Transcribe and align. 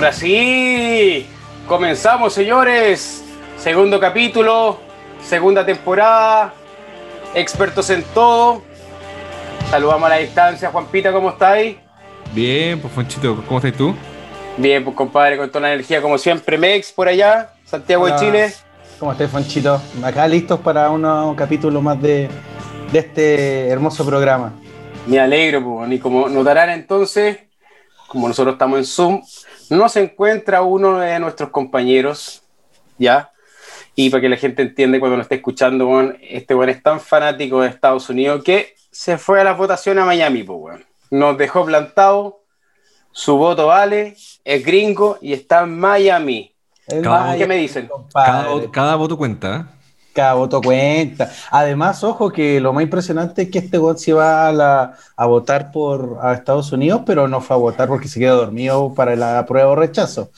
Ahora 0.00 0.14
sí, 0.14 1.26
comenzamos 1.68 2.32
señores. 2.32 3.22
Segundo 3.58 4.00
capítulo, 4.00 4.78
segunda 5.22 5.66
temporada, 5.66 6.54
expertos 7.34 7.90
en 7.90 8.02
todo. 8.14 8.62
Saludamos 9.68 10.06
a 10.06 10.08
la 10.08 10.16
distancia, 10.16 10.70
Juanpita, 10.70 11.12
¿cómo 11.12 11.28
estáis? 11.28 11.76
Bien, 12.32 12.80
pues 12.80 12.94
Fonchito, 12.94 13.44
¿cómo 13.46 13.58
estás 13.58 13.74
tú? 13.74 13.94
Bien, 14.56 14.82
pues 14.82 14.96
compadre, 14.96 15.36
con 15.36 15.50
toda 15.50 15.68
la 15.68 15.74
energía 15.74 16.00
como 16.00 16.16
siempre. 16.16 16.56
Mex 16.56 16.92
por 16.92 17.06
allá, 17.06 17.52
Santiago 17.66 18.06
de 18.06 18.16
Chile. 18.16 18.54
¿Cómo 18.98 19.12
estás, 19.12 19.30
Fonchito? 19.30 19.82
Acá 20.02 20.26
listos 20.26 20.60
para 20.60 20.88
un 20.88 21.34
capítulo 21.34 21.82
más 21.82 22.00
de, 22.00 22.30
de 22.90 22.98
este 22.98 23.68
hermoso 23.68 24.06
programa. 24.06 24.54
Me 25.06 25.20
alegro, 25.20 25.62
pues, 25.62 25.92
y 25.92 25.98
como 25.98 26.26
notarán 26.30 26.70
entonces, 26.70 27.36
como 28.08 28.28
nosotros 28.28 28.54
estamos 28.54 28.78
en 28.78 28.84
Zoom, 28.86 29.22
no 29.70 29.88
se 29.88 30.02
encuentra 30.02 30.62
uno 30.62 30.98
de 30.98 31.18
nuestros 31.18 31.50
compañeros, 31.50 32.42
¿ya? 32.98 33.32
Y 33.94 34.10
para 34.10 34.20
que 34.20 34.28
la 34.28 34.36
gente 34.36 34.62
entienda 34.62 34.98
cuando 34.98 35.16
lo 35.16 35.22
esté 35.22 35.36
escuchando, 35.36 35.86
bueno, 35.86 36.14
este 36.20 36.54
weón 36.54 36.70
es 36.70 36.82
tan 36.82 37.00
fanático 37.00 37.60
de 37.60 37.68
Estados 37.68 38.08
Unidos 38.08 38.42
que 38.44 38.74
se 38.90 39.18
fue 39.18 39.40
a 39.40 39.44
la 39.44 39.52
votación 39.52 39.98
a 39.98 40.04
Miami, 40.04 40.42
pues, 40.42 40.58
weón. 40.60 40.84
Nos 41.10 41.36
dejó 41.38 41.64
plantado, 41.64 42.44
su 43.12 43.36
voto 43.36 43.66
vale, 43.66 44.16
es 44.44 44.64
gringo 44.64 45.18
y 45.20 45.32
está 45.32 45.62
en 45.62 45.78
Miami. 45.78 46.54
¿Qué 46.88 47.46
me 47.46 47.56
dicen? 47.56 47.88
Cada, 48.72 48.96
voto 48.96 49.16
cuenta. 49.16 49.68
Cada 50.12 50.34
voto 50.34 50.60
cuenta. 50.60 51.30
Además, 51.50 52.02
ojo 52.02 52.32
que 52.32 52.60
lo 52.60 52.72
más 52.72 52.82
impresionante 52.82 53.42
es 53.42 53.50
que 53.50 53.60
este 53.60 53.78
bot 53.78 53.98
se 53.98 54.12
va 54.12 54.48
a, 54.48 55.26
votar 55.26 55.70
por 55.70 56.18
a 56.20 56.34
Estados 56.34 56.72
Unidos, 56.72 57.02
pero 57.06 57.28
no 57.28 57.40
fue 57.40 57.54
a 57.56 57.58
votar 57.58 57.88
porque 57.88 58.08
se 58.08 58.18
quedó 58.18 58.36
dormido 58.36 58.92
para 58.94 59.14
la 59.14 59.46
prueba 59.46 59.70
o 59.70 59.76
rechazo. 59.76 60.30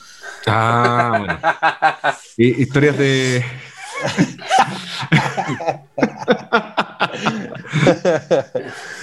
Ah, 0.45 1.17
bueno. 1.17 1.39
historias 2.37 2.97
de. 2.97 3.43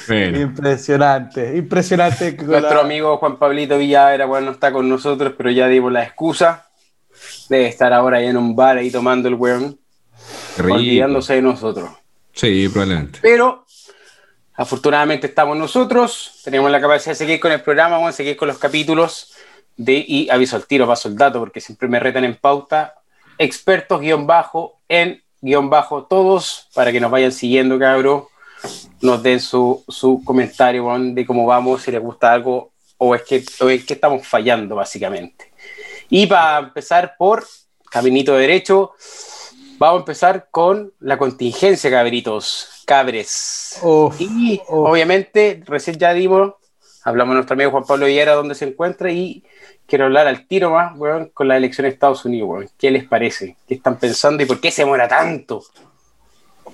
Impresionante, 0.08 1.56
impresionante. 1.56 2.36
Nuestro 2.42 2.80
amigo 2.80 3.16
Juan 3.18 3.38
Pablito 3.38 3.78
Villavera, 3.78 4.26
bueno, 4.26 4.46
no 4.46 4.52
está 4.52 4.72
con 4.72 4.88
nosotros, 4.88 5.34
pero 5.36 5.50
ya 5.50 5.66
dimos 5.68 5.92
la 5.92 6.02
excusa. 6.02 6.66
Debe 7.48 7.66
estar 7.66 7.92
ahora 7.92 8.18
ahí 8.18 8.26
en 8.26 8.36
un 8.36 8.56
bar 8.56 8.78
ahí 8.78 8.90
tomando 8.90 9.28
el 9.28 9.34
weón 9.34 9.79
olvidándose 10.64 11.34
de 11.34 11.42
nosotros. 11.42 11.90
Sí, 12.32 12.68
probablemente. 12.68 13.18
Pero 13.22 13.66
afortunadamente 14.54 15.26
estamos 15.26 15.56
nosotros, 15.56 16.40
tenemos 16.44 16.70
la 16.70 16.80
capacidad 16.80 17.12
de 17.12 17.16
seguir 17.16 17.40
con 17.40 17.52
el 17.52 17.62
programa, 17.62 17.96
vamos 17.96 18.10
a 18.10 18.16
seguir 18.16 18.36
con 18.36 18.48
los 18.48 18.58
capítulos 18.58 19.34
de, 19.76 20.04
y 20.06 20.28
aviso 20.28 20.56
al 20.56 20.66
tiro, 20.66 20.86
paso 20.86 21.08
el 21.08 21.16
dato, 21.16 21.38
porque 21.38 21.60
siempre 21.60 21.88
me 21.88 21.98
retan 21.98 22.24
en 22.24 22.36
pauta, 22.36 22.94
expertos 23.38 24.00
guion 24.00 24.26
bajo, 24.26 24.78
en 24.88 25.22
guion 25.40 25.70
bajo 25.70 26.04
todos, 26.04 26.68
para 26.74 26.92
que 26.92 27.00
nos 27.00 27.10
vayan 27.10 27.32
siguiendo, 27.32 27.78
cabros, 27.78 28.24
nos 29.00 29.22
den 29.22 29.40
su, 29.40 29.82
su 29.88 30.22
comentario 30.24 30.86
de 30.98 31.24
cómo 31.24 31.46
vamos, 31.46 31.82
si 31.82 31.90
les 31.90 32.02
gusta 32.02 32.32
algo 32.32 32.72
o 32.98 33.14
es 33.14 33.22
que, 33.22 33.42
o 33.60 33.70
es 33.70 33.84
que 33.84 33.94
estamos 33.94 34.26
fallando, 34.26 34.76
básicamente. 34.76 35.50
Y 36.10 36.26
para 36.26 36.58
empezar 36.58 37.14
por 37.16 37.46
Caminito 37.90 38.36
Derecho, 38.36 38.92
Vamos 39.80 39.96
a 39.96 40.00
empezar 40.00 40.48
con 40.50 40.92
la 41.00 41.16
contingencia, 41.16 41.90
cabritos, 41.90 42.82
cabres. 42.84 43.80
y 44.18 44.60
obviamente, 44.68 45.62
recién 45.64 45.96
ya 45.96 46.12
dimos, 46.12 46.52
hablamos 47.02 47.32
de 47.32 47.36
nuestro 47.36 47.54
amigo 47.54 47.70
Juan 47.70 47.84
Pablo 47.84 48.04
Villera, 48.04 48.34
dónde 48.34 48.54
se 48.54 48.66
encuentra, 48.66 49.10
y 49.10 49.42
quiero 49.86 50.04
hablar 50.04 50.26
al 50.26 50.46
tiro 50.46 50.72
más, 50.72 50.98
weón, 50.98 51.30
con 51.32 51.48
la 51.48 51.56
elección 51.56 51.84
de 51.84 51.92
Estados 51.94 52.26
Unidos, 52.26 52.70
¿Qué 52.76 52.90
les 52.90 53.04
parece? 53.04 53.56
¿Qué 53.66 53.72
están 53.72 53.96
pensando 53.96 54.42
y 54.42 54.46
por 54.46 54.60
qué 54.60 54.70
se 54.70 54.84
muera 54.84 55.08
tanto? 55.08 55.62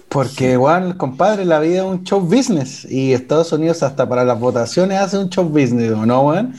Porque, 0.08 0.50
igual, 0.50 0.96
compadre, 0.96 1.44
la 1.44 1.60
vida 1.60 1.76
es 1.76 1.84
un 1.84 2.02
show 2.02 2.18
business 2.18 2.84
y 2.90 3.12
Estados 3.12 3.52
Unidos 3.52 3.84
hasta 3.84 4.08
para 4.08 4.24
las 4.24 4.40
votaciones 4.40 4.98
hace 4.98 5.16
un 5.16 5.30
show 5.30 5.44
business, 5.44 5.92
¿no, 5.92 6.22
weón? 6.22 6.56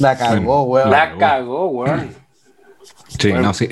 La 0.00 0.18
cagó, 0.18 0.64
weón. 0.64 0.90
La 0.90 1.16
cagó, 1.16 1.68
weón. 1.68 2.14
Sí, 3.08 3.32
no, 3.32 3.54
sí. 3.54 3.68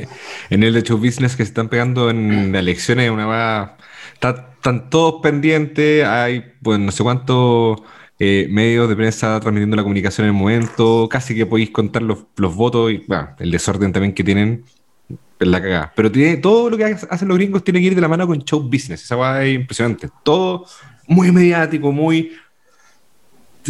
En 0.50 0.62
el 0.62 0.74
de 0.74 0.82
show 0.82 0.98
business 0.98 1.36
que 1.36 1.44
se 1.44 1.50
están 1.50 1.68
pegando 1.68 2.10
en 2.10 2.52
las 2.52 2.60
elecciones, 2.60 3.10
una 3.10 3.26
va. 3.26 3.76
Están 4.14 4.90
todos 4.90 5.20
pendientes, 5.22 6.04
hay 6.04 6.44
pues 6.62 6.78
no 6.78 6.90
sé 6.90 7.02
cuántos 7.02 7.82
eh, 8.18 8.46
medios 8.48 8.88
de 8.88 8.96
prensa 8.96 9.38
transmitiendo 9.40 9.76
la 9.76 9.82
comunicación 9.82 10.26
en 10.26 10.34
el 10.34 10.40
momento, 10.40 11.06
casi 11.10 11.34
que 11.34 11.44
podéis 11.44 11.70
contar 11.70 12.02
los, 12.02 12.26
votos 12.34 12.90
y 12.90 13.04
el 13.38 13.50
desorden 13.50 13.92
también 13.92 14.14
que 14.14 14.24
tienen, 14.24 14.64
es 15.38 15.46
la 15.46 15.60
cagada. 15.60 15.92
Pero 15.94 16.10
tiene, 16.10 16.38
todo 16.38 16.70
lo 16.70 16.78
que 16.78 16.84
hacen 16.84 17.28
los 17.28 17.36
gringos 17.36 17.62
tiene 17.62 17.80
que 17.80 17.86
ir 17.86 17.94
de 17.94 18.00
la 18.00 18.08
mano 18.08 18.26
con 18.26 18.38
show 18.42 18.62
business, 18.62 19.04
esa 19.04 19.16
va 19.16 19.44
es 19.44 19.54
impresionante. 19.54 20.08
Todo 20.24 20.64
muy 21.06 21.30
mediático, 21.30 21.92
muy 21.92 22.32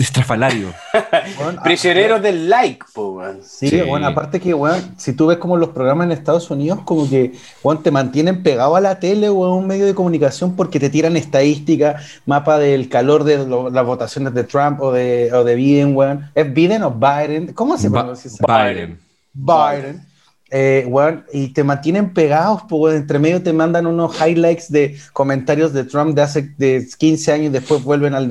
estrafalario. 0.02 0.72
Prisioneros 1.64 2.22
del 2.22 2.48
like, 2.48 2.84
po, 2.92 3.22
Sí, 3.42 3.80
bueno, 3.82 4.06
aparte 4.06 4.40
que, 4.40 4.52
bueno, 4.54 4.76
si 4.96 5.12
tú 5.12 5.26
ves 5.26 5.38
como 5.38 5.56
los 5.56 5.70
programas 5.70 6.06
en 6.06 6.12
Estados 6.12 6.50
Unidos, 6.50 6.80
como 6.84 7.08
que, 7.08 7.32
bueno, 7.62 7.80
te 7.80 7.90
mantienen 7.90 8.42
pegado 8.42 8.76
a 8.76 8.80
la 8.80 8.98
tele 8.98 9.28
o 9.28 9.44
a 9.44 9.54
un 9.54 9.66
medio 9.66 9.86
de 9.86 9.94
comunicación 9.94 10.56
porque 10.56 10.80
te 10.80 10.90
tiran 10.90 11.16
estadística, 11.16 11.96
mapa 12.24 12.58
del 12.58 12.88
calor 12.88 13.24
de 13.24 13.38
las 13.38 13.86
votaciones 13.86 14.34
de 14.34 14.44
Trump 14.44 14.80
o 14.80 14.92
de, 14.92 15.32
o 15.32 15.44
de 15.44 15.54
Biden, 15.54 15.96
weón. 15.96 16.30
¿Es 16.34 16.52
Biden 16.52 16.82
o 16.82 16.90
Biden? 16.90 17.52
¿Cómo 17.52 17.76
se 17.78 17.90
pronuncia? 17.90 18.30
Biden. 18.46 18.98
Biden. 19.32 20.06
Eh, 20.48 20.88
y 21.32 21.48
te 21.48 21.64
mantienen 21.64 22.14
pegados, 22.14 22.62
pues 22.68 22.94
entre 22.94 23.18
medio 23.18 23.42
te 23.42 23.52
mandan 23.52 23.84
unos 23.84 24.14
highlights 24.20 24.70
de 24.70 24.96
comentarios 25.12 25.72
de 25.72 25.82
Trump 25.82 26.14
de 26.14 26.22
hace 26.22 26.54
de 26.56 26.86
15 26.98 27.32
años 27.32 27.46
y 27.46 27.50
después 27.50 27.82
vuelven 27.82 28.14
al, 28.14 28.30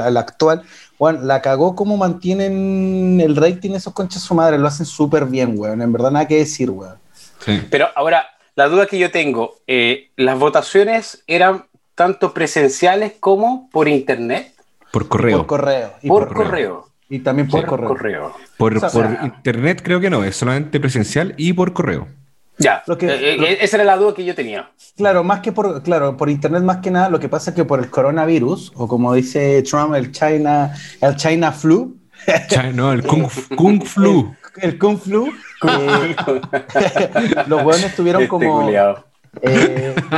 al 0.00 0.16
actual. 0.18 0.62
Bueno, 0.98 1.20
la 1.22 1.42
cagó 1.42 1.74
cómo 1.74 1.96
mantienen 1.96 3.20
el 3.20 3.36
rating 3.36 3.72
esos 3.72 3.92
conchas 3.92 4.22
su 4.22 4.34
madre, 4.34 4.58
lo 4.58 4.66
hacen 4.66 4.86
súper 4.86 5.26
bien, 5.26 5.54
weón. 5.56 5.82
En 5.82 5.92
verdad 5.92 6.10
nada 6.10 6.26
que 6.26 6.38
decir, 6.38 6.70
weón. 6.70 6.96
Pero 7.70 7.88
ahora, 7.94 8.26
la 8.54 8.68
duda 8.68 8.86
que 8.86 8.98
yo 8.98 9.10
tengo, 9.10 9.56
eh, 9.66 10.10
¿las 10.16 10.38
votaciones 10.38 11.22
eran 11.26 11.66
tanto 11.94 12.32
presenciales 12.32 13.12
como 13.20 13.68
por 13.70 13.88
internet? 13.88 14.52
Por 14.90 15.08
correo. 15.08 15.38
Por 15.38 15.46
correo. 15.46 15.92
Y 16.02 16.08
por, 16.08 16.32
correo. 16.32 16.88
Y 17.08 17.18
también 17.20 17.48
por, 17.48 17.66
correo. 17.66 18.34
Por, 18.56 18.80
por 18.90 19.18
internet 19.22 19.82
creo 19.84 20.00
que 20.00 20.10
no, 20.10 20.24
es 20.24 20.36
solamente 20.36 20.80
presencial 20.80 21.34
y 21.36 21.52
por 21.52 21.72
correo. 21.72 22.08
Ya, 22.58 22.82
lo 22.86 22.96
que, 22.96 23.06
eh, 23.06 23.34
eh, 23.34 23.58
esa 23.60 23.76
era 23.76 23.84
la 23.84 23.96
duda 23.96 24.14
que 24.14 24.24
yo 24.24 24.34
tenía. 24.34 24.70
Claro, 24.96 25.22
más 25.22 25.40
que 25.40 25.52
por, 25.52 25.82
claro, 25.82 26.16
por 26.16 26.30
internet 26.30 26.62
más 26.62 26.78
que 26.78 26.90
nada, 26.90 27.10
lo 27.10 27.20
que 27.20 27.28
pasa 27.28 27.50
es 27.50 27.56
que 27.56 27.64
por 27.64 27.80
el 27.80 27.90
coronavirus, 27.90 28.72
o 28.76 28.88
como 28.88 29.12
dice 29.12 29.62
Trump, 29.62 29.94
el 29.94 30.10
China, 30.10 30.74
el 31.00 31.16
China 31.16 31.52
flu. 31.52 31.98
no, 32.74 32.92
el 32.92 33.02
Kung, 33.06 33.28
Kung 33.56 33.82
flu. 33.82 34.34
El, 34.56 34.78
Kung 34.78 34.98
flu. 34.98 35.30
Eh, 35.68 36.16
los 37.46 37.62
hueones 37.62 37.84
estuvieron 37.84 38.22
este 38.22 38.30
como. 38.30 38.70
Eh, 39.42 39.94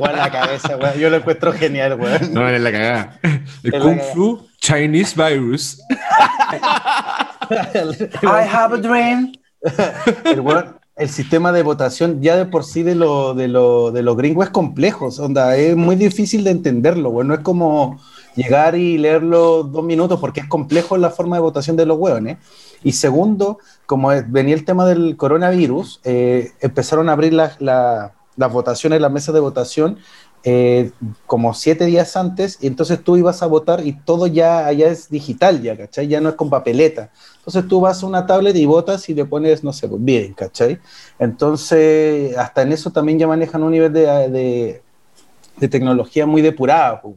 la 0.00 0.30
cabeza, 0.30 0.94
Yo 0.94 1.10
lo 1.10 1.16
encuentro 1.16 1.52
genial, 1.52 2.00
weón. 2.00 2.32
No, 2.32 2.48
es 2.48 2.58
la 2.58 2.72
cagada. 2.72 3.20
El 3.62 3.80
Kung 3.82 4.00
Flu 4.00 4.48
Chinese 4.60 5.14
Virus. 5.14 5.82
I 8.22 8.46
have 8.50 8.74
a 8.74 8.78
dream. 8.78 9.32
El 10.24 10.40
weón, 10.40 10.78
el 10.96 11.10
sistema 11.10 11.52
de 11.52 11.62
votación 11.62 12.22
ya 12.22 12.36
de 12.36 12.46
por 12.46 12.64
sí 12.64 12.82
de 12.82 12.94
lo, 12.94 13.34
de 13.34 13.48
lo, 13.48 13.92
de 13.92 14.02
los 14.02 14.16
gringos 14.16 14.46
es 14.46 14.50
complejo, 14.50 15.10
onda, 15.18 15.54
es 15.56 15.76
muy 15.76 15.94
difícil 15.94 16.42
de 16.42 16.50
entenderlo, 16.50 17.10
bueno, 17.10 17.34
es 17.34 17.40
como 17.40 18.00
llegar 18.34 18.74
y 18.76 18.96
leerlo 18.96 19.62
dos 19.62 19.84
minutos 19.84 20.18
porque 20.18 20.40
es 20.40 20.46
complejo 20.46 20.96
la 20.96 21.10
forma 21.10 21.36
de 21.36 21.42
votación 21.42 21.76
de 21.76 21.86
los 21.86 21.98
hueones. 21.98 22.38
Y 22.82 22.92
segundo, 22.92 23.58
como 23.86 24.10
venía 24.28 24.54
el 24.54 24.64
tema 24.64 24.86
del 24.86 25.16
coronavirus, 25.16 26.00
eh, 26.04 26.52
empezaron 26.60 27.08
a 27.08 27.12
abrir 27.12 27.32
las 27.32 28.52
votaciones, 28.52 29.00
las 29.00 29.10
mesas 29.10 29.34
de 29.34 29.40
votación 29.40 29.98
eh, 30.48 30.92
como 31.26 31.54
siete 31.54 31.86
días 31.86 32.16
antes, 32.16 32.58
y 32.60 32.68
entonces 32.68 33.02
tú 33.02 33.16
ibas 33.16 33.42
a 33.42 33.46
votar 33.46 33.84
y 33.84 33.94
todo 33.94 34.28
ya 34.28 34.64
allá 34.64 34.86
es 34.86 35.10
digital, 35.10 35.60
ya, 35.60 35.76
¿cachai? 35.76 36.06
Ya 36.06 36.20
no 36.20 36.28
es 36.28 36.36
con 36.36 36.50
papeleta. 36.50 37.10
Entonces 37.38 37.66
tú 37.66 37.80
vas 37.80 38.00
a 38.00 38.06
una 38.06 38.26
tablet 38.28 38.54
y 38.54 38.64
votas 38.64 39.08
y 39.08 39.14
le 39.14 39.24
pones, 39.24 39.64
no 39.64 39.72
sé, 39.72 39.88
pues, 39.88 40.04
bien, 40.04 40.34
¿cachai? 40.34 40.78
Entonces, 41.18 42.38
hasta 42.38 42.62
en 42.62 42.70
eso 42.70 42.92
también 42.92 43.18
ya 43.18 43.26
manejan 43.26 43.64
un 43.64 43.72
nivel 43.72 43.92
de, 43.92 44.80
de, 45.58 45.68
tecnología 45.68 46.26
muy 46.26 46.42
depurada, 46.42 47.00
pues, 47.00 47.16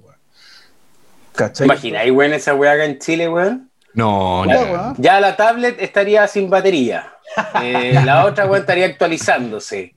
¿cachai? 1.36 1.66
¿Imagináis, 1.66 2.12
weón, 2.12 2.34
esa 2.34 2.56
weá 2.56 2.72
acá 2.72 2.86
en 2.86 2.98
Chile, 2.98 3.30
weón? 3.30 3.70
No, 3.94 4.44
no. 4.44 4.96
Ya 4.98 5.20
la 5.20 5.38
tablet 5.38 5.80
estaría 5.80 6.28
sin 6.28 6.50
batería. 6.50 7.14
Eh, 7.62 7.94
la 8.04 8.26
otra, 8.26 8.48
weón, 8.48 8.62
estaría 8.62 8.88
actualizándose. 8.88 9.94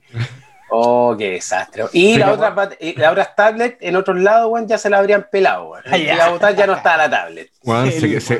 Oh, 0.75 1.15
qué 1.15 1.31
desastre. 1.31 1.83
Y 1.93 2.17
la 2.17 2.31
otra, 2.31 2.55
la 2.95 3.11
otra 3.11 3.35
tablet 3.35 3.77
en 3.79 3.95
otros 3.95 4.17
lados, 4.17 4.51
weón, 4.51 4.67
ya 4.67 4.79
se 4.79 4.89
la 4.89 4.97
habrían 4.97 5.27
pelado, 5.31 5.69
weón. 5.69 5.83
Y 6.01 6.05
la 6.07 6.31
otra 6.31 6.49
ya 6.49 6.65
no 6.65 6.73
está 6.73 6.97
la 6.97 7.09
tablet. 7.09 7.51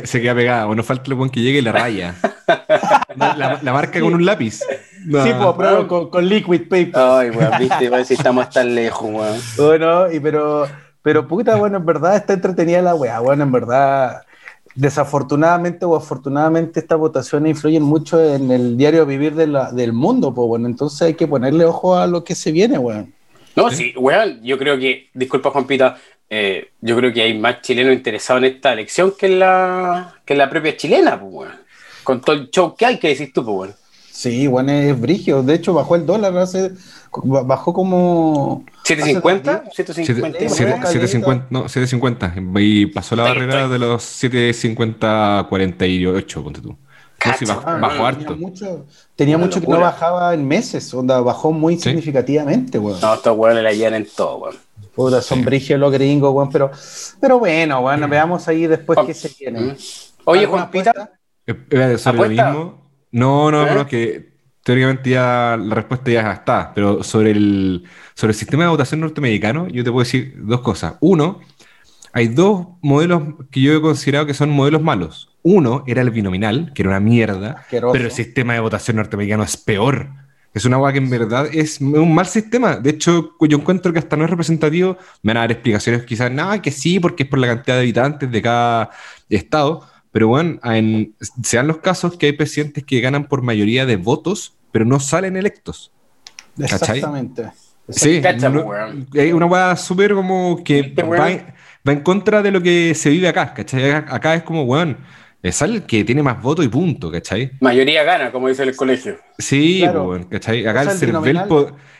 se, 0.03 0.21
queda 0.21 0.33
pegada, 0.33 0.65
o 0.65 0.73
no 0.73 0.81
falta 0.81 1.03
el 1.05 1.13
weón 1.13 1.29
que 1.29 1.41
llegue 1.41 1.59
y 1.59 1.61
la 1.61 1.71
raya. 1.73 2.15
la, 3.15 3.59
marca 3.71 3.99
con 3.99 4.15
un 4.15 4.25
lápiz. 4.25 4.61
Sí, 4.61 4.65
pues, 5.05 5.85
con, 5.85 6.09
con, 6.09 6.27
liquid 6.27 6.63
paper. 6.67 6.95
Ay, 6.95 7.29
weón, 7.29 7.51
viste, 7.59 8.05
si 8.05 8.15
estamos 8.15 8.49
tan 8.49 8.73
lejos, 8.73 9.11
weón. 9.11 9.39
Bueno, 9.57 10.11
y 10.11 10.19
pero, 10.19 10.67
pero 11.03 11.27
puta, 11.27 11.55
bueno, 11.55 11.77
en 11.77 11.85
verdad 11.85 12.15
está 12.15 12.33
entretenida 12.33 12.81
la 12.81 12.95
weá, 12.95 13.19
bueno, 13.19 13.43
en 13.43 13.51
verdad 13.51 14.23
desafortunadamente 14.75 15.85
o 15.85 15.95
afortunadamente 15.95 16.79
estas 16.79 16.97
votaciones 16.97 17.51
influyen 17.51 17.83
mucho 17.83 18.23
en 18.23 18.51
el 18.51 18.77
diario 18.77 19.05
vivir 19.05 19.35
de 19.35 19.47
la, 19.47 19.71
del 19.71 19.93
mundo, 19.93 20.33
pues 20.33 20.47
bueno, 20.47 20.67
entonces 20.67 21.01
hay 21.01 21.13
que 21.13 21.27
ponerle 21.27 21.65
ojo 21.65 21.95
a 21.95 22.07
lo 22.07 22.23
que 22.23 22.35
se 22.35 22.51
viene, 22.51 22.77
weón. 22.77 23.13
No, 23.55 23.69
sí, 23.69 23.93
weón, 23.95 24.41
yo 24.41 24.57
creo 24.57 24.77
que, 24.79 25.09
disculpa 25.13 25.51
Juanpita, 25.51 25.97
eh, 26.29 26.71
yo 26.81 26.95
creo 26.97 27.13
que 27.13 27.21
hay 27.21 27.37
más 27.37 27.61
chilenos 27.61 27.93
interesados 27.93 28.43
en 28.43 28.55
esta 28.55 28.73
elección 28.73 29.13
que 29.17 29.27
en 29.27 29.39
la, 29.39 30.15
que 30.25 30.35
la 30.35 30.49
propia 30.49 30.75
chilena, 30.75 31.19
pues 31.19 31.31
weón. 31.33 31.63
Con 32.03 32.19
todo 32.19 32.35
el 32.35 32.49
show 32.49 32.75
que 32.75 32.85
hay 32.85 32.99
que 32.99 33.09
decir 33.09 33.31
tú, 33.33 33.45
pues 33.45 33.55
weón. 33.55 33.75
Sí, 34.09 34.47
bueno, 34.47 34.71
es 34.71 34.99
brigio. 34.99 35.41
De 35.41 35.55
hecho, 35.55 35.73
bajó 35.73 35.95
el 35.95 36.05
dólar 36.05 36.37
hace. 36.37 36.71
Bajó 37.23 37.73
como. 37.73 38.63
¿750? 38.83 39.71
750. 39.71 41.47
no, 41.49 41.67
750. 41.67 42.33
Y 42.59 42.87
pasó 42.87 43.15
la 43.15 43.23
barrera 43.23 43.67
de 43.67 43.79
los 43.79 44.03
750 44.03 45.45
48, 45.49 46.43
ponte 46.43 46.61
tú. 46.61 46.75
bajó, 47.79 48.05
harto. 48.05 48.37
Tenía 49.15 49.37
mucho, 49.37 49.61
que 49.61 49.67
no 49.67 49.79
bajaba 49.79 50.33
en 50.33 50.47
meses, 50.47 50.93
onda, 50.93 51.21
bajó 51.21 51.51
muy 51.51 51.77
significativamente, 51.77 52.79
weón. 52.79 52.99
No, 52.99 53.13
estos 53.13 53.37
weones 53.37 53.63
la 53.63 53.71
llenan 53.71 54.01
en 54.01 54.07
todo, 54.15 54.37
weón. 54.37 54.55
Puta, 54.95 55.21
son 55.21 55.43
brigios 55.43 55.79
los 55.79 55.91
gringos, 55.91 56.33
weón, 56.33 56.51
pero, 56.51 56.71
pero 57.19 57.39
bueno, 57.39 57.81
bueno, 57.81 58.07
veamos 58.07 58.47
ahí 58.47 58.67
después 58.67 58.99
qué 59.05 59.13
se 59.13 59.29
tiene. 59.29 59.75
Oye, 60.25 60.45
Juanpita. 60.45 61.11
Eh, 61.45 61.97
sobre 61.97 62.17
lo 62.17 62.29
mismo, 62.29 62.89
no, 63.11 63.51
no, 63.51 63.65
no, 63.65 63.81
¿Eh? 63.81 63.87
que 63.87 64.32
teóricamente 64.63 65.11
ya 65.11 65.57
la 65.61 65.75
respuesta 65.75 66.11
ya 66.11 66.31
está, 66.31 66.73
pero 66.73 67.03
sobre 67.03 67.31
el, 67.31 67.83
sobre 68.13 68.31
el 68.31 68.37
sistema 68.37 68.63
de 68.63 68.69
votación 68.69 69.01
norteamericano, 69.01 69.67
yo 69.67 69.83
te 69.83 69.91
puedo 69.91 70.03
decir 70.03 70.35
dos 70.37 70.61
cosas. 70.61 70.95
Uno, 71.01 71.41
hay 72.13 72.27
dos 72.27 72.67
modelos 72.81 73.23
que 73.51 73.61
yo 73.61 73.73
he 73.73 73.81
considerado 73.81 74.25
que 74.25 74.33
son 74.33 74.49
modelos 74.49 74.81
malos. 74.81 75.29
Uno 75.41 75.83
era 75.87 76.01
el 76.01 76.11
binominal, 76.11 76.71
que 76.73 76.83
era 76.83 76.91
una 76.91 76.99
mierda, 76.99 77.65
pero 77.69 77.93
el 77.93 78.11
sistema 78.11 78.53
de 78.53 78.61
votación 78.61 78.97
norteamericano 78.97 79.43
es 79.43 79.57
peor. 79.57 80.09
Es 80.53 80.65
una 80.65 80.75
agua 80.75 80.91
que 80.93 80.99
en 80.99 81.09
verdad 81.09 81.47
es 81.51 81.81
un 81.81 82.13
mal 82.13 82.27
sistema. 82.27 82.75
De 82.75 82.91
hecho, 82.91 83.35
yo 83.41 83.57
encuentro 83.57 83.91
que 83.91 83.99
hasta 83.99 84.15
no 84.15 84.23
es 84.23 84.29
representativo. 84.29 84.97
Me 85.23 85.31
van 85.31 85.37
a 85.37 85.39
dar 85.41 85.51
explicaciones 85.51 86.03
quizás, 86.03 86.31
nada, 86.31 86.61
que 86.61 86.69
sí, 86.69 86.99
porque 86.99 87.23
es 87.23 87.29
por 87.29 87.39
la 87.39 87.47
cantidad 87.47 87.75
de 87.75 87.81
habitantes 87.81 88.31
de 88.31 88.41
cada 88.41 88.91
estado. 89.29 89.83
Pero 90.13 90.27
bueno, 90.27 90.59
en, 90.63 91.15
se 91.41 91.57
dan 91.57 91.67
los 91.67 91.79
casos 91.79 92.17
que 92.17 92.27
hay 92.27 92.33
presidentes 92.33 92.83
que 92.85 93.01
ganan 93.01 93.27
por 93.27 93.41
mayoría 93.41 93.87
de 93.87 93.95
votos, 93.95 94.55
pero 94.71 94.85
no 94.85 94.99
salen 94.99 95.35
electos. 95.35 95.91
Exactamente. 96.57 97.49
Sí, 97.89 98.21
es 98.23 99.33
una 99.33 99.45
hueá 99.47 99.75
súper 99.75 100.13
como 100.13 100.63
que 100.63 100.93
va, 101.03 101.31
en 101.91 102.01
contra 102.01 102.43
de 102.43 102.51
lo 102.51 102.61
que 102.61 102.93
se 102.93 103.09
vive 103.09 103.27
acá, 103.27 103.55
¿cachai? 103.55 103.91
Acá 103.91 104.35
es 104.35 104.43
como, 104.43 104.63
weón, 104.63 104.99
es 105.43 105.61
el 105.61 105.83
que 105.83 106.05
tiene 106.05 106.23
más 106.23 106.41
votos 106.41 106.63
y 106.63 106.69
punto, 106.69 107.11
¿cachai? 107.11 107.51
Mayoría 107.59 108.03
gana, 108.03 108.31
como 108.31 108.47
dice 108.47 108.63
el 108.63 108.75
colegio. 108.75 109.17
Sí, 109.37 109.79
claro. 109.81 110.19
¿cachai? 110.29 110.65
Acá 110.65 110.83
el, 110.83 110.91
CERVEL, 110.91 111.41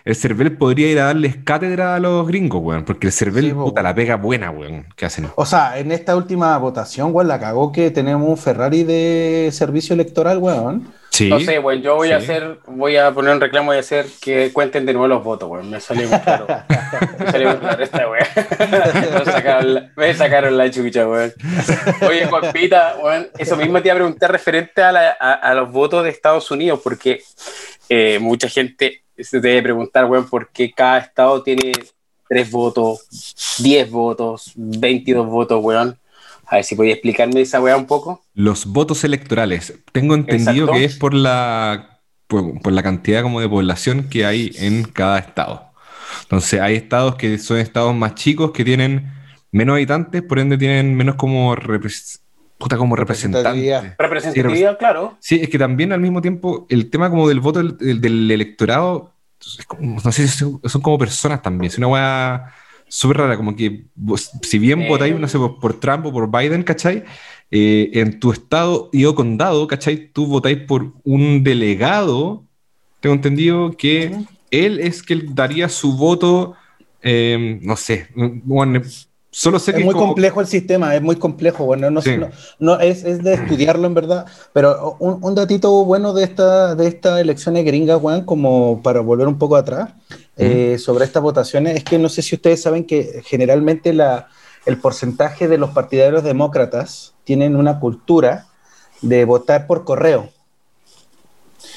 el 0.06 0.16
CERVEL 0.16 0.58
podría 0.58 0.90
ir 0.90 1.00
a 1.00 1.06
darles 1.06 1.36
cátedra 1.44 1.96
a 1.96 2.00
los 2.00 2.26
gringos, 2.26 2.62
weón, 2.64 2.86
porque 2.86 3.08
el 3.08 3.14
CERVEL, 3.14 3.54
puta, 3.54 3.84
la 3.84 3.94
pega 3.94 4.16
buena, 4.16 4.50
weón, 4.50 4.86
que 4.96 5.06
hacen. 5.06 5.28
O 5.36 5.46
sea, 5.46 5.78
en 5.78 5.92
esta 5.92 6.16
última 6.16 6.58
votación, 6.58 7.14
weón, 7.14 7.28
la 7.28 7.40
cagó 7.40 7.74
que 7.74 7.92
tenemos 7.92 8.28
un 8.28 8.38
Ferrari 8.38 8.86
de 8.86 9.50
servicio 9.52 9.94
electoral, 9.94 10.38
weón 10.38 11.03
no 11.30 11.40
sé, 11.40 11.60
güey, 11.60 11.82
yo 11.82 11.96
voy 11.96 12.12
a 12.12 12.18
hacer, 12.18 12.58
voy 12.66 12.98
a 12.98 13.12
poner 13.12 13.36
un 13.36 13.42
reclamo 13.42 13.74
y 13.74 13.78
hacer 13.78 14.08
que 14.20 14.52
cuenten 14.52 14.86
de 14.86 14.94
nuevo 14.94 15.08
los 15.08 15.24
votos, 15.24 15.48
güey. 15.48 15.64
Me 15.64 15.80
salió 15.80 16.08
muy 16.10 16.20
claro. 16.20 16.48
me 17.20 17.32
salió 17.32 17.50
muy 17.50 17.58
claro 17.58 17.84
esta, 17.84 18.06
güey. 18.06 18.22
me, 19.96 20.14
sacaron 20.16 20.58
la, 20.58 20.72
chucha, 20.72 21.04
güey. 21.04 21.32
Oye, 22.08 22.26
Juanpita, 22.26 22.96
güey, 23.00 23.28
eso 23.38 23.56
mismo 23.56 23.82
te 23.82 23.90
iba 23.90 23.94
a 23.94 23.98
preguntar 23.98 24.32
referente 24.32 24.82
a, 24.82 24.92
la, 24.92 25.12
a, 25.12 25.54
los 25.54 25.72
votos 25.72 26.04
de 26.04 26.10
Estados 26.10 26.50
Unidos, 26.50 26.80
porque 26.84 27.22
eh, 27.90 28.18
mucha 28.20 28.50
gente 28.50 29.04
se 29.18 29.40
debe 29.40 29.62
preguntar, 29.62 30.08
güey, 30.08 30.24
por 30.24 30.50
qué 30.50 30.72
cada 30.72 30.98
estado 30.98 31.44
tiene 31.44 31.74
tres 32.28 32.50
votos, 32.50 33.06
diez 33.60 33.90
votos, 33.90 34.52
veintidós 34.56 35.28
votos, 35.28 35.62
güey. 35.62 35.94
A 36.54 36.58
ver 36.58 36.66
si 36.66 36.76
podía 36.76 36.94
explicarme 36.94 37.42
esa 37.42 37.60
weá 37.60 37.76
un 37.76 37.88
poco. 37.88 38.24
Los 38.36 38.68
votos 38.68 39.04
electorales. 39.04 39.74
Tengo 39.92 40.14
entendido 40.14 40.72
que 40.72 40.84
es 40.84 40.96
por 40.98 41.16
la, 41.16 42.00
por, 42.28 42.72
la 42.72 42.84
cantidad 42.84 43.24
como 43.24 43.42
de 43.42 43.50
población 43.50 44.08
que 44.08 44.24
hay 44.24 44.52
en 44.60 44.84
cada 44.84 45.18
estado. 45.18 45.72
Entonces, 46.22 46.62
hay 46.62 46.76
estados 46.76 47.16
que 47.16 47.40
son 47.40 47.58
estados 47.58 47.96
más 47.96 48.14
chicos 48.14 48.52
que 48.52 48.64
tienen 48.64 49.12
menos 49.50 49.74
habitantes, 49.74 50.22
por 50.22 50.38
ende 50.38 50.56
tienen 50.60 50.94
menos 50.94 51.16
como, 51.16 51.56
como 52.78 52.96
representantes. 52.96 53.98
Representatividad, 53.98 54.78
claro. 54.78 55.18
Sí, 55.22 55.40
es 55.42 55.50
que 55.50 55.58
también 55.58 55.92
al 55.92 56.02
mismo 56.02 56.22
tiempo 56.22 56.68
el 56.70 56.92
tema 56.92 57.10
como 57.10 57.28
del 57.28 57.40
voto 57.40 57.64
del, 57.64 58.30
electorado, 58.30 59.12
no 59.80 60.12
sé 60.12 60.28
si 60.28 60.38
son 60.38 60.82
como 60.84 61.00
personas 61.00 61.42
también, 61.42 61.72
es 61.72 61.80
una 61.80 61.88
weá 61.88 62.54
súper 62.94 63.18
rara, 63.18 63.38
como 63.38 63.56
que 63.56 63.86
si 64.44 64.60
bien 64.60 64.88
votáis, 64.88 65.20
no 65.20 65.28
sé, 65.28 65.40
por, 65.40 65.80
Trump 65.80 66.06
o 66.06 66.14
por 66.14 66.30
Biden, 66.30 66.62
¿cachai? 66.62 67.04
Eh, 67.50 67.90
en 67.94 68.20
tu 68.20 68.32
estado 68.32 68.92
y 68.94 69.06
o 69.06 69.16
condado, 69.16 69.66
¿cachai? 69.66 70.12
Tú 70.14 70.28
votáis 70.28 70.60
por 70.60 70.94
un 71.04 71.44
delegado, 71.44 72.44
tengo 73.00 73.16
entendido 73.16 73.72
que 73.72 74.16
él 74.52 74.80
es 74.80 75.02
que 75.02 75.20
daría 75.28 75.70
su 75.70 75.98
voto, 75.98 76.54
eh, 77.02 77.60
no 77.64 77.78
sé, 77.78 78.10
bueno, 78.16 78.80
Solo 79.36 79.58
sé 79.58 79.72
es 79.72 79.84
muy 79.84 79.96
complejo 79.96 80.42
el 80.42 80.46
sistema, 80.46 80.96
es 80.96 81.02
muy 81.02 81.16
complejo, 81.16 81.66
bueno, 81.66 81.90
no, 81.90 82.02
no, 82.60 82.80
es, 82.80 83.04
es, 83.04 83.24
de 83.24 83.34
estudiarlo 83.34 83.88
en 83.88 83.96
verdad, 83.96 84.28
pero 84.54 84.96
un, 85.00 85.18
un, 85.24 85.34
datito 85.34 85.84
bueno 85.86 86.14
de 86.14 86.24
esta, 86.24 86.76
de 86.76 86.88
estas 86.88 87.20
elecciones 87.20 87.66
gringas, 87.66 88.00
Juan, 88.00 88.26
como 88.26 88.84
para 88.84 89.00
volver 89.00 89.28
un 89.28 89.40
poco 89.40 89.56
atrás, 89.56 89.90
eh, 90.38 90.78
sobre 90.80 91.06
estas 91.06 91.22
votaciones, 91.22 91.76
es 91.76 91.84
que 91.84 92.00
no 92.00 92.10
sé 92.10 92.22
si 92.22 92.36
ustedes 92.36 92.62
saben 92.62 92.86
que 92.86 93.22
generalmente 93.26 93.94
la, 93.94 94.30
el 94.66 94.78
porcentaje 94.78 95.48
de 95.48 95.58
los 95.58 95.72
partidarios 95.72 96.24
demócratas 96.24 97.14
tienen 97.24 97.56
una 97.56 97.80
cultura 97.80 98.48
de 99.02 99.26
votar 99.26 99.68
por 99.68 99.84
correo. 99.84 100.30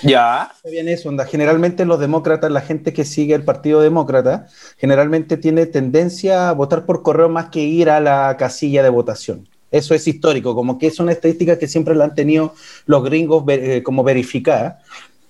Ya. 0.02 0.52
Bien 0.64 0.88
eso, 0.88 1.08
onda. 1.08 1.25
Generalmente 1.25 1.84
los 1.84 1.98
demócratas, 1.98 2.50
la 2.50 2.60
gente 2.60 2.92
que 2.92 3.04
sigue 3.04 3.34
el 3.34 3.44
Partido 3.44 3.80
Demócrata, 3.80 4.46
generalmente 4.76 5.36
tiene 5.36 5.66
tendencia 5.66 6.48
a 6.48 6.52
votar 6.52 6.84
por 6.84 7.02
correo 7.02 7.28
más 7.28 7.46
que 7.50 7.60
ir 7.60 7.88
a 7.90 8.00
la 8.00 8.36
casilla 8.38 8.82
de 8.82 8.90
votación. 8.90 9.48
Eso 9.70 9.94
es 9.94 10.06
histórico, 10.06 10.54
como 10.54 10.78
que 10.78 10.86
es 10.86 11.00
una 11.00 11.12
estadística 11.12 11.58
que 11.58 11.66
siempre 11.66 11.94
la 11.94 12.04
han 12.04 12.14
tenido 12.14 12.54
los 12.86 13.02
gringos 13.04 13.44
eh, 13.48 13.82
como 13.82 14.04
verificada. 14.04 14.80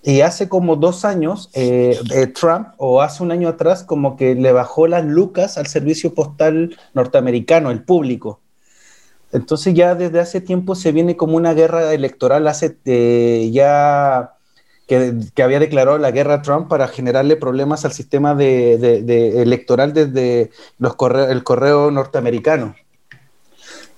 Y 0.07 0.21
hace 0.21 0.49
como 0.49 0.77
dos 0.77 1.05
años, 1.05 1.51
eh, 1.53 1.99
eh, 2.15 2.29
Trump, 2.29 2.69
o 2.77 3.03
hace 3.03 3.25
un 3.25 3.33
año 3.33 3.49
atrás, 3.49 3.83
como 3.83 4.17
que 4.17 4.37
le 4.37 4.53
bajó 4.53 4.87
las 4.87 5.05
lucas 5.05 5.59
al 5.59 5.67
servicio 5.67 6.15
postal 6.15 6.79
norteamericano, 6.95 7.73
el 7.73 7.83
público. 7.83 8.41
Entonces 9.33 9.75
ya 9.75 9.97
desde 9.97 10.21
hace 10.21 10.41
tiempo 10.41 10.77
se 10.77 10.93
viene 10.93 11.17
como 11.17 11.37
una 11.37 11.55
guerra 11.55 11.93
electoral, 11.93 12.47
hace 12.47 13.51
ya 13.51 14.37
que, 14.87 15.43
había 15.43 15.59
declarado 15.59 15.99
la 15.99 16.13
guerra 16.13 16.35
a 16.35 16.43
Trump 16.43 16.69
para 16.69 16.87
generarle 16.87 17.35
problemas 17.35 17.85
al 17.85 17.93
sistema 17.93 18.37
de, 18.37 19.43
electoral 19.43 19.93
desde 19.93 20.53
los 20.79 20.95
el 21.29 21.43
correo 21.43 21.91
norteamericano. 21.91 22.77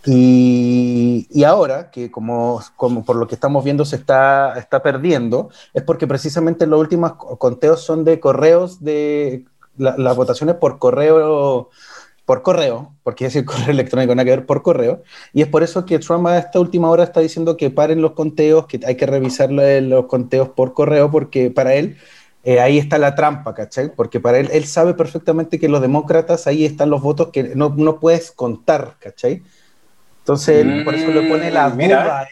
Y, 0.07 1.45
ahora, 1.45 1.90
que 1.90 2.11
como, 2.11 2.62
como, 2.76 3.05
por 3.05 3.17
lo 3.17 3.26
que 3.26 3.35
estamos 3.35 3.64
viendo 3.64 3.85
se 3.85 3.97
está, 3.97 4.59
está 4.59 4.83
perdiendo, 4.83 5.50
es 5.75 5.83
porque 5.83 6.07
precisamente 6.07 6.67
los 6.67 6.81
últimos 6.81 7.12
conteos 7.38 7.83
son 7.83 8.05
de 8.05 8.21
correos, 8.21 8.83
de 8.83 9.45
las 9.76 10.17
votaciones 10.17 10.57
por 10.57 10.78
correo 10.78 11.71
por 12.28 12.43
correo, 12.43 12.95
porque 13.05 13.25
es 13.25 13.37
el 13.37 13.45
correo 13.47 13.71
electrónico, 13.71 14.14
nada 14.14 14.26
que 14.26 14.33
ver 14.33 14.45
por 14.45 14.62
correo, 14.62 15.02
y 15.33 15.40
es 15.40 15.49
por 15.49 15.62
eso 15.62 15.87
que 15.87 15.99
Trump 15.99 16.26
a 16.26 16.37
esta 16.37 16.61
última 16.61 16.90
hora 16.90 17.02
está 17.05 17.21
diciendo 17.21 17.57
que 17.57 17.71
paren 17.71 18.02
los 18.02 18.12
conteos, 18.12 18.67
que 18.67 18.78
hay 18.87 18.97
que 18.97 19.07
revisar 19.07 19.50
los 19.50 20.05
conteos 20.07 20.50
por 20.50 20.75
correo, 20.75 21.11
porque 21.11 21.50
para 21.50 21.75
él 21.75 21.97
eh, 22.45 22.61
ahí 22.61 22.76
está 22.76 22.99
la 22.99 23.14
trampa, 23.14 23.55
¿cachai? 23.55 23.95
Porque 23.95 24.21
para 24.21 24.38
él, 24.38 24.50
él 24.52 24.64
sabe 24.64 24.93
perfectamente 24.93 25.59
que 25.59 25.71
los 25.71 25.81
demócratas, 25.81 26.47
ahí 26.47 26.67
están 26.67 26.90
los 26.90 27.00
votos 27.00 27.28
que 27.33 27.55
no, 27.55 27.75
no 27.75 27.99
puedes 27.99 28.31
contar, 28.31 28.97
¿cachai? 29.00 29.43
Entonces, 30.28 30.85
por 30.85 30.94
eso 30.94 31.11
le 31.11 31.23
pone 31.23 31.50
la 31.50 31.70
mm, 31.70 31.78
duda 31.78 32.28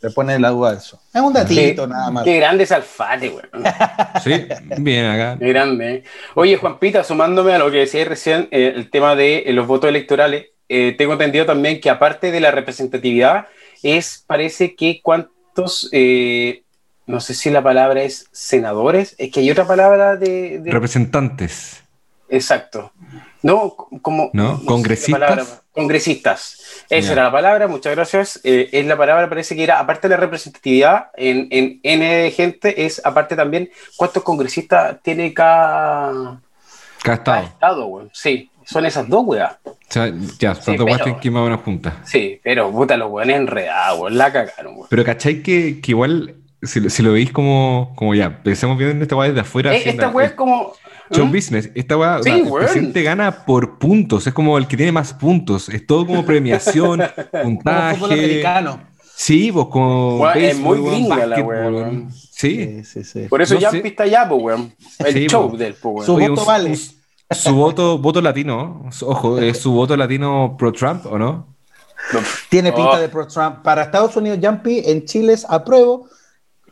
le 0.00 0.10
pone 0.10 0.38
la 0.38 0.48
duda 0.50 0.74
eso. 0.74 0.98
Es 1.12 1.20
un 1.20 1.32
datito 1.32 1.86
nada 1.86 2.10
más. 2.10 2.24
Qué 2.24 2.36
grande 2.36 2.64
es 2.64 2.72
Alfate, 2.72 3.28
güey. 3.28 3.44
Sí, 4.24 4.46
bien 4.78 5.04
acá. 5.04 5.36
Qué 5.38 5.48
grande. 5.48 6.04
Oye, 6.34 6.56
Juanpita, 6.56 7.04
sumándome 7.04 7.52
a 7.52 7.58
lo 7.58 7.70
que 7.70 7.78
decía 7.78 8.04
recién, 8.06 8.48
eh, 8.50 8.72
el 8.74 8.90
tema 8.90 9.14
de 9.14 9.38
eh, 9.40 9.52
los 9.52 9.66
votos 9.66 9.90
electorales, 9.90 10.46
eh, 10.70 10.94
tengo 10.96 11.14
entendido 11.14 11.44
también 11.44 11.80
que 11.80 11.90
aparte 11.90 12.30
de 12.30 12.40
la 12.40 12.50
representatividad, 12.50 13.48
es, 13.82 14.24
parece 14.26 14.74
que 14.74 15.00
cuántos 15.02 15.90
no 17.06 17.20
sé 17.20 17.34
si 17.34 17.50
la 17.50 17.62
palabra 17.62 18.02
es 18.02 18.26
senadores, 18.32 19.16
es 19.18 19.30
que 19.30 19.40
hay 19.40 19.50
otra 19.50 19.66
palabra 19.66 20.16
de... 20.16 20.62
Representantes. 20.64 21.82
Exacto. 22.28 22.92
No, 23.42 23.74
como... 24.02 24.30
¿No? 24.32 24.64
¿Congresistas? 24.64 25.62
congresistas. 25.72 26.58
Esa 26.90 27.12
era 27.12 27.24
la 27.24 27.32
palabra, 27.32 27.68
muchas 27.68 27.94
gracias. 27.94 28.40
Eh, 28.44 28.70
es 28.72 28.86
la 28.86 28.96
palabra, 28.96 29.28
parece 29.28 29.54
que 29.54 29.62
era, 29.62 29.78
aparte 29.78 30.08
de 30.08 30.14
la 30.14 30.20
representatividad 30.20 31.10
en, 31.16 31.48
en 31.50 31.80
N 31.82 32.22
de 32.22 32.30
gente, 32.30 32.86
es 32.86 33.00
aparte 33.04 33.36
también 33.36 33.70
cuántos 33.96 34.22
congresistas 34.22 34.96
tiene 35.02 35.34
cada... 35.34 36.40
Cada 37.02 37.16
estado. 37.16 37.42
estado, 37.44 38.08
Sí, 38.12 38.50
son 38.64 38.86
esas 38.86 39.08
dos, 39.08 39.24
weas. 39.26 39.56
O 39.64 39.76
sea, 39.88 40.12
ya, 40.38 40.54
son 40.54 40.76
dos 40.76 40.86
weas 40.86 41.02
que 41.20 41.30
más 41.30 41.46
una 41.46 41.58
junta. 41.58 41.96
Sí, 42.04 42.40
pero 42.42 42.70
puta, 42.70 42.96
los 42.96 43.10
weones 43.10 43.36
enredados, 43.36 44.00
weón, 44.00 44.18
la 44.18 44.32
cagaron, 44.32 44.74
weón. 44.74 44.86
Pero 44.88 45.04
¿cachai 45.04 45.42
que, 45.42 45.80
que 45.80 45.90
igual, 45.92 46.36
si, 46.62 46.88
si, 46.88 47.02
lo 47.02 47.12
veis 47.12 47.30
como, 47.30 47.92
como 47.96 48.14
ya, 48.14 48.42
pensemos 48.42 48.78
bien 48.78 48.90
en 48.90 49.02
esta 49.02 49.14
wea 49.14 49.28
desde 49.28 49.42
afuera. 49.42 49.74
Eh, 49.74 49.82
esta 49.84 50.08
wea 50.08 50.26
es 50.26 50.32
como 50.32 50.74
Show 51.10 51.26
¿Mm? 51.26 51.32
business. 51.32 51.70
Esta 51.74 51.96
weá, 51.96 52.22
sí, 52.22 52.30
el 52.30 52.50
presidente 52.50 53.02
gana 53.02 53.44
por 53.44 53.78
puntos. 53.78 54.26
Es 54.26 54.34
como 54.34 54.58
el 54.58 54.66
que 54.66 54.76
tiene 54.76 54.92
más 54.92 55.12
puntos. 55.14 55.68
Es 55.68 55.86
todo 55.86 56.06
como 56.06 56.24
premiación, 56.24 57.02
puntaje. 57.42 58.00
Como 58.00 58.12
americano. 58.12 58.80
Sí, 59.16 59.50
vos 59.50 59.68
como. 59.68 60.28
es 60.30 60.56
muy 60.58 60.80
gringa 60.80 61.26
la 61.26 61.42
weá. 61.42 61.90
Sí. 62.10 62.84
Sí, 62.84 63.02
sí, 63.02 63.26
Por 63.28 63.42
eso 63.42 63.58
ya 63.58 63.70
está 63.70 64.04
allá, 64.04 64.28
pues, 64.28 64.40
weón. 64.42 64.72
El 64.98 65.28
show 65.28 65.56
del, 65.56 65.74
pues, 65.74 66.06
Su 66.06 66.16
voto 66.16 66.44
vale. 66.44 66.78
Su 67.30 67.54
voto, 67.54 67.98
voto 67.98 68.22
latino, 68.22 68.88
ojo, 69.02 69.38
¿es 69.38 69.58
su 69.58 69.72
voto 69.72 69.94
latino 69.96 70.56
pro-Trump 70.56 71.04
o 71.06 71.18
no? 71.18 71.58
Tiene 72.48 72.72
pinta 72.72 72.92
oh. 72.92 72.98
de 72.98 73.08
pro-Trump. 73.10 73.62
Para 73.62 73.82
Estados 73.82 74.16
Unidos, 74.16 74.38
Jumpy, 74.40 74.82
en 74.86 75.04
Chile 75.04 75.34
es 75.34 75.44
apruebo, 75.44 76.08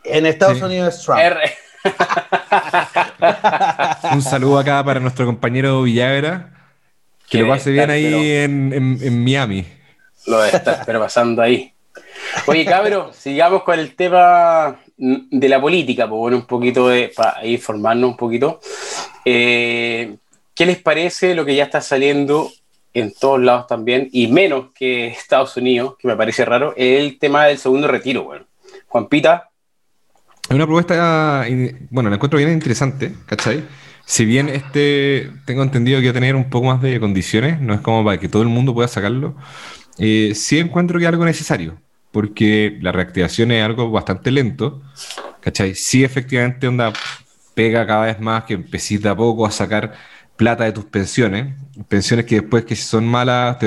en 0.03 0.25
Estados 0.25 0.59
Unidos 0.61 0.95
es 0.95 1.03
Trump. 1.03 1.19
Un 4.13 4.21
saludo 4.21 4.59
acá 4.59 4.83
para 4.83 4.99
nuestro 4.99 5.25
compañero 5.25 5.83
Villagra. 5.83 6.53
Que 7.29 7.41
lo 7.41 7.49
pase 7.49 7.71
bien 7.71 7.89
ahí 7.89 8.31
en, 8.31 9.23
Miami. 9.23 9.65
Lo 10.25 10.43
está 10.43 10.83
pero 10.85 10.99
pasando 10.99 11.41
ahí. 11.41 11.73
Oye, 12.45 12.65
cabrón, 12.65 13.11
sigamos 13.13 13.63
con 13.63 13.79
el 13.79 13.95
tema 13.95 14.77
de 14.97 15.49
la 15.49 15.59
política, 15.61 16.07
pues 16.07 16.19
bueno, 16.19 16.37
un 16.37 16.45
poquito 16.45 16.87
de, 16.87 17.11
para 17.15 17.45
informarnos 17.45 18.11
un 18.11 18.17
poquito. 18.17 18.59
Eh, 19.25 20.15
¿Qué 20.55 20.65
les 20.65 20.77
parece 20.77 21.35
lo 21.35 21.45
que 21.45 21.55
ya 21.55 21.65
está 21.65 21.81
saliendo 21.81 22.51
en 22.93 23.13
todos 23.13 23.39
lados 23.39 23.67
también, 23.67 24.09
y 24.11 24.27
menos 24.27 24.71
que 24.73 25.07
Estados 25.07 25.55
Unidos, 25.57 25.95
que 25.99 26.07
me 26.07 26.15
parece 26.15 26.45
raro, 26.45 26.73
el 26.75 27.19
tema 27.19 27.45
del 27.45 27.59
segundo 27.59 27.87
retiro, 27.87 28.23
bueno. 28.23 28.45
Juan 28.87 29.07
Pita, 29.07 29.49
una 30.49 30.65
propuesta, 30.65 31.45
bueno, 31.89 32.09
la 32.09 32.15
encuentro 32.15 32.37
bien 32.37 32.53
interesante, 32.53 33.13
¿cachai? 33.25 33.65
Si 34.07 34.23
bien 34.23 34.47
este, 34.47 35.31
tengo 35.45 35.63
entendido 35.63 35.99
que 35.99 36.07
va 36.07 36.11
a 36.11 36.13
tener 36.13 36.35
un 36.37 36.49
poco 36.49 36.67
más 36.67 36.81
de 36.81 36.97
condiciones, 36.97 37.59
no 37.59 37.73
es 37.73 37.81
como 37.81 38.05
para 38.05 38.17
que 38.17 38.29
todo 38.29 38.41
el 38.41 38.47
mundo 38.47 38.73
pueda 38.73 38.87
sacarlo, 38.87 39.35
eh, 39.99 40.31
sí 40.33 40.59
encuentro 40.59 40.97
que 40.97 41.03
es 41.05 41.09
algo 41.09 41.25
necesario, 41.25 41.81
porque 42.11 42.77
la 42.81 42.93
reactivación 42.93 43.51
es 43.51 43.63
algo 43.65 43.91
bastante 43.91 44.31
lento, 44.31 44.81
¿cachai? 45.41 45.75
Sí 45.75 46.05
efectivamente 46.05 46.67
onda 46.69 46.93
pega 47.53 47.85
cada 47.85 48.05
vez 48.05 48.19
más 48.21 48.45
que 48.45 48.53
empecís 48.53 49.01
de 49.01 49.09
a 49.09 49.15
poco 49.15 49.45
a 49.45 49.51
sacar 49.51 49.93
plata 50.37 50.63
de 50.63 50.71
tus 50.71 50.85
pensiones, 50.85 51.55
pensiones 51.89 52.25
que 52.25 52.41
después 52.41 52.63
que 52.63 52.75
si 52.77 52.83
son 52.83 53.05
malas, 53.05 53.57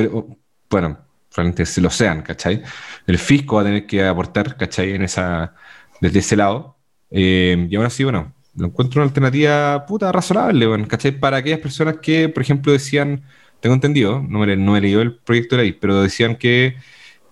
bueno, 0.71 0.99
realmente 1.37 1.67
se 1.67 1.83
lo 1.83 1.91
sean, 1.91 2.23
¿cachai? 2.23 2.63
El 3.07 3.19
fisco 3.19 3.57
va 3.57 3.63
a 3.63 3.65
tener 3.67 3.87
que 3.87 4.05
aportar, 4.07 4.57
¿cachai? 4.57 4.93
En 4.95 5.03
esa 5.03 5.55
desde 6.01 6.21
ese 6.21 6.37
lado. 6.37 6.79
Eh, 7.11 7.67
y 7.71 7.77
aún 7.77 7.87
así, 7.87 8.05
bueno, 8.05 8.33
lo 8.57 8.67
encuentro 8.67 9.01
una 9.01 9.09
alternativa 9.09 9.87
puta 9.87 10.11
razonable, 10.13 10.67
bueno, 10.67 10.87
¿cachai? 10.89 11.13
Para 11.13 11.39
aquellas 11.39 11.61
personas 11.61 11.97
que, 12.03 12.29
por 12.29 12.43
ejemplo, 12.43 12.73
decían, 12.73 13.23
tengo 13.61 13.75
entendido, 13.75 14.25
no 14.27 14.41
me, 14.41 14.57
no 14.57 14.79
leído 14.79 15.03
el 15.03 15.15
proyecto 15.15 15.57
de 15.57 15.63
ley, 15.63 15.73
pero 15.73 16.03
decían 16.03 16.37
que 16.37 16.77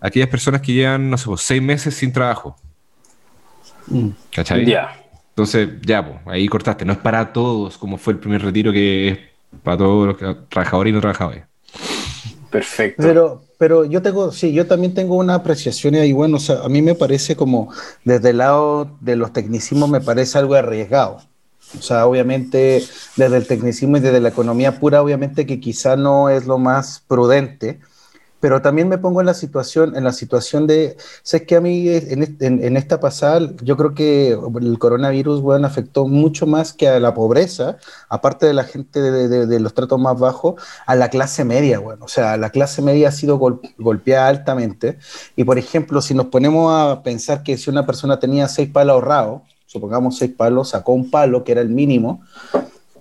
aquellas 0.00 0.28
personas 0.28 0.60
que 0.60 0.72
llevan, 0.72 1.10
no 1.10 1.18
sé, 1.18 1.26
pues, 1.26 1.40
seis 1.40 1.62
meses 1.62 1.94
sin 1.94 2.12
trabajo. 2.12 2.56
Mm. 3.86 4.08
¿Cachai? 4.32 4.66
Ya. 4.66 5.02
Entonces, 5.30 5.68
ya, 5.82 6.04
pues, 6.04 6.18
ahí 6.26 6.46
cortaste. 6.48 6.84
No 6.84 6.92
es 6.92 6.98
para 6.98 7.32
todos, 7.32 7.78
como 7.78 7.96
fue 7.96 8.12
el 8.12 8.18
primer 8.18 8.42
retiro, 8.42 8.72
que 8.72 9.08
es 9.08 9.18
para 9.62 9.78
todos 9.78 10.06
los 10.06 10.48
trabajadores 10.48 10.90
y 10.90 10.94
no 10.94 11.00
trabajadores. 11.00 11.44
Perfecto. 12.50 13.02
Pero, 13.02 13.44
pero 13.58 13.84
yo 13.84 14.00
tengo, 14.00 14.30
sí, 14.32 14.52
yo 14.52 14.66
también 14.66 14.94
tengo 14.94 15.16
una 15.16 15.34
apreciación 15.34 15.96
y 15.96 16.12
bueno, 16.12 16.36
o 16.36 16.40
sea, 16.40 16.60
a 16.60 16.68
mí 16.68 16.80
me 16.80 16.94
parece 16.94 17.34
como 17.36 17.72
desde 18.04 18.30
el 18.30 18.38
lado 18.38 18.96
de 19.00 19.16
los 19.16 19.32
tecnicismos 19.32 19.90
me 19.90 20.00
parece 20.00 20.38
algo 20.38 20.54
arriesgado. 20.54 21.18
O 21.78 21.82
sea, 21.82 22.06
obviamente 22.06 22.82
desde 23.16 23.36
el 23.36 23.46
tecnicismo 23.46 23.98
y 23.98 24.00
desde 24.00 24.20
la 24.20 24.30
economía 24.30 24.78
pura, 24.78 25.02
obviamente 25.02 25.44
que 25.44 25.60
quizá 25.60 25.96
no 25.96 26.30
es 26.30 26.46
lo 26.46 26.58
más 26.58 27.02
prudente, 27.06 27.80
pero 28.40 28.62
también 28.62 28.88
me 28.88 28.98
pongo 28.98 29.20
en 29.20 29.26
la 29.26 29.34
situación, 29.34 29.96
en 29.96 30.04
la 30.04 30.12
situación 30.12 30.66
de, 30.66 30.96
sé 31.22 31.44
que 31.44 31.56
a 31.56 31.60
mí 31.60 31.88
en, 31.88 32.76
esta 32.76 33.00
pasada, 33.00 33.50
yo 33.62 33.76
creo 33.76 33.94
que 33.94 34.38
el 34.60 34.78
coronavirus, 34.78 35.40
bueno, 35.40 35.66
afectó 35.66 36.06
mucho 36.06 36.46
más 36.46 36.72
que 36.72 36.88
a 36.88 37.00
la 37.00 37.14
pobreza, 37.14 37.78
aparte 38.08 38.46
de 38.46 38.54
la 38.54 38.64
gente 38.64 39.00
de, 39.00 39.60
los 39.60 39.74
tratos 39.74 40.00
más 40.00 40.18
bajos, 40.18 40.54
a 40.86 40.94
la 40.94 41.10
clase 41.10 41.44
media, 41.44 41.80
bueno, 41.80 42.04
o 42.04 42.08
sea, 42.08 42.36
la 42.36 42.50
clase 42.50 42.82
media 42.82 43.08
ha 43.08 43.12
sido 43.12 43.38
golpeada 43.78 44.28
altamente, 44.28 44.98
y 45.34 45.44
por 45.44 45.58
ejemplo, 45.58 46.00
si 46.00 46.14
nos 46.14 46.26
ponemos 46.26 46.72
a 46.72 47.02
pensar 47.02 47.42
que 47.42 47.56
si 47.56 47.70
una 47.70 47.86
persona 47.86 48.20
tenía 48.20 48.48
seis 48.48 48.70
palos 48.70 48.94
ahorrados, 48.94 49.42
supongamos 49.66 50.16
seis 50.16 50.32
palos, 50.36 50.70
sacó 50.70 50.92
un 50.92 51.10
palo, 51.10 51.44
que 51.44 51.52
era 51.52 51.60
el 51.60 51.68
mínimo, 51.68 52.22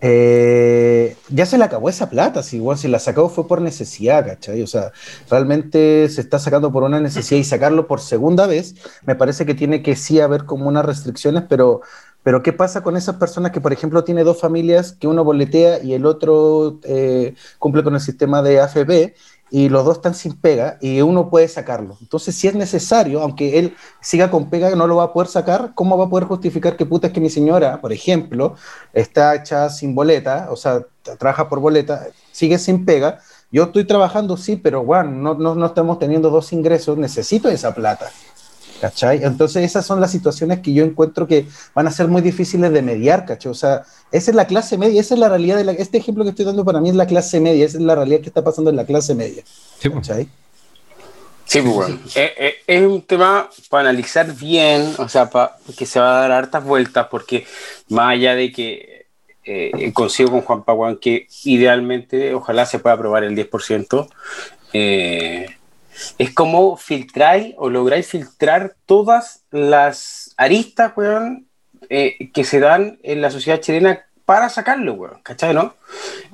eh, 0.02 1.16
ya 1.30 1.46
se 1.46 1.58
le 1.58 1.64
acabó 1.64 1.90
esa 1.90 2.10
plata, 2.10 2.44
si 2.44 2.58
igual 2.58 2.78
si 2.78 2.88
la 2.88 3.00
sacó 3.00 3.30
fue 3.30 3.48
por 3.48 3.62
necesidad, 3.62 4.26
¿cachai? 4.26 4.62
O 4.62 4.68
sea, 4.68 4.92
realmente 5.30 6.08
se 6.10 6.22
está 6.22 6.40
sacando 6.40 6.72
por 6.72 6.84
una 6.84 7.00
necesidad 7.00 7.40
y 7.40 7.44
sacarlo 7.46 7.88
por 7.88 8.00
segunda 8.00 8.48
vez, 8.48 8.76
me 9.06 9.16
parece 9.16 9.46
que 9.46 9.56
tiene 9.56 9.82
que 9.82 9.96
sí 9.96 10.20
haber 10.20 10.46
como 10.46 10.68
unas 10.68 10.86
restricciones, 10.86 11.44
pero, 11.50 11.82
pero 12.24 12.44
¿qué 12.44 12.54
pasa 12.54 12.82
con 12.84 12.96
esas 12.98 13.16
personas 13.16 13.52
que, 13.52 13.62
por 13.62 13.74
ejemplo, 13.74 14.04
tiene 14.04 14.24
dos 14.24 14.40
familias, 14.40 14.94
que 14.94 15.08
uno 15.08 15.24
boletea 15.24 15.84
y 15.84 15.94
el 15.94 16.06
otro 16.06 16.80
eh, 16.84 17.34
cumple 17.60 17.84
con 17.84 17.96
el 17.96 18.02
sistema 18.02 18.42
de 18.42 18.60
AFB 18.62 19.14
y 19.50 19.70
los 19.70 19.86
dos 19.86 19.98
están 19.98 20.14
sin 20.14 20.34
pega 20.34 20.78
y 20.82 21.02
uno 21.02 21.30
puede 21.30 21.48
sacarlo. 21.48 21.98
Entonces, 22.02 22.36
si 22.36 22.48
es 22.48 22.56
necesario, 22.56 23.22
aunque 23.22 23.60
él 23.60 23.76
siga 24.02 24.30
con 24.30 24.50
pega, 24.50 24.76
no 24.76 24.88
lo 24.88 24.98
va 24.98 25.04
a 25.04 25.14
poder 25.14 25.30
sacar, 25.30 25.72
¿cómo 25.76 25.98
va 25.98 26.06
a 26.06 26.10
poder 26.10 26.28
justificar 26.28 26.76
que 26.76 26.86
puta 26.86 27.08
es 27.08 27.14
que 27.14 27.22
mi 27.22 27.30
señora, 27.30 27.80
por 27.82 27.94
ejemplo, 27.94 28.56
está 28.94 29.36
hecha 29.36 29.70
sin 29.70 29.96
boleta, 29.96 30.48
o 30.52 30.56
sea, 30.56 30.86
trabaja 31.18 31.48
por 31.50 31.60
boleta, 31.60 32.08
sigue 32.32 32.58
sin 32.60 32.86
pega? 32.86 33.20
Yo 33.52 33.64
estoy 33.64 33.86
trabajando, 33.86 34.36
sí, 34.36 34.58
pero 34.58 34.84
bueno, 34.84 35.12
no, 35.12 35.34
no, 35.36 35.56
no 35.56 35.66
estamos 35.66 36.00
teniendo 36.00 36.30
dos 36.30 36.52
ingresos, 36.52 36.98
necesito 36.98 37.50
esa 37.50 37.74
plata. 37.74 38.08
¿Cachai? 38.82 39.24
Entonces 39.24 39.64
esas 39.64 39.86
son 39.86 40.00
las 40.00 40.12
situaciones 40.12 40.60
que 40.60 40.74
yo 40.74 40.84
encuentro 40.84 41.28
que 41.28 41.48
van 41.74 41.88
a 41.88 41.92
ser 41.92 42.08
muy 42.08 42.22
difíciles 42.22 42.72
de 42.72 42.82
mediar, 42.82 43.26
¿cachai? 43.26 43.52
O 43.52 43.56
sea, 43.56 43.84
esa 44.12 44.32
es 44.32 44.36
la 44.36 44.46
clase 44.46 44.78
media, 44.78 45.02
esa 45.02 45.16
es 45.16 45.20
la 45.20 45.30
realidad 45.30 45.58
de 45.58 45.64
la, 45.64 45.72
este 45.72 45.98
ejemplo 45.98 46.24
que 46.24 46.30
estoy 46.30 46.46
dando 46.46 46.64
para 46.64 46.80
mí 46.80 46.90
es 46.90 46.96
la 46.96 47.08
clase 47.08 47.40
media, 47.40 47.66
esa 47.66 47.78
es 47.78 47.84
la 47.84 47.96
realidad 47.96 48.22
que 48.22 48.28
está 48.28 48.44
pasando 48.44 48.70
en 48.70 48.76
la 48.76 48.86
clase 48.86 49.16
media. 49.16 49.44
Sí, 49.80 49.90
pues. 49.90 50.08
¿cachai? 50.08 50.28
Sí, 51.46 51.62
pues 51.62 51.74
bueno. 51.74 52.00
Eh, 52.14 52.34
eh, 52.38 52.56
es, 52.68 52.86
un 52.86 53.02
tema 53.02 53.50
para 53.70 53.90
analizar 53.90 54.34
bien, 54.36 54.94
o 54.98 55.08
sea, 55.08 55.30
para, 55.30 55.56
que 55.78 55.86
se 55.86 56.00
va 56.00 56.18
a 56.18 56.22
dar 56.22 56.32
hartas 56.34 56.64
vueltas, 56.64 57.08
porque 57.10 57.46
más 57.88 58.12
allá 58.12 58.36
de 58.36 58.52
que 58.52 58.98
eh, 59.50 59.92
consigo 59.94 60.32
con 60.32 60.42
Juan 60.42 60.64
Paguán 60.64 60.98
que 60.98 61.28
idealmente, 61.46 62.34
ojalá 62.34 62.66
se 62.66 62.80
pueda 62.80 62.96
aprobar 62.96 63.24
el 63.24 63.34
10%, 63.34 64.10
eh, 64.74 65.57
es 66.18 66.34
como 66.34 66.78
filtrar 66.78 67.54
o 67.58 67.70
lográis 67.70 68.08
filtrar 68.08 68.76
todas 68.86 69.44
las 69.52 70.34
aristas, 70.38 70.94
weón, 70.96 71.48
eh, 71.90 72.30
que 72.34 72.44
se 72.44 72.60
dan 72.60 73.00
en 73.04 73.22
la 73.22 73.32
sociedad 73.32 73.60
chilena 73.60 74.06
para 74.26 74.50
sacarlo, 74.50 74.94
weón, 74.94 75.22
¿cachai, 75.24 75.54
no? 75.54 75.76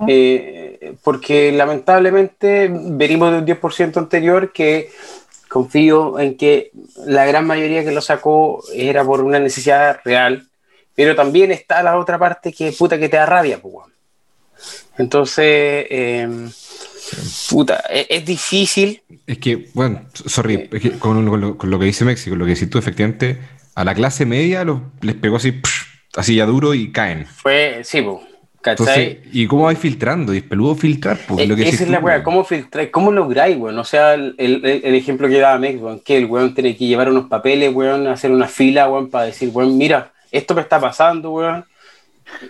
Eh, 0.08 0.96
porque 1.04 1.52
lamentablemente 1.52 2.70
venimos 2.72 3.32
de 3.32 3.38
un 3.38 3.46
10% 3.46 3.98
anterior 3.98 4.52
que 4.52 4.90
confío 5.48 6.20
en 6.20 6.36
que 6.36 6.72
la 7.06 7.26
gran 7.26 7.46
mayoría 7.46 7.84
que 7.84 7.92
lo 7.92 8.02
sacó 8.02 8.64
era 8.74 9.04
por 9.04 9.22
una 9.22 9.40
necesidad 9.40 10.00
real, 10.04 10.48
pero 10.96 11.16
también 11.16 11.52
está 11.52 11.84
la 11.84 11.98
otra 11.98 12.18
parte 12.18 12.52
que 12.52 12.72
puta 12.72 12.98
que 12.98 13.10
te 13.10 13.18
da 13.18 13.26
rabia, 13.26 13.60
pues, 13.62 13.74
weón. 13.76 13.94
Entonces, 14.98 15.86
eh, 15.90 16.28
Puta, 17.50 17.84
e, 17.90 18.08
es, 18.10 18.26
difícil. 18.26 19.02
Es 19.28 19.38
que, 19.38 19.70
bueno, 19.74 20.02
sorry, 20.14 20.70
con, 21.00 21.26
lo, 21.26 21.80
que 21.80 21.86
dice 21.86 22.06
México, 22.06 22.36
lo 22.36 22.46
que 22.46 22.54
decís 22.54 22.70
tú, 22.70 22.78
efectivamente, 22.78 23.40
a 23.76 23.84
la 23.84 23.94
clase 23.94 24.26
media 24.26 24.66
les 25.02 25.16
pegó 25.16 25.38
así, 25.38 25.62
así 26.16 26.36
ya 26.36 26.46
duro 26.46 26.74
y 26.74 26.92
caen. 26.92 27.26
Fue, 27.26 27.82
sí, 27.84 28.04
¿Cachai? 28.64 29.20
¿y 29.34 29.46
cómo 29.46 29.66
vais 29.66 29.78
filtrando? 29.78 30.34
¿Y 30.34 30.38
es 30.38 30.44
peludo 30.44 30.74
filtrar? 30.74 31.18
Porque 31.28 31.46
lo 31.46 31.54
que 31.54 31.68
esa 31.68 31.84
es 31.84 31.90
la 31.90 32.00
weá, 32.00 32.24
¿cómo 32.24 32.46
filtrar? 32.46 32.90
¿Cómo 32.92 33.12
lográis, 33.12 33.58
weón? 33.58 33.78
O 33.78 33.84
sea, 33.84 34.14
el, 34.14 34.36
el, 34.38 34.64
el, 34.64 34.96
ejemplo 34.96 35.28
que 35.28 35.38
daba 35.38 35.60
Mex, 35.60 35.82
weón, 35.82 36.00
que 36.00 36.18
el 36.18 36.28
weón 36.28 36.54
tiene 36.54 36.78
que 36.78 36.88
llevar 36.88 37.10
unos 37.10 37.26
papeles, 37.26 37.76
weón, 37.76 38.08
hacer 38.08 38.32
una 38.32 38.48
fila, 38.48 38.88
weón, 38.88 39.10
para 39.10 39.26
decir, 39.26 39.50
weón, 39.54 39.78
mira, 39.78 40.14
esto 40.32 40.56
me 40.56 40.62
está 40.62 40.80
pasando, 40.80 41.32
weón. 41.32 41.66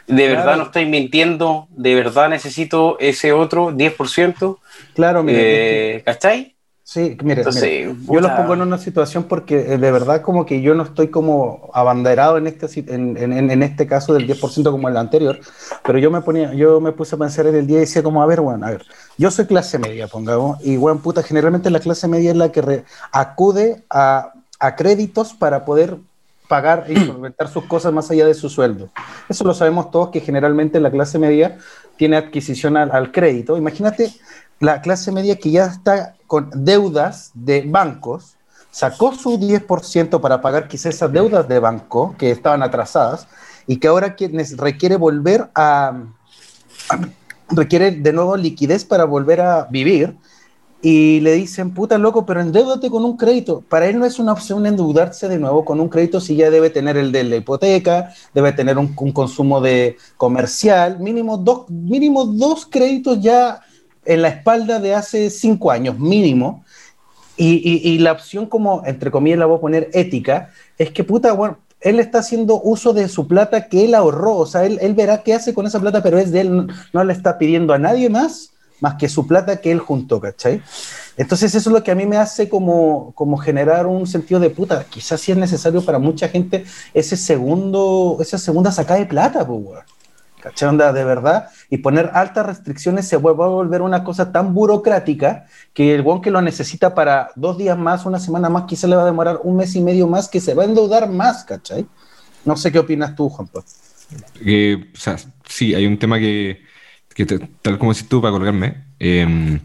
De 0.08 0.28
verdad 0.28 0.58
no 0.58 0.64
estoy 0.64 0.86
mintiendo, 0.86 1.68
de 1.70 1.96
verdad 1.96 2.30
necesito 2.30 2.98
ese 3.00 3.34
otro 3.34 3.72
10%. 3.72 4.60
Claro, 4.94 5.24
mira. 5.24 5.40
Eh, 5.42 6.02
¿Cachai? 6.06 6.54
Sí, 6.86 7.18
mire, 7.24 7.44
yo 7.44 8.20
los 8.20 8.32
pongo 8.34 8.56
en 8.56 8.62
una 8.62 8.78
situación 8.78 9.24
porque 9.24 9.56
eh, 9.74 9.78
de 9.78 9.92
verdad 9.92 10.22
como 10.22 10.46
que 10.46 10.62
yo 10.62 10.76
no 10.76 10.84
estoy 10.84 11.08
como 11.08 11.72
abanderado 11.74 12.38
en 12.38 12.46
este, 12.46 12.68
en, 12.94 13.16
en, 13.16 13.50
en 13.50 13.64
este 13.64 13.88
caso 13.88 14.14
del 14.14 14.28
10% 14.28 14.70
como 14.70 14.90
el 14.90 14.98
anterior, 14.98 15.40
pero 15.86 15.98
yo 15.98 16.12
me 16.12 16.20
ponía, 16.20 16.54
yo 16.54 16.82
me 16.82 16.92
puse 16.92 17.16
a 17.16 17.18
pensar 17.20 17.48
en 17.48 17.56
el 17.56 17.68
día 17.68 17.78
y 17.78 17.82
decía 17.82 18.04
como, 18.04 18.22
a 18.22 18.26
ver, 18.26 18.42
bueno, 18.42 18.66
a 18.68 18.72
ver, 18.72 18.86
yo 19.18 19.32
soy 19.32 19.46
clase 19.46 19.80
media, 19.80 20.08
pongamos, 20.08 20.60
y 20.62 20.76
bueno, 20.76 21.00
puta, 21.00 21.24
generalmente 21.24 21.70
la 21.70 21.80
clase 21.80 22.10
media 22.10 22.32
es 22.32 22.38
la 22.38 22.52
que 22.52 22.84
acude 23.14 23.86
a, 23.90 24.34
a 24.60 24.76
créditos 24.76 25.34
para 25.34 25.64
poder 25.64 25.98
pagar 26.48 26.86
y 26.90 26.96
solventar 26.96 27.48
sus 27.48 27.66
cosas 27.66 27.94
más 27.94 28.10
allá 28.12 28.26
de 28.26 28.34
su 28.34 28.50
sueldo. 28.50 28.90
Eso 29.30 29.44
lo 29.44 29.54
sabemos 29.54 29.92
todos 29.92 30.10
que 30.10 30.20
generalmente 30.20 30.80
la 30.80 30.92
clase 30.92 31.20
media 31.20 31.58
tiene 31.98 32.18
adquisición 32.18 32.78
al, 32.78 33.12
crédito. 33.12 33.58
Imagínate 33.58 34.14
la 34.60 34.82
clase 34.82 35.12
media 35.12 35.38
que 35.38 35.52
ya 35.52 35.66
está 35.66 36.16
con 36.28 36.50
deudas 36.54 37.32
de 37.34 37.64
bancos, 37.66 38.36
sacó 38.72 39.14
su 39.14 39.38
10% 39.38 40.20
para 40.20 40.42
pagar 40.42 40.68
quizás 40.68 40.96
esas 40.96 41.12
deudas 41.12 41.48
de 41.48 41.60
banco 41.60 42.16
que 42.18 42.32
estaban 42.32 42.64
atrasadas 42.64 43.28
y 43.68 43.78
que 43.78 43.88
ahora 43.88 44.16
requiere 44.58 44.96
volver 44.96 45.50
a, 45.54 46.04
requiere 47.50 47.92
de 47.92 48.14
nuevo 48.14 48.36
liquidez 48.36 48.84
para 48.84 49.06
volver 49.06 49.42
a 49.42 49.68
vivir 49.70 50.18
y 50.84 51.22
le 51.22 51.32
dicen, 51.32 51.74
puta 51.74 51.98
loco, 51.98 52.26
pero 52.26 52.42
endeudate 52.42 52.90
con 52.90 53.06
un 53.06 53.16
crédito. 53.16 53.64
Para 53.70 53.88
él 53.88 53.98
no 53.98 54.06
es 54.06 54.20
una 54.20 54.34
opción 54.34 54.66
endeudarse 54.66 55.30
de 55.30 55.40
nuevo 55.40 55.64
con 55.64 55.80
un 55.80 55.88
crédito 55.88 56.20
si 56.20 56.36
ya 56.36 56.52
debe 56.52 56.70
tener 56.70 56.98
el 56.98 57.14
de 57.14 57.24
la 57.24 57.38
hipoteca, 57.38 58.14
debe 58.34 58.52
tener 58.52 58.78
un, 58.78 58.94
un 58.98 59.12
consumo 59.14 59.62
de 59.62 59.96
comercial, 60.18 61.00
mínimo 61.00 61.38
dos, 61.38 61.70
mínimo 61.70 62.26
dos 62.26 62.66
créditos 62.66 63.22
ya 63.22 63.62
en 64.04 64.22
la 64.22 64.28
espalda 64.28 64.80
de 64.80 64.94
hace 64.94 65.30
cinco 65.30 65.72
años 65.72 65.98
mínimo, 65.98 66.66
y, 67.36 67.98
la 68.00 68.12
opción 68.12 68.46
como, 68.46 68.84
entre 68.86 69.10
comillas, 69.10 69.40
la 69.40 69.46
voy 69.46 69.58
a 69.58 69.62
poner 69.62 69.90
ética, 69.94 70.52
es 70.78 70.92
que 70.92 71.04
puta, 71.04 71.34
bueno, 71.34 71.58
él 71.82 72.00
está 72.00 72.20
haciendo 72.20 72.62
uso 72.62 72.94
de 72.94 73.08
su 73.08 73.28
plata 73.28 73.68
que 73.68 73.86
él 73.86 73.96
ahorró, 73.96 74.36
o 74.36 74.46
sea, 74.46 74.66
él, 74.66 74.78
él 74.82 74.94
verá 74.94 75.24
qué 75.24 75.34
hace 75.34 75.54
con 75.54 75.66
esa 75.66 75.80
plata, 75.80 76.04
pero 76.04 76.20
es 76.20 76.32
de 76.32 76.42
él, 76.42 76.68
no, 76.94 77.04
le 77.04 77.14
está 77.14 77.38
pidiendo 77.38 77.74
a 77.74 77.80
nadie 77.80 78.10
más 78.10 78.53
más 78.84 78.96
que 78.96 79.08
su 79.08 79.26
plata 79.26 79.62
que 79.62 79.72
él 79.72 79.80
juntó, 79.80 80.20
¿cachai? 80.20 80.62
Entonces 81.16 81.56
eso 81.56 81.70
es 81.70 81.74
lo 81.74 81.82
que 81.84 81.92
a 81.92 81.96
mí 81.96 82.06
me 82.06 82.18
hace 82.18 82.50
como, 82.50 83.14
como 83.16 83.38
generar 83.38 83.88
un 83.88 84.06
sentido 84.06 84.42
de 84.42 84.50
puta, 84.50 84.84
quizás 84.90 85.22
sí 85.22 85.32
es 85.32 85.38
necesario 85.38 85.86
para 85.86 86.00
mucha 86.00 86.28
gente 86.28 86.66
ese 86.94 87.16
segundo, 87.16 88.18
esa 88.20 88.38
segunda 88.38 88.74
sacada 88.74 89.00
de 89.00 89.06
plata, 89.06 89.48
pues, 89.48 89.80
¿cachai? 90.42 90.68
Onda, 90.68 90.92
de 90.92 91.06
verdad, 91.06 91.48
y 91.70 91.78
poner 91.78 92.12
altas 92.14 92.46
restricciones 92.46 93.08
se 93.08 93.16
vuelve 93.16 93.46
a 93.46 93.48
volver 93.48 93.82
una 93.82 94.04
cosa 94.04 94.34
tan 94.34 94.54
burocrática 94.54 95.46
que 95.74 95.96
el 95.96 96.02
guan 96.02 96.20
que 96.20 96.30
lo 96.30 96.42
necesita 96.42 96.94
para 96.94 97.32
dos 97.38 97.58
días 97.58 97.78
más, 97.78 98.06
una 98.06 98.20
semana 98.20 98.50
más, 98.50 98.66
quizá 98.66 98.88
le 98.88 98.98
va 98.98 99.04
a 99.04 99.06
demorar 99.06 99.40
un 99.44 99.56
mes 99.56 99.74
y 99.78 99.82
medio 99.82 100.08
más, 100.08 100.28
que 100.28 100.42
se 100.42 100.54
va 100.54 100.64
a 100.64 100.66
endeudar 100.66 101.10
más, 101.10 101.46
¿cachai? 101.46 101.86
No 102.44 102.58
sé 102.58 102.70
qué 102.70 102.80
opinas 102.80 103.16
tú, 103.16 103.30
Juan 103.30 103.48
Pablo. 103.48 103.70
Eh, 104.46 104.92
o 104.94 104.98
sea, 104.98 105.16
sí, 105.48 105.74
hay 105.74 105.88
un 105.88 105.98
tema 105.98 106.20
que, 106.20 106.73
que 107.14 107.26
tal 107.26 107.78
como 107.78 107.94
decís 107.94 108.10
tú, 108.10 108.22
para 108.22 108.32
colgarme, 108.32 108.84
eh, 109.00 109.60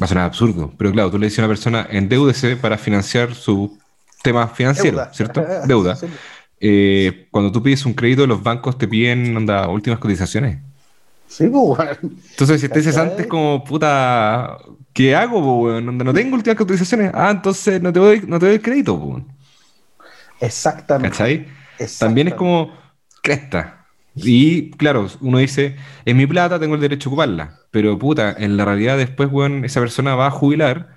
va 0.00 0.04
a 0.04 0.08
sonar 0.08 0.24
absurdo, 0.24 0.72
pero 0.76 0.92
claro, 0.92 1.10
tú 1.10 1.18
le 1.18 1.26
dices 1.26 1.38
a 1.38 1.42
una 1.42 1.48
persona, 1.48 1.86
endeúdese 1.90 2.56
para 2.56 2.78
financiar 2.78 3.34
su 3.34 3.78
tema 4.22 4.48
financiero, 4.48 5.06
¿cierto? 5.12 5.44
Deuda. 5.66 5.98
Eh, 6.60 7.28
cuando 7.30 7.52
tú 7.52 7.62
pides 7.62 7.84
un 7.86 7.94
crédito, 7.94 8.26
los 8.26 8.42
bancos 8.42 8.76
te 8.78 8.88
piden 8.88 9.36
onda, 9.36 9.68
últimas 9.68 9.98
cotizaciones. 9.98 10.58
Sí, 11.28 11.46
pues, 11.48 11.98
Entonces, 12.02 12.60
si 12.60 12.68
te 12.68 12.78
dices 12.78 12.96
antes 12.96 13.26
como, 13.26 13.62
puta, 13.62 14.56
¿qué 14.92 15.14
hago, 15.14 15.62
pues, 15.62 15.82
no 15.82 16.14
tengo 16.14 16.36
últimas 16.36 16.56
cotizaciones. 16.56 17.10
Ah, 17.14 17.30
entonces 17.30 17.82
no 17.82 17.92
te 17.92 18.00
doy, 18.00 18.22
no 18.26 18.38
te 18.38 18.46
doy 18.46 18.54
el 18.56 18.62
crédito, 18.62 18.98
pues. 18.98 19.22
Exactamente. 20.40 21.16
¿Cachai? 21.16 21.46
También 21.98 22.28
es 22.28 22.34
como, 22.34 22.72
cresta. 23.22 23.77
Y 24.22 24.70
claro, 24.72 25.08
uno 25.20 25.38
dice, 25.38 25.76
en 26.04 26.16
mi 26.16 26.26
plata 26.26 26.58
tengo 26.58 26.74
el 26.74 26.80
derecho 26.80 27.08
a 27.08 27.12
ocuparla. 27.12 27.58
Pero 27.70 27.98
puta, 27.98 28.34
en 28.38 28.56
la 28.56 28.64
realidad 28.64 28.96
después, 28.96 29.28
weón, 29.30 29.64
esa 29.64 29.80
persona 29.80 30.14
va 30.14 30.28
a 30.28 30.30
jubilar. 30.30 30.96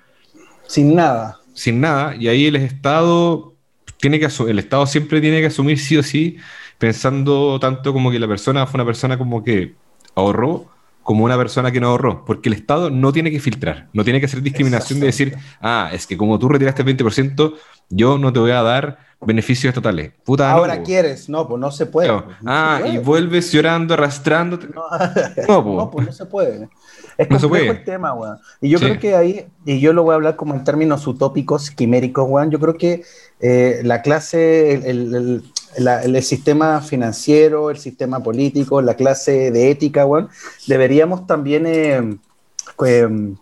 Sin 0.66 0.94
nada. 0.94 1.40
Sin 1.54 1.80
nada. 1.80 2.14
Y 2.16 2.28
ahí 2.28 2.46
el 2.46 2.56
Estado 2.56 3.54
tiene 4.02 4.18
que 4.18 4.26
el 4.26 4.58
Estado 4.58 4.86
siempre 4.86 5.20
tiene 5.20 5.40
que 5.40 5.46
asumir 5.46 5.78
sí 5.78 5.96
o 5.96 6.02
sí, 6.02 6.36
pensando 6.78 7.60
tanto 7.60 7.92
como 7.92 8.10
que 8.10 8.18
la 8.18 8.26
persona 8.26 8.66
fue 8.66 8.78
una 8.78 8.86
persona 8.86 9.16
como 9.16 9.44
que 9.44 9.74
ahorró, 10.16 10.71
como 11.02 11.24
una 11.24 11.36
persona 11.36 11.70
que 11.72 11.80
no 11.80 11.88
ahorró, 11.88 12.24
porque 12.24 12.48
el 12.48 12.54
Estado 12.54 12.90
no 12.90 13.12
tiene 13.12 13.30
que 13.30 13.40
filtrar, 13.40 13.88
no 13.92 14.04
tiene 14.04 14.20
que 14.20 14.26
hacer 14.26 14.42
discriminación 14.42 15.00
de 15.00 15.06
decir, 15.06 15.36
ah, 15.60 15.90
es 15.92 16.06
que 16.06 16.16
como 16.16 16.38
tú 16.38 16.48
retiraste 16.48 16.82
el 16.82 16.96
20%, 16.96 17.54
yo 17.90 18.18
no 18.18 18.32
te 18.32 18.38
voy 18.38 18.52
a 18.52 18.62
dar 18.62 18.98
beneficios 19.20 19.72
totales. 19.74 20.12
Puta, 20.24 20.50
Ahora 20.50 20.82
quieres, 20.82 21.28
no, 21.28 21.46
pues 21.48 21.60
no 21.60 21.70
se 21.70 21.86
puede. 21.86 22.10
ah, 22.46 22.80
y 22.84 22.98
vuelves 22.98 23.52
llorando, 23.52 23.94
arrastrándote. 23.94 24.68
No, 24.68 25.62
no, 25.62 25.90
pues 25.90 26.06
no 26.06 26.12
se 26.12 26.26
puede. 26.26 26.68
Es 27.16 27.28
complejo 27.28 27.72
el 27.72 27.84
tema, 27.84 28.14
weón. 28.14 28.38
Y 28.60 28.68
yo 28.68 28.78
creo 28.78 28.98
que 28.98 29.14
ahí, 29.14 29.46
y 29.64 29.80
yo 29.80 29.92
lo 29.92 30.02
voy 30.02 30.12
a 30.12 30.14
hablar 30.16 30.36
como 30.36 30.54
en 30.54 30.64
términos 30.64 31.06
utópicos, 31.06 31.70
quiméricos, 31.70 32.26
weón, 32.28 32.50
yo 32.50 32.58
creo 32.58 32.76
que 32.76 33.02
eh, 33.40 33.80
la 33.84 34.02
clase, 34.02 34.74
el, 34.74 35.14
el, 35.14 35.42
sistema 36.22 36.80
financiero, 36.80 37.70
el 37.70 37.78
sistema 37.78 38.22
político, 38.22 38.82
la 38.82 38.94
clase 38.94 39.50
de 39.50 39.70
ética, 39.70 40.06
weón, 40.06 40.28
deberíamos 40.66 41.26
también 41.26 41.66
eh, 41.66 42.18
em, 42.86 43.36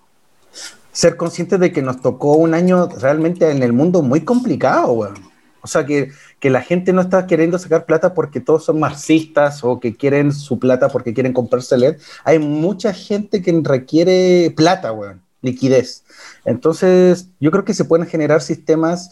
ser 0.93 1.17
conscientes 1.17 1.61
de 1.61 1.73
que 1.73 1.83
nos 1.83 2.01
tocó 2.01 2.35
un 2.35 2.55
año 2.55 2.89
realmente 2.89 3.51
en 3.51 3.63
el 3.63 3.73
mundo 3.73 4.03
muy 4.03 4.23
complicado, 4.23 4.93
weón. 4.93 5.31
O 5.63 5.67
sea, 5.67 5.85
que, 5.85 6.11
que, 6.39 6.49
la 6.49 6.63
gente 6.63 6.93
no 6.95 7.03
está 7.03 7.27
queriendo 7.27 7.59
sacar 7.59 7.85
plata 7.85 8.15
porque 8.15 8.41
todos 8.41 8.65
son 8.65 8.81
marxistas 8.81 9.63
o 9.63 9.79
que 9.79 9.95
quieren 9.95 10.33
su 10.33 10.59
plata 10.59 10.89
porque 10.89 11.13
quieren 11.13 11.35
comprarse 11.35 11.77
LED. 11.77 11.99
Hay 12.25 12.39
mucha 12.39 12.95
gente 12.95 13.43
que 13.43 13.61
requiere 13.63 14.51
plata, 14.57 14.91
weón, 14.93 15.23
liquidez. 15.43 16.05
Entonces, 16.47 17.29
yo 17.41 17.51
creo 17.51 17.65
que 17.65 17.75
se 17.75 17.85
pueden 17.85 18.07
generar 18.07 18.41
sistemas 18.41 19.11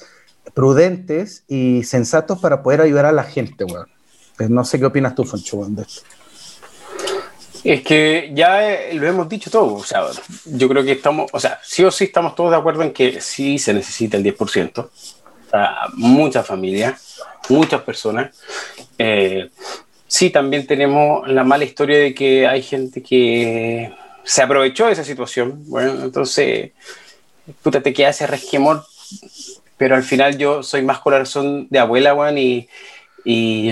prudentes 0.55 1.45
y 1.49 1.83
sensatos 1.85 2.39
para 2.39 2.63
poder 2.63 2.81
ayudar 2.81 3.07
a 3.07 3.13
la 3.13 3.25
gente, 3.25 3.65
weón. 3.65 3.89
Pues 4.37 4.51
no 4.51 4.65
sé 4.65 4.79
qué 4.79 4.87
opinas 4.87 5.15
tú, 5.15 5.25
Foncho, 5.25 5.65
de 5.69 5.83
esto. 5.83 6.03
Es 7.65 7.83
que 7.83 8.31
ya 8.35 8.73
eh, 8.73 8.95
lo 8.95 9.07
hemos 9.07 9.29
dicho 9.29 9.51
todo, 9.51 9.75
o 9.75 9.85
sea, 9.85 10.05
yo 10.45 10.69
creo 10.69 10.85
que 10.85 10.93
estamos, 10.93 11.29
o 11.33 11.41
sea, 11.41 11.59
sí 11.65 11.83
o 11.85 11.91
sí 11.91 12.05
estamos 12.05 12.37
todos 12.37 12.53
de 12.53 12.57
acuerdo 12.57 12.83
en 12.83 12.93
que 12.93 13.21
sí 13.21 13.59
se 13.59 13.75
necesita 13.75 14.17
el 14.17 14.23
10% 14.23 14.89
muchas 15.95 16.47
familias, 16.47 17.21
muchas 17.49 17.83
personas. 17.83 18.37
Eh, 18.99 19.51
sí, 20.07 20.31
también 20.31 20.67
tenemos 20.67 21.29
la 21.29 21.45
mala 21.45 21.65
historia 21.65 21.99
de 21.99 22.15
que 22.15 22.47
hay 22.47 22.63
gente 22.63 23.03
que 23.03 23.93
se 24.25 24.43
aprovechó 24.43 24.87
de 24.87 24.93
esa 24.93 25.05
situación. 25.05 25.65
Bueno, 25.67 26.05
entonces, 26.05 26.73
puta, 27.63 27.83
te 27.83 27.93
queda 27.93 28.11
ese 28.11 28.27
resquemor, 28.27 28.85
pero 29.79 29.95
al 29.95 30.03
final 30.03 30.37
yo 30.37 30.63
soy 30.63 30.83
más 30.83 30.99
corazón 30.99 31.69
de 31.71 31.79
abuela, 31.79 32.13
Juan, 32.13 32.37
y, 32.37 32.69
y, 33.25 33.71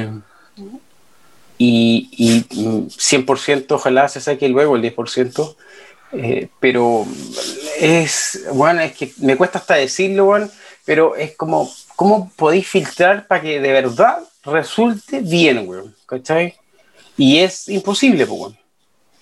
y, 1.58 2.44
100% 2.48 3.66
ojalá 3.70 4.08
se 4.08 4.20
saque 4.20 4.48
luego 4.48 4.76
el 4.76 4.82
10%. 4.82 5.56
Eh, 6.12 6.48
pero 6.60 7.04
es, 7.80 8.46
bueno, 8.52 8.80
es 8.80 8.96
que 8.96 9.12
me 9.18 9.36
cuesta 9.36 9.58
hasta 9.58 9.74
decirlo, 9.74 10.26
bueno, 10.26 10.48
pero 10.84 11.16
es 11.16 11.34
como, 11.36 11.70
¿cómo 11.96 12.30
podéis 12.36 12.68
filtrar 12.68 13.26
para 13.26 13.42
que 13.42 13.60
de 13.60 13.72
verdad 13.72 14.20
resulte 14.44 15.20
bien, 15.20 15.68
weón? 15.68 15.94
¿Cachai? 16.06 16.54
Y 17.16 17.38
es 17.38 17.68
imposible, 17.68 18.24
weón. 18.24 18.56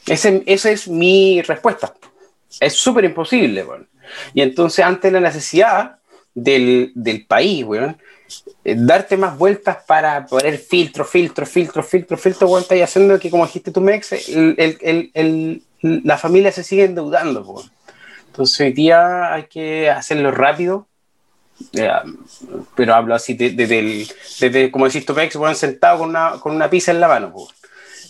esa 0.06 0.70
es 0.70 0.86
mi 0.86 1.40
respuesta. 1.40 1.94
Es 2.60 2.74
súper 2.74 3.06
imposible, 3.06 3.64
weón. 3.64 3.88
Y 4.34 4.42
entonces, 4.42 4.84
ante 4.84 5.10
la 5.10 5.20
necesidad 5.20 5.98
del, 6.34 6.92
del 6.94 7.26
país, 7.26 7.64
weón, 7.64 7.96
eh, 8.64 8.74
darte 8.76 9.16
más 9.16 9.36
vueltas 9.38 9.78
para 9.86 10.26
poner 10.26 10.58
filtro, 10.58 11.04
filtro, 11.04 11.46
filtro, 11.46 11.82
filtro, 11.82 12.16
filtro, 12.16 12.48
weón, 12.48 12.64
y 12.70 12.80
haciendo 12.80 13.18
que, 13.18 13.30
como 13.30 13.46
dijiste 13.46 13.70
tú, 13.70 13.80
Mex, 13.80 14.12
el, 14.28 14.54
el, 14.58 15.10
el, 15.14 15.62
la 15.80 16.18
familia 16.18 16.50
se 16.52 16.64
sigue 16.64 16.84
endeudando, 16.84 17.42
weón. 17.42 17.70
Entonces, 18.26 18.60
hoy 18.60 18.72
día 18.72 19.32
hay 19.32 19.44
que 19.44 19.88
hacerlo 19.88 20.32
rápido, 20.32 20.88
pero 22.74 22.94
hablo 22.94 23.14
así 23.14 23.34
desde, 23.34 24.06
de, 24.50 24.70
como 24.72 24.86
decís 24.86 25.06
tú, 25.06 25.14
Pex, 25.14 25.36
bueno, 25.36 25.54
sentado 25.54 25.98
con 25.98 26.08
una, 26.08 26.32
con 26.40 26.54
una 26.54 26.68
pizza 26.68 26.90
en 26.90 27.00
la 27.00 27.08
mano. 27.08 27.32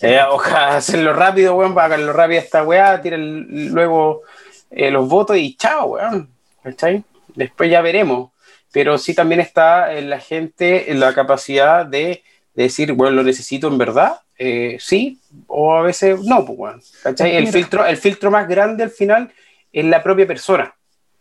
Eh, 0.01 0.19
ojalá 0.31 0.77
hacerlo 0.77 1.13
rápido, 1.13 1.55
weón, 1.55 1.75
para 1.75 1.95
hacerlo 1.95 2.13
rápido 2.13 2.41
esta 2.41 2.63
weá, 2.63 3.03
tiren 3.03 3.73
luego 3.73 4.23
eh, 4.71 4.91
los 4.91 5.09
votos 5.09 5.37
y 5.37 5.57
chao, 5.57 5.87
weón. 5.89 6.29
¿Cachai? 6.63 7.05
Después 7.35 7.71
ya 7.71 7.81
veremos. 7.81 8.31
Pero 8.73 8.99
sí 8.99 9.15
también 9.15 9.41
está 9.41 9.95
en 9.95 10.11
la 10.11 10.19
gente 10.19 10.91
en 10.91 10.99
la 11.01 11.15
capacidad 11.15 11.87
de, 11.87 12.23
decir, 12.55 12.93
bueno, 12.93 13.17
lo 13.17 13.23
necesito 13.23 13.69
en 13.69 13.79
verdad, 13.79 14.21
eh, 14.39 14.77
sí, 14.81 15.21
o 15.47 15.75
a 15.75 15.83
veces 15.83 16.21
no, 16.23 16.45
pues, 16.45 16.59
weón. 16.59 16.83
¿Cachai? 17.03 17.37
El 17.37 17.49
filtro, 17.49 17.87
el 17.87 17.97
filtro 17.97 18.31
más 18.31 18.49
grande 18.49 18.83
al 18.83 18.91
final 18.91 19.33
es 19.73 19.85
la 19.85 20.03
propia 20.03 20.27
persona. 20.27 20.75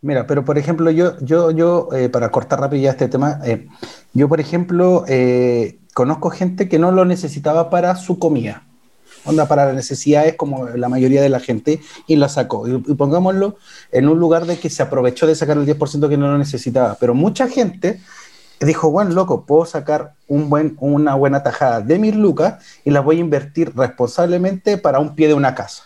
Mira, 0.03 0.27
pero 0.27 0.43
por 0.43 0.57
ejemplo, 0.57 0.91
yo, 0.91 1.17
yo, 1.21 1.51
yo 1.51 1.87
eh, 1.95 2.09
para 2.09 2.29
cortar 2.29 2.59
rápido 2.59 2.83
ya 2.83 2.91
este 2.91 3.07
tema, 3.07 3.39
eh, 3.45 3.67
yo 4.13 4.27
por 4.27 4.41
ejemplo 4.41 5.05
eh, 5.07 5.79
conozco 5.93 6.29
gente 6.29 6.67
que 6.67 6.77
no 6.77 6.91
lo 6.91 7.05
necesitaba 7.05 7.69
para 7.69 7.95
su 7.95 8.19
comida, 8.19 8.63
onda 9.25 9.47
para 9.47 9.65
las 9.65 9.75
necesidades 9.75 10.35
como 10.35 10.67
la 10.69 10.89
mayoría 10.89 11.21
de 11.21 11.29
la 11.29 11.39
gente 11.39 11.79
y 12.07 12.15
lo 12.15 12.27
sacó. 12.29 12.67
Y, 12.67 12.77
pongámoslo 12.95 13.57
en 13.91 14.07
un 14.07 14.19
lugar 14.19 14.45
de 14.45 14.57
que 14.57 14.69
se 14.69 14.83
aprovechó 14.83 15.27
de 15.27 15.35
sacar 15.35 15.57
el 15.57 15.65
10% 15.65 16.09
que 16.09 16.17
no 16.17 16.31
lo 16.31 16.37
necesitaba, 16.37 16.97
pero 16.99 17.13
mucha 17.13 17.47
gente 17.47 17.99
dijo, 18.59 18.89
bueno, 18.91 19.11
loco, 19.11 19.45
puedo 19.45 19.65
sacar 19.65 20.13
un 20.27 20.49
buen, 20.49 20.77
una 20.79 21.15
buena 21.15 21.43
tajada 21.43 21.81
de 21.81 21.99
mis 21.99 22.15
lucas 22.15 22.63
y 22.83 22.91
las 22.91 23.03
voy 23.03 23.17
a 23.17 23.21
invertir 23.21 23.73
responsablemente 23.75 24.77
para 24.77 24.99
un 24.99 25.15
pie 25.15 25.27
de 25.27 25.33
una 25.33 25.55
casa, 25.55 25.83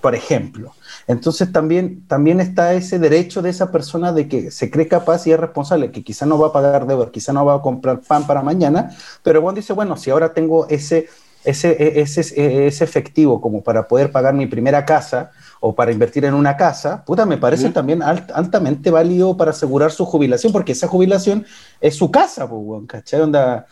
por 0.00 0.14
ejemplo. 0.14 0.72
Entonces 1.06 1.52
también, 1.52 2.06
también 2.08 2.40
está 2.40 2.74
ese 2.74 2.98
derecho 2.98 3.42
de 3.42 3.50
esa 3.50 3.70
persona 3.70 4.12
de 4.12 4.28
que 4.28 4.50
se 4.50 4.70
cree 4.70 4.88
capaz 4.88 5.26
y 5.26 5.32
es 5.32 5.38
responsable, 5.38 5.92
que 5.92 6.02
quizá 6.02 6.26
no 6.26 6.38
va 6.38 6.48
a 6.48 6.52
pagar 6.52 6.86
deudas, 6.86 7.10
quizá 7.10 7.32
no 7.32 7.44
va 7.44 7.54
a 7.56 7.62
comprar 7.62 8.00
pan 8.00 8.26
para 8.26 8.42
mañana, 8.42 8.90
pero 9.22 9.40
Juan 9.40 9.54
dice, 9.54 9.72
bueno, 9.72 9.96
si 9.96 10.10
ahora 10.10 10.32
tengo 10.32 10.66
ese, 10.68 11.08
ese, 11.46 12.00
ese, 12.00 12.66
ese 12.66 12.84
efectivo 12.84 13.40
como 13.40 13.62
para 13.62 13.86
poder 13.86 14.10
pagar 14.10 14.34
mi 14.34 14.46
primera 14.46 14.84
casa 14.84 15.30
o 15.60 15.74
para 15.74 15.92
invertir 15.92 16.24
en 16.24 16.34
una 16.34 16.56
casa, 16.56 17.04
puta, 17.04 17.24
me 17.24 17.38
parece 17.38 17.70
también 17.70 18.02
alt, 18.02 18.30
altamente 18.32 18.90
válido 18.90 19.36
para 19.36 19.52
asegurar 19.52 19.92
su 19.92 20.04
jubilación, 20.04 20.52
porque 20.52 20.72
esa 20.72 20.88
jubilación 20.88 21.46
es 21.80 21.94
su 21.94 22.10
casa, 22.10 22.48
pues, 22.48 22.82
¿cachai? 22.88 23.20
Onda, 23.20 23.66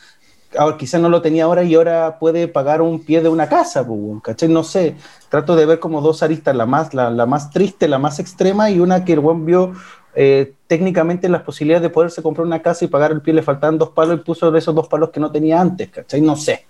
ahora, 0.56 0.76
quizás 0.76 1.00
no 1.00 1.08
lo 1.08 1.20
tenía 1.20 1.44
ahora 1.44 1.64
y 1.64 1.74
ahora 1.74 2.18
puede 2.18 2.48
pagar 2.48 2.80
un 2.80 3.04
pie 3.04 3.20
de 3.20 3.28
una 3.28 3.48
casa, 3.48 3.86
¿cachai? 4.22 4.48
No 4.48 4.62
sé, 4.62 4.96
trato 5.28 5.56
de 5.56 5.66
ver 5.66 5.80
como 5.80 6.00
dos 6.00 6.22
aristas, 6.22 6.54
la 6.54 6.66
más, 6.66 6.94
la, 6.94 7.10
la 7.10 7.26
más 7.26 7.50
triste, 7.50 7.88
la 7.88 7.98
más 7.98 8.18
extrema 8.20 8.70
y 8.70 8.78
una 8.78 9.04
que 9.04 9.14
el 9.14 9.20
buen 9.20 9.44
vio 9.44 9.72
eh, 10.14 10.54
técnicamente 10.68 11.28
las 11.28 11.42
posibilidades 11.42 11.82
de 11.82 11.90
poderse 11.90 12.22
comprar 12.22 12.46
una 12.46 12.62
casa 12.62 12.84
y 12.84 12.88
pagar 12.88 13.10
el 13.10 13.20
pie, 13.20 13.34
le 13.34 13.42
faltaban 13.42 13.78
dos 13.78 13.90
palos 13.90 14.20
y 14.20 14.22
puso 14.22 14.54
esos 14.56 14.74
dos 14.74 14.86
palos 14.86 15.10
que 15.10 15.18
no 15.18 15.30
tenía 15.30 15.60
antes, 15.60 15.90
¿cachai? 15.90 16.20
No 16.20 16.36
sé. 16.36 16.66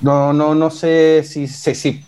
No, 0.00 0.32
no, 0.32 0.54
no 0.54 0.70
sé 0.70 1.22
si, 1.24 1.46
si, 1.46 1.74
si 1.74 2.04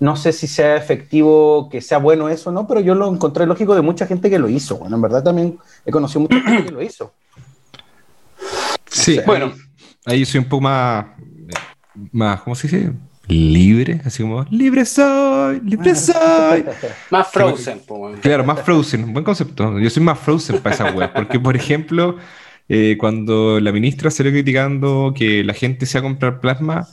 no 0.00 0.16
sé 0.16 0.32
si 0.32 0.46
sea 0.46 0.76
efectivo, 0.76 1.68
que 1.70 1.80
sea 1.80 1.98
bueno 1.98 2.28
eso 2.28 2.50
no, 2.50 2.66
pero 2.66 2.80
yo 2.80 2.94
lo 2.94 3.12
encontré 3.12 3.46
lógico 3.46 3.74
de 3.74 3.82
mucha 3.82 4.06
gente 4.06 4.28
que 4.28 4.38
lo 4.38 4.48
hizo. 4.48 4.78
Bueno, 4.78 4.96
en 4.96 5.02
verdad 5.02 5.22
también 5.22 5.58
he 5.86 5.90
conocido 5.90 6.20
mucha 6.22 6.40
gente 6.40 6.64
que 6.66 6.72
lo 6.72 6.82
hizo. 6.82 7.12
Sí, 8.94 9.18
bueno. 9.24 9.54
Ahí, 10.04 10.18
ahí 10.18 10.24
soy 10.26 10.40
un 10.40 10.48
poco 10.48 10.60
más, 10.60 11.06
más, 12.12 12.42
¿cómo 12.42 12.54
se 12.54 12.68
dice? 12.68 12.92
Libre, 13.28 14.02
así 14.04 14.22
como, 14.22 14.44
libre 14.50 14.84
soy, 14.84 15.60
libre 15.60 15.94
soy. 15.94 16.64
más 17.10 17.28
frozen, 17.30 17.80
pues, 17.86 18.20
Claro, 18.20 18.44
más 18.44 18.60
frozen, 18.60 19.12
buen 19.12 19.24
concepto. 19.24 19.78
Yo 19.78 19.88
soy 19.88 20.02
más 20.02 20.18
frozen 20.18 20.58
para 20.58 20.74
esa 20.74 20.90
web, 20.90 21.10
porque 21.14 21.40
por 21.40 21.56
ejemplo, 21.56 22.16
eh, 22.68 22.96
cuando 22.98 23.60
la 23.60 23.72
ministra 23.72 24.10
salió 24.10 24.32
criticando 24.32 25.14
que 25.16 25.42
la 25.44 25.54
gente 25.54 25.86
se 25.86 25.98
va 25.98 26.00
a 26.00 26.10
comprar 26.10 26.40
plasma, 26.40 26.86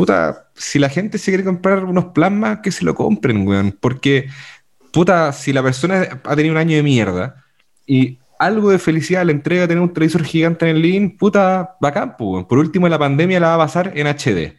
puta, 0.00 0.46
si 0.54 0.78
la 0.78 0.88
gente 0.88 1.18
se 1.18 1.30
quiere 1.30 1.44
comprar 1.44 1.84
unos 1.84 2.06
plasmas, 2.06 2.60
que 2.62 2.72
se 2.72 2.86
lo 2.86 2.94
compren, 2.94 3.46
weón. 3.46 3.76
Porque, 3.78 4.30
puta, 4.92 5.30
si 5.30 5.52
la 5.52 5.62
persona 5.62 6.22
ha 6.24 6.34
tenido 6.34 6.54
un 6.54 6.58
año 6.58 6.74
de 6.74 6.82
mierda 6.82 7.44
y 7.84 8.18
algo 8.38 8.70
de 8.70 8.78
felicidad 8.78 9.26
le 9.26 9.32
entrega 9.32 9.68
tener 9.68 9.82
un 9.82 9.92
televisor 9.92 10.24
gigante 10.24 10.64
en 10.64 10.76
el 10.76 10.80
link, 10.80 11.18
puta, 11.18 11.76
bacán, 11.82 12.16
pues. 12.16 12.46
Por 12.46 12.56
último, 12.56 12.88
la 12.88 12.98
pandemia 12.98 13.40
la 13.40 13.48
va 13.48 13.54
a 13.56 13.66
pasar 13.66 13.92
en 13.94 14.06
HD. 14.06 14.56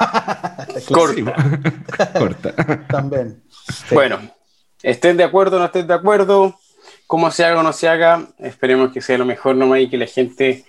Corta. 0.88 1.34
Corta. 2.18 2.52
También. 2.88 3.42
Sí. 3.68 3.94
Bueno, 3.94 4.18
estén 4.82 5.18
de 5.18 5.24
acuerdo 5.24 5.56
o 5.56 5.60
no 5.60 5.66
estén 5.66 5.86
de 5.86 5.92
acuerdo, 5.92 6.58
como 7.06 7.30
se 7.30 7.44
haga 7.44 7.60
o 7.60 7.62
no 7.62 7.74
se 7.74 7.86
haga, 7.86 8.28
esperemos 8.38 8.92
que 8.92 9.02
sea 9.02 9.18
lo 9.18 9.26
mejor 9.26 9.56
nomás 9.56 9.80
y 9.80 9.90
que 9.90 9.98
la 9.98 10.06
gente 10.06 10.64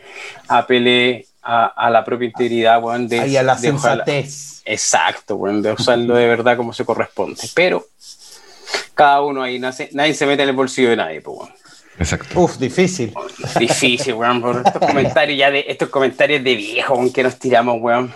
apele 0.50 1.28
a, 1.46 1.68
a 1.68 1.90
la 1.90 2.04
propia 2.04 2.26
integridad, 2.26 2.82
weón, 2.82 3.08
de, 3.08 3.28
y 3.28 3.38
a 3.38 3.44
la 3.44 3.56
de 3.56 3.62
sensatez. 3.62 4.62
Ojalá, 4.62 4.74
exacto, 4.74 5.36
weón, 5.36 5.62
de 5.62 5.72
usarlo 5.74 6.16
de 6.16 6.28
verdad 6.28 6.58
como 6.58 6.74
se 6.74 6.84
corresponde. 6.84 7.42
Pero 7.54 7.86
cada 8.96 9.22
uno 9.22 9.44
ahí 9.44 9.60
nace, 9.60 9.90
nadie 9.94 10.14
se 10.14 10.26
mete 10.26 10.44
en 10.44 10.50
el 10.50 10.56
bolsillo 10.56 10.90
de 10.90 10.96
nadie, 10.98 11.22
pues, 11.22 11.38
weón. 11.38 11.54
Exacto. 11.98 12.42
Uf, 12.42 12.58
difícil. 12.58 13.14
Difícil, 13.58 14.16
weón, 14.16 14.42
por 14.42 14.58
estos 14.66 14.86
comentarios 14.86 15.40
ya 15.40 15.50
de 15.50 15.66
estos 15.68 15.90
comentarios 15.90 16.44
de 16.44 16.56
viejo, 16.56 16.96
weón, 16.96 17.14
que 17.14 17.24
nos 17.24 17.38
tiramos, 17.38 17.78
weón. 17.80 18.14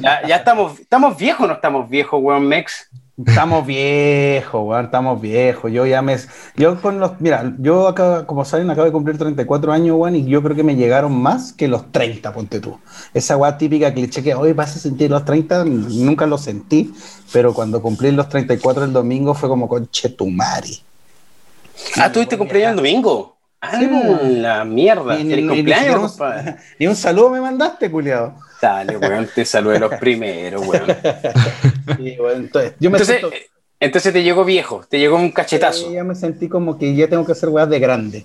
Ya, 0.00 0.26
ya 0.26 0.36
estamos, 0.36 0.80
estamos 0.80 1.16
viejos, 1.16 1.46
no 1.46 1.54
estamos 1.54 1.88
viejos, 1.88 2.20
weón, 2.20 2.48
Mex. 2.48 2.88
Estamos 3.16 3.64
viejos, 3.64 4.66
weón, 4.66 4.86
estamos 4.86 5.20
viejos. 5.20 5.70
Yo 5.70 5.86
ya 5.86 6.02
me. 6.02 6.16
Yo 6.56 6.80
con 6.80 6.98
los. 6.98 7.20
Mira, 7.20 7.54
yo 7.58 7.86
acá, 7.86 8.26
como 8.26 8.44
saben, 8.44 8.68
acabo 8.70 8.86
de 8.86 8.92
cumplir 8.92 9.18
34 9.18 9.72
años, 9.72 9.96
weón, 9.96 10.16
y 10.16 10.24
yo 10.24 10.42
creo 10.42 10.56
que 10.56 10.64
me 10.64 10.74
llegaron 10.74 11.22
más 11.22 11.52
que 11.52 11.68
los 11.68 11.92
30, 11.92 12.32
ponte 12.32 12.58
tú. 12.58 12.76
Esa 13.12 13.36
weá 13.36 13.56
típica 13.56 13.94
cliché 13.94 14.20
que 14.24 14.34
hoy 14.34 14.52
vas 14.52 14.74
a 14.74 14.80
sentir 14.80 15.12
los 15.12 15.24
30, 15.24 15.64
nunca 15.64 16.26
lo 16.26 16.38
sentí, 16.38 16.92
pero 17.32 17.54
cuando 17.54 17.80
cumplí 17.80 18.10
los 18.10 18.28
34 18.28 18.84
el 18.84 18.92
domingo 18.92 19.32
fue 19.34 19.48
como 19.48 19.68
con 19.68 19.88
Chetumari. 19.90 20.82
Ah, 21.96 22.10
¿tuviste 22.10 22.36
cumpleaños 22.36 22.70
el 22.70 22.76
domingo? 22.76 23.33
Ah, 23.72 23.78
Sí, 23.78 23.86
po. 23.86 24.18
la 24.24 24.64
mierda. 24.64 25.16
Ni, 25.16 25.24
ni- 25.24 25.42
ni 25.42 25.48
cumpleaños, 25.48 26.12
siquiera 26.12 26.44
un- 26.46 26.56
ni 26.78 26.86
un 26.86 26.96
saludo 26.96 27.30
me 27.30 27.40
mandaste, 27.40 27.90
culiado. 27.90 28.34
Dale, 28.60 28.96
weón, 28.96 29.28
te 29.34 29.44
saludé 29.44 29.78
los 29.78 29.92
primeros, 29.94 30.66
weón. 30.66 30.84
Sí, 31.96 32.16
entonces, 32.34 32.74
yo 32.80 32.90
me 32.90 32.98
Entonces, 32.98 33.18
siento- 33.20 33.36
entonces 33.80 34.12
te 34.12 34.22
llegó 34.22 34.44
viejo, 34.44 34.84
te 34.88 34.98
llegó 34.98 35.16
un 35.16 35.30
cachetazo. 35.30 35.92
ya 35.92 36.02
me 36.04 36.14
sentí 36.14 36.48
como 36.48 36.78
que 36.78 36.94
ya 36.94 37.08
tengo 37.08 37.26
que 37.26 37.32
hacer 37.32 37.48
weas 37.50 37.68
de 37.68 37.78
grande. 37.78 38.24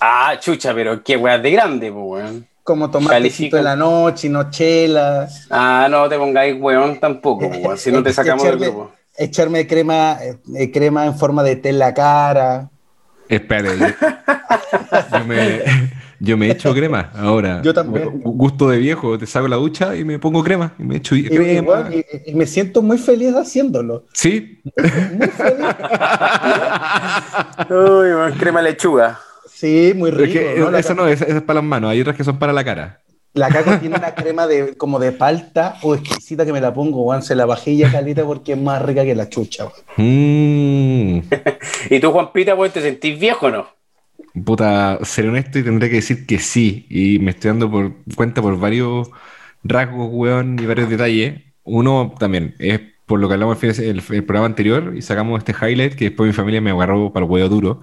Ah, 0.00 0.34
chucha, 0.38 0.74
pero 0.74 1.02
qué 1.02 1.16
weón 1.16 1.40
de 1.42 1.50
grande, 1.50 1.90
pues, 1.92 2.04
weón. 2.06 2.46
Como 2.62 2.90
tomar 2.90 3.22
tecito 3.22 3.56
de 3.56 3.62
la 3.62 3.76
noche, 3.76 4.28
no 4.28 4.50
chela. 4.50 5.28
Ah, 5.50 5.86
no 5.90 6.08
te 6.08 6.18
pongáis 6.18 6.56
weón 6.60 6.98
tampoco, 6.98 7.48
pues, 7.48 7.60
weón, 7.62 7.78
si 7.78 7.90
no 7.92 8.02
te 8.02 8.12
sacamos 8.12 8.44
del 8.44 8.54
echarme, 8.54 8.66
grupo. 8.74 8.92
echarme 9.16 9.66
crema, 9.66 10.18
eh, 10.56 10.70
crema 10.72 11.06
en 11.06 11.16
forma 11.16 11.42
de 11.42 11.56
té 11.56 11.68
en 11.70 11.78
la 11.78 11.94
cara. 11.94 12.68
Espérate. 13.28 13.78
Yo, 13.78 13.86
yo 15.18 15.24
me, 15.26 15.60
yo 16.20 16.36
me 16.36 16.50
echo 16.50 16.72
crema 16.74 17.10
ahora. 17.14 17.60
Yo 17.62 17.72
también. 17.74 18.22
Gu- 18.22 18.36
Gusto 18.36 18.68
de 18.68 18.78
viejo, 18.78 19.18
te 19.18 19.26
saco 19.26 19.48
la 19.48 19.56
ducha 19.56 19.96
y 19.96 20.04
me 20.04 20.18
pongo 20.18 20.42
crema. 20.44 20.72
Y 20.78 20.82
me 20.84 20.96
echo 20.96 21.16
Y, 21.16 21.24
crema. 21.24 21.44
igual, 21.52 21.94
y- 21.94 22.30
y 22.30 22.34
me 22.34 22.46
siento 22.46 22.82
muy 22.82 22.98
feliz 22.98 23.34
haciéndolo. 23.34 24.04
Sí, 24.12 24.60
Muy 24.64 25.28
feliz. 25.28 25.66
Uy, 27.70 28.32
crema 28.38 28.62
lechuga. 28.62 29.18
Sí, 29.48 29.92
muy 29.96 30.10
es 30.10 30.16
rico. 30.16 30.32
que 30.34 30.54
¿no? 30.58 30.70
La, 30.70 30.78
esa 30.78 30.94
no, 30.94 31.06
esa, 31.08 31.24
esa 31.24 31.36
es 31.38 31.42
para 31.42 31.60
las 31.60 31.64
manos. 31.68 31.90
Hay 31.90 32.00
otras 32.00 32.16
que 32.16 32.24
son 32.24 32.38
para 32.38 32.52
la 32.52 32.64
cara. 32.64 33.00
La 33.36 33.48
caco 33.50 33.76
tiene 33.80 33.96
una 33.96 34.14
crema 34.14 34.46
de, 34.48 34.76
como 34.76 34.98
de 34.98 35.12
palta 35.12 35.78
o 35.82 35.94
exquisita 35.94 36.44
que 36.44 36.52
me 36.52 36.60
la 36.60 36.74
pongo, 36.74 37.02
weón. 37.04 37.22
Se 37.22 37.34
la 37.36 37.46
bajé 37.46 37.76
ya 37.76 37.90
calita 37.92 38.24
porque 38.24 38.52
es 38.54 38.58
más 38.58 38.82
rica 38.82 39.04
que 39.04 39.14
la 39.14 39.28
chucha. 39.28 39.66
Mm, 39.96 41.18
¿Y 41.90 42.00
tú, 42.00 42.10
Juan 42.12 42.32
Pita, 42.32 42.54
weón, 42.54 42.72
te 42.72 42.80
sentís 42.82 43.18
viejo 43.18 43.46
o 43.46 43.50
no? 43.50 43.76
puta, 44.44 44.98
ser 45.02 45.28
honesto 45.28 45.58
y 45.58 45.62
tendré 45.62 45.88
que 45.88 45.96
decir 45.96 46.26
que 46.26 46.38
sí. 46.38 46.86
Y 46.90 47.18
me 47.20 47.30
estoy 47.30 47.48
dando 47.50 47.70
por 47.70 47.92
cuenta 48.16 48.42
por 48.42 48.58
varios 48.58 49.08
rasgos, 49.64 50.08
weón, 50.12 50.58
y 50.60 50.66
varios 50.66 50.90
detalles. 50.90 51.42
Uno 51.64 52.14
también 52.18 52.54
es 52.58 52.80
por 53.06 53.20
lo 53.20 53.28
que 53.28 53.34
hablamos 53.34 53.62
el, 53.62 53.72
fin 53.74 53.84
de- 53.84 53.90
el- 53.90 54.02
el 54.16 54.24
programa 54.24 54.46
anterior 54.46 54.92
y 54.96 55.02
sacamos 55.02 55.38
este 55.38 55.52
highlight 55.52 55.94
que 55.94 56.06
después 56.06 56.26
mi 56.28 56.32
familia 56.34 56.60
me 56.60 56.70
agarró 56.70 57.12
para 57.12 57.24
el 57.24 57.30
huevo 57.32 57.48
duro. 57.48 57.80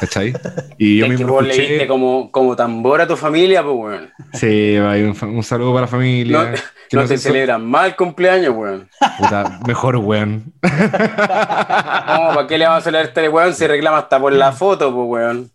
¿Cachai? 0.00 0.34
Y 0.78 0.98
yo 0.98 1.08
mismo 1.08 1.28
vos 1.28 1.42
lo 1.42 1.48
le 1.48 1.54
diste 1.54 1.84
escuché. 1.84 1.88
como, 1.88 2.30
como 2.30 2.56
tambor 2.56 3.00
a 3.00 3.06
tu 3.06 3.16
familia, 3.16 3.62
pues, 3.62 3.76
weón. 3.76 4.10
Sí, 4.32 4.76
un, 4.78 5.16
un 5.36 5.42
saludo 5.42 5.72
para 5.72 5.82
la 5.82 5.88
familia. 5.88 6.38
No, 6.38 6.50
no 6.50 6.58
no 6.92 7.04
te 7.06 7.18
celebran 7.18 7.64
mal 7.66 7.96
cumpleaños, 7.96 8.54
weón. 8.56 8.88
Puta, 9.18 9.60
mejor, 9.66 9.96
weón. 9.96 10.52
No, 10.62 12.28
¿para 12.34 12.46
qué 12.46 12.58
le 12.58 12.66
vamos 12.66 12.80
a 12.80 12.84
celebrar 12.84 13.08
este 13.08 13.28
weón 13.28 13.54
si 13.54 13.66
reclama 13.66 13.98
hasta 13.98 14.20
por 14.20 14.32
la 14.32 14.52
foto, 14.52 14.94
pues, 14.94 15.06
weón? 15.08 15.50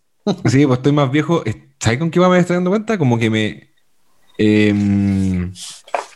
Sí, 0.46 0.66
pues 0.66 0.78
estoy 0.78 0.92
más 0.92 1.10
viejo. 1.10 1.42
¿Sabes 1.78 1.98
con 1.98 2.10
qué 2.10 2.20
me 2.20 2.38
estoy 2.38 2.56
dando 2.56 2.70
cuenta? 2.70 2.98
Como 2.98 3.18
que 3.18 3.30
me. 3.30 3.70
em, 4.38 5.52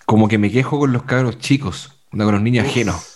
como 0.06 0.28
que 0.28 0.38
me 0.38 0.50
quejo 0.50 0.78
con 0.78 0.92
los 0.92 1.04
cabros 1.04 1.38
chicos, 1.38 2.04
con 2.10 2.20
los 2.20 2.40
niños 2.42 2.66
ajenos. 2.66 3.13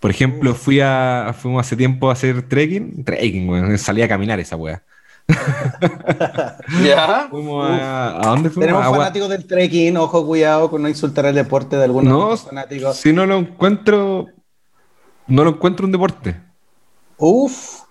Por 0.00 0.10
ejemplo, 0.10 0.54
fui 0.54 0.80
a, 0.80 1.34
fuimos 1.38 1.64
hace 1.64 1.76
tiempo 1.76 2.08
a 2.08 2.14
hacer 2.14 2.42
trekking. 2.48 3.04
Trekking, 3.04 3.48
weón. 3.48 3.78
Salí 3.78 4.00
a 4.00 4.08
caminar 4.08 4.40
esa 4.40 4.56
weá. 4.56 4.82
¿Ya? 6.82 7.24
¿A, 7.24 7.28
dónde 7.28 8.50
fuimos? 8.50 8.54
Tenemos 8.54 8.96
fanáticos 8.96 9.28
del 9.28 9.46
trekking, 9.46 9.96
ojo, 9.98 10.26
cuidado 10.26 10.70
con 10.70 10.82
no 10.82 10.88
insultar 10.88 11.26
el 11.26 11.34
deporte 11.34 11.76
de 11.76 11.84
algunos 11.84 12.12
no, 12.12 12.36
fanáticos. 12.36 12.96
Si 12.96 13.12
no 13.12 13.26
lo 13.26 13.38
encuentro, 13.38 14.26
no 15.26 15.44
lo 15.44 15.50
encuentro 15.50 15.86
un 15.86 15.92
deporte. 15.92 16.36
Uf. 17.18 17.82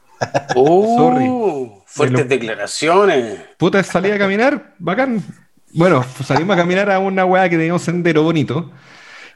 Uh, 0.56 0.98
Sorry. 0.98 1.72
Fuertes 1.86 2.28
declaraciones. 2.28 3.40
Puta, 3.58 3.84
salí 3.84 4.10
a 4.12 4.18
caminar, 4.18 4.76
bacán. 4.80 5.24
Bueno, 5.74 6.04
salimos 6.26 6.56
a 6.56 6.60
caminar 6.60 6.90
a 6.90 7.00
una 7.00 7.24
weá 7.24 7.48
que 7.48 7.58
tenía 7.58 7.74
un 7.74 7.80
sendero 7.80 8.24
bonito 8.24 8.72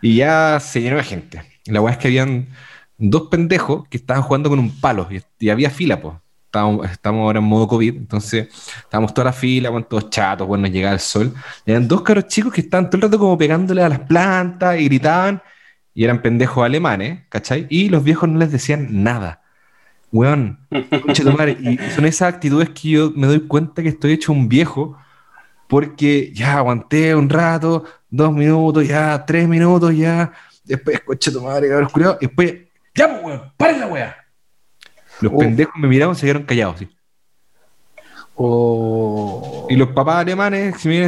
y 0.02 0.16
ya 0.18 0.60
se 0.60 0.82
llenó 0.82 0.98
de 0.98 1.04
gente. 1.04 1.53
La 1.65 1.82
weá 1.82 1.93
es 1.93 1.99
que 1.99 2.08
habían 2.08 2.49
dos 2.97 3.23
pendejos 3.30 3.88
que 3.89 3.97
estaban 3.97 4.23
jugando 4.23 4.49
con 4.49 4.60
un 4.60 4.80
palo 4.80 5.08
y, 5.39 5.49
había 5.49 5.69
fila, 5.69 5.99
pues. 6.02 6.15
Estábamos, 6.45 6.88
ahora 7.04 7.39
en 7.39 7.45
modo 7.45 7.67
COVID, 7.67 7.95
entonces 7.95 8.47
estábamos 8.78 9.12
toda 9.12 9.26
la 9.26 9.34
fila, 9.34 9.71
con 9.71 9.84
todos 9.86 10.12
chatos, 10.12 10.47
bueno, 10.47 10.67
llegaba 10.67 10.93
el 10.93 10.99
sol. 10.99 11.34
Y 11.65 11.71
eran 11.71 11.88
dos 11.88 12.04
caros 12.04 12.28
chicos 12.28 12.54
que 12.54 12.62
estaban 12.62 12.91
todo 12.91 12.97
el 12.97 13.02
rato 13.02 13.17
como 13.17 13.36
pegándole 13.39 13.82
a 13.82 13.89
las 13.89 14.02
plantas 14.02 14.80
y 14.80 14.86
gritaban, 14.86 15.41
y 15.95 16.04
eran 16.04 16.21
pendejos 16.21 16.63
alemanes, 16.63 17.21
¿cachai? 17.30 17.65
Y 17.71 17.89
los 17.89 18.04
viejos 18.04 18.30
no 18.30 18.38
les 18.38 18.52
decían 18.52 19.04
nada. 19.04 19.41
Weón, 20.12 20.60
y 20.69 21.78
son 21.95 22.06
esas 22.06 22.36
actitudes 22.36 22.69
que 22.69 22.89
yo 22.89 23.12
me 23.15 23.26
doy 23.26 23.39
cuenta 23.47 23.82
que 23.82 23.89
estoy 23.89 24.12
hecho 24.12 24.32
un 24.32 24.47
viejo, 24.47 24.95
porque 25.67 26.32
ya 26.36 26.58
aguanté 26.58 27.15
un 27.15 27.30
rato, 27.30 27.84
dos 28.12 28.32
minutos, 28.32 28.88
ya 28.88 29.26
tres 29.26 29.47
minutos, 29.47 29.95
ya, 29.95 30.32
después, 30.63 30.99
coche 31.02 31.32
tu 31.32 31.41
madre, 31.41 31.69
cabrón, 31.69 32.17
y 32.21 32.26
después 32.26 32.54
¡Ya, 32.95 33.10
pues, 33.10 33.23
weón! 33.23 33.41
¡Paren 33.58 33.80
la 33.80 33.88
weá! 33.88 34.17
Los 35.21 35.34
oh. 35.34 35.38
pendejos 35.38 35.73
me 35.78 35.88
miraron 35.88 36.13
y 36.13 36.17
se 36.17 36.26
quedaron 36.26 36.43
callados, 36.43 36.80
sí. 36.80 36.89
Oh. 38.36 39.67
Y 39.69 39.76
los 39.76 39.89
papás 39.89 40.17
alemanes, 40.17 40.76
si 40.80 40.89
me, 40.89 41.08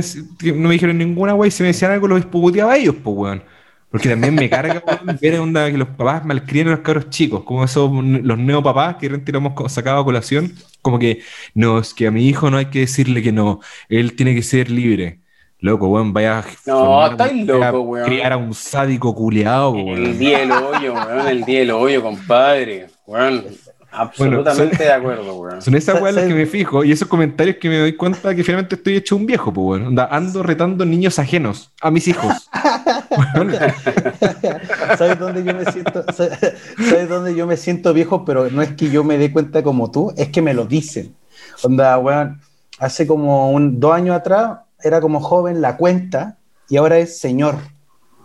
no 0.53 0.67
me 0.67 0.73
dijeron 0.73 0.97
ninguna 0.97 1.35
weá 1.35 1.47
y 1.47 1.51
si 1.51 1.63
me 1.63 1.67
decían 1.67 1.91
algo, 1.91 2.07
los 2.07 2.25
puteaba 2.25 2.73
a 2.73 2.77
ellos, 2.77 2.95
pues, 3.03 3.15
weón. 3.15 3.43
Porque 3.91 4.09
también 4.09 4.35
me 4.35 4.49
carga, 4.49 4.83
weón, 5.05 5.19
ver 5.21 5.39
onda 5.39 5.71
que 5.71 5.77
los 5.77 5.89
papás 5.89 6.25
malcrían 6.25 6.67
a 6.69 6.71
los 6.71 6.79
cabros 6.79 7.09
chicos, 7.09 7.43
como 7.43 7.63
esos, 7.63 7.91
los 7.91 8.37
neopapás 8.37 8.95
que 8.95 9.09
recién 9.09 9.35
hemos 9.35 9.71
sacado 9.71 9.99
a 9.99 10.05
colación, 10.05 10.53
como 10.81 10.97
que, 10.97 11.21
no, 11.53 11.79
es 11.79 11.93
que 11.93 12.07
a 12.07 12.11
mi 12.11 12.27
hijo 12.27 12.49
no 12.49 12.57
hay 12.57 12.67
que 12.67 12.79
decirle 12.79 13.21
que 13.21 13.31
no, 13.31 13.59
él 13.89 14.15
tiene 14.15 14.33
que 14.33 14.43
ser 14.43 14.71
libre. 14.71 15.21
Loco, 15.65 15.87
weón, 15.87 16.13
vaya. 16.13 16.43
No, 16.67 17.07
estáis 17.07 17.47
loco, 17.47 17.81
weón. 17.81 18.05
Criar 18.05 18.33
a 18.33 18.37
un 18.37 18.53
sádico 18.53 19.15
culiado, 19.15 19.71
weón. 19.71 19.97
El 19.97 20.19
día 20.19 20.37
del 20.37 20.51
hoyo, 20.51 20.93
weón, 20.93 21.27
el 21.27 21.43
día 21.43 21.59
del 21.61 21.71
hoyo, 21.71 22.03
compadre. 22.03 22.85
Weón, 23.07 23.45
absolutamente 23.91 24.83
de 24.83 24.91
acuerdo, 24.91 25.33
weón. 25.33 25.63
Son 25.63 25.73
esas 25.73 25.99
weas 25.99 26.13
las 26.13 26.27
que 26.27 26.35
me 26.35 26.45
fijo 26.45 26.83
y 26.83 26.91
esos 26.91 27.07
comentarios 27.07 27.57
que 27.59 27.67
me 27.67 27.79
doy 27.79 27.95
cuenta 27.95 28.35
que 28.35 28.43
finalmente 28.43 28.75
estoy 28.75 28.97
hecho 28.97 29.15
un 29.15 29.25
viejo, 29.25 29.51
pues, 29.51 29.81
weón. 29.81 29.97
Ando 30.11 30.43
retando 30.43 30.85
niños 30.85 31.17
ajenos 31.17 31.71
a 31.81 31.89
mis 31.89 32.07
hijos. 32.09 32.47
¿Sabes 34.99 35.17
dónde 35.17 35.43
yo 35.43 35.55
me 35.55 35.65
siento? 35.65 36.05
¿Sabes 36.13 37.09
dónde 37.09 37.33
yo 37.33 37.47
me 37.47 37.57
siento 37.57 37.91
viejo? 37.91 38.23
Pero 38.23 38.51
no 38.51 38.61
es 38.61 38.73
que 38.73 38.91
yo 38.91 39.03
me 39.03 39.17
dé 39.17 39.31
cuenta 39.31 39.63
como 39.63 39.89
tú, 39.89 40.13
es 40.15 40.29
que 40.29 40.43
me 40.43 40.53
lo 40.53 40.65
dicen. 40.65 41.15
Onda, 41.63 41.97
weón, 41.97 42.39
hace 42.77 43.07
como 43.07 43.49
un, 43.49 43.79
dos 43.79 43.95
años 43.95 44.15
atrás 44.15 44.59
era 44.85 45.01
como 45.01 45.19
joven 45.19 45.61
la 45.61 45.77
cuenta 45.77 46.37
y 46.69 46.77
ahora 46.77 46.99
es 46.99 47.19
señor. 47.19 47.55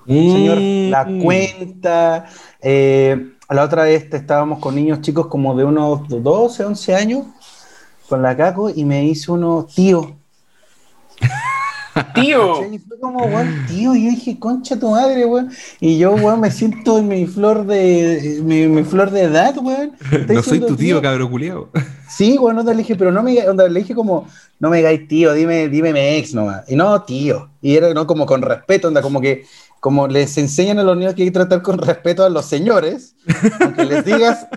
Señor, 0.07 0.59
la 0.59 1.05
mm. 1.05 1.23
cuenta. 1.23 2.27
Eh, 2.61 3.33
la 3.49 3.65
otra 3.65 3.85
vez 3.85 4.13
estábamos 4.13 4.59
con 4.59 4.75
niños 4.75 5.01
chicos 5.01 5.27
como 5.29 5.57
de 5.57 5.65
unos 5.65 6.07
12, 6.09 6.65
11 6.65 6.95
años 6.95 7.27
con 8.09 8.23
la 8.23 8.37
caco 8.37 8.71
y 8.71 8.85
me 8.85 9.05
hizo 9.05 9.35
uno 9.35 9.67
tío. 9.75 10.17
Tío. 12.15 12.65
Y 12.71 12.79
fue 12.79 12.99
como, 13.01 13.25
weón, 13.25 13.67
tío. 13.67 13.95
Y 13.95 14.05
yo 14.05 14.11
dije, 14.11 14.39
concha 14.39 14.79
tu 14.79 14.91
madre, 14.91 15.25
weón. 15.25 15.51
Y 15.81 15.99
yo, 15.99 16.13
weón, 16.13 16.41
me 16.41 16.51
siento 16.51 16.99
en 16.99 17.09
mi 17.09 17.27
flor 17.27 17.67
de, 17.67 18.41
mi, 18.43 18.83
flor 18.85 19.11
de 19.11 19.23
edad, 19.23 19.57
weón. 19.59 19.93
No 20.29 20.43
soy 20.43 20.61
tu 20.61 20.77
tío, 20.77 21.01
cabrón 21.03 21.31
culiao. 21.31 21.69
Sí, 22.09 22.37
weón, 22.39 22.57
no 22.57 22.63
le 22.65 22.75
dije, 22.75 22.97
pero 22.97 23.13
no 23.13 23.23
me, 23.23 23.49
onda, 23.49 23.69
le 23.69 23.81
dije 23.81 23.95
como, 23.95 24.27
no 24.59 24.69
me 24.69 24.79
digáis 24.79 25.07
tío, 25.07 25.33
dime, 25.33 25.69
dime 25.69 25.93
mi 25.93 26.01
ex 26.01 26.35
nomás. 26.35 26.69
Y 26.69 26.75
no, 26.75 27.03
tío. 27.03 27.51
Y 27.63 27.77
era, 27.77 27.95
¿no? 27.95 28.07
Como 28.07 28.27
con 28.27 28.43
respeto, 28.43 28.89
onda, 28.89 29.01
como 29.01 29.21
que, 29.21 29.45
como 29.79 30.09
les 30.09 30.37
enseñan 30.37 30.81
a 30.81 30.83
los 30.83 30.97
niños 30.97 31.15
que 31.15 31.23
hay 31.23 31.29
que 31.29 31.35
tratar 31.35 31.63
con 31.63 31.79
respeto 31.79 32.25
a 32.25 32.29
los 32.29 32.47
señores, 32.47 33.15
aunque 33.61 33.85
les 33.85 34.05
digas, 34.05 34.49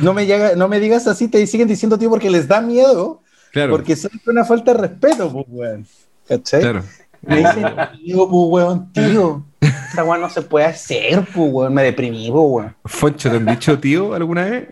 no 0.00 0.14
me, 0.14 0.26
llega, 0.26 0.56
no 0.56 0.68
me 0.68 0.80
digas 0.80 1.06
así, 1.06 1.28
te 1.28 1.46
siguen 1.46 1.68
diciendo 1.68 1.98
tío 1.98 2.10
porque 2.10 2.30
les 2.30 2.48
da 2.48 2.60
miedo. 2.60 3.22
Claro. 3.52 3.72
Porque 3.72 3.94
es 3.94 4.08
una 4.26 4.44
falta 4.44 4.72
de 4.72 4.80
respeto, 4.80 5.30
pues, 5.32 5.46
weón. 5.48 5.86
¿Cachai? 6.30 6.60
Claro. 6.60 6.84
Me 7.22 7.38
dicen, 7.38 7.66
tío, 8.04 8.28
pues, 8.28 8.42
weón, 8.48 8.92
tío. 8.92 9.44
Esa 9.60 10.04
weón 10.04 10.20
no 10.20 10.30
se 10.30 10.42
puede 10.42 10.66
hacer, 10.66 11.26
pues, 11.34 11.52
weón. 11.52 11.74
Me 11.74 11.82
deprimí, 11.82 12.30
pues, 12.30 12.44
weón. 12.46 12.76
Foncho, 12.84 13.30
¿te 13.30 13.36
han 13.36 13.46
dicho 13.46 13.78
tío 13.80 14.14
alguna 14.14 14.44
vez? 14.44 14.68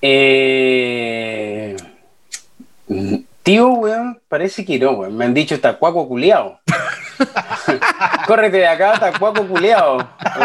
eh. 0.00 1.76
Tío, 3.42 3.68
weón, 3.74 4.18
parece 4.32 4.64
que 4.64 4.78
no, 4.78 4.92
weón. 4.92 5.14
Me 5.14 5.26
han 5.26 5.34
dicho 5.34 5.60
tacuaco 5.60 6.08
culiao. 6.08 6.58
Córrete 8.26 8.56
de 8.56 8.66
acá, 8.66 8.98
tacuaco 8.98 9.46
culiao. 9.46 9.98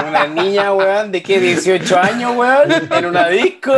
Una 0.05 0.27
niña, 0.27 0.73
weón, 0.73 1.09
de 1.09 1.23
qué, 1.23 1.39
18 1.39 1.97
años, 1.97 2.35
weón, 2.35 2.69
en 2.91 3.05
una 3.05 3.29
disco. 3.29 3.71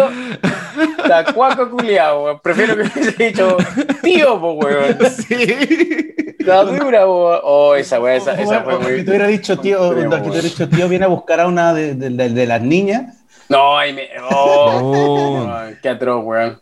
Tacuaco 1.07 1.69
culiao, 1.69 2.23
weón. 2.23 2.39
Prefiero 2.39 2.75
que 2.75 2.85
me 2.85 2.89
hubiese 2.89 3.23
dicho 3.23 3.57
tío, 4.01 4.41
po, 4.41 4.53
weón. 4.53 4.97
Sí. 5.11 6.15
La 6.39 6.63
dura, 6.63 7.07
weón. 7.07 7.39
Oh, 7.43 7.75
esa 7.75 7.99
weón, 7.99 8.17
esa, 8.17 8.33
esa 8.33 8.61
fue 8.61 8.79
muy. 8.79 8.97
Si 8.97 9.05
te 9.05 9.11
hubiera 9.11 9.27
dicho 9.27 9.59
tío, 9.59 9.93
que 9.93 10.01
te 10.01 10.07
hubiera 10.07 10.41
dicho 10.41 10.67
tío, 10.67 10.89
viene 10.89 11.05
a 11.05 11.09
buscar 11.09 11.39
a 11.39 11.45
una 11.45 11.71
de, 11.71 11.93
de, 11.93 12.09
de, 12.09 12.45
las 12.47 12.63
niñas. 12.63 13.15
No, 13.47 13.77
ay, 13.77 13.93
me. 13.93 14.09
Oh, 14.31 15.45
no. 15.45 15.77
qué 15.83 15.89
atroz, 15.89 16.25
weón. 16.25 16.59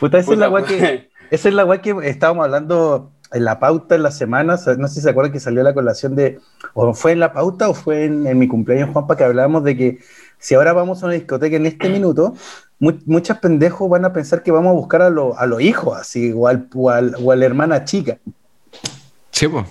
Puta, 0.00 0.18
esa 0.18 0.32
es 0.32 0.38
la 0.38 0.48
weón 0.48 0.66
que. 0.66 1.07
Esa 1.30 1.48
es 1.48 1.54
la 1.54 1.64
weá 1.64 1.80
que 1.82 1.94
estábamos 2.04 2.44
hablando 2.44 3.12
en 3.32 3.44
la 3.44 3.58
pauta 3.58 3.94
en 3.94 4.02
las 4.02 4.16
semanas. 4.16 4.66
No 4.78 4.88
sé 4.88 4.94
si 4.94 5.00
se 5.02 5.10
acuerdan 5.10 5.32
que 5.32 5.40
salió 5.40 5.62
la 5.62 5.74
colación 5.74 6.16
de. 6.16 6.40
O 6.74 6.94
fue 6.94 7.12
en 7.12 7.20
la 7.20 7.32
pauta 7.32 7.68
o 7.68 7.74
fue 7.74 8.04
en, 8.04 8.38
mi 8.38 8.48
cumpleaños, 8.48 8.90
Juanpa, 8.92 9.16
que 9.16 9.24
hablábamos 9.24 9.64
de 9.64 9.76
que 9.76 9.98
si 10.38 10.54
ahora 10.54 10.72
vamos 10.72 11.02
a 11.02 11.06
una 11.06 11.14
discoteca 11.14 11.56
en 11.56 11.66
este 11.66 11.88
minuto, 11.88 12.34
muchos 12.78 13.38
pendejos 13.38 13.90
van 13.90 14.04
a 14.04 14.12
pensar 14.12 14.42
que 14.42 14.50
vamos 14.50 14.70
a 14.70 14.74
buscar 14.74 15.02
a, 15.02 15.10
los 15.10 15.60
hijos, 15.60 15.98
así, 15.98 16.32
o, 16.34 16.46
al, 16.46 16.68
o, 16.74 16.90
a 16.90 17.36
la 17.36 17.44
hermana 17.44 17.84
chica. 17.84 18.18
Pues. 18.24 19.66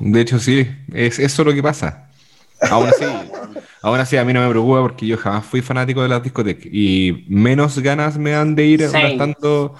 De 0.00 0.20
hecho, 0.20 0.38
sí. 0.38 0.68
Es 0.92 1.18
eso 1.18 1.44
lo 1.44 1.52
que 1.52 1.62
pasa. 1.62 2.08
Aún 2.70 2.88
así, 2.88 3.04
aún 3.82 3.98
así, 3.98 4.16
a 4.16 4.24
mí 4.24 4.32
no 4.32 4.40
me 4.40 4.48
preocupa 4.48 4.80
porque 4.80 5.06
yo 5.06 5.18
jamás 5.18 5.44
fui 5.44 5.60
fanático 5.60 6.02
de 6.02 6.08
las 6.08 6.22
discotecas 6.22 6.66
y 6.66 7.24
menos 7.28 7.78
ganas 7.80 8.16
me 8.16 8.30
dan 8.30 8.54
de 8.54 8.64
ir 8.64 8.88
gastando 8.88 9.74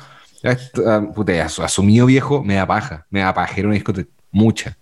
Ah, 0.45 1.03
puta, 1.15 1.45
asumido 1.45 2.07
viejo, 2.07 2.43
me 2.43 2.55
da 2.55 2.67
paja, 2.67 3.07
me 3.11 3.21
da 3.21 3.33
pajera 3.33 3.69
una 3.69 3.75
discoteca, 3.75 4.11
mucha. 4.31 4.77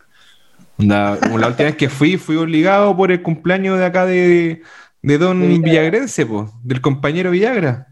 la 0.78 1.18
última 1.22 1.52
vez 1.52 1.76
que 1.76 1.90
fui, 1.90 2.16
fui 2.16 2.36
obligado 2.36 2.96
por 2.96 3.12
el 3.12 3.20
cumpleaños 3.22 3.78
de 3.78 3.84
acá 3.84 4.06
de, 4.06 4.62
de 5.02 5.18
Don 5.18 5.62
Villagrense, 5.62 6.24
po, 6.24 6.50
del 6.62 6.80
compañero 6.80 7.30
Villagra. 7.30 7.88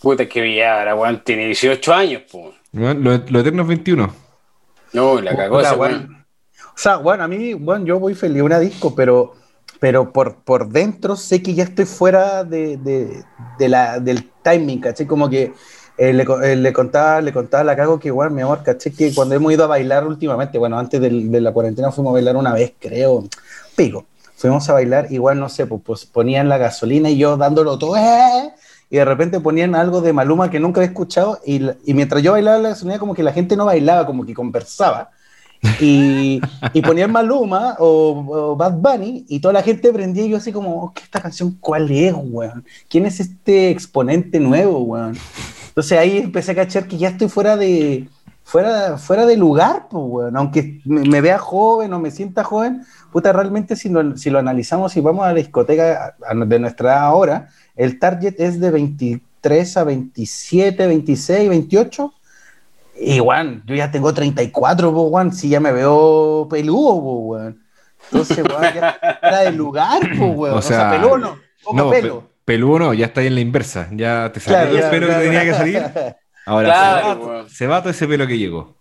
Puta, 0.00 0.28
que 0.28 0.40
Villagra, 0.40 0.94
weón, 0.94 1.22
tiene 1.24 1.46
18 1.46 1.92
años, 1.92 2.22
po. 2.30 2.54
lo, 2.72 3.14
eterno 3.14 3.62
es 3.62 3.68
21. 3.68 4.14
No, 4.92 5.20
la 5.20 5.36
cagó 5.36 5.60
esa, 5.60 5.74
weón. 5.74 6.24
O 6.80 6.82
sea, 6.82 6.96
bueno, 6.96 7.24
a 7.24 7.28
mí, 7.28 7.54
bueno, 7.54 7.84
yo 7.84 7.98
voy 7.98 8.14
feliz 8.14 8.40
a 8.40 8.44
una 8.44 8.58
disco, 8.60 8.94
pero, 8.94 9.34
pero 9.80 10.12
por, 10.12 10.36
por 10.44 10.68
dentro 10.68 11.16
sé 11.16 11.42
que 11.42 11.54
ya 11.54 11.64
estoy 11.64 11.84
fuera 11.84 12.44
de, 12.44 12.76
de, 12.76 13.24
de 13.58 13.68
la, 13.68 13.98
del 13.98 14.30
timing, 14.42 14.80
¿cachai? 14.80 15.06
Como 15.06 15.28
que 15.28 15.52
eh, 16.00 16.08
eh, 16.44 16.56
le, 16.56 16.72
contaba, 16.72 17.20
le 17.20 17.30
contaba 17.30 17.62
la 17.62 17.76
cago 17.76 18.00
que 18.00 18.08
igual, 18.08 18.30
mi 18.30 18.40
amor, 18.40 18.62
caché 18.62 18.90
que 18.90 19.12
cuando 19.14 19.34
hemos 19.34 19.52
ido 19.52 19.64
a 19.64 19.66
bailar 19.66 20.06
últimamente, 20.06 20.56
bueno, 20.56 20.78
antes 20.78 20.98
de, 20.98 21.10
la 21.10 21.52
cuarentena 21.52 21.92
fuimos 21.92 22.12
a 22.12 22.14
bailar 22.14 22.36
una 22.36 22.54
vez, 22.54 22.72
creo, 22.78 23.28
pico, 23.76 24.06
fuimos 24.34 24.66
a 24.70 24.72
bailar, 24.72 25.12
igual 25.12 25.38
no 25.38 25.50
sé, 25.50 25.66
pues, 25.66 25.82
pues 25.84 26.06
ponían 26.06 26.48
la 26.48 26.56
gasolina 26.56 27.10
y 27.10 27.18
yo 27.18 27.36
dándolo 27.36 27.76
todo, 27.78 27.98
¡eh! 27.98 28.50
y 28.88 28.96
de 28.96 29.04
repente 29.04 29.40
ponían 29.40 29.74
algo 29.74 30.00
de 30.00 30.14
Maluma 30.14 30.50
que 30.50 30.58
nunca 30.58 30.80
había 30.80 30.88
escuchado, 30.88 31.38
y, 31.44 31.68
y, 31.84 31.92
mientras 31.92 32.22
yo 32.22 32.32
bailaba 32.32 32.56
la 32.56 32.68
gasolina, 32.70 32.98
como 32.98 33.14
que 33.14 33.22
la 33.22 33.34
gente 33.34 33.54
no 33.54 33.66
bailaba, 33.66 34.06
como 34.06 34.24
que 34.24 34.32
conversaba. 34.32 35.10
Y, 35.78 36.40
y 36.72 36.80
ponían 36.80 37.12
Maluma 37.12 37.76
o, 37.78 38.56
Bad 38.56 38.78
Bunny 38.78 39.26
y 39.28 39.40
toda 39.40 39.52
la 39.52 39.62
gente 39.62 39.92
prendía 39.92 40.24
y 40.24 40.30
yo 40.30 40.38
así 40.38 40.52
como, 40.52 40.84
oh, 40.84 40.92
¿qué 40.94 41.02
esta 41.02 41.20
canción 41.20 41.58
cuál 41.60 41.90
es, 41.90 42.14
weón? 42.16 42.64
¿Quién 42.88 43.04
es 43.04 43.20
este 43.20 43.68
exponente 43.68 44.40
nuevo, 44.40 44.78
weón? 44.78 45.18
Entonces 45.70 45.98
ahí 45.98 46.18
empecé 46.18 46.52
a 46.52 46.56
cachar 46.56 46.86
que 46.88 46.98
ya 46.98 47.10
estoy 47.10 47.28
fuera 47.28 47.56
de, 47.56 48.08
fuera, 48.42 48.98
fuera 48.98 49.24
de 49.24 49.36
lugar, 49.36 49.86
pues, 49.88 50.04
bueno. 50.04 50.38
aunque 50.40 50.80
me, 50.84 51.20
vea 51.20 51.38
joven 51.38 51.92
o 51.94 52.00
me 52.00 52.10
sienta 52.10 52.42
joven, 52.42 52.82
puta, 53.12 53.32
realmente 53.32 53.76
si 53.76 53.88
lo, 53.88 54.16
si 54.16 54.30
lo 54.30 54.40
analizamos 54.40 54.96
y 54.96 55.00
vamos 55.00 55.24
a 55.24 55.28
la 55.28 55.34
discoteca 55.34 56.16
de 56.46 56.58
nuestra 56.58 56.90
edad 56.90 57.04
ahora, 57.04 57.48
el 57.76 58.00
target 58.00 58.34
es 58.40 58.58
de 58.60 58.70
23 58.72 59.76
a 59.76 59.84
27, 59.84 60.86
26, 60.86 61.48
28. 61.48 62.14
Y, 63.02 63.16
yo 63.16 63.74
ya 63.74 63.90
tengo 63.90 64.12
34, 64.12 64.92
po, 64.92 65.02
weón, 65.02 65.32
si 65.32 65.48
ya 65.48 65.60
me 65.60 65.72
veo 65.72 66.48
peludo, 66.50 67.00
po, 67.00 67.18
weón. 67.20 67.62
Entonces, 68.10 68.38
weón, 68.38 68.74
ya 68.74 68.98
era 69.22 69.40
del 69.40 69.56
lugar, 69.56 70.00
po, 70.18 70.26
weón. 70.26 70.58
O 70.58 70.62
sea, 70.62 70.90
peludo 70.90 71.18
no, 71.18 71.38
poco 71.62 71.76
no, 71.76 71.90
pelo. 71.90 72.29
Pe 72.50 72.56
peludo 72.56 72.80
no, 72.80 72.94
ya 72.94 73.06
está 73.06 73.20
ahí 73.20 73.28
en 73.28 73.36
la 73.36 73.42
inversa. 73.42 73.86
Ya 73.92 74.32
te 74.32 74.40
salió 74.40 74.72
claro, 74.72 74.84
el 74.84 74.90
pelo 74.90 75.06
claro, 75.06 75.20
que 75.20 75.26
tenía 75.28 75.44
que 75.44 75.54
salir. 75.54 75.82
Ahora 76.46 76.68
claro, 76.68 77.48
se, 77.48 77.68
va, 77.68 77.80
todo 77.80 77.90
ese 77.90 78.08
pelo 78.08 78.26
que 78.26 78.38
llegó. 78.38 78.74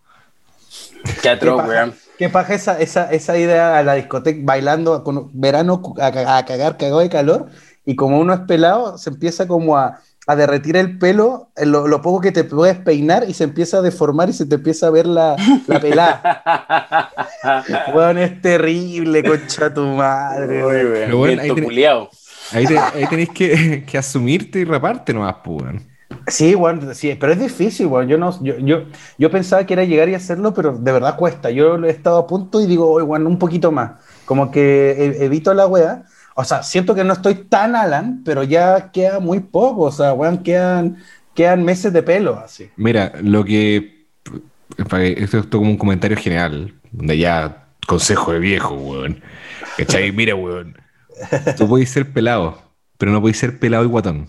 Qué 1.21 1.29
atroz, 1.29 1.67
weón. 1.67 1.93
Qué 2.17 2.29
paja 2.29 2.55
esa, 2.55 2.79
esa, 2.79 3.12
esa 3.12 3.38
idea 3.38 3.77
a 3.77 3.84
la 3.84 3.93
discoteca 3.93 4.39
bailando 4.41 5.03
con 5.03 5.29
verano 5.39 5.84
a, 5.99 6.08
a 6.08 6.45
cagar, 6.45 6.77
cagado 6.77 6.99
de 7.01 7.10
calor. 7.10 7.49
Y 7.86 7.95
como 7.95 8.19
uno 8.19 8.34
es 8.34 8.39
pelado, 8.39 8.97
se 8.97 9.12
empieza 9.12 9.47
como 9.47 9.77
a, 9.77 10.01
a 10.25 10.36
derretir 10.36 10.75
el 10.75 10.97
pelo, 10.97 11.49
eh, 11.55 11.67
lo, 11.67 11.88
lo, 11.88 12.01
poco 12.01 12.21
que 12.21 12.32
te 12.32 12.45
puedes 12.45 12.77
peinar 12.77 13.25
y 13.27 13.36
se 13.36 13.43
empieza 13.43 13.77
a 13.77 13.82
deformar 13.84 14.29
y 14.29 14.34
se 14.34 14.47
te 14.47 14.55
empieza 14.55 14.88
a 14.88 14.89
ver 14.89 15.05
la, 15.05 15.36
la 15.67 15.79
pelada. 15.79 17.12
weón, 17.93 18.17
es 18.17 18.41
terrible, 18.41 19.23
concha 19.23 19.71
tu 19.71 19.86
madre. 19.86 20.63
Pero 20.67 21.17
bueno, 21.19 21.41
ahí, 21.43 21.53
ten, 21.53 21.67
ahí, 22.51 22.65
te, 22.65 22.77
ahí, 22.77 23.05
tenéis 23.09 23.29
que, 23.29 23.83
que, 23.88 23.97
asumirte 23.97 24.59
y 24.59 24.65
raparte 24.65 25.13
nomás, 25.13 25.35
pues. 25.43 25.63
Sí, 26.27 26.55
bueno, 26.55 26.93
sí, 26.93 27.15
pero 27.19 27.33
es 27.33 27.39
difícil, 27.39 27.88
bueno. 27.88 28.09
Yo, 28.09 28.17
no, 28.17 28.43
yo, 28.43 28.57
yo, 28.59 28.83
yo, 29.17 29.31
pensaba 29.31 29.65
que 29.65 29.73
era 29.73 29.83
llegar 29.83 30.09
y 30.09 30.15
hacerlo, 30.15 30.53
pero 30.53 30.73
de 30.73 30.91
verdad 30.91 31.15
cuesta. 31.15 31.51
Yo 31.51 31.83
he 31.83 31.89
estado 31.89 32.17
a 32.17 32.27
punto 32.27 32.62
y 32.62 32.67
digo, 32.67 33.03
bueno, 33.05 33.29
un 33.29 33.39
poquito 33.39 33.71
más. 33.71 33.91
Como 34.25 34.51
que 34.51 35.17
evito 35.19 35.53
la 35.53 35.67
wea. 35.67 36.03
O 36.35 36.43
sea, 36.43 36.63
siento 36.63 36.95
que 36.95 37.03
no 37.03 37.13
estoy 37.13 37.35
tan 37.35 37.75
Alan, 37.75 38.21
pero 38.23 38.43
ya 38.43 38.91
queda 38.91 39.19
muy 39.19 39.39
poco. 39.39 39.81
O 39.81 39.91
sea, 39.91 40.13
weón, 40.13 40.43
quedan, 40.43 40.97
quedan 41.33 41.63
meses 41.63 41.93
de 41.93 42.03
pelo 42.03 42.39
así. 42.39 42.69
Mira, 42.75 43.13
lo 43.21 43.43
que. 43.43 44.05
Esto 45.17 45.39
es 45.39 45.45
como 45.47 45.69
un 45.69 45.77
comentario 45.77 46.15
general, 46.15 46.73
donde 46.91 47.17
ya 47.17 47.67
consejo 47.88 48.31
de 48.31 48.39
viejo, 48.39 48.75
weón. 48.75 49.21
¿Cachai? 49.77 50.12
Mira, 50.12 50.35
weón. 50.35 50.77
Tú 51.58 51.67
puedes 51.67 51.89
ser 51.89 52.12
pelado, 52.12 52.58
pero 52.97 53.12
no 53.12 53.21
puedes 53.21 53.38
ser 53.38 53.60
pelado 53.60 53.84
y 53.84 53.88
guatón. 53.88 54.27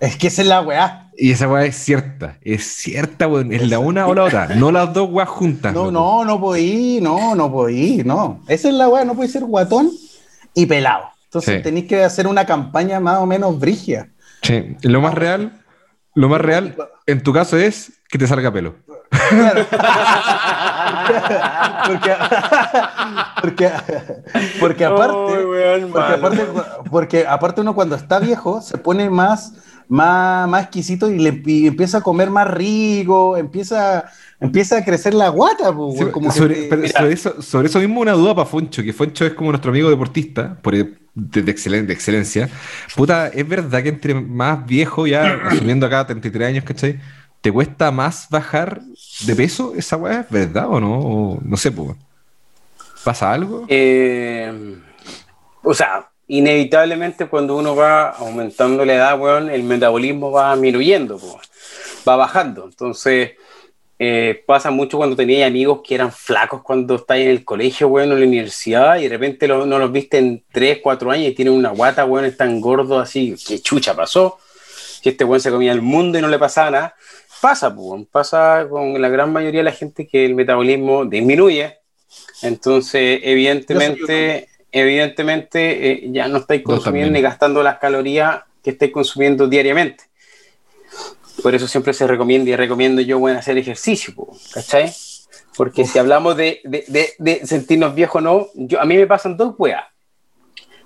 Es 0.00 0.16
que 0.16 0.28
esa 0.28 0.42
es 0.42 0.48
la 0.48 0.62
weá. 0.62 1.10
Y 1.16 1.30
esa 1.30 1.46
weá 1.46 1.66
es 1.66 1.76
cierta. 1.76 2.38
Es 2.40 2.64
cierta, 2.64 3.28
weón. 3.28 3.52
Es 3.52 3.68
la 3.68 3.78
una 3.78 4.06
o 4.06 4.14
la 4.14 4.24
otra. 4.24 4.54
No 4.54 4.72
las 4.72 4.94
dos 4.94 5.10
weas 5.10 5.28
juntas. 5.28 5.74
No, 5.74 5.90
no, 5.90 6.24
no 6.24 6.56
ir. 6.56 7.02
No, 7.02 7.34
no 7.34 7.68
ir. 7.68 8.06
No. 8.06 8.40
Esa 8.48 8.68
es 8.68 8.74
la 8.74 8.88
weá. 8.88 9.04
No 9.04 9.14
puede 9.14 9.28
ser 9.28 9.44
guatón 9.44 9.90
y 10.54 10.64
pelado. 10.64 11.04
Entonces 11.24 11.62
tenéis 11.62 11.86
que 11.86 12.02
hacer 12.02 12.26
una 12.26 12.46
campaña 12.46 12.98
más 12.98 13.18
o 13.18 13.26
menos 13.26 13.60
brigia. 13.60 14.10
Sí. 14.42 14.74
Lo 14.82 15.02
más 15.02 15.14
real, 15.14 15.59
lo 16.20 16.28
más 16.28 16.40
real 16.40 16.76
en 17.06 17.22
tu 17.22 17.32
caso 17.32 17.56
es 17.56 17.92
que 18.08 18.18
te 18.18 18.26
salga 18.26 18.52
pelo. 18.52 18.74
porque, 21.86 22.14
porque, 23.42 23.70
porque, 24.60 24.84
aparte, 24.84 25.16
porque, 25.90 26.12
aparte, 26.12 26.46
porque 26.90 27.26
aparte 27.26 27.60
uno 27.60 27.74
cuando 27.74 27.96
está 27.96 28.20
viejo 28.20 28.62
se 28.62 28.78
pone 28.78 29.10
más 29.10 29.52
más, 29.90 30.48
más 30.48 30.62
exquisito 30.62 31.10
y, 31.10 31.18
le, 31.18 31.42
y 31.44 31.66
empieza 31.66 31.98
a 31.98 32.00
comer 32.00 32.30
más 32.30 32.48
rico, 32.48 33.36
empieza, 33.36 34.04
empieza 34.38 34.78
a 34.78 34.84
crecer 34.84 35.14
la 35.14 35.28
guata. 35.30 35.74
Sí, 35.96 36.04
como 36.12 36.30
sobre, 36.30 36.68
que, 36.68 36.88
sobre, 36.88 37.12
eso, 37.12 37.42
sobre, 37.42 37.66
eso, 37.66 37.80
mismo 37.80 38.00
una 38.00 38.12
duda 38.12 38.36
para 38.36 38.46
Foncho, 38.46 38.84
que 38.84 38.92
Foncho 38.92 39.26
es 39.26 39.34
como 39.34 39.50
nuestro 39.50 39.72
amigo 39.72 39.90
deportista, 39.90 40.56
por, 40.62 40.74
de, 41.14 41.42
de, 41.42 41.50
excelen, 41.50 41.86
de, 41.86 41.92
excelencia. 41.92 42.48
Puta, 42.96 43.28
¿es 43.28 43.46
verdad 43.46 43.82
que 43.82 43.88
entre 43.88 44.14
más 44.14 44.66
viejo, 44.66 45.06
ya 45.06 45.40
asumiendo 45.46 45.86
acá 45.86 46.06
33 46.06 46.48
años, 46.48 46.64
¿cachai? 46.64 47.00
¿Te 47.40 47.50
cuesta 47.50 47.90
más 47.90 48.28
bajar 48.28 48.80
de 49.26 49.34
peso 49.34 49.74
esa 49.76 49.96
weá? 49.96 50.20
¿Es 50.20 50.30
verdad 50.30 50.66
o 50.68 50.80
no? 50.80 50.98
O, 51.00 51.40
no 51.42 51.56
sé, 51.56 51.72
pues. 51.72 51.96
¿Pasa 53.02 53.32
algo? 53.32 53.64
Eh, 53.68 54.76
o 55.62 55.72
sea, 55.72 56.10
inevitablemente 56.28 57.26
cuando 57.26 57.56
uno 57.56 57.74
va 57.74 58.10
aumentando 58.10 58.84
la 58.84 58.94
edad, 58.94 59.18
weón, 59.18 59.50
el 59.50 59.62
metabolismo 59.62 60.30
va 60.30 60.52
disminuyendo, 60.52 61.18
va 62.06 62.16
bajando. 62.16 62.64
Entonces, 62.66 63.32
eh, 64.02 64.42
pasa 64.46 64.70
mucho 64.70 64.96
cuando 64.96 65.14
tenía 65.14 65.46
amigos 65.46 65.82
que 65.86 65.94
eran 65.94 66.10
flacos 66.10 66.62
cuando 66.62 66.94
estáis 66.94 67.26
en 67.26 67.32
el 67.32 67.44
colegio, 67.44 67.88
weón, 67.88 68.10
en 68.10 68.20
la 68.20 68.26
universidad, 68.26 68.98
y 68.98 69.02
de 69.02 69.08
repente 69.10 69.46
no 69.46 69.66
los 69.66 69.92
viste 69.92 70.16
en 70.16 70.42
3, 70.50 70.78
4 70.82 71.10
años 71.10 71.28
y 71.28 71.34
tienen 71.34 71.52
una 71.52 71.68
guata, 71.68 72.06
weón, 72.06 72.24
están 72.24 72.62
gordos 72.62 73.02
así, 73.02 73.36
que 73.46 73.60
chucha 73.60 73.94
pasó, 73.94 74.38
que 75.02 75.10
este 75.10 75.22
weón 75.22 75.42
se 75.42 75.50
comía 75.50 75.72
el 75.72 75.82
mundo 75.82 76.18
y 76.18 76.22
no 76.22 76.28
le 76.28 76.38
pasaba 76.38 76.70
nada. 76.70 76.94
Pasa, 77.42 77.74
pues, 77.74 78.06
pasa 78.10 78.66
con 78.70 78.98
la 78.98 79.10
gran 79.10 79.34
mayoría 79.34 79.60
de 79.60 79.64
la 79.64 79.72
gente 79.72 80.08
que 80.08 80.24
el 80.24 80.34
metabolismo 80.34 81.04
disminuye. 81.04 81.76
Entonces, 82.40 83.20
evidentemente, 83.22 84.48
evidentemente 84.72 85.90
eh, 85.90 86.08
ya 86.10 86.26
no 86.26 86.38
estáis 86.38 86.62
consumiendo 86.62 87.12
ni 87.12 87.20
gastando 87.20 87.62
las 87.62 87.76
calorías 87.76 88.44
que 88.64 88.70
estáis 88.70 88.92
consumiendo 88.92 89.46
diariamente. 89.46 90.04
Por 91.42 91.54
eso 91.54 91.66
siempre 91.66 91.92
se 91.92 92.06
recomienda 92.06 92.50
y 92.50 92.56
recomiendo 92.56 93.00
yo 93.00 93.18
bueno, 93.18 93.38
hacer 93.38 93.56
ejercicio, 93.58 94.14
¿cachai? 94.52 94.92
Porque 95.56 95.84
si 95.84 95.98
hablamos 95.98 96.36
de, 96.36 96.60
de, 96.64 97.12
de, 97.18 97.46
sentirnos 97.46 97.94
viejos 97.94 98.22
no, 98.22 98.48
yo, 98.54 98.80
a 98.80 98.84
mí 98.84 98.96
me 98.96 99.06
pasan 99.06 99.36
dos 99.36 99.54
weas. 99.58 99.84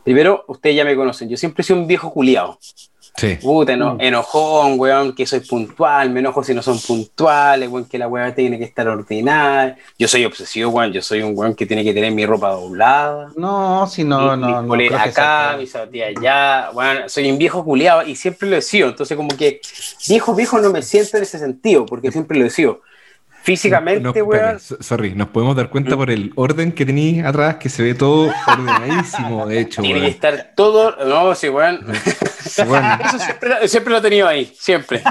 Primero, 0.02 0.44
ustedes 0.48 0.76
ya 0.76 0.84
me 0.84 0.96
conocen, 0.96 1.28
yo 1.28 1.36
siempre 1.36 1.62
sido 1.64 1.78
un 1.78 1.86
viejo 1.86 2.12
culiado. 2.12 2.58
Sí. 3.16 3.36
Puta, 3.40 3.76
no, 3.76 3.94
mm. 3.94 4.00
enojón, 4.00 4.78
weón, 4.78 5.14
que 5.14 5.24
soy 5.24 5.40
puntual, 5.40 6.10
me 6.10 6.18
enojo 6.18 6.42
si 6.42 6.52
no 6.52 6.62
son 6.62 6.80
puntuales, 6.80 7.68
weón, 7.68 7.84
que 7.84 7.96
la 7.96 8.08
weá 8.08 8.34
tiene 8.34 8.58
que 8.58 8.64
estar 8.64 8.88
ordenada. 8.88 9.76
Yo 9.96 10.08
soy 10.08 10.24
obsesivo, 10.24 10.70
weón, 10.70 10.92
yo 10.92 11.00
soy 11.00 11.22
un 11.22 11.36
weón 11.36 11.54
que 11.54 11.64
tiene 11.64 11.84
que 11.84 11.94
tener 11.94 12.10
mi 12.12 12.26
ropa 12.26 12.50
doblada. 12.50 13.30
No, 13.36 13.86
si 13.86 14.02
no, 14.02 14.36
no. 14.36 14.62
no, 14.62 14.76
no 14.76 14.98
acá, 14.98 15.56
mis 15.58 15.70
zapatillas 15.70 16.14
allá, 16.16 16.70
weón, 16.72 17.08
soy 17.08 17.30
un 17.30 17.38
viejo 17.38 17.64
culiado 17.64 18.02
y 18.02 18.16
siempre 18.16 18.48
lo 18.48 18.56
he 18.56 18.62
sido. 18.62 18.88
Entonces, 18.88 19.16
como 19.16 19.28
que 19.28 19.60
viejo, 20.08 20.34
viejo 20.34 20.58
no 20.58 20.70
me 20.70 20.82
siento 20.82 21.16
en 21.16 21.22
ese 21.22 21.38
sentido, 21.38 21.86
porque 21.86 22.10
siempre 22.10 22.38
lo 22.38 22.46
he 22.46 22.50
sido. 22.50 22.80
Físicamente, 23.44 24.22
weón. 24.22 24.58
sorry, 24.58 25.14
nos 25.14 25.28
podemos 25.28 25.54
dar 25.54 25.68
cuenta 25.68 25.94
mm. 25.94 25.98
por 25.98 26.10
el 26.10 26.32
orden 26.34 26.72
que 26.72 26.86
tenéis 26.86 27.22
atrás, 27.22 27.56
que 27.56 27.68
se 27.68 27.82
ve 27.82 27.94
todo 27.94 28.32
ordenadísimo, 28.46 29.46
de 29.46 29.60
hecho. 29.60 29.82
Tiene 29.82 30.00
que 30.00 30.06
estar 30.06 30.52
todo. 30.56 30.96
No, 31.04 31.34
sí, 31.34 31.50
weón. 31.50 31.84
Eso 32.46 33.18
siempre, 33.18 33.68
siempre, 33.68 33.92
lo 33.92 33.98
he 33.98 34.00
tenido 34.00 34.28
ahí, 34.28 34.50
siempre. 34.58 35.02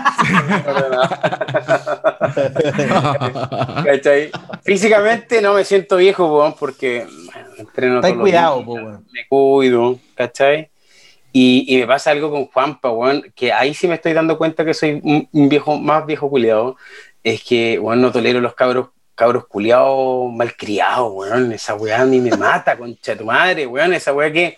Físicamente 4.64 5.40
no 5.40 5.54
me 5.54 5.64
siento 5.64 5.98
viejo, 5.98 6.36
weón, 6.36 6.56
porque 6.60 7.06
entreno 7.60 8.02
todo. 8.02 8.20
cuidado, 8.20 8.62
weón. 8.62 9.06
Me 9.12 9.28
cuido, 9.30 10.00
¿cachai? 10.16 10.72
Y, 11.32 11.66
y, 11.68 11.78
me 11.82 11.86
pasa 11.86 12.10
algo 12.10 12.32
con 12.32 12.48
Juanpa, 12.48 12.90
weón, 12.90 13.32
que 13.36 13.54
ahí 13.54 13.76
sí 13.76 13.88
me 13.88 13.94
estoy 13.94 14.14
dando 14.14 14.40
cuenta 14.40 14.66
que 14.66 14.74
soy 14.74 15.00
un, 15.04 15.30
un 15.32 15.50
viejo, 15.50 15.78
más 15.78 16.04
viejo 16.08 16.28
culiado 16.32 16.78
es 17.24 17.44
que, 17.44 17.78
bueno, 17.80 18.04
no 18.04 18.12
tolero 18.12 18.42
los 18.42 18.54
cabros, 18.54 18.90
cabros 19.16 19.48
culiados 19.48 20.32
malcriados, 20.32 21.12
weón. 21.14 21.52
Esa 21.54 21.76
weá 21.76 22.02
a 22.02 22.06
mí 22.06 22.20
me 22.20 22.36
mata, 22.36 22.78
concha 22.78 23.14
de 23.14 23.18
tu 23.18 23.26
madre, 23.26 23.66
weón. 23.66 23.94
Esa 23.94 24.14
weá 24.14 24.32
que 24.32 24.58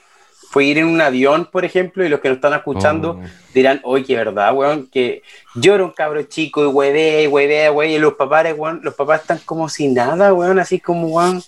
fue 0.50 0.66
ir 0.66 0.78
en 0.78 0.86
un 0.86 1.02
avión, 1.02 1.50
por 1.52 1.66
ejemplo, 1.66 2.06
y 2.06 2.10
los 2.10 2.22
que 2.22 2.30
nos 2.30 2.38
están 2.38 2.54
escuchando 2.54 3.20
oh. 3.22 3.28
dirán, 3.54 3.82
oye, 3.84 4.06
qué 4.06 4.16
verdad, 4.16 4.54
weón, 4.54 4.88
que 4.88 5.22
yo 5.56 5.76
era 5.76 5.84
un 5.84 5.92
cabro 5.92 6.24
chico 6.24 6.64
y 6.64 6.68
huevea 6.68 7.24
y 7.24 7.28
huevea, 7.28 7.72
weón, 7.72 7.92
y 7.92 8.00
los 8.00 8.14
papás, 8.14 8.48
weón, 8.56 8.80
los 8.82 8.94
papás 8.94 9.22
están 9.22 9.40
como 9.40 9.68
sin 9.68 9.94
nada, 9.94 10.34
weón, 10.34 10.58
así 10.60 10.80
como, 10.80 11.08
weón, 11.08 11.44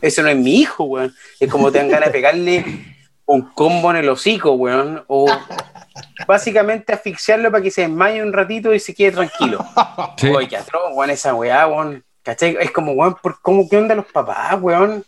eso 0.00 0.22
no 0.22 0.28
es 0.28 0.36
mi 0.36 0.60
hijo, 0.60 0.84
weón. 0.84 1.14
Es 1.38 1.50
como 1.50 1.70
te 1.70 1.78
dan 1.78 1.88
ganas 1.88 2.08
de 2.08 2.12
pegarle 2.12 2.64
un 3.26 3.42
combo 3.42 3.90
en 3.90 3.98
el 3.98 4.08
hocico, 4.08 4.52
weón, 4.52 5.04
o 5.06 5.26
básicamente 6.26 6.92
asfixiarlo 6.92 7.50
para 7.50 7.62
que 7.62 7.70
se 7.70 7.82
desmaye 7.82 8.22
un 8.22 8.32
ratito 8.32 8.72
y 8.74 8.80
se 8.80 8.94
quede 8.94 9.12
tranquilo. 9.12 9.64
Sí. 10.16 10.28
Oye, 10.28 10.48
qué 10.48 10.56
atroz, 10.56 10.92
weón, 10.94 11.10
esa 11.10 11.34
weá, 11.34 11.66
weón. 11.66 12.04
¿Cachai? 12.22 12.56
Es 12.60 12.70
como, 12.70 12.92
weón, 12.92 13.16
por, 13.22 13.40
¿cómo, 13.40 13.68
¿qué 13.68 13.78
onda 13.78 13.94
los 13.94 14.06
papás, 14.06 14.60
weón? 14.60 15.04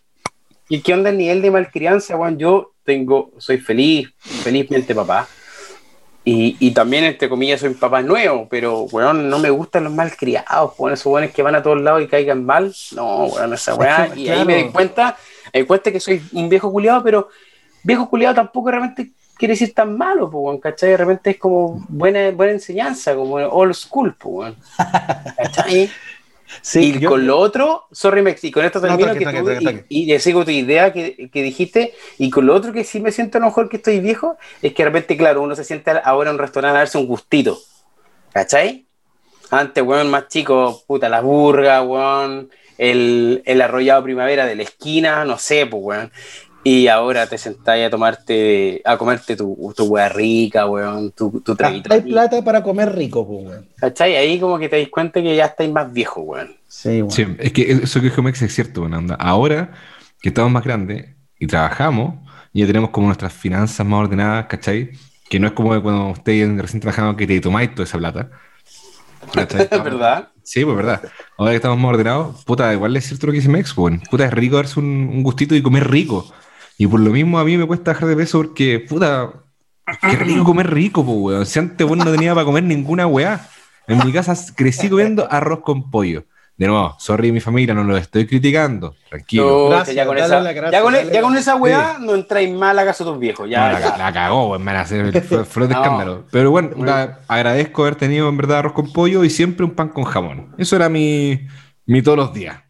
¿Y 0.68 0.80
qué 0.80 0.94
onda 0.94 1.10
el 1.10 1.18
nivel 1.18 1.42
de 1.42 1.50
malcrianza, 1.50 2.16
weón? 2.16 2.38
Yo 2.38 2.72
tengo, 2.84 3.30
soy 3.38 3.58
feliz, 3.58 4.08
felizmente 4.18 4.94
papá. 4.94 5.28
Y, 6.24 6.56
y, 6.60 6.70
también, 6.70 7.04
entre 7.04 7.28
comillas, 7.28 7.60
soy 7.60 7.70
un 7.70 7.78
papá 7.78 8.00
nuevo, 8.00 8.46
pero, 8.48 8.82
weón, 8.84 9.28
no 9.28 9.38
me 9.38 9.50
gustan 9.50 9.84
los 9.84 9.92
malcriados, 9.92 10.72
weón, 10.78 10.94
esos 10.94 11.06
weones 11.06 11.32
que 11.32 11.42
van 11.42 11.56
a 11.56 11.62
todos 11.62 11.80
lados 11.80 12.02
y 12.02 12.06
caigan 12.06 12.44
mal. 12.44 12.74
No, 12.94 13.26
weón, 13.26 13.52
esa 13.52 13.74
weá. 13.74 14.12
y 14.14 14.28
ahí 14.28 14.44
me 14.44 14.56
di 14.56 14.70
cuenta, 14.70 15.16
me 15.52 15.60
di 15.60 15.66
cuenta 15.66 15.90
que 15.90 16.00
soy 16.00 16.22
un 16.32 16.48
viejo 16.48 16.70
culiado, 16.70 17.02
pero 17.02 17.28
viejo 17.82 18.08
culiado 18.08 18.36
tampoco 18.36 18.70
realmente 18.70 19.12
quiere 19.42 19.54
decir 19.54 19.74
tan 19.74 19.98
malo, 19.98 20.30
pues, 20.30 20.60
¿cachai? 20.60 20.90
De 20.90 20.96
repente 20.98 21.30
es 21.30 21.36
como 21.36 21.84
buena, 21.88 22.30
buena 22.30 22.52
enseñanza, 22.52 23.12
como 23.16 23.34
old 23.34 23.74
school, 23.74 24.14
pues, 24.14 24.54
¿cachai? 25.36 25.90
Sí, 26.60 26.94
y 26.94 27.04
con 27.04 27.26
lo 27.26 27.36
otro, 27.38 27.88
sorry 27.90 28.22
Mex, 28.22 28.44
y 28.44 28.52
con 28.52 28.64
esto 28.64 28.80
termino 28.80 29.12
que 29.12 29.24
tú, 29.42 29.84
y, 29.88 30.14
y, 30.14 30.18
sigo 30.20 30.44
tu 30.44 30.52
idea 30.52 30.92
que, 30.92 31.28
que, 31.28 31.42
dijiste, 31.42 31.92
y 32.18 32.30
con 32.30 32.46
lo 32.46 32.54
otro 32.54 32.72
que 32.72 32.84
sí 32.84 33.00
me 33.00 33.10
siento 33.10 33.38
a 33.38 33.40
lo 33.40 33.48
mejor 33.48 33.68
que 33.68 33.78
estoy 33.78 33.98
viejo, 33.98 34.36
es 34.62 34.74
que 34.74 34.84
de 34.84 34.90
repente, 34.90 35.16
claro, 35.16 35.42
uno 35.42 35.56
se 35.56 35.64
siente 35.64 35.90
ahora 36.04 36.30
en 36.30 36.36
un 36.36 36.40
restaurante 36.40 36.76
a 36.76 36.78
darse 36.78 36.98
un 36.98 37.08
gustito, 37.08 37.58
¿cachai? 38.32 38.86
Antes, 39.50 39.82
weón, 39.82 40.08
más 40.08 40.28
chico, 40.28 40.84
puta, 40.86 41.08
la 41.08 41.20
burga, 41.20 41.82
weón, 41.82 42.48
el, 42.78 43.42
el 43.44 43.60
arrollado 43.60 44.04
primavera 44.04 44.46
de 44.46 44.54
la 44.54 44.62
esquina, 44.62 45.24
no 45.24 45.36
sé, 45.36 45.66
pues, 45.66 45.82
weón. 45.82 46.12
Y 46.64 46.86
ahora 46.86 47.26
te 47.26 47.38
sentáis 47.38 47.86
a 47.86 47.90
tomarte, 47.90 48.80
a 48.84 48.96
comerte 48.96 49.36
tu, 49.36 49.72
tu 49.76 49.84
weá 49.84 50.08
rica, 50.08 50.66
weón, 50.66 51.10
tu, 51.10 51.40
tu 51.40 51.56
traguito. 51.56 51.92
Hay 51.92 52.02
plata 52.02 52.42
para 52.44 52.62
comer 52.62 52.94
rico, 52.94 53.26
pues, 53.26 53.46
weón. 53.46 53.68
¿Cachai? 53.76 54.14
Ahí 54.14 54.38
como 54.38 54.58
que 54.58 54.68
te 54.68 54.78
das 54.78 54.88
cuenta 54.88 55.20
que 55.20 55.34
ya 55.34 55.46
estáis 55.46 55.72
más 55.72 55.92
viejo, 55.92 56.20
weón. 56.20 56.54
Sí, 56.68 57.02
weón. 57.02 57.10
Sí, 57.10 57.26
es 57.38 57.52
que 57.52 57.72
eso 57.72 58.00
que 58.00 58.06
dijo 58.06 58.22
Mex 58.22 58.40
es 58.42 58.54
cierto, 58.54 58.82
weón. 58.82 59.08
Ahora 59.18 59.72
que 60.20 60.28
estamos 60.28 60.52
más 60.52 60.62
grandes 60.62 61.06
y 61.38 61.48
trabajamos, 61.48 62.14
y 62.52 62.60
ya 62.60 62.66
tenemos 62.68 62.90
como 62.90 63.08
nuestras 63.08 63.32
finanzas 63.32 63.84
más 63.84 64.04
ordenadas, 64.04 64.46
¿cachai? 64.46 64.92
Que 65.28 65.40
no 65.40 65.48
es 65.48 65.54
como 65.54 65.70
cuando 65.82 66.10
ustedes 66.10 66.56
recién 66.60 66.80
trabajando 66.80 67.16
que 67.16 67.26
te 67.26 67.40
tomáis 67.40 67.74
toda 67.74 67.84
esa 67.84 67.98
plata. 67.98 68.30
¿Es 69.36 69.84
verdad? 69.84 70.28
Sí, 70.44 70.64
pues 70.64 70.76
verdad. 70.76 71.02
Ahora 71.36 71.52
que 71.52 71.56
estamos 71.56 71.78
más 71.78 71.90
ordenados, 71.90 72.44
puta, 72.44 72.72
igual 72.72 72.96
es 72.96 73.06
cierto 73.06 73.26
lo 73.26 73.32
que 73.32 73.38
dice 73.38 73.48
Mex, 73.48 73.76
weón. 73.76 74.00
Puta, 74.08 74.26
es 74.26 74.32
rico 74.32 74.56
darse 74.56 74.78
un, 74.78 74.86
un 74.86 75.22
gustito 75.24 75.56
y 75.56 75.62
comer 75.62 75.90
rico. 75.90 76.32
Y 76.78 76.86
por 76.86 77.00
lo 77.00 77.10
mismo 77.10 77.38
a 77.38 77.44
mí 77.44 77.56
me 77.56 77.66
cuesta 77.66 77.92
dejar 77.92 78.08
de 78.08 78.16
peso 78.16 78.38
porque, 78.38 78.80
puta, 78.80 79.30
qué 80.00 80.16
rico 80.16 80.44
comer 80.44 80.72
rico, 80.72 81.04
pues, 81.04 81.16
weón. 81.18 81.46
Si 81.46 81.58
antes 81.58 81.86
vos 81.86 81.96
no 81.96 82.10
tenía 82.10 82.34
para 82.34 82.44
comer 82.44 82.64
ninguna 82.64 83.06
weá. 83.06 83.48
En 83.86 84.04
mi 84.04 84.12
casa 84.12 84.34
crecí 84.54 84.88
comiendo 84.88 85.26
arroz 85.30 85.60
con 85.60 85.90
pollo. 85.90 86.24
De 86.56 86.66
nuevo, 86.66 86.94
sorry 86.98 87.32
mi 87.32 87.40
familia, 87.40 87.74
no 87.74 87.82
lo 87.82 87.96
estoy 87.96 88.26
criticando. 88.26 88.94
Tranquilo. 89.08 89.70
gracias, 89.70 89.96
ya, 89.96 90.06
con 90.06 90.18
esa, 90.18 90.52
ya, 90.70 90.82
con, 90.82 90.94
ya, 90.94 91.22
con 91.22 91.36
esa, 91.36 91.56
weá 91.56 91.96
no 91.98 92.14
entráis 92.14 92.54
mal 92.54 92.78
a 92.78 92.84
casa 92.84 93.04
de 93.04 93.10
tus 93.10 93.18
viejos. 93.18 93.48
Ya, 93.48 93.72
la, 93.72 93.96
la, 93.96 94.12
cagó, 94.12 94.50
weón, 94.50 94.68
a 94.68 94.80
hacer 94.80 95.22
fue, 95.22 95.66
de 95.66 95.74
escándalo. 95.74 96.24
Pero 96.30 96.50
bueno, 96.50 96.70
agradezco 97.26 97.82
haber 97.82 97.96
tenido 97.96 98.28
en 98.28 98.36
verdad 98.36 98.58
arroz 98.58 98.74
con 98.74 98.92
pollo 98.92 99.24
y 99.24 99.30
siempre 99.30 99.64
un 99.64 99.72
pan 99.72 99.88
con 99.88 100.04
jamón. 100.04 100.54
Eso 100.58 100.76
era 100.76 100.88
mi, 100.88 101.48
mi 101.86 102.02
todos 102.02 102.18
los 102.18 102.34
días. 102.34 102.60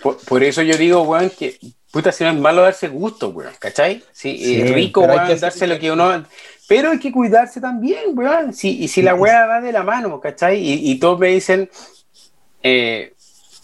Por, 0.00 0.16
por 0.18 0.42
eso 0.42 0.62
yo 0.62 0.78
digo, 0.78 1.02
weón, 1.02 1.30
que 1.36 1.58
Puta, 1.94 2.10
si 2.10 2.24
no 2.24 2.30
es 2.30 2.36
malo 2.36 2.62
darse 2.62 2.88
gusto, 2.88 3.28
weón, 3.28 3.52
¿cachai? 3.60 4.02
Sí, 4.10 4.60
es 4.60 4.68
rico, 4.72 5.02
weón, 5.02 5.20
hay 5.20 5.28
que 5.28 5.36
darse 5.36 5.64
lo 5.68 5.78
que 5.78 5.92
uno... 5.92 6.24
Pero 6.66 6.90
hay 6.90 6.98
que 6.98 7.12
cuidarse 7.12 7.60
también, 7.60 8.18
weón. 8.18 8.52
Si, 8.52 8.82
y 8.82 8.88
si 8.88 9.00
la 9.00 9.14
weá 9.14 9.46
va 9.46 9.60
de 9.60 9.70
la 9.70 9.84
mano, 9.84 10.18
¿cachai? 10.18 10.58
Y, 10.58 10.90
y 10.90 10.98
todos 10.98 11.20
me 11.20 11.28
dicen, 11.28 11.70
eh, 12.64 13.12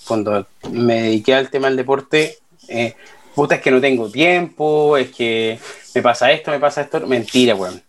cuando 0.07 0.47
me 0.71 1.03
dediqué 1.03 1.35
al 1.35 1.51
tema 1.51 1.67
del 1.67 1.79
deporte, 1.79 2.37
eh, 2.69 2.95
puta, 3.35 3.57
es 3.57 3.63
que 3.63 3.73
no 3.73 3.81
tengo 3.81 4.09
tiempo, 4.09 4.97
es 4.97 5.11
que 5.11 5.59
me 5.93 6.01
pasa 6.01 6.31
esto, 6.31 6.53
me 6.53 6.61
pasa 6.61 6.83
esto. 6.83 7.05
Mentira, 7.09 7.57
weón. 7.57 7.83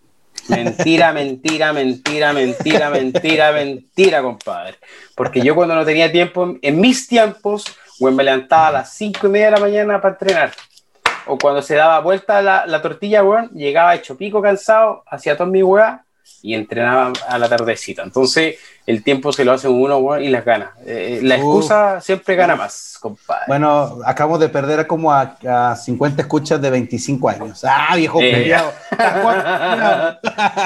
Mentira, 0.48 1.14
mentira, 1.14 1.72
mentira, 1.72 2.34
mentira, 2.34 2.90
mentira, 2.90 3.52
mentira, 3.52 4.24
compadre. 4.24 4.78
Porque 5.14 5.42
yo 5.42 5.54
cuando 5.54 5.76
no 5.76 5.86
tenía 5.86 6.12
tiempo, 6.12 6.58
en 6.64 6.82
mis 6.82 7.08
tiempos, 7.08 7.66
bueno, 8.02 8.18
me 8.18 8.24
levantaba 8.24 8.68
a 8.68 8.72
las 8.72 8.94
5 8.94 9.28
y 9.28 9.30
media 9.30 9.46
de 9.46 9.52
la 9.52 9.60
mañana 9.60 10.02
para 10.02 10.16
entrenar. 10.16 10.52
O 11.28 11.38
cuando 11.38 11.62
se 11.62 11.76
daba 11.76 12.00
vuelta 12.00 12.42
la, 12.42 12.66
la 12.66 12.82
tortilla, 12.82 13.24
weón, 13.24 13.52
llegaba 13.52 13.94
hecho 13.94 14.18
pico 14.18 14.42
cansado, 14.42 15.04
hacía 15.06 15.38
toda 15.38 15.48
mi 15.48 15.62
weá 15.62 16.04
y 16.42 16.56
entrenaba 16.56 17.14
a 17.28 17.38
la 17.38 17.48
tardecita. 17.48 18.02
Entonces, 18.02 18.56
el 18.88 19.04
tiempo 19.04 19.32
se 19.32 19.46
lo 19.46 19.52
hace 19.52 19.68
uno 19.68 20.00
weón, 20.00 20.24
y 20.24 20.30
las 20.30 20.44
ganas. 20.44 20.70
Eh, 20.84 21.20
la 21.22 21.36
excusa 21.36 22.02
siempre 22.02 22.36
gana 22.36 22.56
más, 22.56 22.98
compadre. 23.00 23.44
Bueno, 23.48 24.00
acabamos 24.04 24.40
de 24.40 24.50
perder 24.50 24.88
como 24.88 25.14
a, 25.14 25.38
a 25.48 25.76
50 25.76 26.24
escuchas 26.24 26.60
de 26.60 26.72
25 26.72 27.30
años. 27.30 27.64
¡Ah, 27.64 27.96
viejo 27.96 28.20
eh. 28.20 28.32
culiado! 28.32 28.74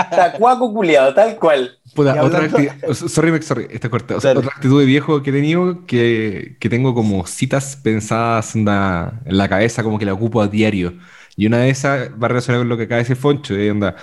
Tacuaco 0.10 0.74
culiado, 0.74 1.14
tal 1.14 1.36
cual 1.36 1.78
otra 2.02 2.44
actitud, 2.44 2.94
sorry, 2.94 3.42
sorry, 3.42 3.68
esta 3.70 3.90
corta. 3.90 4.18
otra 4.18 4.32
actitud 4.32 4.80
de 4.80 4.86
viejo 4.86 5.24
que 5.24 5.30
he 5.30 5.34
tenido 5.34 5.86
que, 5.86 6.58
que 6.60 6.70
tengo 6.70 6.94
como 6.94 7.26
citas 7.26 7.76
pensadas 7.76 8.56
en 8.56 8.66
la, 8.66 9.22
en 9.26 9.38
la, 9.38 9.48
cabeza, 9.50 9.84
como 9.84 10.00
que 10.00 10.06
la 10.06 10.14
ocupo 10.14 10.42
a 10.42 10.48
diario. 10.48 10.94
Y 11.36 11.48
una 11.48 11.58
de 11.58 11.70
esas 11.70 12.12
va 12.12 12.26
a 12.26 12.30
relacionar 12.30 12.62
con 12.62 12.70
lo 12.70 12.78
que 12.78 12.84
acaba 12.84 12.98
de 12.98 13.04
decir 13.04 13.18
Foncho. 13.18 13.56
Eh, 13.56 13.72
onda, 13.72 13.96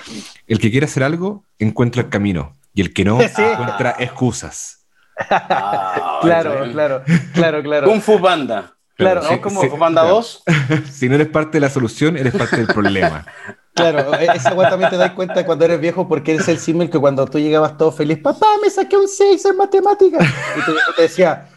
el 0.46 0.58
que 0.58 0.70
quiere 0.70 0.86
hacer 0.86 1.02
algo, 1.02 1.44
encuentra 1.58 2.02
el 2.02 2.08
camino. 2.08 2.52
Y 2.74 2.80
el 2.80 2.92
que 2.92 3.04
no, 3.04 3.20
encuentra 3.20 3.96
excusas. 3.98 4.86
Ah, 5.30 6.18
claro, 6.22 6.70
claro, 6.72 7.02
claro, 7.34 7.62
claro. 7.62 7.86
Kung 7.86 8.00
Fu 8.00 8.20
Panda. 8.20 8.74
Claro, 8.96 9.22
¿no? 9.22 9.40
Como 9.40 9.62
2. 9.62 10.44
si 10.92 11.08
no 11.08 11.14
eres 11.14 11.28
parte 11.28 11.56
de 11.56 11.60
la 11.60 11.70
solución, 11.70 12.16
eres 12.16 12.34
parte 12.34 12.56
del 12.56 12.66
problema. 12.66 13.26
Claro, 13.74 14.12
e-, 14.20 14.26
esa 14.36 14.52
weá 14.52 14.68
también 14.68 14.90
te 14.90 14.98
das 14.98 15.12
cuenta 15.12 15.46
cuando 15.46 15.64
eres 15.64 15.80
viejo 15.80 16.06
porque 16.06 16.34
eres 16.34 16.46
el 16.48 16.58
símil 16.58 16.90
que 16.90 16.98
cuando 16.98 17.24
tú 17.24 17.38
llegabas 17.38 17.78
todo 17.78 17.90
feliz, 17.90 18.18
papá, 18.18 18.46
me 18.62 18.68
saqué 18.68 18.98
un 18.98 19.08
6 19.08 19.46
en 19.46 19.56
matemáticas. 19.56 20.28
Y 20.58 20.60
te, 20.60 20.72
te, 20.94 21.02
decía, 21.02 21.48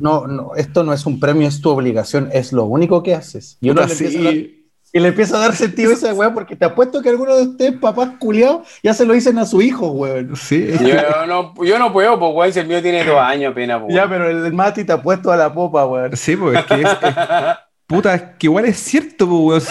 no, 0.00 0.26
no, 0.26 0.56
esto 0.56 0.82
no 0.82 0.92
es 0.92 1.06
un 1.06 1.20
premio, 1.20 1.46
es 1.46 1.60
tu 1.60 1.70
obligación, 1.70 2.30
es 2.32 2.52
lo 2.52 2.64
único 2.64 3.04
que 3.04 3.14
haces. 3.14 3.58
Y 3.60 3.70
uno 3.70 3.86
le 3.86 4.59
y 4.92 5.00
le 5.00 5.08
empieza 5.08 5.36
a 5.36 5.40
dar 5.40 5.54
sentido 5.54 5.90
a 5.90 5.94
esa 5.94 6.12
weá 6.14 6.32
porque 6.34 6.56
te 6.56 6.64
apuesto 6.64 7.00
que 7.02 7.08
alguno 7.08 7.36
de 7.36 7.42
ustedes, 7.42 7.74
papás 7.78 8.10
culiados, 8.18 8.66
ya 8.82 8.92
se 8.92 9.04
lo 9.04 9.14
dicen 9.14 9.38
a 9.38 9.46
su 9.46 9.62
hijo, 9.62 9.90
weón. 9.90 10.34
Sí. 10.36 10.68
Yo 10.80 11.26
no, 11.26 11.54
yo 11.64 11.78
no 11.78 11.92
puedo, 11.92 12.18
pues 12.18 12.32
weón, 12.34 12.52
si 12.52 12.60
el 12.60 12.66
mío 12.66 12.82
tiene 12.82 13.04
dos 13.04 13.18
años 13.18 13.52
apenas, 13.52 13.82
Ya, 13.88 14.08
pero 14.08 14.28
el 14.28 14.52
Mati 14.52 14.84
te 14.84 14.92
ha 14.92 15.02
puesto 15.02 15.30
a 15.30 15.36
la 15.36 15.52
popa, 15.52 15.86
weón. 15.86 16.16
Sí, 16.16 16.36
pues 16.36 16.58
es 16.58 16.64
que 16.64 16.82
es 16.82 16.88
Puta, 17.90 18.14
es 18.14 18.22
que 18.38 18.46
igual 18.46 18.66
es 18.66 18.78
cierto, 18.78 19.26
weón. 19.26 19.60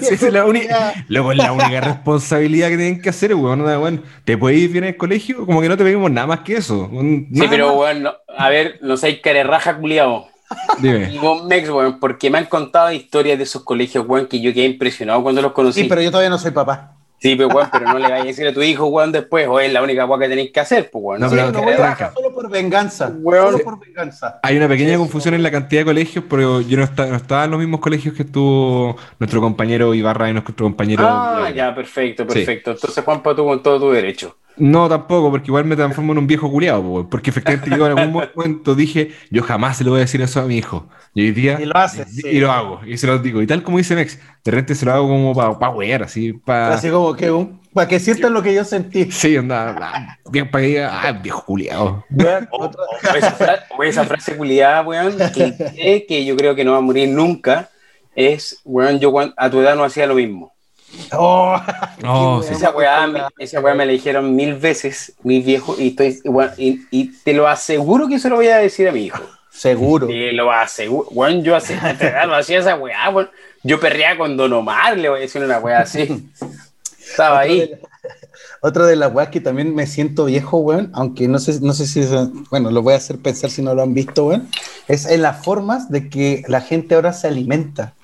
Sí, 0.00 0.14
es 0.14 0.32
la, 0.32 0.46
única, 0.46 0.94
luego, 1.08 1.34
la 1.34 1.52
única 1.52 1.80
responsabilidad 1.80 2.68
que 2.70 2.76
tienen 2.78 3.02
que 3.02 3.10
hacer, 3.10 3.34
weón. 3.34 3.60
weón. 3.60 4.02
Te 4.24 4.38
puedes 4.38 4.58
ir 4.58 4.70
bien 4.70 4.84
al 4.84 4.96
colegio, 4.96 5.44
como 5.44 5.60
que 5.60 5.68
no 5.68 5.76
te 5.76 5.84
pedimos 5.84 6.10
nada 6.10 6.26
más 6.26 6.40
que 6.40 6.56
eso. 6.56 6.90
sí, 6.90 7.42
pero, 7.48 7.74
weón, 7.74 8.08
a 8.36 8.48
ver, 8.48 8.78
no 8.80 8.96
sé, 8.96 9.20
raja 9.44 9.76
culiado. 9.76 10.29
Dime. 10.78 11.12
Y 11.12 11.18
vos, 11.18 11.44
Mex, 11.44 11.68
weón, 11.68 12.00
porque 12.00 12.30
me 12.30 12.38
han 12.38 12.46
contado 12.46 12.92
historias 12.92 13.38
de 13.38 13.44
esos 13.44 13.62
colegios, 13.62 14.06
weón, 14.06 14.26
que 14.26 14.40
yo 14.40 14.52
quedé 14.52 14.66
impresionado 14.66 15.22
cuando 15.22 15.42
los 15.42 15.52
conocí. 15.52 15.82
Sí, 15.82 15.88
pero 15.88 16.02
yo 16.02 16.10
todavía 16.10 16.30
no 16.30 16.38
soy 16.38 16.50
papá. 16.50 16.96
Sí, 17.18 17.36
pero, 17.36 17.48
weón, 17.48 17.68
pero 17.70 17.84
no 17.84 17.98
le 17.98 18.04
vayas 18.04 18.22
a 18.22 18.24
decir 18.24 18.46
a 18.46 18.54
tu 18.54 18.62
hijo, 18.62 18.86
weón, 18.86 19.12
después, 19.12 19.46
o 19.46 19.60
es 19.60 19.70
la 19.70 19.82
única 19.82 20.06
weón 20.06 20.20
que 20.20 20.28
tenéis 20.28 20.52
que 20.52 20.60
hacer, 20.60 20.90
pues, 20.90 21.04
weón. 21.04 21.20
No, 21.20 21.28
pero 21.28 21.52
no 21.52 21.62
voy 21.62 21.74
a 21.74 22.12
solo 22.14 22.34
por 22.34 22.50
venganza. 22.50 23.12
Weón. 23.14 23.52
Solo 23.52 23.64
por 23.64 23.78
venganza. 23.78 24.40
Hay 24.42 24.56
una 24.56 24.68
pequeña 24.68 24.96
confusión 24.96 25.34
en 25.34 25.42
la 25.42 25.50
cantidad 25.50 25.82
de 25.82 25.84
colegios, 25.84 26.24
pero 26.28 26.62
yo 26.62 26.78
no, 26.78 26.88
no, 26.96 27.16
estaba 27.16 27.44
en 27.44 27.50
los 27.50 27.60
mismos 27.60 27.80
colegios 27.80 28.14
que 28.14 28.22
estuvo 28.22 28.96
nuestro 29.18 29.40
compañero 29.42 29.92
Ibarra 29.92 30.30
y 30.30 30.32
nuestro 30.32 30.54
compañero. 30.64 31.04
Ah, 31.06 31.50
ya, 31.54 31.74
perfecto, 31.74 32.26
perfecto. 32.26 32.70
Entonces, 32.70 33.04
Juanpa, 33.04 33.36
tú 33.36 33.44
con 33.44 33.62
todo 33.62 33.78
tu 33.78 33.90
derecho. 33.90 34.36
No, 34.56 34.88
tampoco, 34.88 35.30
porque 35.30 35.48
igual 35.48 35.64
me 35.64 35.76
transformo 35.76 36.12
en 36.12 36.18
un 36.18 36.26
viejo 36.26 36.50
culiado, 36.50 37.08
porque 37.08 37.30
efectivamente 37.30 37.70
yo 37.70 37.86
en 37.86 37.98
algún 37.98 38.22
momento 38.34 38.74
dije, 38.74 39.12
yo 39.30 39.42
jamás 39.42 39.78
se 39.78 39.84
lo 39.84 39.90
voy 39.92 39.98
a 39.98 40.02
decir 40.02 40.20
eso 40.20 40.40
a 40.40 40.44
mi 40.44 40.58
hijo. 40.58 40.88
Y 41.14 41.22
hoy 41.22 41.32
día. 41.32 41.58
Y 41.60 41.64
lo 41.64 41.76
haces. 41.76 42.24
Y, 42.24 42.38
lo 42.40 42.52
hago, 42.52 42.80
y 42.86 42.96
se 42.98 43.06
lo 43.06 43.18
digo. 43.18 43.40
Y 43.42 43.46
tal 43.46 43.62
como 43.62 43.78
dice 43.78 43.94
Mex, 43.94 44.18
de 44.44 44.50
repente 44.50 44.74
se 44.74 44.84
lo 44.84 44.92
hago 44.92 45.08
como 45.08 45.34
para 45.34 45.58
pa 45.58 45.70
wear, 45.70 46.02
así, 46.02 46.32
para. 46.32 46.74
Así 46.74 46.90
como 46.90 47.14
que 47.14 47.30
un 47.30 47.60
para 47.72 47.86
que 47.86 48.00
sientan 48.00 48.34
lo 48.34 48.42
que 48.42 48.52
yo 48.52 48.64
sentí. 48.64 49.10
Sí, 49.12 49.36
anda, 49.36 50.18
bien 50.30 50.50
para 50.50 50.62
que 50.62 50.68
diga, 50.68 51.00
ah, 51.02 51.12
viejo 51.12 51.44
culiado. 51.44 52.04
O, 52.50 52.70
esa, 53.16 53.30
frase, 53.32 53.62
esa 53.84 54.04
frase 54.04 54.36
culiada, 54.36 54.82
weón, 54.82 55.16
que, 55.32 56.04
que, 56.06 56.24
yo 56.24 56.36
creo 56.36 56.54
que 56.54 56.64
no 56.64 56.72
va 56.72 56.78
a 56.78 56.82
morir 56.82 57.08
nunca, 57.08 57.70
es, 58.16 58.60
weón, 58.64 58.98
yo 58.98 59.14
a 59.36 59.50
tu 59.50 59.60
edad 59.60 59.76
no 59.76 59.84
hacía 59.84 60.06
lo 60.06 60.16
mismo. 60.16 60.52
Oh, 61.12 61.60
oh 62.06 62.42
esa, 62.42 62.70
weá, 62.70 63.06
me, 63.06 63.22
esa 63.38 63.60
weá 63.60 63.74
me 63.74 63.86
la 63.86 63.92
dijeron 63.92 64.34
mil 64.34 64.54
veces, 64.54 65.12
mi 65.22 65.40
viejo, 65.40 65.76
y, 65.78 65.88
estoy, 65.88 66.20
y, 66.56 66.80
y, 66.90 67.12
te 67.22 67.32
lo 67.32 67.48
aseguro 67.48 68.08
que 68.08 68.18
se 68.18 68.28
lo 68.28 68.36
voy 68.36 68.48
a 68.48 68.58
decir 68.58 68.88
a 68.88 68.92
mi 68.92 69.06
hijo. 69.06 69.22
Seguro. 69.50 70.06
Te 70.06 70.32
lo 70.32 70.50
aseguro. 70.52 71.08
Weón, 71.10 71.42
yo 71.42 71.56
hacía, 71.56 71.80
hacía 72.36 72.60
esa 72.60 72.76
weá, 72.76 73.10
weón. 73.10 73.30
Yo 73.62 73.78
perreaba 73.78 74.18
con 74.18 74.36
Don 74.36 74.52
Omar, 74.52 74.96
le 74.96 75.08
voy 75.08 75.18
a 75.18 75.22
decir 75.22 75.42
una 75.42 75.58
weá 75.58 75.80
así. 75.80 76.30
Estaba 76.98 77.40
ahí. 77.40 77.70
otra 78.60 78.86
de 78.86 78.94
las 78.94 79.12
weas 79.12 79.28
que 79.30 79.40
también 79.40 79.74
me 79.74 79.86
siento 79.86 80.26
viejo, 80.26 80.58
weón, 80.58 80.90
aunque 80.94 81.26
no 81.28 81.38
sé, 81.38 81.60
no 81.60 81.72
sé 81.72 81.86
si, 81.86 82.02
bueno, 82.50 82.70
lo 82.70 82.82
voy 82.82 82.94
a 82.94 82.98
hacer 82.98 83.18
pensar 83.18 83.50
si 83.50 83.62
no 83.62 83.74
lo 83.74 83.82
han 83.82 83.94
visto, 83.94 84.26
weón, 84.26 84.48
es 84.86 85.06
en 85.06 85.22
las 85.22 85.44
formas 85.44 85.90
de 85.90 86.08
que 86.08 86.44
la 86.46 86.60
gente 86.60 86.94
ahora 86.94 87.12
se 87.12 87.26
alimenta. 87.26 87.94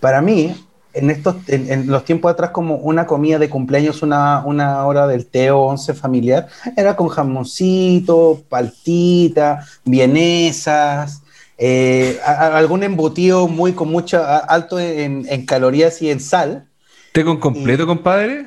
Para 0.00 0.20
mí, 0.20 0.56
en 0.94 1.10
estos, 1.10 1.36
en, 1.48 1.86
los 1.86 2.04
tiempos 2.04 2.32
atrás, 2.32 2.50
como 2.50 2.76
una 2.76 3.06
comida 3.06 3.38
de 3.38 3.48
cumpleaños, 3.48 4.02
una, 4.02 4.42
una 4.44 4.84
hora 4.86 5.06
del 5.06 5.26
té 5.26 5.50
o 5.50 5.60
once 5.60 5.94
familiar, 5.94 6.48
era 6.76 6.96
con 6.96 7.08
jamoncito, 7.08 8.42
paltita, 8.48 9.66
vienesas, 9.84 11.22
eh, 11.58 12.18
algún 12.24 12.82
embutido 12.82 13.48
muy 13.48 13.72
con 13.72 13.90
mucho 13.90 14.22
alto 14.24 14.78
en, 14.78 15.26
en, 15.28 15.46
calorías 15.46 16.02
y 16.02 16.10
en 16.10 16.20
sal, 16.20 16.66
¿Té 17.12 17.24
con 17.24 17.38
completo, 17.38 17.86
compadre? 17.86 18.46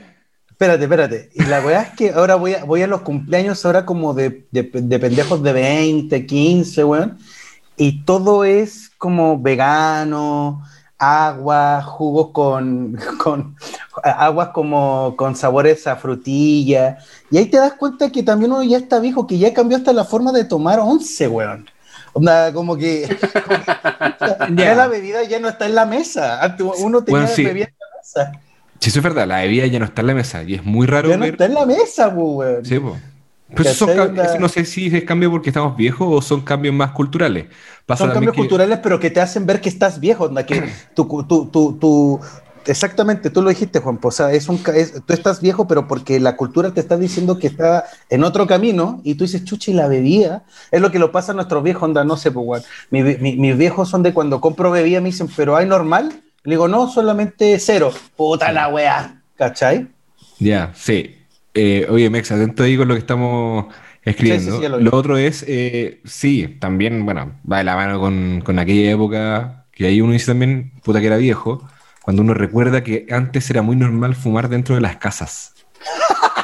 Espérate, 0.50 0.84
espérate. 0.86 1.30
Y 1.36 1.44
la 1.46 1.62
weá 1.62 1.84
es 1.84 1.92
que 1.92 2.10
ahora 2.10 2.36
voy 2.36 2.56
a, 2.56 2.64
voy 2.64 2.82
a 2.82 2.88
los 2.88 3.02
cumpleaños 3.02 3.64
ahora 3.64 3.86
como 3.86 4.16
de, 4.16 4.48
de, 4.52 4.64
de 4.64 5.00
pendejos 5.00 5.44
de 5.44 5.54
20, 5.54 6.26
15, 6.26 6.84
weón. 6.84 7.20
Y 7.78 8.04
todo 8.06 8.44
es 8.44 8.90
como 8.98 9.40
vegano, 9.40 10.64
agua, 10.98 11.82
jugos 11.84 12.30
con, 12.32 12.98
con 13.24 13.56
aguas 14.04 14.50
como 14.50 15.16
con 15.18 15.36
sabores 15.36 15.88
a 15.88 15.96
frutilla. 15.96 16.98
Y 17.32 17.38
ahí 17.38 17.46
te 17.48 17.58
das 17.58 17.74
cuenta 17.74 18.12
que 18.12 18.24
también 18.24 18.52
uno 18.52 18.64
ya 18.64 18.78
está 18.78 19.00
viejo, 19.00 19.28
que 19.28 19.38
ya 19.38 19.54
cambió 19.54 19.78
hasta 19.78 19.94
la 19.94 20.04
forma 20.06 20.32
de 20.32 20.46
tomar 20.46 20.80
once, 20.80 21.28
weón. 21.28 21.70
Onda, 22.14 22.54
como 22.54 22.78
que, 22.78 23.08
como 23.44 23.58
que 24.56 24.56
ya 24.64 24.74
la 24.76 24.88
bebida 24.88 25.24
ya 25.24 25.40
no 25.40 25.50
está 25.50 25.66
en 25.66 25.76
la 25.76 25.86
mesa. 25.86 26.42
Antes 26.42 26.66
Uno 26.80 27.04
tenía 27.04 27.22
Bueno, 27.22 27.36
sí. 27.36 27.44
bebida 27.44 27.66
en 27.66 27.74
la 27.80 27.98
mesa. 27.98 28.32
Sí, 28.80 28.90
eso 28.90 29.00
es 29.00 29.04
verdad, 29.04 29.28
la 29.28 29.38
bebida 29.40 29.66
ya 29.68 29.80
no 29.80 29.86
está 29.86 30.02
en 30.02 30.08
la 30.08 30.14
mesa 30.14 30.44
y 30.44 30.56
es 30.56 30.64
muy 30.64 30.86
raro 30.88 31.10
Ya 31.10 31.18
no 31.18 31.24
ver. 31.24 31.32
está 31.34 31.46
en 31.46 31.54
la 31.56 31.66
mesa, 31.66 32.14
pues, 32.14 32.28
weón. 32.28 32.66
Sí, 32.66 32.80
po. 32.80 32.98
Pero 33.56 33.70
esos 33.70 33.78
son 33.78 33.88
¿Cachai? 33.90 34.06
cam- 34.08 34.10
Onda- 34.10 34.26
eso 34.26 34.40
no 34.40 34.50
sé 34.50 34.66
si 34.66 34.88
es 34.96 35.04
cambio 35.04 35.32
porque 35.32 35.50
estamos 35.50 35.76
viejos 35.78 36.08
o 36.10 36.22
son 36.22 36.42
cambios 36.42 36.76
más 36.76 36.92
culturales. 36.92 37.46
Pasa 37.86 38.04
Son 38.06 38.14
cambios 38.14 38.34
que- 38.34 38.40
culturales, 38.40 38.80
pero 38.84 39.00
que 39.00 39.10
te 39.10 39.22
hacen 39.22 39.46
ver 39.46 39.62
que 39.62 39.70
estás 39.70 40.00
viejo, 40.00 40.30
que 40.46 40.64
exactamente, 42.68 43.30
tú 43.30 43.42
lo 43.42 43.50
dijiste, 43.50 43.80
Juan, 43.80 44.00
o 44.02 44.12
sea, 44.12 44.32
es 44.32 44.50
un, 44.50 44.60
es- 44.76 44.94
tú 45.06 45.14
estás 45.14 45.42
viejo, 45.42 45.68
pero 45.68 45.88
porque 45.88 46.20
la 46.20 46.36
cultura 46.36 46.72
te 46.72 46.80
está 46.80 46.98
diciendo 46.98 47.38
que 47.38 47.48
está 47.48 47.86
en 48.10 48.24
otro 48.24 48.48
camino, 48.48 49.02
y 49.04 49.16
tú 49.16 49.24
dices, 49.24 49.44
chuchi, 49.46 49.74
la 49.74 49.88
bebida, 49.88 50.44
es 50.72 50.82
lo 50.82 50.92
que 50.92 51.00
lo 51.00 51.12
pasa 51.12 51.32
a 51.32 51.36
nuestros 51.36 51.64
viejos, 51.64 51.84
onda, 51.84 52.04
no 52.04 52.18
sé, 52.18 52.32
pues. 52.32 52.64
Mi- 52.90 53.04
mi- 53.04 53.36
mis 53.36 53.58
viejos 53.58 53.90
son 53.90 54.04
de 54.04 54.14
cuando 54.14 54.42
compro 54.42 54.72
bebida, 54.72 55.00
me 55.02 55.10
dicen, 55.10 55.30
pero 55.36 55.56
¿hay 55.56 55.68
normal? 55.68 56.24
Le 56.44 56.52
digo, 56.52 56.68
no, 56.68 56.90
solamente 56.90 57.58
cero. 57.60 57.92
Puta 58.16 58.52
la 58.52 58.68
weá, 58.68 59.22
¿cachai? 59.36 59.88
Ya, 60.40 60.72
sí. 60.76 61.16
Eh, 61.56 61.88
oye, 61.90 62.10
Mex, 62.10 62.32
atento 62.32 62.64
ahí 62.64 62.78
con 62.78 62.88
lo 62.88 62.94
que 62.94 63.00
estamos 63.00 63.74
escribiendo. 64.04 64.44
Sí, 64.44 64.52
sí, 64.52 64.58
sí, 64.58 64.62
ya 64.64 64.70
lo 64.70 64.78
vi. 64.78 64.84
lo 64.84 64.96
otro 64.96 65.18
es, 65.18 65.44
eh, 65.48 66.02
sí, 66.04 66.58
también, 66.60 67.06
bueno, 67.06 67.40
va 67.50 67.60
de 67.60 67.64
la 67.64 67.76
mano 67.76 68.00
con, 68.00 68.42
con 68.42 68.60
aquella 68.60 68.92
época 68.92 69.66
que 69.72 69.88
ahí 69.88 70.02
uno 70.02 70.14
dice 70.14 70.28
también, 70.28 70.74
puta 70.84 71.00
que 71.00 71.08
era 71.08 71.18
viejo, 71.18 71.68
cuando 72.02 72.22
uno 72.22 72.34
recuerda 72.34 72.84
que 72.84 73.08
antes 73.10 73.50
era 73.50 73.62
muy 73.62 73.76
normal 73.76 74.16
fumar 74.16 74.50
dentro 74.50 74.76
de 74.76 74.82
las 74.82 74.98
casas. 74.98 75.54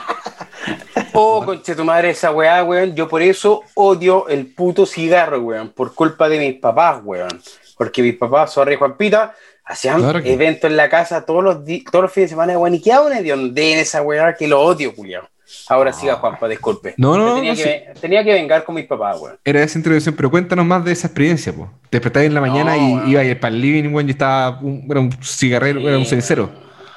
Oh, 1.14 1.44
conche 1.44 1.76
tu 1.76 1.84
madre, 1.84 2.12
esa 2.12 2.32
weá, 2.32 2.64
weón. 2.64 2.96
Yo 2.96 3.08
por 3.08 3.22
eso 3.22 3.64
odio 3.76 4.30
el 4.30 4.48
puto 4.48 4.86
cigarro, 4.86 5.40
weón. 5.42 5.70
Por 5.70 5.94
culpa 5.94 6.30
de 6.30 6.40
mis 6.40 6.60
papás, 6.60 7.02
weón. 7.04 7.42
Porque 7.78 8.02
mis 8.02 8.16
papás, 8.16 8.54
sorry, 8.54 8.76
Juanpita, 8.76 9.36
hacían 9.72 10.00
Claro 10.02 10.22
que- 10.22 10.34
eventos 10.34 10.70
en 10.70 10.78
la 10.78 10.90
casa 10.90 11.26
todos 11.26 11.44
los, 11.44 11.58
todos 11.92 12.04
los 12.04 12.12
fines 12.12 12.30
de 12.30 12.34
semana, 12.34 12.58
weón. 12.58 12.76
Y 12.76 12.82
qué 12.82 12.92
de 12.92 13.74
en 13.74 13.80
esa 13.80 14.02
weá 14.02 14.36
que 14.36 14.48
lo 14.48 14.62
odio, 14.62 14.94
culiao. 14.96 15.28
Ahora 15.68 15.92
siga, 15.92 16.16
Juanpa, 16.16 16.48
disculpe. 16.48 16.94
No, 16.98 17.18
no, 17.18 17.26
no, 17.28 17.36
tenía, 17.36 17.52
no, 17.52 17.58
que, 17.58 17.86
tenía 18.00 18.24
que 18.24 18.34
vengar 18.34 18.64
con 18.64 18.76
mis 18.76 18.86
papás, 18.86 19.20
weón. 19.20 19.38
Era 19.44 19.62
esa 19.64 19.78
introducción, 19.78 20.16
pero 20.16 20.32
cuéntanos 20.32 20.66
más 20.66 20.84
de 20.86 20.92
esa 20.94 21.08
experiencia, 21.08 21.54
po. 21.54 21.70
Te 21.90 21.98
despertabas 21.98 22.28
en 22.28 22.34
la 22.34 22.42
mañana 22.42 22.76
No, 22.78 23.06
y 23.06 23.12
ibas 23.12 23.36
para 23.38 23.54
el 23.54 23.62
living, 23.62 23.94
weón, 23.94 24.08
y 24.08 24.12
estaba 24.12 24.60
un, 24.62 24.88
era 24.90 25.00
un 25.00 25.12
cigarrero, 25.22 25.80
era 25.82 25.98
un 25.98 26.06
cenicero. 26.06 26.50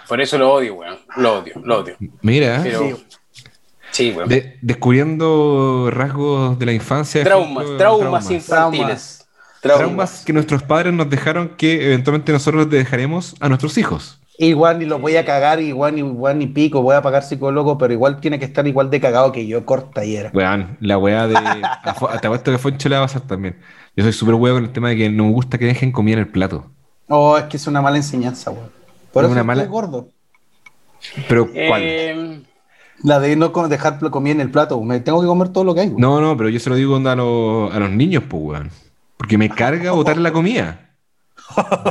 Por 0.09 0.20
eso 0.20 0.39
lo 0.39 0.53
odio, 0.53 0.75
weón. 0.75 0.99
Lo 1.16 1.39
odio, 1.41 1.55
lo 1.64 1.79
odio. 1.81 1.97
Mira, 2.22 2.61
Pero, 2.62 2.99
Sí. 3.91 4.12
weón. 4.12 4.29
de- 4.29 4.57
descubriendo 4.61 5.89
rasgos 5.91 6.59
de 6.59 6.66
la 6.66 6.72
infancia. 6.72 7.22
traumas, 7.25 7.64
ejemplo, 7.64 7.77
traumas 7.79 8.31
infantiles. 8.31 8.47
Traumas 8.47 9.24
que 10.25 10.33
nuestros 10.33 10.62
padres 10.62 10.93
nos 10.93 11.09
dejaron 11.11 11.51
que 11.57 11.87
eventualmente 11.87 12.33
nosotros 12.33 12.65
les 12.65 12.71
dejaremos 12.71 13.35
a 13.41 13.49
nuestros 13.49 13.77
hijos. 13.79 14.21
Igual 14.37 14.81
ni 14.81 14.85
lo 14.85 14.99
voy 14.99 15.15
a 15.17 15.25
cagar, 15.25 15.61
igual 15.61 15.95
ni, 15.95 16.01
igual 16.01 16.39
ni 16.39 16.47
pico, 16.49 16.83
voy 16.83 16.97
a 16.97 17.03
pagar 17.03 17.23
psicólogo, 17.23 17.79
pero 17.79 17.93
igual 17.93 18.21
tiene 18.21 18.39
que 18.41 18.45
estar 18.45 18.67
igual 18.67 18.91
de 18.91 19.01
cagado 19.01 19.31
que 19.31 19.47
yo, 19.47 19.65
corta 19.65 20.05
y 20.05 20.17
era. 20.17 20.31
Weón, 20.35 20.77
la 20.81 20.99
weá 20.99 21.29
de. 21.29 21.35
Te 22.21 22.27
apuesto 22.27 22.51
que 22.51 22.59
Foncho 22.59 22.89
le 22.89 22.97
va 22.97 23.03
a 23.03 23.07
pasar 23.07 23.23
también. 23.23 23.57
Yo 23.97 24.03
soy 24.03 24.12
súper 24.12 24.35
weón 24.35 24.57
con 24.57 24.65
el 24.65 24.73
tema 24.73 24.89
de 24.89 24.97
que 24.97 25.09
no 25.11 25.25
me 25.27 25.31
gusta 25.31 25.57
que 25.57 25.67
dejen 25.67 25.93
comida 25.93 26.15
en 26.15 26.21
el 26.21 26.29
plato. 26.29 26.69
Oh, 27.09 27.39
es 27.39 27.45
que 27.45 27.57
es 27.59 27.67
una 27.69 27.81
mala 27.81 27.97
enseñanza, 27.97 28.51
weón. 28.51 28.71
Por 29.12 29.23
Es 29.25 29.31
eso 29.31 29.33
una 29.41 29.53
estoy 29.53 29.57
mala- 29.57 29.67
gordo. 29.71 30.09
Pero, 31.29 31.47
¿cuál? 31.47 31.83
Eh, 31.85 32.43
La 33.05 33.21
de 33.21 33.37
no 33.37 33.51
dejar 33.69 33.99
comida 34.11 34.33
en 34.33 34.41
el 34.41 34.51
plato. 34.51 34.81
Me 34.83 34.99
tengo 34.99 35.21
que 35.21 35.27
comer 35.29 35.51
todo 35.51 35.62
lo 35.62 35.75
que 35.77 35.83
hay. 35.83 35.89
weón. 35.89 36.01
No, 36.01 36.21
no, 36.21 36.37
pero 36.37 36.49
yo 36.49 36.59
se 36.59 36.71
lo 36.71 36.77
digo 36.77 36.97
onda, 36.97 37.12
a, 37.12 37.17
los- 37.17 37.73
a 37.73 37.79
los 37.79 37.91
niños, 37.91 38.25
pues, 38.29 38.43
weón. 38.43 38.71
Porque 39.17 39.39
me 39.39 39.49
carga 39.49 39.93
botar 39.93 40.17
la 40.17 40.33
comida. 40.33 40.81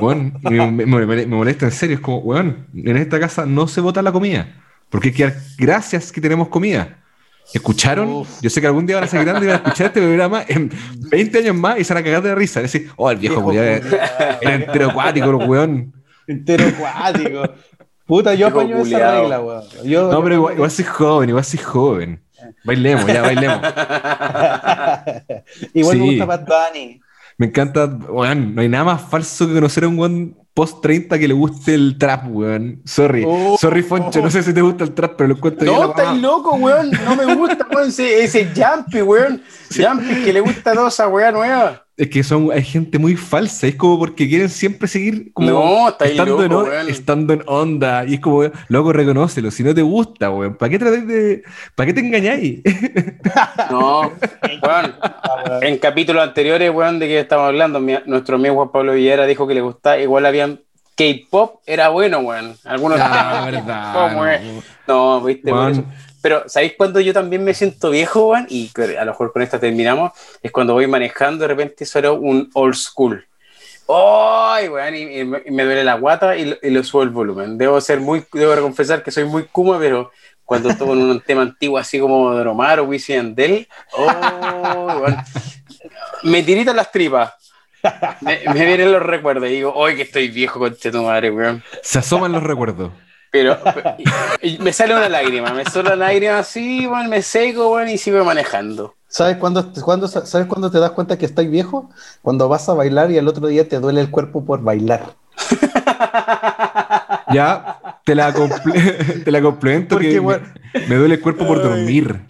Weón, 0.01 0.33
y 0.43 0.49
me, 0.49 0.71
me- 0.71 0.85
me- 0.85 1.05
me 1.05 1.25
molesta 1.27 1.65
en 1.65 1.71
serio. 1.71 1.95
Es 1.95 2.01
como, 2.01 2.17
weón, 2.19 2.67
en 2.75 2.97
esta 2.97 3.19
casa 3.19 3.45
no 3.45 3.67
se 3.67 3.81
bota 3.81 4.01
la 4.01 4.11
comida. 4.11 4.47
Porque 4.89 5.09
hay 5.09 5.13
que 5.13 5.23
dar 5.23 5.35
gracias 5.57 6.11
que 6.11 6.21
tenemos 6.21 6.47
comida. 6.49 6.97
¿Escucharon? 7.53 8.09
Uf. 8.09 8.41
Yo 8.41 8.49
sé 8.49 8.61
que 8.61 8.67
algún 8.67 8.85
día 8.85 8.95
van 8.95 9.05
a 9.05 9.07
seguir 9.07 9.25
dando 9.25 9.43
y 9.43 9.47
van 9.47 9.55
a 9.55 9.63
escuchar 9.63 9.87
este 9.87 10.01
programa 10.01 10.43
en 10.47 10.71
20 11.09 11.37
años 11.39 11.55
más 11.55 11.79
y 11.79 11.83
se 11.83 11.93
van 11.93 12.01
a 12.01 12.05
cagar 12.05 12.21
de 12.23 12.35
risa. 12.35 12.61
Decir, 12.61 12.89
oh, 12.95 13.09
el 13.11 13.17
viejo, 13.17 13.49
Viejo 13.49 13.63
era, 13.63 14.39
entero 14.41 14.89
acuático, 14.91 15.29
el 15.29 15.35
weón. 15.49 15.93
Entero 16.27 16.65
acuático. 16.67 17.43
Puta, 18.05 18.33
yo 18.33 18.47
apaño 18.47 18.77
esa 18.79 19.19
regla, 19.21 19.39
weón. 19.41 19.63
Yo, 19.83 20.11
No, 20.11 20.23
pero 20.23 20.35
igual, 20.35 20.53
igual 20.55 20.71
soy 20.71 20.85
joven, 20.85 21.29
igual 21.29 21.43
soy 21.45 21.59
joven. 21.59 22.21
Bailemos, 22.63 23.05
ya, 23.07 23.21
bailemos. 23.21 23.59
igual 25.73 25.97
me 25.97 26.03
Sí. 26.03 26.09
gusta 26.09 26.25
Bad 26.25 26.45
Bunny. 26.45 27.01
Me 27.43 27.49
encanta, 27.49 27.87
weón, 28.07 28.55
no 28.55 28.61
hay 28.61 28.69
nada 28.69 28.85
más 28.85 29.01
falso 29.01 29.45
que 29.45 29.53
conocer 29.53 29.83
a 29.83 29.89
un 29.89 29.99
weón 29.99 30.37
post 30.53 30.81
30 30.81 31.19
que 31.19 31.27
le 31.27 31.33
guste 31.33 31.73
el 31.73 31.97
trap, 31.97 32.23
weón. 32.29 32.81
Sorry, 32.85 33.25
Oh. 33.27 33.57
sorry 33.59 33.83
Foncho, 33.83 34.21
no 34.21 34.31
sé 34.31 34.43
si 34.43 34.53
te 34.53 34.61
gusta 34.61 34.85
el 34.85 34.93
trap, 34.93 35.15
pero 35.17 35.27
lo 35.27 35.35
encuentro 35.35 35.65
No, 35.69 35.89
estás 35.89 36.17
loco, 36.19 36.55
weón. 36.55 36.91
No 37.03 37.17
me 37.17 37.35
gusta, 37.35 37.67
weón. 37.69 37.89
Ese, 37.89 38.23
ese 38.23 38.49
Jumpy, 38.55 39.01
weón. 39.01 39.41
Jumpy 39.75 40.23
que 40.23 40.31
le 40.31 40.39
gusta 40.39 40.73
toda 40.73 40.87
esa 40.87 41.09
weá 41.09 41.33
nueva. 41.33 41.82
Es 41.95 42.09
que 42.09 42.23
son, 42.23 42.51
hay 42.51 42.63
gente 42.63 42.97
muy 42.97 43.15
falsa, 43.15 43.67
es 43.67 43.75
como 43.75 43.99
porque 43.99 44.27
quieren 44.27 44.49
siempre 44.49 44.87
seguir 44.87 45.31
como 45.31 45.49
No, 45.51 45.89
estando, 45.89 46.43
en, 46.43 46.49
loco, 46.51 46.63
on- 46.63 46.69
weón. 46.69 46.89
estando 46.89 47.33
en 47.33 47.43
onda. 47.45 48.03
Y 48.05 48.15
es 48.15 48.19
como, 48.19 48.43
loco, 48.67 48.91
reconócelo, 48.93 49.51
si 49.51 49.63
no 49.63 49.75
te 49.75 49.83
gusta, 49.83 50.31
weón, 50.31 50.55
¿para 50.55 50.69
qué 50.71 50.79
tratáis 50.79 51.07
de, 51.07 51.43
para 51.75 51.85
qué 51.87 51.93
te 51.93 51.99
engañáis? 51.99 52.61
No, 53.69 54.11
weón. 54.63 54.95
En 55.61 55.77
capítulos 55.77 56.23
anteriores, 56.23 56.71
weón, 56.73 56.97
de 56.99 57.07
que 57.07 57.19
estamos 57.19 57.45
hablando, 57.47 57.79
mi- 57.79 57.95
nuestro 58.07 58.37
amigo 58.37 58.55
Juan 58.55 58.71
Pablo 58.71 58.93
Villera 58.93 59.25
dijo 59.27 59.45
que 59.47 59.53
le 59.53 59.61
gustaba, 59.61 59.97
igual 59.99 60.25
habían 60.25 60.61
K-pop, 60.95 61.61
era 61.65 61.89
bueno, 61.89 62.19
weón. 62.19 62.55
Algunos 62.65 62.99
Ah, 63.01 63.41
verdad, 63.51 63.93
¿cómo 63.93 64.25
es? 64.25 64.41
no. 64.87 65.21
Viste, 65.21 65.51
Weón. 65.51 65.85
Pero, 66.23 66.47
¿sabéis 66.47 66.75
cuándo 66.77 67.01
yo 67.01 67.11
también 67.11 67.43
me 67.43 67.53
siento 67.53 67.89
viejo, 67.89 68.29
weón? 68.29 68.47
Y 68.49 68.71
a 68.97 69.03
lo 69.03 69.11
mejor 69.11 69.33
con 69.33 69.41
esta 69.41 69.59
terminamos. 69.59 70.13
Es 70.41 70.53
cuando 70.53 70.71
voy 70.71 70.87
manejando, 70.87 71.41
de 71.41 71.49
repente 71.49 71.85
suena 71.85 72.13
un 72.13 72.49
old 72.53 72.75
school. 72.75 73.27
¡Ay, 73.89 74.69
weón! 74.69 74.95
Y, 74.95 75.19
y 75.19 75.25
me, 75.25 75.65
duele 75.65 75.83
la 75.83 75.95
guata 75.95 76.37
y, 76.37 76.57
y 76.63 76.69
lo 76.69 76.81
subo 76.81 77.03
el 77.03 77.09
volumen. 77.09 77.57
Debo 77.57 77.81
ser 77.81 77.99
muy, 77.99 78.23
debo 78.31 78.55
confesar 78.61 79.03
que 79.03 79.11
soy 79.11 79.25
muy 79.25 79.43
kuma, 79.51 79.77
pero 79.77 80.11
cuando 80.45 80.73
toco 80.77 80.93
un 80.93 81.19
tema 81.19 81.41
antiguo 81.41 81.77
así 81.77 81.99
como 81.99 82.33
de 82.33 82.47
Omar 82.47 82.79
o 82.79 82.85
Wisin 82.85 83.15
y 83.15 83.17
Yandel, 83.17 83.67
¡oh, 83.91 85.01
weón! 85.01 85.17
Me 86.23 86.41
tiritan 86.41 86.77
las 86.77 86.89
tripas. 86.89 87.33
Me, 88.21 88.39
me 88.53 88.65
vienen 88.65 88.93
los 88.93 89.03
recuerdos 89.03 89.49
y 89.49 89.55
digo, 89.55 89.85
¡ay, 89.85 89.97
que 89.97 90.03
estoy 90.03 90.29
viejo, 90.29 90.57
conche 90.57 90.89
tu 90.89 91.03
madre, 91.03 91.31
weón! 91.31 91.61
Se 91.81 91.99
asoman 91.99 92.31
los 92.31 92.43
recuerdos. 92.43 92.93
Pero 93.33 93.57
me 94.59 94.71
sale 94.71 94.93
una 94.95 95.09
lágrima, 95.09 95.51
me 95.55 95.65
sale 95.65 95.87
una 95.87 95.95
lágrima 95.95 96.37
así, 96.37 96.85
bueno, 96.85 97.09
me 97.09 97.23
seco, 97.23 97.67
bueno, 97.69 97.89
y 97.89 97.97
sigo 97.97 98.23
manejando. 98.23 98.93
¿Sabes 99.07 99.37
cuándo, 99.37 99.73
cuándo- 99.83 100.07
¿Sabes 100.07 100.45
cuándo 100.47 100.69
te 100.69 100.79
das 100.79 100.91
cuenta 100.91 101.17
que 101.17 101.25
estás 101.25 101.49
viejo? 101.49 101.89
Cuando 102.21 102.47
vas 102.47 102.69
a 102.69 102.73
bailar 102.75 103.09
y 103.09 103.17
al 103.17 103.27
otro 103.27 103.47
día 103.47 103.67
te 103.67 103.79
duele 103.79 104.01
el 104.01 104.11
cuerpo 104.11 104.45
por 104.45 104.61
bailar. 104.61 105.15
Ya, 107.33 107.79
te 108.05 108.13
la, 108.13 108.31
comple- 108.33 109.23
te 109.23 109.31
la 109.31 109.41
complemento 109.41 109.95
Porque, 109.95 110.11
que 110.11 110.21
me, 110.21 110.39
me 110.87 110.95
duele 110.95 111.15
el 111.15 111.21
cuerpo 111.21 111.47
por 111.47 111.63
dormir. 111.63 112.27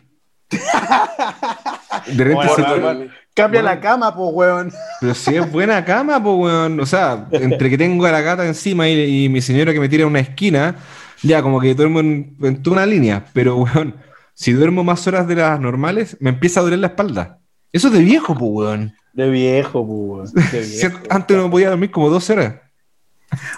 De 0.50 2.24
repente 2.24 2.34
Bueno, 2.36 2.56
se 2.56 2.80
bueno. 2.80 3.12
Cambia 3.36 3.62
Bueno. 3.62 3.76
la 3.76 3.82
cama, 3.82 4.16
pues, 4.16 4.30
weón. 4.34 4.72
Pero 5.02 5.14
si 5.16 5.36
es 5.36 5.52
buena 5.52 5.84
cama, 5.84 6.22
pues, 6.22 6.36
weón. 6.38 6.80
O 6.80 6.86
sea, 6.86 7.28
entre 7.32 7.70
que 7.70 7.78
tengo 7.78 8.06
a 8.06 8.12
la 8.12 8.22
gata 8.22 8.46
encima 8.46 8.88
y, 8.88 9.26
y 9.26 9.30
mi 9.30 9.42
señora 9.42 9.74
que 9.74 9.80
me 9.80 9.90
tira 9.90 10.04
a 10.04 10.08
una 10.08 10.20
esquina, 10.20 10.76
ya 11.24 11.42
como 11.42 11.60
que 11.60 11.74
duermo 11.74 12.00
en, 12.00 12.36
en 12.42 12.62
toda 12.62 12.78
una 12.78 12.86
línea. 12.86 13.26
Pero, 13.34 13.58
weón, 13.58 13.96
si 14.34 14.52
duermo 14.54 14.84
más 14.84 15.06
horas 15.08 15.28
de 15.28 15.36
las 15.36 15.60
normales, 15.60 16.16
me 16.20 16.30
empieza 16.30 16.60
a 16.60 16.64
doler 16.64 16.80
la 16.80 16.88
espalda. 16.88 17.40
Eso 17.72 17.88
es 17.88 17.94
de 17.94 18.00
viejo, 18.02 18.36
pues, 18.36 18.52
weón. 18.54 18.94
De 19.14 19.30
viejo, 19.30 19.86
pues, 19.86 20.32
weón. 20.36 20.52
De 20.52 20.64
Si 20.64 20.88
viejo. 20.88 21.00
antes 21.10 21.36
no 21.36 21.50
podía 21.50 21.70
dormir 21.70 21.90
como 21.92 22.10
dos 22.10 22.30
horas. 22.30 22.56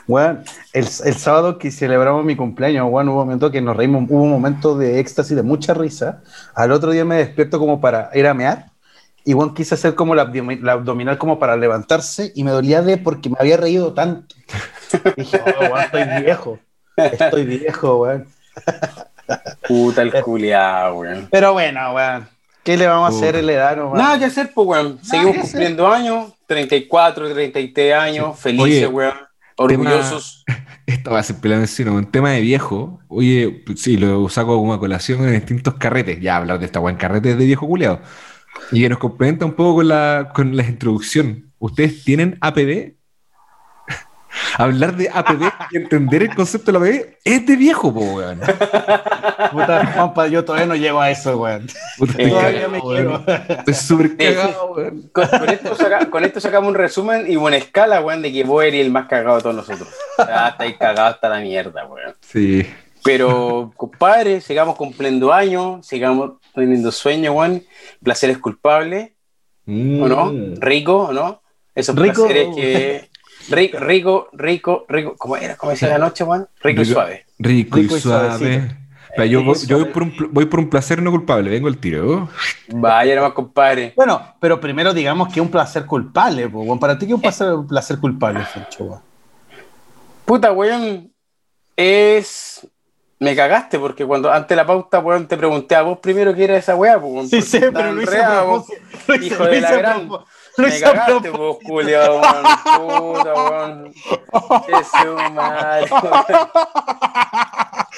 Weón, 0.07 0.41
el, 0.71 0.85
el 0.85 1.13
sábado 1.15 1.57
que 1.57 1.69
celebramos 1.69 2.23
mi 2.23 2.37
cumpleaños, 2.37 2.87
weón, 2.89 3.09
hubo 3.09 3.21
un 3.21 3.27
momento 3.27 3.51
que 3.51 3.59
nos 3.59 3.75
reímos, 3.75 4.05
hubo 4.09 4.23
un 4.23 4.29
momento 4.29 4.77
de 4.77 4.99
éxtasis, 5.01 5.35
de 5.35 5.43
mucha 5.43 5.73
risa. 5.73 6.21
Al 6.53 6.71
otro 6.71 6.91
día 6.91 7.03
me 7.03 7.17
despierto 7.17 7.59
como 7.59 7.81
para 7.81 8.09
ir 8.13 8.25
a 8.25 8.33
mear. 8.33 8.67
Y 9.25 9.33
weón, 9.33 9.55
quise 9.55 9.73
hacer 9.73 9.95
como 9.95 10.13
la, 10.13 10.27
abdomi- 10.27 10.61
la 10.61 10.73
abdominal 10.73 11.17
como 11.17 11.39
para 11.39 11.57
levantarse 11.57 12.31
y 12.35 12.43
me 12.43 12.51
dolía 12.51 12.83
de 12.83 12.97
porque 12.97 13.29
me 13.29 13.37
había 13.39 13.57
reído 13.57 13.93
tanto. 13.93 14.35
dije, 15.17 15.41
oh, 15.43 15.63
weón, 15.63 15.81
estoy 15.81 16.23
viejo. 16.23 16.59
Estoy 16.95 17.45
viejo, 17.45 17.95
weón. 17.97 18.27
Puta 19.67 20.03
el 20.03 20.13
culiado, 20.23 20.95
weón. 20.99 21.27
Pero 21.31 21.53
bueno, 21.53 21.93
weón. 21.93 22.27
¿Qué 22.63 22.77
le 22.77 22.87
vamos 22.87 23.13
a 23.13 23.17
hacer 23.17 23.35
el 23.35 23.49
edad? 23.49 23.77
Nada 23.93 24.17
que 24.17 24.25
hacer, 24.25 24.51
pues, 24.53 24.67
weón. 24.67 24.99
Seguimos 25.03 25.37
cumpliendo 25.37 25.87
años, 25.87 26.33
34, 26.47 27.33
33 27.33 27.93
años, 27.95 28.39
felices, 28.39 28.89
weón. 28.91 29.13
Orgullosos. 29.57 30.43
esto 30.85 31.11
va 31.11 31.19
a 31.19 31.23
ser 31.23 31.37
pelado 31.37 31.61
encima, 31.61 31.91
un 31.91 32.11
tema 32.11 32.31
de 32.31 32.41
viejo. 32.41 32.99
Oye, 33.07 33.63
sí, 33.75 33.97
lo 33.97 34.27
saco 34.29 34.55
como 34.57 34.79
colación 34.79 35.23
en 35.25 35.33
distintos 35.33 35.75
carretes. 35.75 36.19
Ya 36.21 36.37
hablar 36.37 36.59
de 36.59 36.65
esta 36.65 36.79
weón 36.79 36.97
carretes 36.97 37.37
de 37.37 37.45
viejo 37.45 37.67
culiado. 37.67 38.01
Y 38.71 38.81
que 38.81 38.89
nos 38.89 38.97
complementa 38.97 39.45
un 39.45 39.53
poco 39.53 39.75
con 39.75 39.87
la, 39.87 40.31
con 40.33 40.55
la 40.55 40.63
introducción. 40.63 41.51
¿Ustedes 41.59 42.03
tienen 42.03 42.37
APD? 42.41 42.93
Hablar 44.57 44.95
de 44.95 45.09
APD 45.09 45.43
y 45.71 45.77
entender 45.77 46.23
el 46.23 46.35
concepto 46.35 46.71
de 46.71 46.79
la 46.79 46.85
APD 46.85 47.17
es 47.23 47.45
de 47.45 47.55
viejo, 47.55 47.93
po, 47.93 48.01
weón. 48.01 48.39
Puta, 49.51 49.85
Juanpa, 49.93 50.27
yo 50.27 50.43
todavía 50.43 50.67
no 50.67 50.75
llego 50.75 50.99
a 50.99 51.09
eso, 51.09 51.37
weón. 51.37 51.67
todavía 51.97 52.67
me 52.67 52.81
quiero. 52.81 53.23
Estoy 53.49 53.73
súper 53.73 54.17
cagado, 54.17 54.73
weón. 54.73 55.09
Con, 55.11 56.23
esto 56.23 56.39
sacamos 56.39 56.69
un 56.69 56.75
resumen 56.75 57.25
y 57.31 57.35
buena 57.35 57.57
escala, 57.57 58.01
weón, 58.01 58.21
de 58.21 58.33
que 58.33 58.43
vos 58.43 58.63
eres 58.63 58.85
el 58.85 58.91
más 58.91 59.07
cagado 59.07 59.37
de 59.37 59.43
todos 59.43 59.55
nosotros. 59.55 59.89
Ya 60.17 60.49
estáis 60.49 60.77
cagados 60.77 61.15
hasta 61.15 61.29
la 61.29 61.39
mierda, 61.39 61.85
weón. 61.85 62.15
Sí. 62.21 62.65
Pero, 63.05 63.71
compadre, 63.77 64.41
sigamos 64.41 64.75
cumpliendo 64.75 65.31
años, 65.31 65.85
sigamos 65.85 66.33
teniendo 66.55 66.91
sueños, 66.91 67.35
weón. 67.35 67.63
Placeres 68.01 68.39
culpables, 68.39 69.11
¿o 69.67 69.71
no? 70.07 70.33
Mm. 70.33 70.55
Rico, 70.59 70.97
¿o 71.03 71.13
no? 71.13 71.43
Esos 71.75 71.95
Rico, 71.95 72.25
placeres 72.25 72.55
que 72.55 73.09
Rico, 73.49 73.77
rico, 73.79 74.29
rico, 74.33 74.85
rico. 74.89 75.15
¿Cómo 75.17 75.37
era? 75.37 75.55
¿Cómo 75.55 75.71
decía 75.71 75.89
la 75.89 75.99
noche, 75.99 76.23
Juan? 76.23 76.47
Rico, 76.61 76.81
y 76.81 76.85
suave. 76.85 77.25
Rico, 77.37 77.77
y, 77.77 77.87
suave. 77.89 78.75
yo, 79.29 79.43
voy, 79.43 79.85
por 79.93 80.01
un, 80.01 80.13
voy, 80.31 80.45
por 80.45 80.59
un, 80.59 80.69
placer 80.69 80.99
no 81.01 81.11
culpable, 81.11 81.51
vengo 81.51 81.67
el 81.67 81.77
tiro. 81.77 82.27
Vaya 82.69 83.15
nomás, 83.15 83.33
compadre. 83.33 83.93
Bueno, 83.95 84.19
pero 84.39 84.59
primero 84.59 84.95
digamos 84.95 85.27
que 85.27 85.39
es 85.39 85.45
un 85.45 85.51
placer 85.51 85.85
culpable, 85.85 86.49
Juan. 86.49 86.79
¿Para 86.79 86.97
ti 86.97 87.05
qué 87.05 87.13
es 87.13 87.41
un 87.41 87.67
placer, 87.67 87.99
culpable, 87.99 88.43
Sancho? 88.51 88.99
Puta, 90.25 90.51
weón, 90.51 91.11
es... 91.77 92.67
Me 93.17 93.33
cagaste 93.33 93.79
porque 93.79 94.05
cuando 94.05 94.31
antes 94.31 94.57
la 94.57 94.65
pauta, 94.65 94.99
weón, 94.99 95.27
te 95.27 95.37
pregunté 95.37 95.75
a 95.75 95.83
vos 95.83 95.99
primero 95.99 96.33
qué 96.35 96.43
era 96.43 96.57
esa 96.57 96.75
weá, 96.75 96.99
pues, 96.99 97.29
Sí, 97.29 97.41
sí, 97.41 97.59
pero 97.73 97.93
lo 97.93 98.01
hice 98.01 98.21
Hijo 99.25 99.45
de 99.45 99.61
la 99.61 99.71
gran... 99.71 100.09
Me 100.57 100.79
cagaste 100.79 101.29
vos, 101.29 101.57
Julio, 101.63 102.21
Puta, 102.77 103.33
weón. 103.33 103.93
Qué 104.65 105.09
madre, 105.31 105.87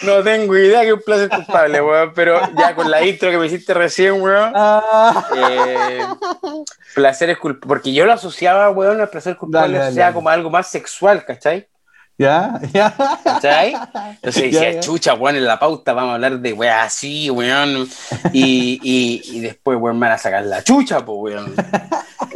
No 0.03 0.23
tengo 0.23 0.57
idea 0.57 0.81
que 0.81 0.93
un 0.93 1.01
placer 1.01 1.29
culpable, 1.29 1.81
weón, 1.81 2.11
pero 2.15 2.39
ya 2.55 2.75
con 2.75 2.89
la 2.89 3.05
intro 3.05 3.29
que 3.31 3.37
me 3.37 3.47
hiciste 3.47 3.73
recién, 3.73 4.21
weón. 4.21 4.53
Eh, 5.35 6.05
placer 6.95 7.31
es 7.31 7.37
culpable. 7.37 7.67
Porque 7.67 7.93
yo 7.93 8.05
lo 8.05 8.13
asociaba, 8.13 8.69
weón, 8.69 9.01
al 9.01 9.09
placer 9.09 9.35
culpable, 9.37 9.79
o 9.79 9.91
sea, 9.91 10.13
como 10.13 10.29
algo 10.29 10.49
más 10.49 10.67
sexual, 10.67 11.25
¿cachai? 11.25 11.67
Ya, 12.17 12.59
ya. 12.73 12.95
¿Cachai? 13.23 13.75
Entonces 14.15 14.51
decía, 14.51 14.79
chucha, 14.79 15.13
weón, 15.13 15.35
en 15.35 15.45
la 15.45 15.59
pauta 15.59 15.93
vamos 15.93 16.11
a 16.11 16.15
hablar 16.15 16.39
de 16.39 16.51
weón 16.51 16.73
así, 16.73 17.29
weón. 17.29 17.87
Y, 18.33 18.79
y, 18.81 19.37
y 19.37 19.39
después, 19.39 19.77
weón, 19.79 19.99
me 19.99 20.07
van 20.07 20.15
a 20.15 20.17
sacar 20.17 20.43
la 20.43 20.63
chucha, 20.63 21.05
pues, 21.05 21.35
weón. 21.35 21.55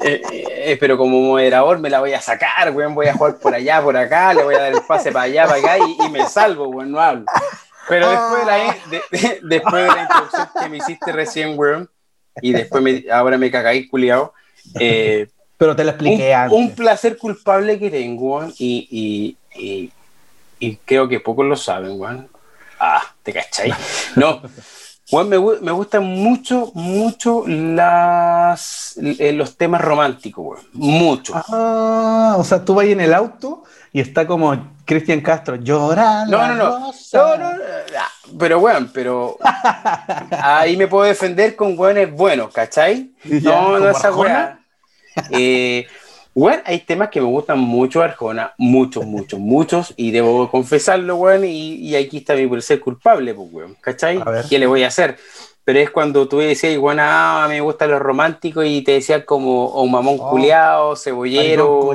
Eh, 0.04 0.20
eh, 0.24 0.78
pero 0.80 0.98
como 0.98 1.22
moderador 1.22 1.78
me 1.78 1.88
la 1.88 2.00
voy 2.00 2.14
a 2.14 2.20
sacar, 2.20 2.72
weón. 2.72 2.96
Voy 2.96 3.06
a 3.06 3.14
jugar 3.14 3.38
por 3.38 3.54
allá, 3.54 3.84
por 3.84 3.96
acá, 3.96 4.34
le 4.34 4.44
voy 4.44 4.56
a 4.56 4.62
dar 4.62 4.72
el 4.74 4.82
pase 4.82 5.12
para 5.12 5.26
allá, 5.26 5.46
para 5.46 5.60
acá 5.60 5.78
y, 5.78 6.10
me 6.10 6.26
salvo, 6.26 6.70
weón, 6.70 6.92
no 6.92 7.00
hablo. 7.00 7.26
Pero 7.88 8.10
después 8.10 8.40
de 8.40 8.46
la, 8.46 8.76
después 9.44 9.84
de 9.84 9.96
la 9.96 10.02
introducción 10.02 10.50
que 10.60 10.70
me 10.70 10.78
hiciste 10.78 11.12
recién, 11.12 11.54
weón, 11.56 11.88
y 12.42 12.52
después 12.52 12.82
me, 12.82 13.06
ahora 13.12 13.38
me 13.38 13.52
cagáis, 13.52 13.88
culiao. 13.92 14.34
Eh, 14.80 15.28
pero 15.56 15.76
te 15.76 15.84
lo 15.84 15.92
expliqué 15.92 16.30
un, 16.30 16.36
antes. 16.36 16.58
Un 16.58 16.72
placer 16.72 17.18
culpable 17.18 17.78
que 17.78 17.92
tengo, 17.92 18.38
weón, 18.38 18.52
y 18.58 19.38
y, 19.56 19.92
creo 20.86 21.08
que 21.08 21.20
pocos 21.20 21.46
lo 21.46 21.56
saben, 21.56 22.00
weón. 22.00 22.30
Ah, 22.80 23.02
¿te 23.24 23.34
cachai? 23.34 23.74
No, 24.16 24.42
weón, 25.12 25.30
me, 25.30 25.40
me, 25.62 25.72
gustan 25.72 26.04
mucho, 26.04 26.72
mucho 26.74 27.44
las, 27.48 28.98
eh, 28.98 29.32
los 29.34 29.58
temas 29.58 29.82
románticos, 29.82 30.46
weón. 30.46 30.66
Mucho. 30.74 31.34
Ah, 31.36 32.36
o 32.38 32.44
sea, 32.44 32.64
tú 32.64 32.76
vas 32.76 32.86
en 32.86 33.02
el 33.02 33.14
auto 33.14 33.64
y 33.92 34.00
está 34.00 34.26
como 34.26 34.74
Cristian 34.86 35.22
Castro, 35.22 35.56
llora. 35.56 36.26
No, 36.26 36.48
no, 36.48 36.56
no. 36.56 36.94
no, 37.14 37.38
no, 37.38 37.52
pero 38.38 38.60
weón, 38.60 38.90
pero 38.94 39.38
ahí 40.32 40.78
me 40.78 40.88
puedo 40.88 41.06
defender 41.06 41.56
con 41.56 41.78
weones 41.78 42.12
buenos, 42.12 42.54
¿cachai? 42.54 43.12
no, 43.24 43.80
no, 43.80 43.90
esa. 43.90 44.60
Eh, 45.30 45.86
bueno, 46.34 46.64
hay 46.66 46.80
temas 46.80 47.10
que 47.10 47.20
me 47.20 47.28
gustan 47.28 47.60
mucho, 47.60 48.02
Arjona, 48.02 48.54
muchos, 48.58 49.06
muchos, 49.06 49.40
muchos, 49.40 49.94
y 49.98 50.12
debo 50.12 50.50
confesarlo, 50.50 51.16
weón, 51.16 51.46
y, 51.46 51.76
y, 51.76 51.96
aquí 51.96 52.18
está 52.18 52.36
mi 52.36 52.48
por 52.48 52.62
ser 52.62 52.80
culpable, 52.80 53.34
pues, 53.34 53.48
weón, 53.52 53.76
¿cachai? 53.82 54.22
¿Qué 54.50 54.58
le 54.60 54.68
voy 54.68 54.84
a 54.84 54.88
hacer? 54.88 55.18
Pero 55.64 55.80
es 55.80 55.92
cuando 55.92 56.28
tú 56.28 56.40
decías, 56.40 56.76
bueno, 56.80 57.04
ah, 57.06 57.46
me 57.48 57.62
gustan 57.62 57.92
los 57.92 58.00
románticos, 58.00 58.66
y 58.66 58.82
te 58.82 58.94
decían 58.94 59.24
como, 59.26 59.66
o 59.66 59.86
mamón 59.86 60.18
oh, 60.20 60.30
culeado, 60.30 60.96
cebollero, 60.96 61.92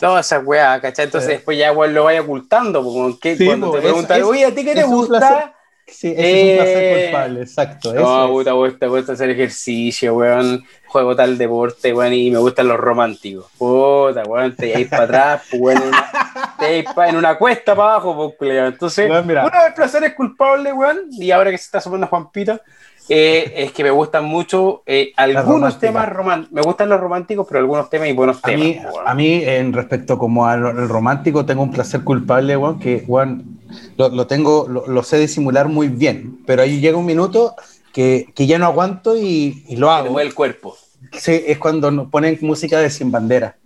todas 0.00 0.26
esas 0.26 0.44
weas, 0.44 0.80
¿cachai? 0.80 1.04
Entonces 1.04 1.30
después 1.30 1.58
ya, 1.58 1.72
weón, 1.72 1.94
lo 1.94 2.04
vaya 2.04 2.22
ocultando, 2.22 2.82
porque 2.82 3.36
cuando 3.44 3.70
te 3.70 3.80
preguntan, 3.80 4.22
oye, 4.22 4.46
¿a 4.46 4.54
ti 4.54 4.64
qué 4.64 4.74
te 4.74 4.84
gusta? 4.84 5.54
Sí, 5.90 6.14
ese 6.16 6.40
es 6.40 6.50
un 6.50 6.56
placer 6.56 6.84
eh, 6.84 7.02
culpable, 7.04 7.40
exacto. 7.40 7.94
No, 7.94 8.28
puta, 8.28 8.52
me 8.52 8.88
gusta, 8.88 9.12
hacer 9.12 9.30
ejercicio, 9.30 10.14
weón. 10.14 10.64
Juego 10.86 11.16
tal 11.16 11.36
deporte, 11.36 11.92
weón, 11.92 12.12
y 12.12 12.30
me 12.30 12.38
gustan 12.38 12.68
los 12.68 12.76
románticos. 12.76 13.46
Puta, 13.58 14.22
weón, 14.24 14.54
te 14.54 14.72
vais 14.72 14.88
para 14.88 15.04
atrás, 15.04 15.42
pues, 15.50 15.60
weón, 15.60 15.82
en 15.82 15.88
una, 15.88 16.12
te 16.58 17.08
en 17.08 17.16
una 17.16 17.38
cuesta 17.38 17.74
para 17.74 17.94
abajo, 17.94 18.34
pues, 18.38 18.72
Entonces, 18.72 19.08
bueno, 19.08 19.24
mira. 19.24 19.46
uno 19.46 19.64
de 19.64 19.72
placer 19.72 20.04
es 20.04 20.14
culpable, 20.14 20.72
weón, 20.72 21.08
y 21.10 21.30
ahora 21.30 21.50
que 21.50 21.58
se 21.58 21.64
está 21.64 21.80
sumando 21.80 22.06
Juan 22.06 22.30
Pita, 22.30 22.60
eh, 23.08 23.52
es 23.56 23.72
que 23.72 23.82
me 23.82 23.90
gustan 23.90 24.24
mucho 24.24 24.82
eh, 24.84 25.12
algunos 25.16 25.78
temas 25.78 26.08
románticos. 26.08 26.52
Me 26.52 26.60
gustan 26.60 26.90
los 26.90 27.00
románticos, 27.00 27.46
pero 27.48 27.60
algunos 27.60 27.88
temas 27.88 28.08
y 28.08 28.12
buenos 28.12 28.42
temas. 28.42 28.60
Mí, 28.60 28.80
A 29.06 29.14
mí, 29.14 29.42
en 29.42 29.72
respecto 29.72 30.18
como 30.18 30.46
al 30.46 30.88
romántico, 30.88 31.46
tengo 31.46 31.62
un 31.62 31.70
placer 31.70 32.04
culpable, 32.04 32.56
weón, 32.56 32.78
que, 32.78 33.04
weón, 33.06 33.57
lo, 33.96 34.26
tengo, 34.26 34.68
lo, 34.68 35.02
sé 35.02 35.18
disimular 35.18 35.68
muy 35.68 35.88
bien, 35.88 36.40
pero 36.46 36.62
ahí 36.62 36.80
llega 36.80 36.96
un 36.96 37.06
minuto 37.06 37.54
que, 37.92 38.32
que 38.34 38.46
ya 38.46 38.58
no 38.58 38.66
aguanto 38.66 39.16
y, 39.16 39.64
y 39.68 39.76
lo 39.76 39.90
hago. 39.90 40.20
el 40.20 40.34
cuerpo. 40.34 40.76
Sí, 41.12 41.42
es 41.46 41.58
cuando 41.58 41.90
nos 41.90 42.10
ponen 42.10 42.38
música 42.40 42.78
de 42.80 42.90
Sin 42.90 43.10
Bandera. 43.10 43.56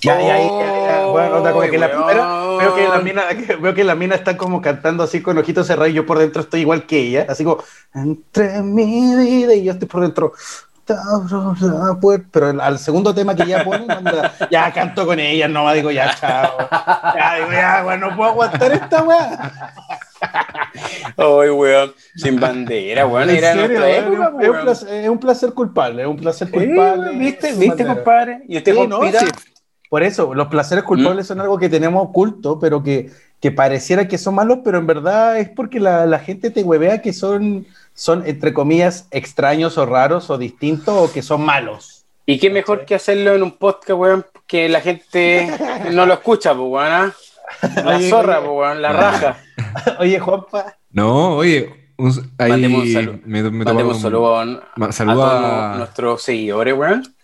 Ya, 0.00 0.20
ya, 0.20 0.38
ya, 0.38 1.06
bueno, 1.06 1.42
como 1.42 1.60
que 1.62 1.78
la 1.78 1.90
primera, 1.90 2.56
veo 2.56 2.74
que 2.74 2.88
la 2.88 3.00
mina, 3.00 3.22
veo 3.60 3.74
que 3.74 3.82
la 3.82 3.94
mina 3.96 4.14
está 4.14 4.36
como 4.36 4.62
cantando 4.62 5.02
así 5.02 5.20
con 5.20 5.36
ojitos 5.38 5.66
cerrados 5.66 5.90
y 5.90 5.94
yo 5.94 6.06
por 6.06 6.20
dentro 6.20 6.42
estoy 6.42 6.60
igual 6.60 6.86
que 6.86 7.00
ella, 7.00 7.26
así 7.28 7.42
como 7.42 7.64
entre 7.94 8.62
mi 8.62 9.16
vida 9.16 9.54
y 9.54 9.64
yo 9.64 9.72
estoy 9.72 9.88
por 9.88 10.02
dentro. 10.02 10.32
Pero 12.30 12.62
al 12.62 12.78
segundo 12.78 13.14
tema 13.14 13.34
que 13.34 13.46
ya 13.46 13.64
ponen, 13.64 13.86
ya 14.50 14.72
canto 14.72 15.06
con 15.06 15.18
ella, 15.20 15.48
no 15.48 15.72
digo 15.72 15.90
ya, 15.90 16.14
chao. 16.14 16.56
Ya 17.16 17.36
digo, 17.36 17.52
ya, 17.52 17.82
bueno, 17.82 18.10
no 18.10 18.16
puedo 18.16 18.30
aguantar 18.30 18.72
esta 18.72 19.02
weá. 19.02 19.74
Ay, 21.16 21.50
weón, 21.50 21.92
sin 22.16 22.40
bandera, 22.40 23.06
weón. 23.06 23.30
Era 23.30 23.54
serio, 23.54 23.84
época, 23.84 24.32
es, 24.40 24.48
un 24.48 24.60
placer, 24.60 24.88
es, 25.04 25.08
un 25.08 25.18
placer, 25.18 25.52
culpable, 25.52 26.02
es 26.02 26.08
un 26.08 26.16
placer 26.16 26.50
culpable. 26.50 27.16
¿Viste, 27.16 27.52
¿viste 27.54 27.86
compadre? 27.86 28.42
Y 28.48 28.56
usted 28.56 28.74
sí, 28.74 28.86
no, 28.86 29.02
sí. 29.02 29.26
Por 29.88 30.02
eso, 30.02 30.34
los 30.34 30.48
placeres 30.48 30.84
culpables 30.84 31.24
mm. 31.24 31.28
son 31.28 31.40
algo 31.40 31.58
que 31.58 31.68
tenemos 31.68 32.02
oculto, 32.02 32.58
pero 32.58 32.82
que, 32.82 33.10
que, 33.40 33.50
pareciera 33.50 34.06
que 34.06 34.18
son 34.18 34.34
malos, 34.34 34.58
pero 34.62 34.78
en 34.78 34.86
verdad 34.86 35.38
es 35.38 35.48
porque 35.48 35.80
la, 35.80 36.04
la, 36.04 36.18
gente 36.18 36.50
te 36.50 36.62
huevea 36.62 37.00
que 37.00 37.14
son, 37.14 37.66
son, 37.98 38.24
entre 38.26 38.54
comillas, 38.54 39.08
extraños 39.10 39.76
o 39.76 39.84
raros 39.84 40.30
o 40.30 40.38
distintos 40.38 40.94
o 40.96 41.12
que 41.12 41.20
son 41.20 41.44
malos. 41.44 42.04
¿Y 42.26 42.38
qué 42.38 42.48
mejor 42.48 42.84
que 42.84 42.94
hacerlo 42.94 43.34
en 43.34 43.42
un 43.42 43.58
podcast, 43.58 43.98
weón, 43.98 44.24
que 44.46 44.68
la 44.68 44.80
gente 44.80 45.50
no 45.90 46.06
lo 46.06 46.14
escucha, 46.14 46.54
pues, 46.54 46.68
weón? 46.70 46.86
¿ah? 46.92 47.12
La 47.84 48.00
zorra, 48.00 48.38
pues, 48.38 48.52
weón, 48.52 48.82
la 48.82 48.92
raja. 48.92 49.38
Oye, 49.98 50.20
Juanpa. 50.20 50.76
No, 50.90 51.36
oye, 51.36 51.92
ahí 52.38 52.50
mandemos 52.50 52.82
un 52.82 52.92
saludo, 52.92 53.18
me, 53.24 53.42
me 53.42 53.64
mandemos 53.64 54.00
saludo 54.00 54.36
a, 54.36 54.42
a, 54.42 55.74
a 55.74 55.76
nuestros 55.76 56.22
seguidores, 56.22 56.74
weón 56.74 57.17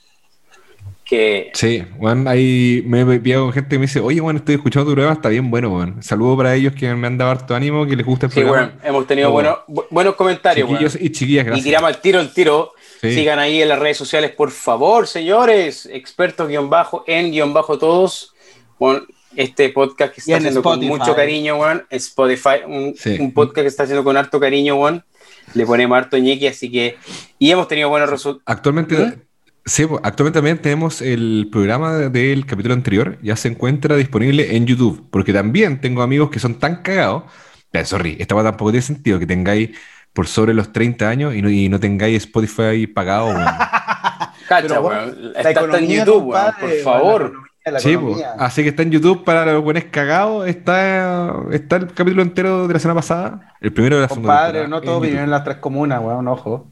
que... 1.04 1.50
Sí, 1.54 1.84
bueno, 1.98 2.28
ahí 2.30 2.82
me 2.86 3.02
he 3.02 3.34
con 3.34 3.52
gente 3.52 3.70
que 3.70 3.78
me 3.78 3.86
dice, 3.86 4.00
oye, 4.00 4.20
bueno, 4.20 4.38
estoy 4.38 4.54
escuchando 4.56 4.90
tu 4.90 4.94
programa, 4.94 5.14
está 5.14 5.28
bien 5.28 5.50
bueno, 5.50 5.70
bueno. 5.70 6.02
Saludos 6.02 6.36
para 6.36 6.54
ellos 6.54 6.74
que 6.74 6.92
me 6.94 7.06
han 7.06 7.18
dado 7.18 7.30
harto 7.30 7.54
ánimo, 7.54 7.86
que 7.86 7.96
les 7.96 8.06
gusta 8.06 8.26
el 8.26 8.32
sí, 8.32 8.40
programa. 8.40 8.68
bueno, 8.68 8.88
hemos 8.88 9.06
tenido 9.06 9.30
buenos, 9.30 9.58
buenos 9.90 10.14
comentarios, 10.14 10.68
Chiquillos 10.68 10.98
y 11.00 11.10
chiquillas, 11.10 11.44
gracias. 11.44 11.66
Y 11.66 11.68
tiramos 11.68 11.88
al 11.88 12.00
tiro, 12.00 12.20
el 12.20 12.32
tiro. 12.32 12.72
Sigan 13.00 13.38
ahí 13.38 13.60
en 13.60 13.68
las 13.68 13.78
redes 13.78 13.98
sociales, 13.98 14.30
por 14.30 14.50
favor, 14.50 15.06
señores, 15.06 15.86
expertos 15.92 16.48
guion 16.48 16.70
bajo, 16.70 17.04
en 17.06 17.32
guion 17.32 17.52
bajo 17.52 17.78
todos. 17.78 18.34
Bueno, 18.78 19.02
este 19.36 19.68
podcast 19.68 20.14
que 20.14 20.20
está 20.20 20.36
haciendo 20.36 20.62
con 20.62 20.80
mucho 20.80 21.14
cariño, 21.14 21.56
weón. 21.56 21.84
Spotify, 21.90 22.64
un, 22.66 22.94
un, 23.20 23.32
podcast 23.32 23.62
que 23.62 23.66
está 23.66 23.82
haciendo 23.82 24.04
con 24.04 24.16
harto 24.16 24.40
cariño, 24.40 24.76
weón. 24.76 25.04
Le 25.52 25.66
ponemos 25.66 25.98
harto 25.98 26.16
ñeque, 26.16 26.48
así 26.48 26.70
que. 26.70 26.96
Y 27.38 27.50
hemos 27.50 27.68
tenido 27.68 27.90
buenos 27.90 28.08
resultados. 28.08 28.42
Actualmente. 28.46 28.96
¿Mm? 28.96 29.33
Sí, 29.66 29.84
actualmente 30.02 30.38
también 30.38 30.58
tenemos 30.58 31.00
el 31.00 31.48
programa 31.50 31.92
del 31.94 32.44
capítulo 32.44 32.74
anterior, 32.74 33.18
ya 33.22 33.34
se 33.34 33.48
encuentra 33.48 33.96
disponible 33.96 34.56
en 34.56 34.66
YouTube, 34.66 35.08
porque 35.10 35.32
también 35.32 35.80
tengo 35.80 36.02
amigos 36.02 36.30
que 36.30 36.38
son 36.38 36.58
tan 36.58 36.82
cagados, 36.82 37.24
pero 37.70 37.86
sorry, 37.86 38.16
esta 38.20 38.34
tampoco 38.42 38.72
tiene 38.72 38.82
sentido 38.82 39.18
que 39.18 39.26
tengáis 39.26 39.70
por 40.12 40.26
sobre 40.26 40.52
los 40.52 40.72
30 40.72 41.08
años 41.08 41.34
y 41.34 41.40
no, 41.40 41.48
y 41.48 41.68
no 41.70 41.80
tengáis 41.80 42.24
Spotify 42.24 42.86
pagado. 42.86 43.34
Cacha, 44.48 44.80
weón. 44.80 45.32
Está, 45.34 45.78
en 45.78 45.88
YouTube, 45.88 46.36
por 46.60 46.70
favor. 46.82 47.32
Sí, 47.78 47.98
así 48.38 48.62
que 48.62 48.68
está 48.68 48.82
en 48.82 48.90
YouTube 48.90 49.24
para 49.24 49.50
los 49.50 49.64
buenos 49.64 49.84
cagados. 49.84 50.46
Está, 50.46 51.34
está 51.50 51.76
el 51.76 51.86
capítulo 51.94 52.22
entero 52.22 52.68
de 52.68 52.74
la 52.74 52.78
semana 52.78 53.00
pasada. 53.00 53.54
El 53.60 53.72
primero 53.72 53.96
de 53.96 54.02
la 54.02 54.08
segunda. 54.08 54.28
Compadre, 54.28 54.68
no 54.68 54.82
todos 54.82 55.00
viven 55.00 55.24
en 55.24 55.30
las 55.30 55.42
tres 55.42 55.56
comunas, 55.56 56.00
weón, 56.02 56.28
ojo. 56.28 56.70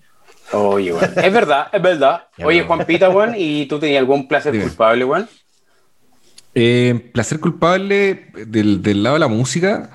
Oye, 0.53 0.92
weón. 0.92 1.11
Es 1.16 1.32
verdad, 1.32 1.68
es 1.72 1.82
verdad. 1.82 2.28
Oye, 2.44 2.62
Juan 2.62 2.84
Pita, 2.86 3.09
weón, 3.09 3.34
¿y 3.36 3.66
tú 3.66 3.78
tenías 3.78 4.00
algún 4.00 4.28
placer 4.28 4.59
culpable, 4.61 5.05
weón? 5.05 5.28
Eh, 6.55 7.11
placer 7.14 7.40
culpable 7.40 8.26
del, 8.46 8.82
del, 8.82 9.03
lado 9.03 9.14
de 9.14 9.20
la 9.20 9.28
música. 9.28 9.90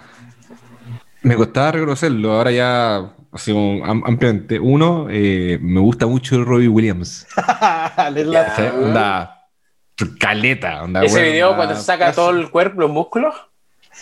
Me 1.22 1.36
costaba 1.36 1.74
reconocerlo. 1.74 2.34
Ahora 2.34 2.52
ya 2.52 3.14
así 3.32 3.54
ampliamente. 3.84 4.60
Uno, 4.60 5.08
eh, 5.10 5.60
me 5.62 5.80
gusta 5.80 6.08
mucho 6.08 6.44
Robbie 6.44 6.68
Williams. 6.68 7.28
onda, 8.74 9.46
caleta. 10.20 10.84
Onda, 10.84 11.04
¿Ese 11.04 11.22
video 11.22 11.56
cuando 11.56 11.76
se 11.76 11.84
saca 11.84 12.12
todo 12.12 12.32
el 12.32 12.50
cuerpo, 12.50 12.82
los 12.82 12.90
músculos? 12.90 13.36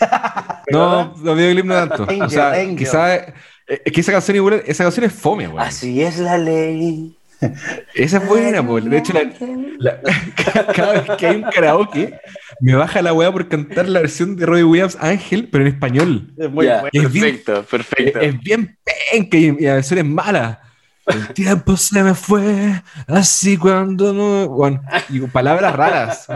no, 0.70 1.14
los 1.22 1.36
videoclips 1.36 1.66
no 1.66 1.88
tanto. 1.88 2.24
o 2.24 2.28
sea, 2.28 2.52
quizás 2.76 3.32
es 3.66 3.92
que 3.92 4.00
esa 4.00 4.12
canción, 4.12 4.36
igual, 4.36 4.62
esa 4.66 4.84
canción 4.84 5.06
es 5.06 5.12
fome, 5.12 5.46
güey. 5.48 5.64
Así 5.64 6.02
es 6.02 6.18
la 6.18 6.38
ley. 6.38 7.16
Esa 7.94 8.18
es 8.18 8.26
buena, 8.26 8.60
güey. 8.60 8.88
De 8.88 8.98
hecho, 8.98 9.12
cada 10.74 10.92
vez 10.92 11.16
que 11.18 11.26
hay 11.26 11.36
un 11.36 11.42
karaoke, 11.42 12.18
me 12.60 12.74
baja 12.74 13.02
la 13.02 13.12
weá 13.12 13.30
por 13.30 13.48
cantar 13.48 13.88
la 13.88 14.00
versión 14.00 14.36
de 14.36 14.46
Robbie 14.46 14.64
Williams 14.64 14.96
Ángel, 15.00 15.48
pero 15.50 15.66
en 15.66 15.74
español. 15.74 16.32
Es 16.36 16.50
muy 16.50 16.66
perfecto, 16.92 17.62
perfecto. 17.64 18.20
Es, 18.20 18.40
bien 18.40 18.76
penca 19.12 19.36
y, 19.36 19.52
la 19.60 19.74
versión 19.74 19.98
es 19.98 20.04
mala. 20.04 20.62
El 21.06 21.28
tiempo 21.34 21.76
se 21.76 22.02
me 22.02 22.14
fue, 22.14 22.82
así 23.06 23.56
cuando 23.56 24.12
no. 24.12 24.48
Bueno, 24.48 24.82
y 25.08 25.20
palabras 25.20 25.76
raras. 25.76 26.26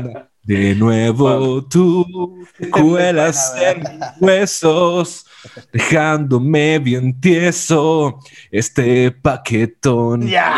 De 0.42 0.74
nuevo 0.74 1.64
tú 1.66 2.46
cuelas 2.70 3.54
en 3.60 3.82
huesos 4.20 5.26
dejándome 5.72 6.78
bien 6.78 7.20
tieso 7.20 8.18
este 8.50 9.10
paquetón. 9.10 10.26
Ya, 10.26 10.54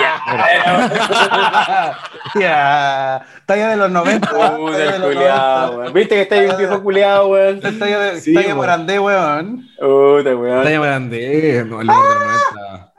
ya. 2.34 3.26
Talla 3.46 3.68
de 3.68 3.76
los 3.76 3.90
90. 3.90 4.32
Uh, 4.32 4.70
del 4.70 5.02
culiado, 5.02 5.92
Viste 5.92 6.14
que 6.14 6.22
está 6.22 6.36
ahí 6.36 6.46
un 6.46 6.56
viejo 6.56 6.82
culiado, 6.82 7.28
weón. 7.28 7.60
Talla 7.60 7.98
de 7.98 8.20
sí, 8.20 8.34
talla 8.34 8.54
Morandé, 8.54 8.98
weón. 8.98 9.68
Uh, 9.80 10.22
weón. 10.22 10.62
Talla 10.64 10.78
Morandé, 10.78 11.64
no, 11.66 11.80
el 11.80 11.86
de 11.86 11.92
los 11.92 12.18
90. 12.60 12.91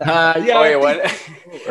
Ah, 0.00 0.34
Oye, 0.36 0.76
bueno, 0.76 1.00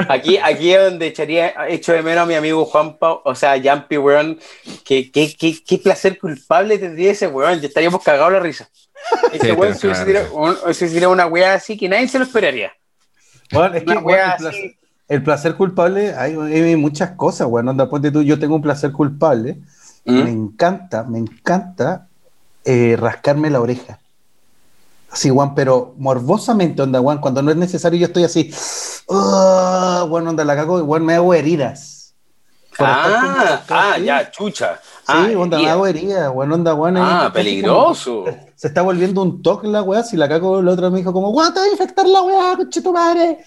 aquí, 0.10 0.38
aquí 0.38 0.74
es 0.74 0.84
donde 0.84 1.08
echaría, 1.08 1.54
hecho 1.68 1.94
de 1.94 2.02
menos 2.02 2.24
a 2.24 2.26
mi 2.26 2.36
amigo 2.36 2.66
Juan 2.66 2.98
Pau, 2.98 3.22
o 3.24 3.36
sea, 3.36 3.62
Jumpy, 3.62 3.98
weón. 3.98 4.40
Qué, 4.86 5.12
qué, 5.12 5.36
qué, 5.38 5.58
qué 5.64 5.78
placer 5.78 6.18
culpable 6.20 6.78
tendría 6.78 7.12
ese 7.12 7.28
weón. 7.28 7.60
Ya 7.60 7.68
estaríamos 7.68 8.04
cagados 8.04 8.34
la 8.34 8.40
risa. 8.40 8.70
Ese 9.32 9.54
weón 9.54 9.76
se 9.76 10.90
tirado 10.90 11.12
una 11.12 11.28
weá 11.28 11.54
así 11.54 11.78
que 11.78 11.88
nadie 11.88 12.08
se 12.08 12.20
lo 12.20 12.26
esperaría. 12.26 12.74
Bueno, 13.52 13.76
es 13.76 13.84
que 13.84 13.94
el, 13.94 14.04
placer, 14.04 14.76
el, 15.08 15.24
placer, 15.24 15.56
culpable, 15.56 16.14
hay, 16.16 16.36
hay, 16.36 16.76
muchas 16.76 17.12
cosas, 17.12 17.48
weón. 17.48 17.70
Onda, 17.70 17.90
ponte 17.90 18.12
tú, 18.12 18.22
yo 18.22 18.40
tengo 18.40 18.56
un 18.56 18.62
placer 18.62 18.92
culpable. 18.92 19.58
¿Mm? 20.06 20.24
Me 20.24 20.30
encanta, 20.30 21.04
me 21.04 21.20
encanta 21.20 22.08
eh, 22.64 22.98
rascarme 23.00 23.50
la 23.50 23.62
oreja. 23.62 24.00
Sí, 25.14 25.30
Juan, 25.30 25.56
pero 25.56 25.96
morbosamente, 25.98 26.82
onda, 26.82 27.00
Juan, 27.00 27.20
cuando 27.20 27.42
no 27.42 27.52
es 27.52 27.58
necesario, 27.58 28.00
yo 28.00 28.08
estoy 28.08 28.24
así, 28.26 28.54
oh, 29.08 30.06
bueno, 30.10 30.32
onda, 30.32 30.44
la 30.44 30.56
cago, 30.56 30.84
Juan, 30.86 31.06
me 31.06 31.16
hago 31.16 31.34
heridas. 31.34 32.14
Ah, 32.80 33.64
ah, 33.70 33.98
ya, 33.98 34.30
chucha. 34.30 34.80
Sí, 34.84 35.14
ah, 35.14 35.30
onda, 35.36 35.58
me 35.58 35.70
hago 35.70 35.88
heridas, 35.88 36.32
bueno, 36.32 36.56
onda, 36.56 36.76
Juan. 36.76 36.98
Ah, 36.98 37.32
peligroso. 37.34 38.26
se 38.56 38.68
está 38.68 38.82
volviendo 38.82 39.22
un 39.22 39.42
toque 39.42 39.68
la 39.68 39.82
weá, 39.82 40.04
si 40.04 40.18
la 40.18 40.28
cago, 40.28 40.60
el 40.60 40.68
otro 40.68 40.92
me 40.92 41.00
dijo 41.00 41.14
como, 41.14 41.30
weá, 41.30 41.54
te 41.54 41.60
voy 41.60 41.70
a 41.70 41.72
infectar 41.72 42.06
la 42.06 42.22
weá, 42.22 42.58
coche 42.58 42.82
tu 42.82 42.92
madre. 42.92 43.40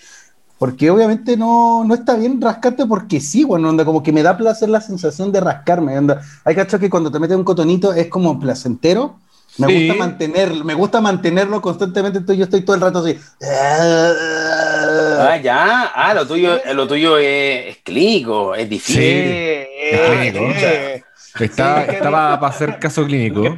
Porque 0.59 0.91
obviamente 0.91 1.39
no, 1.39 1.85
no 1.85 1.95
está 1.95 2.17
bien 2.17 2.39
rascarte 2.41 2.85
porque 2.85 3.19
sí, 3.19 3.45
bueno, 3.45 3.71
onda, 3.71 3.85
como 3.85 4.03
que 4.03 4.13
me 4.13 4.23
da 4.23 4.37
placer 4.37 4.69
la 4.69 4.81
sensación 4.81 5.33
de 5.33 5.41
rascarme, 5.41 5.97
onda. 5.97 6.21
Hay 6.45 6.55
cacho 6.55 6.79
que 6.79 6.91
cuando 6.91 7.11
te 7.11 7.19
metes 7.19 7.37
un 7.37 7.45
cotonito 7.45 7.95
es 7.95 8.09
como 8.09 8.39
placentero, 8.39 9.21
me 9.67 9.75
gusta 9.75 9.95
mantener, 9.95 10.65
me 10.65 10.75
gusta 10.75 11.01
mantenerlo 11.01 11.61
constantemente, 11.61 12.19
entonces 12.19 12.39
yo 12.39 12.45
estoy 12.45 12.61
todo 12.63 12.77
el 12.77 12.83
rato 12.83 13.01
así. 13.01 13.19
Ah, 13.43 15.37
ya, 15.43 15.93
ah, 15.95 16.15
lo 16.15 16.27
tuyo, 16.27 16.61
lo 16.75 16.87
tuyo 16.87 17.19
es, 17.19 17.79
clínico, 17.79 18.55
es 18.55 18.69
difícil. 18.69 19.03
Sí, 19.03 21.03
Está, 21.39 21.85
estaba 21.85 22.41
para 22.41 22.53
hacer 22.53 22.79
caso 22.79 23.05
clínico. 23.05 23.57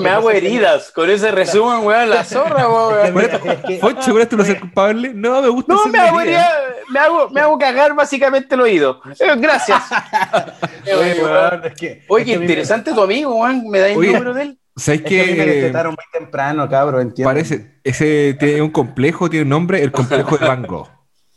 me 0.00 0.08
hago 0.08 0.30
heridas. 0.30 0.90
Con 0.92 1.10
ese 1.10 1.30
resumen, 1.30 1.84
weón, 1.84 2.10
la 2.10 2.24
zorra, 2.24 2.68
weón. 2.68 3.14
Foncho, 3.80 4.12
¿con 4.12 4.22
esto 4.22 4.36
no 4.36 4.44
ser 4.44 4.60
culpable? 4.60 5.12
No, 5.14 5.42
me 5.42 5.48
gusta. 5.48 5.74
No, 5.74 5.86
me 5.86 5.98
hago, 5.98 6.20
herida, 6.20 6.48
me, 6.90 7.00
hago, 7.00 7.28
me 7.30 7.40
hago 7.40 7.58
cagar 7.58 7.94
básicamente 7.94 8.54
el 8.54 8.60
oído. 8.60 9.00
Eh, 9.18 9.34
gracias. 9.36 9.82
Oye, 12.08 12.24
qué 12.24 12.32
interesante 12.32 12.92
tu 12.92 13.02
amigo, 13.02 13.34
weón. 13.34 13.68
¿Me 13.68 13.80
da 13.80 13.88
el 13.88 13.96
número 13.96 14.34
de 14.34 14.42
él? 14.42 14.58
¿Sabes 14.78 15.02
que, 15.02 15.24
que 15.24 15.34
me 15.34 15.46
detectaron 15.46 15.92
muy 15.92 16.04
temprano, 16.12 16.68
cabrón, 16.68 17.02
entiendo. 17.02 17.28
Parece, 17.28 17.80
ese 17.84 18.36
tiene 18.38 18.62
un 18.62 18.70
complejo, 18.70 19.28
tiene 19.28 19.42
un 19.42 19.50
nombre, 19.50 19.82
el 19.82 19.92
complejo 19.92 20.38
de 20.38 20.46
Van 20.46 20.62
Gogh. 20.62 20.88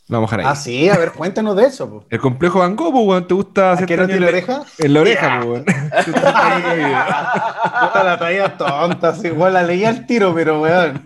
Vamos 0.07 0.31
a 0.33 0.35
ahí. 0.35 0.43
Ah, 0.45 0.55
sí, 0.55 0.89
a 0.89 0.97
ver, 0.97 1.13
cuéntanos 1.13 1.55
de 1.55 1.63
eso. 1.63 1.89
Po. 1.89 2.05
El 2.09 2.19
complejo 2.19 2.59
Van 2.59 2.75
Gogh, 2.75 2.91
pues, 2.91 3.27
¿te 3.27 3.33
gusta 3.33 3.71
hacer 3.71 3.97
no 3.97 4.07
tiene 4.07 4.27
oreja? 4.27 4.63
En 4.77 4.93
la 4.93 5.01
oreja, 5.01 5.41
pues, 5.45 5.63
la 8.03 8.17
traía 8.19 8.57
tonta, 8.57 9.15
igual 9.23 9.53
la 9.53 9.63
leía 9.63 9.89
al 9.89 10.05
tiro, 10.05 10.33
pero, 10.35 10.61
weón. 10.61 11.01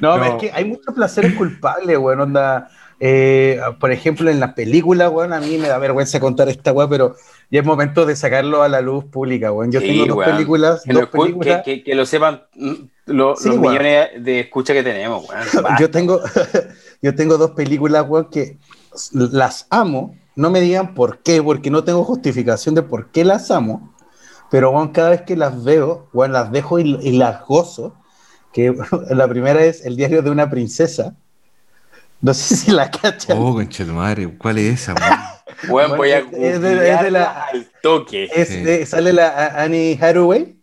No, 0.00 0.22
es 0.22 0.34
que 0.34 0.50
hay 0.52 0.64
muchos 0.64 0.94
placeres 0.94 1.34
culpables, 1.34 1.96
weón, 1.96 2.20
onda. 2.20 2.68
Eh, 3.06 3.60
por 3.80 3.92
ejemplo, 3.92 4.30
en 4.30 4.40
la 4.40 4.54
película, 4.54 5.10
weón, 5.10 5.34
a 5.34 5.40
mí 5.40 5.58
me 5.58 5.68
da 5.68 5.76
vergüenza 5.76 6.20
contar 6.20 6.48
esta 6.48 6.72
weón, 6.72 6.88
pero 6.88 7.16
ya 7.50 7.60
es 7.60 7.66
momento 7.66 8.06
de 8.06 8.16
sacarlo 8.16 8.62
a 8.62 8.68
la 8.70 8.80
luz 8.80 9.04
pública, 9.04 9.52
weón. 9.52 9.70
Yo 9.70 9.80
tengo 9.80 10.06
dos 10.06 10.24
películas. 10.24 10.82
Que, 10.86 10.94
dos 10.94 11.08
películas. 11.10 11.62
Que, 11.66 11.84
que, 11.84 11.94
lo 11.94 12.06
sepan 12.06 12.44
mm, 12.54 12.72
los 13.04 13.44
millones 13.44 14.08
de 14.20 14.40
escucha 14.40 14.72
que 14.72 14.82
tenemos, 14.82 15.28
weón. 15.28 15.76
yo, 15.78 15.90
tengo, 15.90 16.22
yo 17.02 17.14
tengo 17.14 17.36
dos 17.36 17.50
películas, 17.50 18.06
weón, 18.08 18.30
que 18.30 18.56
las 19.12 19.66
amo. 19.68 20.16
No 20.34 20.48
me 20.48 20.62
digan 20.62 20.94
por 20.94 21.18
qué, 21.18 21.42
porque 21.42 21.70
no 21.70 21.84
tengo 21.84 22.04
justificación 22.04 22.74
de 22.74 22.84
por 22.84 23.10
qué 23.10 23.22
las 23.22 23.50
amo. 23.50 23.94
Pero, 24.50 24.70
weón, 24.70 24.92
cada 24.92 25.10
vez 25.10 25.20
que 25.20 25.36
las 25.36 25.62
veo, 25.62 26.08
weón, 26.14 26.32
las 26.32 26.50
dejo 26.50 26.78
y, 26.78 26.98
y 27.02 27.18
las 27.18 27.44
gozo. 27.44 27.96
Que 28.50 28.74
la 29.10 29.28
primera 29.28 29.62
es 29.62 29.84
El 29.84 29.94
diario 29.94 30.22
de 30.22 30.30
una 30.30 30.48
princesa 30.48 31.18
no 32.24 32.32
sé 32.32 32.56
si 32.56 32.70
la 32.70 32.90
cachan. 32.90 33.36
Oh, 33.38 33.52
concha 33.52 33.84
madre, 33.84 34.26
¿cuál 34.38 34.56
es 34.56 34.80
esa? 34.80 34.94
bueno, 35.68 35.94
voy 35.98 36.10
a 36.12 36.20
es 36.20 36.58
de, 36.58 37.10
la, 37.10 37.48
al 37.52 37.66
toque. 37.82 38.30
Es 38.34 38.88
sale 38.88 39.12
la 39.12 39.48
Annie 39.62 39.98
Hathaway. 40.00 40.56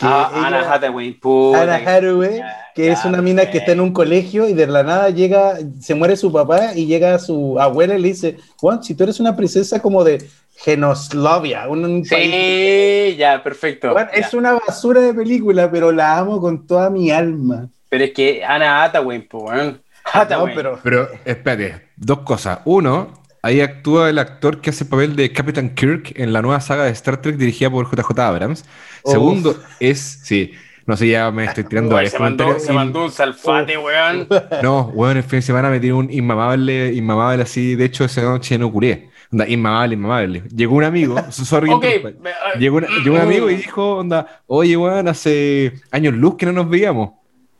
Ah, 0.00 0.30
Anna 0.32 0.72
Hathaway. 0.72 1.18
Anna 1.56 1.74
Hathaway, 1.74 2.40
que 2.76 2.92
es 2.92 3.04
una 3.04 3.20
mina 3.20 3.50
que 3.50 3.58
está 3.58 3.72
en 3.72 3.80
un 3.80 3.92
colegio 3.92 4.48
y 4.48 4.52
de 4.52 4.68
la 4.68 4.84
nada 4.84 5.10
llega, 5.10 5.58
se 5.80 5.96
muere 5.96 6.16
su 6.16 6.30
papá 6.30 6.72
y 6.76 6.86
llega 6.86 7.18
su 7.18 7.58
abuela 7.58 7.96
y 7.96 8.00
le 8.00 8.08
dice, 8.08 8.36
Juan, 8.60 8.84
si 8.84 8.94
tú 8.94 9.02
eres 9.02 9.18
una 9.18 9.34
princesa 9.34 9.82
como 9.82 10.04
de 10.04 10.24
Genoslovia, 10.54 11.68
un, 11.68 12.04
sí, 12.04 13.16
ya, 13.18 13.42
perfecto. 13.42 13.92
es 14.12 14.34
una 14.34 14.52
basura 14.52 15.00
de 15.00 15.14
película, 15.14 15.68
pero 15.68 15.90
la 15.90 16.18
amo 16.18 16.40
con 16.40 16.64
toda 16.64 16.90
mi 16.90 17.10
alma. 17.10 17.68
Pero 17.88 18.04
es 18.04 18.12
que 18.12 18.44
Anna 18.44 18.84
Hathaway, 18.84 19.18
pues, 19.18 19.74
Ah, 20.14 20.26
pero... 20.54 20.78
pero 20.82 21.08
espérate, 21.24 21.88
dos 21.96 22.20
cosas. 22.20 22.60
Uno, 22.64 23.12
ahí 23.42 23.60
actúa 23.60 24.10
el 24.10 24.18
actor 24.18 24.60
que 24.60 24.70
hace 24.70 24.84
el 24.84 24.90
papel 24.90 25.16
de 25.16 25.32
Captain 25.32 25.74
Kirk 25.74 26.12
en 26.16 26.32
la 26.32 26.42
nueva 26.42 26.60
saga 26.60 26.84
de 26.84 26.90
Star 26.90 27.20
Trek 27.20 27.36
dirigida 27.36 27.70
por 27.70 27.86
JJ 27.90 28.18
Abrams. 28.20 28.64
Segundo, 29.04 29.56
es, 29.80 30.20
sí, 30.24 30.52
no 30.86 30.96
sé, 30.96 31.08
ya 31.08 31.30
me 31.30 31.44
estoy 31.44 31.64
tirando 31.64 31.96
a 31.96 32.04
se, 32.06 32.18
mandó, 32.18 32.58
se 32.58 32.72
mandó 32.72 33.04
un 33.04 33.10
salfate, 33.10 33.78
weón. 33.78 34.28
No, 34.62 34.90
weón, 34.94 35.16
el 35.16 35.22
fin 35.22 35.38
de 35.38 35.42
semana 35.42 35.70
me 35.70 35.80
tiró 35.80 35.96
un 35.98 36.10
inmamable, 36.10 36.92
inmamable 36.92 37.42
así. 37.42 37.74
De 37.76 37.84
hecho, 37.84 38.04
esa 38.04 38.22
noche 38.22 38.58
no 38.58 38.70
curé. 38.70 39.10
Onda, 39.30 39.48
inmamable, 39.48 39.94
inmamable. 39.94 40.42
Llegó 40.54 40.76
un 40.76 40.84
amigo, 40.84 41.16
sorry, 41.30 41.70
Ok, 41.70 41.84
interrumpir. 41.84 42.20
me- 42.20 42.30
ah, 42.30 42.58
llegó, 42.58 42.76
una- 42.78 42.88
llegó 43.02 43.14
un 43.14 43.20
amigo 43.22 43.48
y 43.50 43.56
dijo, 43.56 43.96
onda, 43.96 44.42
oye, 44.46 44.76
weón, 44.76 45.08
hace 45.08 45.72
años 45.90 46.14
luz 46.14 46.36
que 46.36 46.46
no 46.46 46.52
nos 46.52 46.68
veíamos. 46.68 47.12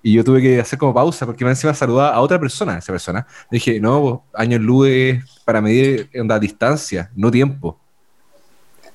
Y 0.02 0.12
yo 0.14 0.24
tuve 0.24 0.42
que 0.42 0.60
hacer 0.60 0.78
como 0.78 0.92
pausa 0.92 1.24
porque 1.26 1.44
más 1.44 1.52
encima 1.52 1.74
saludaba 1.74 2.14
a 2.14 2.20
otra 2.20 2.38
persona, 2.38 2.78
esa 2.78 2.92
persona. 2.92 3.26
Le 3.50 3.56
dije, 3.56 3.80
no, 3.80 4.24
años 4.34 4.60
luz 4.60 4.88
es 4.88 5.40
para 5.44 5.60
medir 5.60 6.10
onda, 6.18 6.38
distancia, 6.38 7.10
no 7.14 7.30
tiempo. 7.30 7.78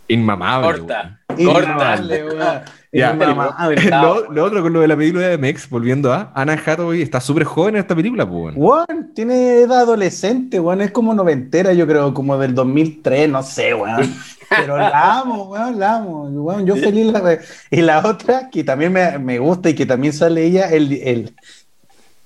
Inmamable. 0.10 0.80
Corta, 0.80 1.20
weón. 1.38 1.54
corta. 1.54 2.66
Ya. 2.92 3.14
Lo, 4.02 4.32
lo 4.32 4.44
otro 4.46 4.62
con 4.62 4.74
lo 4.74 4.82
de 4.82 4.88
la 4.88 4.96
película 4.96 5.28
de 5.28 5.38
Mex, 5.38 5.70
volviendo 5.70 6.14
a 6.14 6.32
Anna 6.34 6.54
Hathaway, 6.54 7.02
está 7.02 7.20
súper 7.20 7.44
joven 7.44 7.76
en 7.76 7.82
esta 7.82 7.96
película, 7.96 8.28
pues. 8.28 8.56
weón. 8.56 9.12
Tiene 9.14 9.62
edad 9.62 9.82
adolescente, 9.82 10.60
weón, 10.60 10.82
es 10.82 10.92
como 10.92 11.14
noventera, 11.14 11.74
yo 11.74 11.86
creo, 11.86 12.14
como 12.14 12.38
del 12.38 12.56
2003, 12.56 13.30
no 13.30 13.44
sé, 13.44 13.74
weón. 13.74 14.16
Pero 14.50 14.78
la 14.78 15.20
amo, 15.20 15.50
weón, 15.50 15.80
la 15.80 15.98
amo, 15.98 16.24
weón, 16.30 16.66
yo 16.66 16.76
feliz 16.76 17.08
la 17.08 17.40
Y 17.70 17.82
la 17.82 18.08
otra, 18.08 18.50
que 18.50 18.64
también 18.64 18.94
me, 18.94 19.20
me 19.20 19.40
gusta 19.40 19.70
y 19.70 19.76
que 19.76 19.86
también 19.86 20.14
sale 20.14 20.46
ella, 20.46 20.70
el, 20.70 20.94
el, 20.94 21.36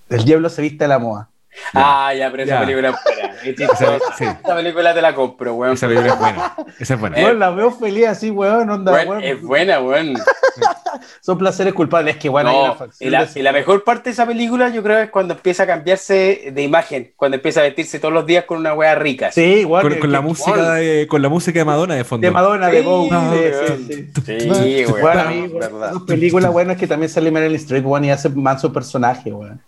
el 0.09 0.25
diablo 0.25 0.49
se 0.49 0.61
viste 0.61 0.85
a 0.85 0.87
la 0.87 0.99
moda. 0.99 1.30
Ah, 1.73 2.13
ya, 2.13 2.31
pero 2.31 2.43
esa 2.43 2.53
Ya. 2.55 2.59
película 2.61 2.89
es 2.89 2.95
buena. 3.03 3.31
Es 3.41 3.59
Esa, 3.59 3.75
chistosa. 3.75 3.99
sí, 4.19 4.23
Esa 4.25 4.55
película 4.55 4.93
te 4.93 5.01
la 5.01 5.15
compro, 5.15 5.55
weón. 5.55 5.73
esa 5.73 5.87
película 5.87 6.13
es 6.13 6.19
buena. 6.19 6.55
Esa 6.79 6.93
es 6.93 6.99
buena. 6.99 7.17
Eh, 7.19 7.23
Weón, 7.25 7.39
la 7.39 7.49
veo 7.49 7.71
feliz 7.71 8.07
así, 8.07 8.29
weón, 8.29 8.69
onda, 8.69 8.91
Weón, 8.91 9.07
weón. 9.09 9.23
es 9.23 9.41
buena, 9.41 9.79
weón. 9.79 10.13
Son 11.21 11.37
placeres 11.37 11.73
culpables, 11.73 12.15
es 12.15 12.21
que, 12.21 12.29
bueno, 12.29 12.51
No, 12.77 12.87
y, 12.99 13.09
la, 13.09 13.25
de- 13.25 13.39
y 13.39 13.43
la 13.43 13.51
mejor 13.51 13.83
parte 13.83 14.09
de 14.09 14.13
esa 14.13 14.25
película 14.27 14.69
yo 14.69 14.83
creo 14.83 14.99
es 14.99 15.09
cuando 15.09 15.33
empieza 15.33 15.63
a 15.63 15.67
cambiarse 15.67 16.51
de 16.53 16.61
imagen, 16.61 17.13
cuando 17.15 17.35
empieza 17.37 17.61
a 17.61 17.63
vestirse 17.63 17.97
todos 17.99 18.13
los 18.13 18.25
días 18.27 18.45
con 18.45 18.59
una 18.59 18.73
wea 18.75 18.93
rica. 18.95 19.31
Sí, 19.31 19.65
weón. 19.65 19.81
Con, 19.83 19.93
que- 19.93 19.99
con 19.99 20.11
la 20.11 20.21
música 20.21 20.73
de, 20.75 21.07
con 21.07 21.21
la 21.23 21.29
música 21.29 21.57
de 21.59 21.65
Madonna 21.65 21.95
de 21.95 22.03
fondo. 22.03 22.25
de 22.27 22.31
Madonna, 22.31 22.67
de 22.67 22.81
Sí, 22.81 22.87
weón. 22.87 23.87
sí, 23.87 23.93
sí, 23.93 24.11
sí. 24.25 24.39
Sí, 24.39 24.85
weón. 24.85 25.01
Bueno, 25.01 25.19
a 25.21 25.23
mí, 25.25 25.45
es 25.45 25.53
verdad. 25.53 25.91
Dos 25.93 26.03
películas 26.03 26.51
buenas 26.51 26.77
que 26.77 26.85
también 26.87 27.09
sale 27.09 27.31
Meryl 27.31 27.55
Streep, 27.55 27.85
weón, 27.85 28.05
y 28.05 28.11
hace 28.11 28.29
manso 28.29 28.71
personaje, 28.71 29.31
weón. 29.31 29.59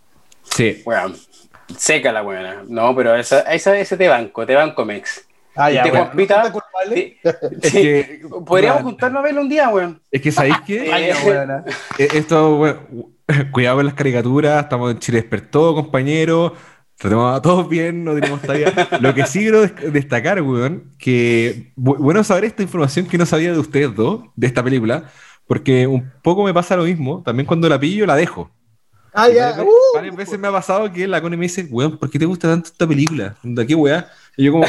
Sí. 0.44 0.84
Weón. 0.86 1.16
Seca 1.78 2.12
la 2.12 2.22
buena. 2.22 2.64
No, 2.68 2.96
pero 2.96 3.16
esa, 3.16 3.42
esa, 3.42 3.78
ese 3.78 3.98
te 3.98 4.08
banco, 4.08 4.46
te 4.46 4.56
banco, 4.56 4.86
Mex. 4.86 5.26
Ah, 5.56 5.70
ya, 5.72 5.82
¿Y 5.82 5.84
te 5.84 5.92
weón. 5.92 6.08
compita? 6.08 6.38
¿No 6.38 6.44
te 6.46 6.52
culpable? 6.52 7.18
Sí, 7.24 7.30
Es 7.62 7.72
sí. 7.72 7.82
que, 7.82 8.22
Podríamos 8.46 8.82
juntarnos 8.84 9.20
a 9.20 9.24
verlo 9.24 9.42
un 9.42 9.50
día, 9.50 9.70
weón. 9.70 10.02
es 10.12 10.22
que 10.22 10.32
¿sabéis 10.32 10.56
ah. 10.58 10.64
Eh, 12.00 12.08
Esto, 12.14 12.58
weón, 12.58 12.80
cuidado 13.52 13.78
con 13.78 13.86
las 13.86 13.94
caricaturas, 13.94 14.64
estamos 14.64 14.92
en 14.92 15.00
Chile 15.00 15.22
Despertó, 15.22 15.76
compañeros. 15.76 16.54
Tratemos 16.98 17.36
a 17.38 17.42
todos 17.42 17.68
bien, 17.70 18.04
no 18.04 18.14
tenemos 18.14 18.42
talla. 18.42 18.72
Lo 19.00 19.14
que 19.14 19.26
sí 19.26 19.40
quiero 19.40 19.64
dest- 19.64 19.92
destacar, 19.92 20.42
weón, 20.42 20.92
que 20.98 21.72
bu- 21.76 21.98
bueno 21.98 22.24
saber 22.24 22.46
esta 22.46 22.64
información 22.64 23.08
que 23.08 23.18
no 23.18 23.26
sabía 23.26 23.52
de 23.52 23.60
ustedes 23.60 23.94
dos, 23.96 24.22
de 24.36 24.48
esta 24.48 24.64
película, 24.64 25.06
porque 25.48 25.86
un 25.88 26.12
poco 26.24 26.44
me 26.44 26.54
pasa 26.54 26.76
lo 26.78 26.84
mismo. 26.84 27.22
También 27.24 27.46
cuando 27.46 27.68
la 27.70 27.80
pillo, 27.80 28.06
la 28.06 28.16
dejo. 28.16 28.50
Ah, 29.14 29.30
ya. 29.30 29.52
Varias, 29.94 30.14
uh. 30.14 30.18
veces 30.18 30.40
me 30.40 30.48
ha 30.48 30.52
pasado 30.52 30.92
que 30.92 31.08
la 31.08 31.22
Connie 31.22 31.38
me 31.38 31.46
dice, 31.46 31.68
weón, 31.70 31.98
¿por 31.98 32.10
qué 32.10 32.18
te 32.18 32.26
gusta 32.26 32.50
tanto 32.50 32.70
esta 32.70 32.88
película? 32.88 33.36
¿De 33.44 33.68
qué 33.68 33.76
weá? 33.76 34.10
Y 34.36 34.46
yo 34.46 34.54
como, 34.54 34.66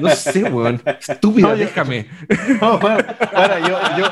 no 0.00 0.08
sé, 0.10 0.44
weón, 0.52 0.82
estúpida, 1.08 1.48
No, 1.48 1.56
déjame. 1.56 2.06
No, 2.60 2.76
weón. 2.76 3.06
Ahora, 3.34 3.58
yo, 3.60 3.78
yo, 3.96 4.04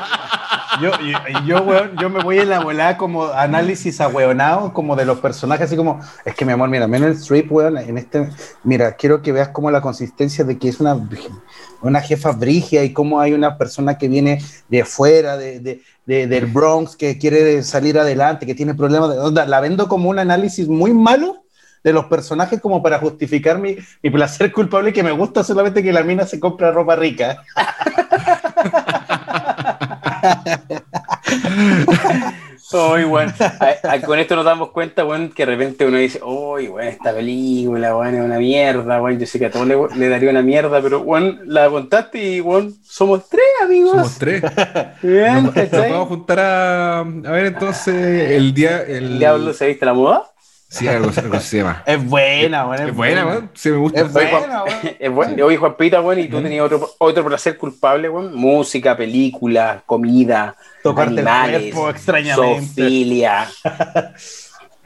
yo, 0.81 0.91
yo, 1.05 1.41
yo, 1.45 1.61
weón, 1.61 1.91
yo 2.01 2.09
me 2.09 2.23
voy 2.23 2.39
en 2.39 2.49
la 2.49 2.59
volada 2.61 2.97
como 2.97 3.25
análisis 3.27 4.01
ahueonado, 4.01 4.73
como 4.73 4.95
de 4.95 5.05
los 5.05 5.19
personajes, 5.19 5.67
así 5.67 5.75
como, 5.75 5.99
es 6.25 6.33
que 6.33 6.43
mi 6.45 6.53
amor, 6.53 6.69
mira, 6.69 6.87
Meryl 6.87 7.09
Streep, 7.11 7.51
weón, 7.51 7.77
en 7.77 7.97
este, 7.99 8.29
mira, 8.63 8.93
quiero 8.93 9.21
que 9.21 9.31
veas 9.31 9.49
como 9.49 9.69
la 9.69 9.81
consistencia 9.81 10.43
de 10.43 10.57
que 10.57 10.69
es 10.69 10.79
una, 10.79 10.97
una 11.81 12.01
jefa 12.01 12.31
brigia 12.31 12.83
y 12.83 12.91
cómo 12.91 13.21
hay 13.21 13.33
una 13.33 13.57
persona 13.57 13.97
que 13.97 14.07
viene 14.07 14.41
de 14.69 14.85
fuera, 14.85 15.37
de, 15.37 15.59
de- 15.59 15.81
de- 16.07 16.25
del 16.25 16.47
Bronx, 16.47 16.95
que 16.95 17.19
quiere 17.19 17.61
salir 17.61 17.99
adelante, 17.99 18.47
que 18.47 18.55
tiene 18.55 18.73
problemas 18.73 19.11
de 19.11 19.19
onda, 19.19 19.45
la 19.45 19.59
vendo 19.61 19.87
como 19.87 20.09
un 20.09 20.17
análisis 20.17 20.67
muy 20.67 20.91
malo 20.95 21.43
de 21.83 21.93
los 21.93 22.05
personajes 22.05 22.59
como 22.61 22.81
para 22.83 22.99
justificar 22.99 23.57
mi, 23.59 23.77
mi 24.03 24.09
placer 24.09 24.51
culpable 24.53 24.93
que 24.93 25.03
me 25.03 25.11
gusta 25.11 25.43
solamente 25.43 25.83
que 25.83 25.93
la 25.93 26.03
mina 26.03 26.25
se 26.25 26.39
compra 26.39 26.71
ropa 26.71 26.95
rica. 26.95 27.43
Weón. 32.71 33.33
A- 33.39 33.93
a- 33.93 34.01
Con 34.01 34.19
esto 34.19 34.35
nos 34.35 34.45
damos 34.45 34.69
cuenta, 34.71 35.03
weón, 35.05 35.29
que 35.29 35.43
de 35.45 35.51
repente 35.53 35.85
uno 35.85 35.97
dice, 35.97 36.19
uy, 36.23 36.67
weón, 36.67 36.87
esta 36.87 37.13
película, 37.13 37.95
weón, 37.95 38.15
es 38.15 38.21
una 38.21 38.37
mierda, 38.37 39.01
weón. 39.01 39.17
Yo 39.19 39.25
sé 39.25 39.39
que 39.39 39.47
a 39.47 39.51
todos 39.51 39.65
le, 39.67 39.75
le 39.95 40.09
daría 40.09 40.29
una 40.29 40.41
mierda, 40.43 40.79
pero, 40.81 40.99
weón, 41.01 41.39
la 41.45 41.67
contaste 41.69 42.23
y, 42.35 42.41
weón, 42.41 42.75
somos 42.83 43.27
tres, 43.27 43.43
amigos. 43.63 43.91
Somos 43.93 44.17
tres. 44.19 44.43
Bien, 45.01 45.43
Nos 45.45 45.53
¿cachai? 45.53 45.91
vamos 45.91 46.05
a 46.05 46.09
juntar 46.09 46.39
a, 46.39 46.99
a 46.99 47.03
ver 47.03 47.45
entonces 47.47 48.31
el 48.31 48.53
día. 48.53 48.81
El, 48.83 48.89
¿El 49.13 49.19
diablo 49.19 49.53
se 49.53 49.67
viste 49.67 49.85
la 49.85 49.93
moda? 49.93 50.23
Sí, 50.71 50.87
algo, 50.87 51.09
algo 51.17 51.39
se 51.39 51.57
llama. 51.57 51.81
Es 51.85 52.05
buena, 52.05 52.67
weón. 52.67 52.89
Es 52.89 52.95
buena, 52.95 53.25
weón. 53.25 53.49
Sí, 53.55 53.69
me 53.71 53.77
gusta. 53.77 54.01
Es 54.01 54.13
buena, 54.13 54.63
weón. 54.63 54.77
Es 54.99 55.11
bueno. 55.11 55.45
Oye, 55.47 55.57
Juan 55.57 55.75
Pita, 55.75 55.99
weón, 56.01 56.19
y 56.19 56.27
tú 56.27 56.41
tenías 56.41 56.63
otro, 56.63 56.89
otro 56.99 57.25
placer 57.25 57.57
culpable, 57.57 58.07
weón. 58.07 58.35
Música, 58.35 58.95
película, 58.95 59.81
comida, 59.85 60.55
Tocarte 60.83 61.13
el 61.13 61.27
animales, 61.27 61.73
cuerpo 61.73 61.89
extrañamente. 61.89 62.67
zoofilia, 62.67 63.47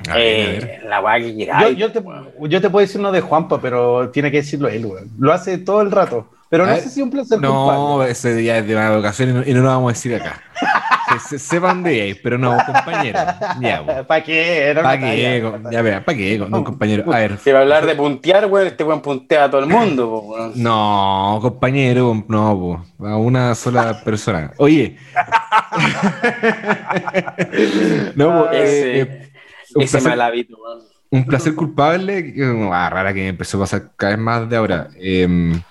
A 0.09 0.15
ver, 0.15 0.15
a 0.15 0.15
ver. 0.15 0.63
eh, 0.63 0.81
la 0.88 0.99
weá 1.01 1.17
que 1.19 1.34
llega. 1.34 1.61
Yo, 1.61 1.69
yo, 1.71 1.91
te, 1.91 2.01
yo 2.49 2.61
te 2.61 2.69
puedo 2.69 2.86
decir 2.86 2.99
uno 2.99 3.11
de 3.11 3.21
Juanpa, 3.21 3.59
pero 3.61 4.09
tiene 4.09 4.31
que 4.31 4.38
decirlo 4.38 4.67
él, 4.69 4.86
weón. 4.86 5.09
Lo 5.19 5.31
hace 5.34 5.57
todo 5.59 5.81
el 5.81 5.91
rato. 5.91 6.29
Pero 6.49 6.65
no 6.65 6.71
A 6.71 6.75
sé 6.75 6.81
ver. 6.81 6.89
si 6.91 6.99
es 6.99 7.03
un 7.03 7.09
placer 7.11 7.39
No, 7.41 7.65
culpable. 7.65 8.11
ese 8.11 8.36
día 8.36 8.57
es 8.59 8.67
de 8.67 8.75
mala 8.75 8.97
ocasión 8.99 9.29
y 9.29 9.34
no, 9.34 9.43
y 9.45 9.53
no 9.53 9.61
lo 9.61 9.67
vamos 9.69 9.89
a 9.91 9.93
decir 9.93 10.15
acá. 10.15 10.41
Se, 11.20 11.20
se- 11.20 11.39
sepan 11.39 11.84
de 11.84 12.01
ahí, 12.01 12.14
pero 12.16 12.38
no, 12.38 12.57
compañero. 12.66 13.20
Ya. 13.59 14.03
¿Para 14.07 14.24
qué? 14.24 14.74
¿Para 14.76 14.99
qué? 14.99 15.43
Ya 15.72 15.82
vea, 15.82 16.03
¿para 16.03 16.18
qué? 16.18 16.38
No, 16.39 16.64
compañero. 16.64 17.11
A 17.14 17.20
ver. 17.20 17.38
Se 17.39 17.53
va 17.53 17.59
a 17.59 17.61
hablar 17.64 17.86
de 17.86 17.95
puntear, 17.95 18.45
weón. 18.47 18.68
Este 18.68 18.84
weón 18.84 19.01
puntea 19.01 19.45
a 19.45 19.49
todo 19.51 19.61
el 19.61 19.68
mundo, 19.68 20.09
po. 20.09 20.51
No, 20.55 21.39
compañero, 21.41 22.24
no, 22.28 22.84
po, 22.97 23.05
a 23.07 23.18
una 23.18 23.55
sola 23.55 24.01
persona. 24.03 24.51
Oye. 24.57 24.97
no, 28.16 28.45
po, 28.45 28.51
eh, 28.51 28.64
Ese, 28.64 29.01
eh, 29.01 29.32
ese 29.76 29.91
placer, 29.97 30.09
mal 30.09 30.22
hábito, 30.22 30.57
un 31.09 31.26
placer 31.26 31.53
culpable, 31.55 32.34
ah, 32.72 32.89
rara 32.89 33.14
que 33.14 33.22
me 33.22 33.28
empezó 33.30 33.57
a 33.57 33.61
pasar 33.61 33.91
cada 33.95 34.11
vez 34.14 34.20
más 34.20 34.49
de 34.49 34.57
ahora. 34.57 34.89
Em, 34.99 35.61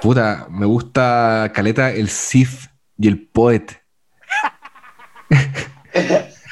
puta, 0.00 0.46
me 0.50 0.66
gusta 0.66 1.50
Caleta 1.54 1.90
el 1.92 2.08
Sith 2.08 2.70
y 2.98 3.08
el 3.08 3.26
Poet. 3.28 3.81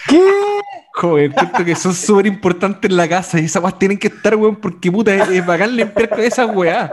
¿Qué? 0.09 0.21
Joder, 0.93 1.31
encuentro 1.31 1.65
que 1.65 1.75
son 1.77 1.95
súper 1.95 2.27
importantes 2.27 2.91
en 2.91 2.97
la 2.97 3.09
casa 3.09 3.41
y 3.41 3.47
esas 3.47 3.63
weas 3.63 3.79
tienen 3.79 3.97
que 3.97 4.09
estar, 4.09 4.37
weón, 4.37 4.57
porque 4.57 4.93
puta, 4.93 5.15
es, 5.15 5.29
es 5.31 5.47
bacán 5.47 5.75
limpiar 5.75 6.11
con 6.11 6.21
esas 6.21 6.55
weas. 6.55 6.91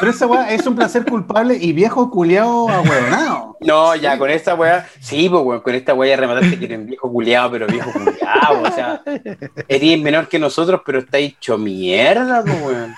Pero 0.00 0.10
esa 0.10 0.26
weá 0.26 0.50
es 0.50 0.66
un 0.66 0.74
placer 0.74 1.04
culpable 1.04 1.54
y 1.60 1.72
viejo 1.72 2.10
culiao 2.10 2.70
ahueonado. 2.70 3.56
No, 3.60 3.96
ya, 3.96 4.18
con 4.18 4.30
esta 4.30 4.54
weá, 4.54 4.86
sí, 5.00 5.28
pues 5.28 5.42
weón, 5.44 5.60
con 5.60 5.74
esta 5.74 5.92
weá 5.92 6.10
ya 6.10 6.20
remataste 6.20 6.58
que 6.58 6.64
eres 6.64 6.86
viejo 6.86 7.12
culiado, 7.12 7.50
pero 7.50 7.66
viejo 7.66 7.90
culiado, 7.92 8.62
o 8.62 8.72
sea, 8.72 9.02
eres 9.68 10.00
menor 10.00 10.28
que 10.28 10.38
nosotros, 10.38 10.80
pero 10.86 11.00
está 11.00 11.18
hecho 11.18 11.58
mierda, 11.58 12.42
pues 12.42 12.62
weón. 12.62 12.94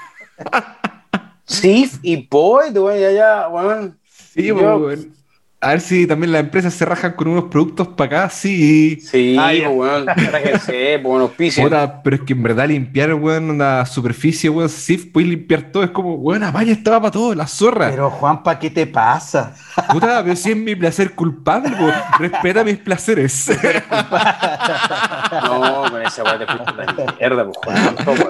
Sif 1.45 1.99
y 2.03 2.19
Poet, 2.19 2.73
weón, 2.77 3.01
ya, 3.01 3.11
ya, 3.11 3.49
weón. 3.49 3.99
Sí, 4.33 4.53
weón. 4.53 5.13
A 5.59 5.71
ver 5.71 5.81
si 5.81 6.07
también 6.07 6.33
las 6.33 6.41
empresas 6.43 6.75
se 6.75 6.85
rajan 6.85 7.13
con 7.13 7.29
unos 7.29 7.45
productos 7.45 7.89
para 7.89 8.25
acá, 8.25 8.31
sí. 8.31 9.01
Sí, 9.01 9.37
Ah, 9.41 9.55
ya. 9.55 9.69
pues 9.69 9.79
weón, 9.79 10.07
pues 10.15 11.03
weón, 11.03 11.23
auspicien. 11.23 11.67
Puta, 11.67 12.03
pero 12.03 12.17
es 12.17 12.23
que 12.23 12.35
en 12.35 12.43
verdad 12.43 12.69
limpiar, 12.69 13.15
weón, 13.15 13.51
una 13.51 13.87
superficie, 13.87 14.51
weón, 14.51 14.69
Sif, 14.69 15.07
puedes 15.13 15.31
limpiar 15.31 15.63
todo. 15.73 15.83
Es 15.83 15.91
como, 15.91 16.15
weón, 16.17 16.43
vaya, 16.53 16.73
estaba 16.73 17.01
para 17.01 17.11
todo, 17.11 17.35
la 17.35 17.47
zorra. 17.47 17.89
Pero 17.91 18.11
Juanpa, 18.11 18.59
¿qué 18.59 18.71
te 18.71 18.87
pasa? 18.87 19.55
Puta, 19.91 20.23
pero 20.23 20.37
si 20.37 20.51
es 20.51 20.57
mi 20.57 20.75
placer 20.77 21.13
culpable, 21.15 21.71
weón. 21.71 21.95
Respeta 22.19 22.63
mis 22.63 22.77
placeres. 22.79 23.51
No, 25.43 25.91
con 25.91 26.03
esa 26.03 26.23
weá 26.23 26.39
te 26.39 26.47
fuiste 26.47 27.03
la 27.05 27.13
mierda, 27.19 27.45
pues 27.47 27.57
weón. 27.67 27.97
no, 28.05 28.13
weón. 28.13 28.29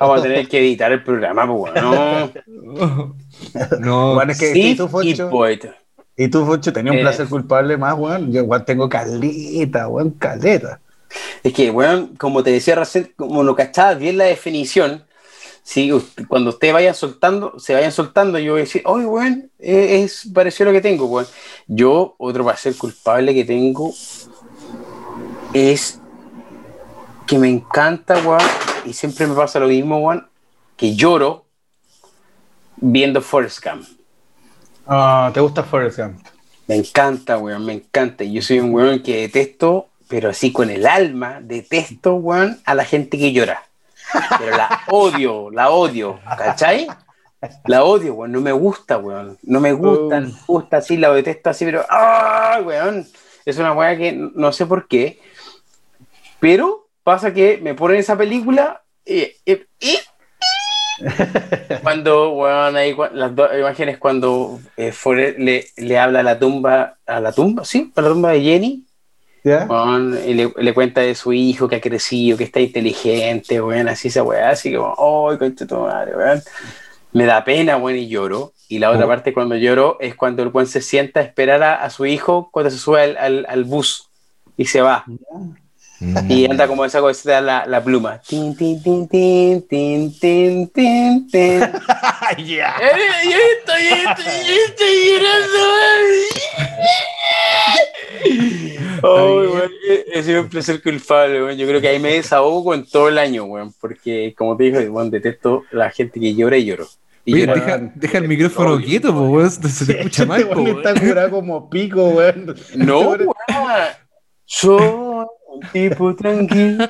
Vamos 0.00 0.18
a 0.20 0.22
tener 0.22 0.48
que 0.48 0.58
editar 0.58 0.92
el 0.92 1.02
programa, 1.02 1.46
pues 1.46 1.74
weón. 1.74 2.32
No. 2.64 3.14
no, 3.80 4.14
Bueno, 4.14 4.32
es 4.32 4.38
que 4.38 4.56
¿y 4.58 4.74
tú, 4.76 4.88
Foncho? 4.88 5.30
Poet. 5.30 5.60
¿Y 6.16 6.28
tú, 6.28 6.44
Foncho, 6.44 6.72
tenías 6.72 6.92
un 6.94 6.98
Eh. 6.98 7.02
placer 7.02 7.28
culpable 7.28 7.76
más, 7.76 7.94
weón? 7.98 8.30
Yo 8.32 8.42
igual 8.42 8.64
tengo 8.64 8.88
caleta, 8.88 9.88
weón, 9.88 10.10
caleta. 10.10 10.80
Es 11.42 11.52
que, 11.52 11.70
weón, 11.70 12.14
como 12.16 12.42
te 12.42 12.50
decía 12.52 12.74
recién, 12.76 13.12
como 13.16 13.42
no 13.42 13.54
cachabas 13.56 13.98
bien 13.98 14.18
la 14.18 14.24
definición, 14.24 15.04
si 15.62 15.92
usted- 15.92 16.26
cuando 16.28 16.50
ustedes 16.50 16.72
vayan 16.72 16.94
soltando, 16.94 17.58
se 17.58 17.74
vayan 17.74 17.92
soltando, 17.92 18.38
yo 18.38 18.52
voy 18.52 18.60
a 18.60 18.64
decir, 18.64 18.82
oye, 18.84 19.06
weón, 19.06 19.50
eh, 19.58 20.02
es 20.04 20.28
parecido 20.32 20.68
a 20.70 20.72
lo 20.72 20.76
que 20.78 20.82
tengo, 20.82 21.06
weón. 21.06 21.26
Yo, 21.66 22.14
otro 22.18 22.44
placer 22.44 22.74
culpable 22.76 23.34
que 23.34 23.44
tengo 23.44 23.92
es 25.52 25.98
que 27.26 27.38
me 27.38 27.48
encanta, 27.48 28.14
weón, 28.24 28.40
y 28.84 28.92
siempre 28.92 29.26
me 29.26 29.34
pasa 29.34 29.58
lo 29.58 29.68
mismo, 29.68 29.98
weón, 29.98 30.28
que 30.76 30.94
lloro 30.94 31.44
viendo 32.76 33.20
Forrest 33.20 33.64
Gump. 33.64 33.86
Ah, 34.86 35.30
¿te 35.32 35.40
gusta 35.40 35.62
Forrest 35.62 35.98
Gump? 35.98 36.26
Me 36.66 36.76
encanta, 36.76 37.38
weón, 37.38 37.64
me 37.64 37.74
encanta. 37.74 38.24
Yo 38.24 38.42
soy 38.42 38.60
un 38.60 38.72
weón 38.72 39.02
que 39.02 39.22
detesto, 39.22 39.88
pero 40.08 40.30
así 40.30 40.52
con 40.52 40.70
el 40.70 40.86
alma, 40.86 41.40
detesto, 41.42 42.14
weón, 42.14 42.60
a 42.64 42.74
la 42.74 42.84
gente 42.84 43.18
que 43.18 43.32
llora. 43.32 43.64
Pero 44.38 44.56
la 44.56 44.82
odio, 44.88 45.50
la 45.50 45.70
odio, 45.70 46.20
¿cachai? 46.24 46.88
La 47.66 47.84
odio, 47.84 48.14
weón, 48.14 48.32
no 48.32 48.40
me 48.40 48.52
gusta, 48.52 48.98
weón. 48.98 49.38
No 49.42 49.60
me 49.60 49.72
gusta, 49.72 50.20
no 50.20 50.28
me 50.28 50.34
gusta 50.46 50.78
así, 50.78 50.96
la 50.96 51.12
detesto 51.12 51.50
así, 51.50 51.64
pero 51.64 51.84
¡ah, 51.88 52.60
weón! 52.64 53.06
Es 53.44 53.58
una 53.58 53.72
weá 53.72 53.96
que 53.96 54.12
no 54.12 54.52
sé 54.52 54.66
por 54.66 54.86
qué. 54.86 55.20
Pero 56.38 56.89
pasa 57.02 57.32
que 57.34 57.58
me 57.62 57.74
ponen 57.74 57.98
esa 57.98 58.16
película 58.16 58.82
y, 59.04 59.22
y- 59.44 59.66
y- 59.80 59.98
cuando, 61.82 62.32
weón, 62.34 62.76
ahí 62.76 62.94
las 63.14 63.34
dos 63.34 63.50
imágenes 63.58 63.98
cuando 63.98 64.60
eh, 64.76 64.92
Forrest 64.92 65.38
le, 65.38 65.66
le 65.76 65.98
habla 65.98 66.20
a 66.20 66.22
la 66.22 66.38
tumba, 66.38 66.96
a 67.06 67.20
la 67.20 67.32
tumba, 67.32 67.64
sí, 67.64 67.90
a 67.96 68.02
la 68.02 68.08
tumba 68.10 68.32
de 68.32 68.42
Jenny, 68.42 68.84
¿Ya? 69.42 69.64
weón, 69.68 70.18
y 70.26 70.34
le, 70.34 70.52
le 70.54 70.74
cuenta 70.74 71.00
de 71.00 71.14
su 71.14 71.32
hijo 71.32 71.68
que 71.68 71.76
ha 71.76 71.80
crecido, 71.80 72.36
que 72.36 72.44
está 72.44 72.60
inteligente, 72.60 73.60
weón, 73.62 73.88
así 73.88 74.08
esa 74.08 74.22
weá, 74.22 74.50
así 74.50 74.74
como, 74.74 75.30
¡ay, 75.30 75.38
concha 75.38 75.66
tu 75.66 75.76
madre, 75.78 76.14
weón! 76.16 76.42
Me 77.12 77.24
da 77.24 77.42
pena, 77.44 77.76
weón, 77.76 77.98
y 77.98 78.06
lloro. 78.08 78.52
Y 78.68 78.78
la 78.78 78.90
otra 78.90 79.06
Oh. 79.06 79.08
parte 79.08 79.32
cuando 79.32 79.56
lloro 79.56 79.96
es 80.00 80.14
cuando 80.14 80.42
el 80.44 80.50
weón 80.50 80.68
se 80.68 80.80
sienta 80.80 81.18
a 81.20 81.22
esperar 81.24 81.60
a, 81.62 81.82
a 81.82 81.90
su 81.90 82.06
hijo 82.06 82.50
cuando 82.52 82.70
se 82.70 82.78
sube 82.78 83.02
al, 83.02 83.16
al- 83.16 83.46
al 83.48 83.64
bus 83.64 84.08
y 84.56 84.66
se 84.66 84.80
va. 84.80 85.04
Mm. 86.00 86.30
Y 86.30 86.46
anda 86.50 86.66
como 86.66 86.84
esa 86.84 87.00
cosa, 87.00 87.40
la, 87.42 87.66
la 87.66 87.84
pluma. 87.84 88.20
Tin, 88.26 88.56
tin, 88.56 88.82
tin, 88.82 89.06
tin, 89.06 89.62
tin, 89.68 90.18
tin, 90.18 90.68
tin, 90.70 91.26
tin. 91.28 91.60
Ya. 92.46 92.74
Eh, 92.80 93.28
Yo 93.30 93.36
estoy, 93.58 93.82
estoy, 93.86 94.54
estoy 94.66 94.94
llorando, 95.10 95.58
weón, 99.02 99.70
eh, 99.88 100.04
He 100.12 100.22
sido 100.22 100.42
un 100.42 100.48
placer 100.48 100.82
culpable, 100.82 101.42
weón. 101.44 101.58
Yo 101.58 101.66
creo 101.66 101.80
que 101.80 101.88
ahí 101.88 101.98
me 101.98 102.14
desahogo 102.14 102.74
en 102.74 102.84
todo 102.86 103.08
el 103.08 103.18
año, 103.18 103.44
weón. 103.44 103.72
Porque, 103.80 104.34
como 104.36 104.56
te 104.56 104.64
dije, 104.64 104.88
weón, 104.88 105.10
detesto 105.10 105.64
la 105.70 105.90
gente 105.90 106.18
que 106.20 106.34
llora 106.34 106.56
y 106.56 106.64
lloro. 106.66 106.86
Y 107.24 107.34
Oye, 107.34 107.46
deja, 107.46 107.78
deja 107.94 108.18
el 108.18 108.28
micrófono 108.28 108.72
Oye, 108.74 108.86
quieto, 108.86 109.12
po, 109.12 109.20
weón, 109.22 109.50
se 109.50 109.84
te 109.86 109.98
escucha 109.98 110.24
mal, 110.24 110.40
Este 110.40 110.54
po, 110.54 110.62
weón 110.62 110.76
weón. 110.76 110.86
está 110.86 111.00
curado 111.06 111.30
como 111.30 111.68
pico, 111.68 112.04
weón. 112.08 112.54
No, 112.76 113.14
Este 113.14 113.24
weón. 113.48 114.00
Soy 114.46 115.26
un 115.52 115.60
tipo 115.72 116.14
tranquilo. 116.14 116.88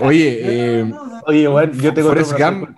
Oye, 0.00 0.38
eh, 0.42 0.92
Oye, 1.26 1.48
weón, 1.48 1.72
yo 1.80 1.94
tengo 1.94 2.08
Forrest 2.08 2.32
Gump. 2.38 2.70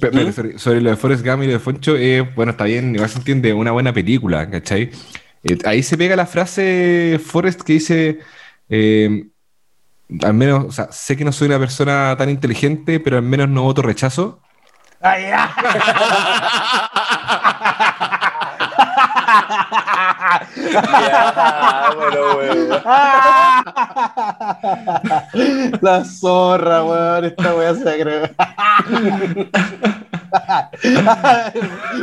Pe- 0.00 0.10
pero 0.10 0.32
sobre, 0.32 0.58
sobre 0.58 0.80
lo 0.80 0.90
de 0.90 0.96
Forrest 0.96 1.24
Gump 1.26 1.42
y 1.42 1.46
lo 1.46 1.52
de 1.52 1.58
Foncho, 1.58 1.96
eh, 1.96 2.22
bueno, 2.34 2.52
está 2.52 2.64
bien, 2.64 2.94
igual 2.94 3.10
se 3.10 3.18
entiende, 3.18 3.52
una 3.52 3.72
buena 3.72 3.92
película, 3.92 4.48
¿cachai? 4.48 4.90
Eh, 5.44 5.58
ahí 5.64 5.82
se 5.82 5.98
pega 5.98 6.16
la 6.16 6.26
frase 6.26 7.20
Forrest 7.24 7.62
que 7.62 7.72
dice, 7.74 8.20
eh, 8.68 9.24
al 10.22 10.34
menos, 10.34 10.64
o 10.66 10.72
sea, 10.72 10.90
sé 10.92 11.16
que 11.16 11.24
no 11.24 11.32
soy 11.32 11.48
una 11.48 11.58
persona 11.58 12.14
tan 12.16 12.30
inteligente, 12.30 13.00
pero 13.00 13.16
al 13.16 13.22
menos 13.24 13.48
no 13.48 13.62
voto 13.62 13.82
rechazo. 13.82 14.40
Ah, 15.00 15.18
ya. 15.18 15.54
Ya, 20.72 21.92
bueno, 21.96 22.36
weón. 22.36 22.68
La 25.80 26.04
zorra, 26.04 26.84
weón. 26.84 27.24
Esta 27.24 27.54
weá 27.54 27.74
se 27.74 27.88
agregó. 27.90 28.26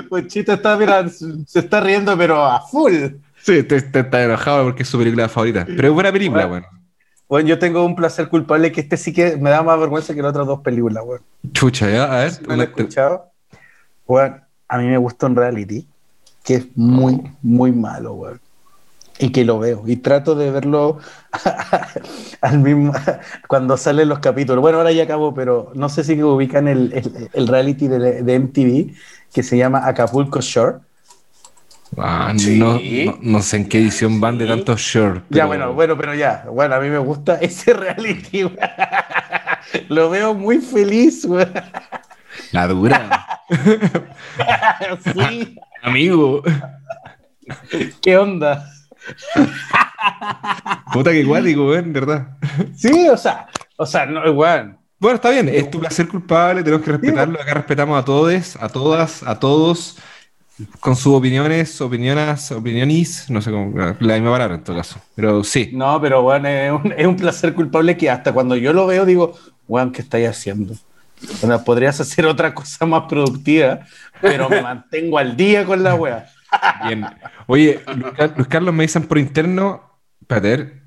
Ponchito 0.10 0.54
está, 0.54 0.78
mira, 0.78 1.08
se 1.10 1.60
está 1.60 1.80
riendo, 1.82 2.18
pero 2.18 2.44
a 2.46 2.62
full. 2.62 2.94
Sí, 3.42 3.64
te, 3.64 3.82
te 3.82 4.00
está 4.00 4.24
enojado 4.24 4.66
porque 4.66 4.84
es 4.84 4.90
su 4.90 4.98
película 4.98 5.30
favorita, 5.30 5.66
pero 5.66 5.88
es 5.90 5.94
buena 5.94 6.12
película, 6.12 6.46
Bueno. 6.46 6.66
bueno. 6.68 6.80
Bueno, 7.28 7.48
yo 7.48 7.60
tengo 7.60 7.86
un 7.86 7.96
placer 7.96 8.28
culpable 8.28 8.72
que 8.72 8.82
este 8.82 8.98
sí 8.98 9.14
que 9.14 9.38
me 9.38 9.52
da 9.52 9.62
más 9.62 9.80
vergüenza 9.80 10.16
que 10.16 10.22
las 10.24 10.32
otras 10.32 10.48
dos 10.48 10.62
películas, 10.62 11.04
weón. 11.06 11.22
Chucha, 11.54 11.88
ya, 11.90 12.06
a 12.12 12.24
ver. 12.24 12.32
¿No 12.48 12.56
lo 12.56 12.62
he 12.64 12.66
escuchado? 12.66 13.26
Weón, 14.08 14.42
a 14.68 14.78
mí 14.80 14.88
me 14.88 14.98
gusta 14.98 15.28
un 15.28 15.36
reality 15.36 15.88
que 16.44 16.56
es 16.56 16.68
muy, 16.76 17.22
muy 17.42 17.72
malo, 17.72 18.14
weón. 18.14 18.40
Y 19.22 19.32
que 19.32 19.44
lo 19.44 19.60
veo. 19.60 19.84
Y 19.86 19.98
trato 19.98 20.34
de 20.34 20.50
verlo 20.50 21.00
al 22.42 22.60
mismo 22.60 22.94
cuando 23.48 23.76
salen 23.76 24.08
los 24.08 24.20
capítulos. 24.20 24.62
Bueno, 24.62 24.78
ahora 24.78 24.92
ya 24.94 25.04
acabó, 25.04 25.34
pero 25.34 25.72
no 25.76 25.90
sé 25.90 26.04
si 26.06 26.22
ubican 26.24 26.68
el, 26.70 26.94
el- 26.94 27.30
el 27.34 27.48
reality 27.48 27.88
de, 27.90 28.24
de 28.24 28.40
MTV 28.40 28.94
que 29.34 29.44
se 29.44 29.58
llama 29.58 29.86
Acapulco 29.86 30.40
Shore. 30.42 30.78
Ah, 31.98 32.32
Sí. 32.38 32.58
no, 32.60 32.80
no, 32.80 33.18
no 33.22 33.42
sé 33.42 33.58
en 33.58 33.68
qué 33.68 33.80
edición 33.80 34.22
van 34.22 34.38
de 34.38 34.46
tantos 34.48 34.80
short. 34.80 35.24
Ya, 35.30 35.44
pero- 35.44 35.48
bueno, 35.48 35.74
bueno, 35.74 35.98
pero 35.98 36.14
ya. 36.16 36.46
Bueno, 36.50 36.76
a 36.76 36.80
mí 36.80 36.88
me 36.88 37.00
gusta 37.00 37.36
ese 37.42 37.74
reality, 37.74 38.46
weón. 38.46 38.58
Lo 39.90 40.10
veo 40.10 40.34
muy 40.34 40.60
feliz, 40.60 41.26
weón. 41.26 41.52
La 42.54 42.68
dura. 42.68 43.42
Sí. 45.14 45.56
Amigo. 45.82 46.44
¿Qué 48.02 48.18
onda? 48.18 48.70
Puta 50.94 51.12
que 51.12 51.26
cuático, 51.26 51.68
weón, 51.68 51.94
¿verdad? 51.94 52.38
Sí, 52.76 53.08
o 53.10 53.18
sea, 53.18 53.48
o 53.78 53.86
sea, 53.86 54.06
no, 54.06 54.22
weón. 54.32 54.78
Bueno, 55.00 55.16
está 55.16 55.30
bien, 55.30 55.48
es 55.48 55.72
tu 55.72 55.80
placer 55.80 56.08
culpable, 56.08 56.62
tenemos 56.64 56.86
que 56.86 56.92
respetarlo. 56.92 57.42
Acá 57.42 57.54
respetamos 57.54 57.98
a 57.98 58.04
todos, 58.04 58.58
a 58.58 58.68
todas, 58.68 59.24
a 59.24 59.40
todos, 59.40 59.98
con 60.82 60.96
sus 60.96 61.14
opiniones, 61.16 61.80
opiniones, 61.80 62.52
opiniones, 62.52 63.30
no 63.30 63.42
sé 63.42 63.52
cómo, 63.52 63.78
la 63.78 64.16
misma 64.16 64.32
palabra 64.32 64.56
en 64.56 64.64
todo 64.64 64.76
caso. 64.76 65.00
Pero 65.16 65.44
sí, 65.44 65.72
No, 65.74 66.02
pero 66.02 66.22
weón, 66.24 66.46
es 66.46 66.72
un, 66.72 66.94
es 66.98 67.08
un 67.08 67.16
placer 67.16 67.54
culpable 67.54 67.96
que 67.98 68.10
hasta 68.10 68.34
cuando 68.34 68.56
yo 68.58 68.74
lo 68.74 68.88
veo 68.88 69.06
digo, 69.06 69.36
weón, 69.68 69.92
¿qué 69.92 70.02
estáis 70.02 70.28
haciendo? 70.28 70.76
Bueno, 71.42 71.64
podrías 71.64 72.00
hacer 72.00 72.26
otra 72.26 72.54
cosa 72.54 72.86
más 72.86 73.04
productiva, 73.10 73.82
pero 74.22 74.50
me 74.50 74.62
mantengo 74.62 75.18
al 75.18 75.36
día 75.36 75.66
con 75.66 75.84
la 75.84 75.96
wea. 75.96 76.30
bien. 76.86 77.06
Oye, 77.48 77.82
Luis 77.96 78.14
Car- 78.16 78.34
Luis 78.36 78.48
Carlos 78.48 78.74
me 78.74 78.84
dicen 78.84 79.04
por 79.04 79.18
interno, 79.18 80.00
ver. 80.28 80.80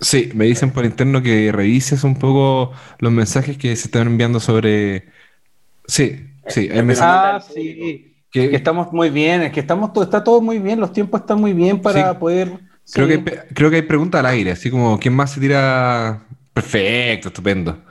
Sí, 0.00 0.30
me 0.34 0.44
dicen 0.44 0.72
por 0.72 0.84
interno 0.84 1.22
que 1.22 1.50
revises 1.52 2.04
un 2.04 2.18
poco 2.18 2.72
los 2.98 3.12
mensajes 3.12 3.56
que 3.56 3.74
se 3.76 3.88
están 3.88 4.06
enviando 4.08 4.40
sobre. 4.40 5.08
Sí, 5.86 6.26
sí, 6.48 6.68
hay 6.70 6.82
mensajes 6.82 7.14
Ah, 7.14 7.40
sí. 7.40 8.14
que, 8.30 8.50
Que 8.50 8.56
estamos 8.56 8.92
muy 8.92 9.08
bien, 9.08 9.42
es 9.42 9.52
que 9.52 9.60
estamos 9.60 9.92
todo, 9.92 10.04
está 10.04 10.22
todo 10.22 10.40
muy 10.42 10.58
bien, 10.58 10.80
los 10.80 10.92
tiempos 10.92 11.20
están 11.20 11.40
muy 11.40 11.52
bien 11.54 11.80
para 11.80 12.12
Sí. 12.12 12.18
poder. 12.18 12.58
Creo, 12.92 13.08
sí. 13.08 13.18
que, 13.24 13.38
creo 13.54 13.70
que 13.70 13.76
hay 13.76 13.82
preguntas 13.82 14.18
al 14.18 14.26
aire, 14.26 14.52
así 14.52 14.70
como 14.70 14.98
¿quién 14.98 15.14
más 15.14 15.32
se 15.32 15.40
tira? 15.40 16.22
Perfecto, 16.52 17.28
estupendo. 17.28 17.82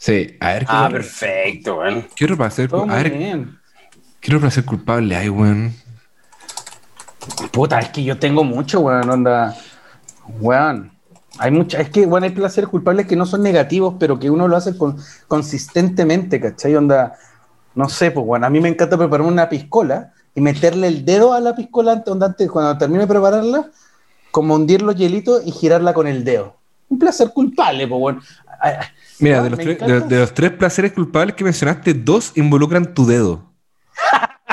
Sí, 0.00 0.34
a 0.40 0.54
ver, 0.54 0.60
¿qué, 0.60 0.66
Ah, 0.70 0.88
perfecto, 0.90 1.76
weón. 1.76 2.06
¿qué 2.16 2.24
otro 2.24 2.38
placer, 2.38 2.70
a 2.74 2.84
ver, 2.96 3.10
bien. 3.10 3.58
¿qué 4.18 4.30
otro 4.30 4.40
placer 4.40 4.64
culpable 4.64 5.14
hay, 5.14 5.28
weón? 5.28 5.74
Puta, 7.52 7.80
es 7.80 7.90
que 7.90 8.02
yo 8.02 8.18
tengo 8.18 8.42
mucho, 8.42 8.80
weón, 8.80 9.10
onda. 9.10 9.54
Weón. 10.40 10.90
Hay 11.38 11.50
mucha, 11.50 11.80
es 11.82 11.90
que, 11.90 12.06
bueno, 12.06 12.24
hay 12.24 12.32
placeres 12.32 12.70
culpables 12.70 13.06
que 13.06 13.14
no 13.14 13.26
son 13.26 13.42
negativos, 13.42 13.96
pero 14.00 14.18
que 14.18 14.30
uno 14.30 14.48
lo 14.48 14.56
hace 14.56 14.74
con- 14.78 14.96
consistentemente, 15.28 16.40
¿cachai? 16.40 16.74
Onda, 16.76 17.18
no 17.74 17.86
sé, 17.90 18.10
pues, 18.10 18.24
bueno, 18.24 18.46
a 18.46 18.50
mí 18.50 18.58
me 18.58 18.70
encanta 18.70 18.96
preparar 18.96 19.26
una 19.26 19.50
piscola 19.50 20.14
y 20.34 20.40
meterle 20.40 20.86
el 20.88 21.04
dedo 21.04 21.34
a 21.34 21.40
la 21.40 21.54
piscola 21.54 21.92
antes, 21.92 22.10
onda, 22.10 22.24
antes 22.28 22.50
cuando 22.50 22.78
termine 22.78 23.00
de 23.02 23.06
prepararla, 23.06 23.70
como 24.30 24.54
hundir 24.54 24.80
los 24.80 24.96
hielitos 24.96 25.42
y 25.46 25.50
girarla 25.52 25.92
con 25.92 26.06
el 26.08 26.24
dedo. 26.24 26.56
Un 26.88 26.98
placer 26.98 27.30
culpable, 27.32 27.86
pues, 27.86 28.00
bueno. 28.00 28.20
Mira, 29.18 29.42
de 29.42 29.50
los, 29.50 29.58
tres, 29.58 29.78
de, 29.78 30.00
de 30.00 30.18
los 30.18 30.32
tres 30.34 30.50
placeres 30.52 30.92
culpables 30.92 31.34
que 31.36 31.44
mencionaste, 31.44 31.92
dos 31.94 32.32
involucran 32.36 32.94
tu 32.94 33.06
dedo. 33.06 33.50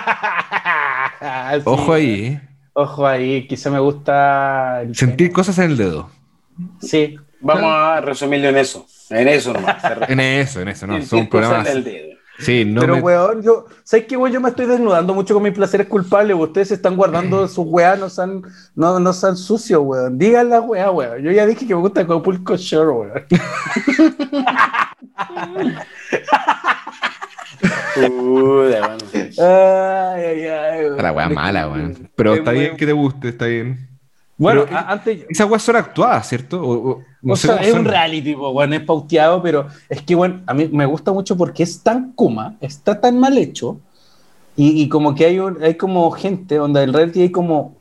Sí, 1.19 1.61
Ojo 1.65 1.93
ahí, 1.93 2.25
¿eh? 2.25 2.41
Ojo 2.73 3.07
ahí, 3.07 3.47
quizá 3.47 3.69
me 3.71 3.79
gusta. 3.79 4.81
el- 4.83 4.95
Sentir 4.95 5.31
cosas 5.31 5.57
en 5.59 5.71
el 5.71 5.77
dedo. 5.77 6.09
Sí. 6.79 7.17
Vamos 7.39 7.71
a 7.71 8.01
resumirlo 8.01 8.49
en 8.49 8.57
eso. 8.57 8.85
En 9.09 9.27
eso 9.27 9.53
nomás. 9.53 9.77
En 10.09 10.19
eso, 10.19 10.61
en 10.61 10.67
eso, 10.67 10.85
no. 10.85 10.93
Sentir 10.93 11.09
Son 11.09 11.27
programas. 11.27 11.59
cosas 11.59 11.71
en 11.71 11.77
el 11.77 11.83
dedo. 11.83 12.06
Sí, 12.39 12.63
no 12.65 12.81
pero, 12.81 12.95
me- 12.97 13.01
weón, 13.01 13.41
yo, 13.41 13.65
¿sabes 13.83 14.05
qué, 14.05 14.15
weón? 14.15 14.31
Yo 14.31 14.39
me 14.39 14.49
estoy 14.49 14.67
desnudando 14.67 15.11
mucho 15.13 15.33
con 15.33 15.41
mis 15.43 15.53
placeres 15.53 15.87
culpables. 15.87 16.37
Ustedes 16.37 16.67
se 16.67 16.73
están 16.75 16.95
guardando 16.95 17.47
sus 17.47 17.65
weas, 17.67 17.97
no 17.99 18.09
sean, 18.09 18.43
no, 18.75 18.99
no 18.99 19.11
sean 19.13 19.35
sucios, 19.35 19.81
weón. 19.83 20.17
Digan 20.19 20.49
la 20.49 20.61
wea, 20.61 20.91
weón. 20.91 21.21
Yo 21.23 21.31
ya 21.31 21.45
dije 21.47 21.65
que 21.65 21.73
me 21.75 21.81
gusta 21.81 22.01
Acapulco 22.01 22.55
Shore, 22.55 22.91
weón. 22.91 23.25
Mano. 27.97 28.97
Ay, 29.39 30.23
ay, 30.23 30.45
ay, 30.47 30.85
weón. 30.85 30.97
La 30.97 31.11
wea 31.11 31.29
mala, 31.29 31.67
weón. 31.69 32.09
Pero 32.15 32.33
Es 32.33 32.39
está 32.39 32.51
muy- 32.51 32.59
bien 32.61 32.77
que 32.77 32.85
te 32.85 32.91
guste, 32.93 33.29
está 33.29 33.45
bien. 33.45 33.87
Bueno, 34.37 34.65
Pero- 34.65 34.77
antes. 34.77 35.25
Esas 35.29 35.49
weas 35.49 35.63
son 35.63 35.75
actuadas, 35.75 36.27
¿cierto? 36.29 36.61
O- 36.61 36.89
o- 36.91 37.03
o 37.23 37.35
sea, 37.35 37.57
es 37.57 37.73
un 37.73 37.85
reality, 37.85 38.33
bueno, 38.33 38.75
es 38.75 38.81
pauteado, 38.81 39.41
pero 39.41 39.67
es 39.89 40.01
que, 40.01 40.15
bueno, 40.15 40.41
a 40.45 40.53
mí 40.53 40.69
me 40.71 40.85
gusta 40.85 41.11
mucho 41.11 41.35
porque 41.35 41.63
es 41.63 41.81
tan 41.81 42.13
kuma, 42.13 42.55
está 42.61 42.99
tan 42.99 43.19
mal 43.19 43.37
hecho, 43.37 43.79
y, 44.59 44.89
como 44.89 45.13
que 45.13 45.25
hay, 45.25 45.39
hay 45.61 45.75
como 45.75 46.09
gente, 46.11 46.55
donde 46.55 46.81
el 46.81 46.91
reality 46.91 47.21
hay 47.21 47.31
como, 47.31 47.75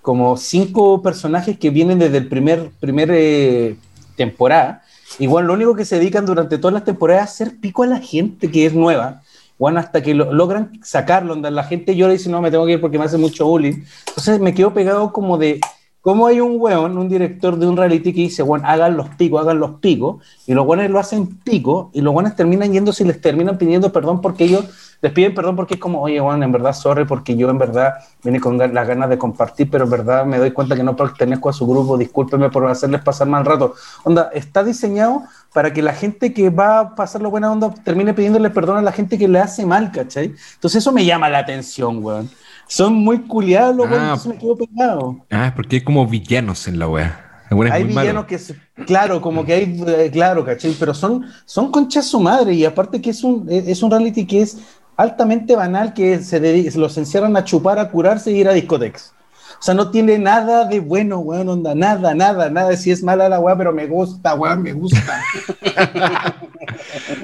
como 0.00 0.36
cinco 0.36 1.02
personajes 1.02 1.58
que 1.58 1.70
vienen 1.70 1.98
desde 1.98 2.18
el 2.18 2.28
primer, 2.28 2.70
primer 2.78 3.10
eh, 3.12 3.76
temporada, 4.16 4.82
y 5.18 5.26
bueno, 5.26 5.48
lo 5.48 5.54
único 5.54 5.74
que 5.74 5.84
se 5.84 5.98
dedican 5.98 6.26
durante 6.26 6.58
todas 6.58 6.74
las 6.74 6.84
temporadas 6.84 7.24
es 7.24 7.30
hacer 7.32 7.60
pico 7.60 7.82
a 7.82 7.86
la 7.86 7.98
gente 7.98 8.50
que 8.50 8.66
es 8.66 8.74
nueva, 8.74 9.22
bueno, 9.60 9.78
hasta 9.78 10.02
que 10.02 10.14
lo, 10.14 10.32
logran 10.32 10.72
sacarlo, 10.82 11.34
donde 11.34 11.50
la 11.50 11.64
gente 11.64 11.94
llora 11.94 12.14
y 12.14 12.16
dice, 12.16 12.30
no, 12.30 12.40
me 12.40 12.50
tengo 12.50 12.64
que 12.64 12.72
ir 12.72 12.80
porque 12.80 12.98
me 12.98 13.04
hace 13.04 13.18
mucho 13.18 13.46
bullying. 13.46 13.84
Entonces 14.08 14.40
me 14.40 14.54
quedo 14.54 14.72
pegado 14.72 15.12
como 15.12 15.36
de, 15.36 15.60
¿cómo 16.00 16.26
hay 16.26 16.40
un 16.40 16.56
weón, 16.58 16.96
un 16.98 17.08
director 17.08 17.56
de 17.58 17.66
un 17.66 17.76
reality 17.76 18.12
que 18.12 18.20
dice, 18.22 18.42
bueno, 18.42 18.66
hagan 18.66 18.96
los 18.96 19.08
picos, 19.10 19.42
hagan 19.42 19.60
los 19.60 19.72
picos, 19.80 20.22
y 20.46 20.54
los 20.54 20.66
weones 20.66 20.90
lo 20.90 20.98
hacen 20.98 21.26
pico, 21.26 21.90
y 21.92 22.00
los 22.00 22.14
weones 22.14 22.36
terminan 22.36 22.72
yéndose 22.72 23.04
y 23.04 23.06
les 23.06 23.20
terminan 23.20 23.58
pidiendo 23.58 23.92
perdón 23.92 24.20
porque 24.20 24.44
ellos 24.44 24.64
les 25.02 25.12
piden 25.12 25.34
perdón 25.34 25.56
porque 25.56 25.74
es 25.74 25.80
como, 25.80 26.02
oye, 26.02 26.20
bueno, 26.20 26.44
en 26.44 26.52
verdad, 26.52 26.74
sorry, 26.74 27.04
porque 27.04 27.34
yo 27.34 27.48
en 27.48 27.58
verdad 27.58 27.94
vine 28.22 28.38
con 28.38 28.58
las 28.58 28.86
ganas 28.86 29.08
de 29.08 29.16
compartir, 29.16 29.70
pero 29.70 29.84
en 29.84 29.90
verdad 29.90 30.26
me 30.26 30.38
doy 30.38 30.50
cuenta 30.50 30.76
que 30.76 30.82
no 30.82 30.94
pertenezco 30.94 31.48
a 31.48 31.52
su 31.52 31.66
grupo, 31.66 31.96
discúlpeme 31.96 32.50
por 32.50 32.66
hacerles 32.66 33.02
pasar 33.02 33.26
mal 33.26 33.44
rato. 33.44 33.74
Onda, 34.04 34.30
está 34.34 34.62
diseñado 34.62 35.22
para 35.52 35.72
que 35.72 35.82
la 35.82 35.94
gente 35.94 36.34
que 36.34 36.50
va 36.50 36.80
a 36.80 36.94
pasar 36.94 37.22
la 37.22 37.28
buena 37.28 37.50
onda 37.50 37.72
termine 37.82 38.12
pidiéndole 38.12 38.50
perdón 38.50 38.76
a 38.76 38.82
la 38.82 38.92
gente 38.92 39.16
que 39.16 39.26
le 39.26 39.38
hace 39.38 39.64
mal, 39.64 39.90
¿cachai? 39.90 40.34
Entonces 40.54 40.82
eso 40.82 40.92
me 40.92 41.04
llama 41.04 41.28
la 41.28 41.38
atención, 41.38 42.04
weón. 42.04 42.30
Son 42.70 42.94
muy 42.94 43.22
culiados 43.22 43.74
los 43.74 43.88
ah, 43.90 44.16
me 44.28 44.38
quedo 44.38 44.56
pegado. 44.56 45.26
Ah, 45.28 45.52
porque 45.56 45.76
hay 45.76 45.82
como 45.82 46.06
villanos 46.06 46.68
en 46.68 46.78
la 46.78 46.88
wea. 46.88 47.42
Hay 47.72 47.82
villanos 47.82 48.26
que, 48.26 48.38
claro, 48.86 49.20
como 49.20 49.44
que 49.44 49.52
hay, 49.52 49.84
eh, 49.88 50.08
claro, 50.12 50.44
¿cachai? 50.44 50.76
Pero 50.78 50.94
son, 50.94 51.26
son 51.44 51.72
conchas 51.72 52.06
su 52.06 52.20
madre 52.20 52.54
y 52.54 52.64
aparte 52.64 53.00
que 53.00 53.10
es 53.10 53.24
un, 53.24 53.44
es 53.50 53.82
un 53.82 53.90
reality 53.90 54.24
que 54.24 54.42
es 54.42 54.58
altamente 54.96 55.56
banal 55.56 55.92
que 55.94 56.20
se 56.20 56.70
los 56.78 56.96
encierran 56.96 57.36
a 57.36 57.42
chupar, 57.42 57.80
a 57.80 57.90
curarse 57.90 58.30
y 58.30 58.36
ir 58.36 58.48
a 58.48 58.52
discotecas. 58.52 59.14
O 59.60 59.62
sea, 59.62 59.74
no 59.74 59.90
tiene 59.90 60.18
nada 60.18 60.64
de 60.64 60.80
bueno, 60.80 61.18
weón, 61.18 61.50
onda, 61.50 61.74
nada, 61.74 62.14
nada, 62.14 62.48
nada. 62.48 62.74
Si 62.78 62.90
es 62.90 63.02
mala 63.02 63.28
la 63.28 63.40
weá, 63.40 63.58
pero 63.58 63.74
me 63.74 63.86
gusta, 63.86 64.34
weón, 64.34 64.62
me 64.62 64.72
gusta. 64.72 65.22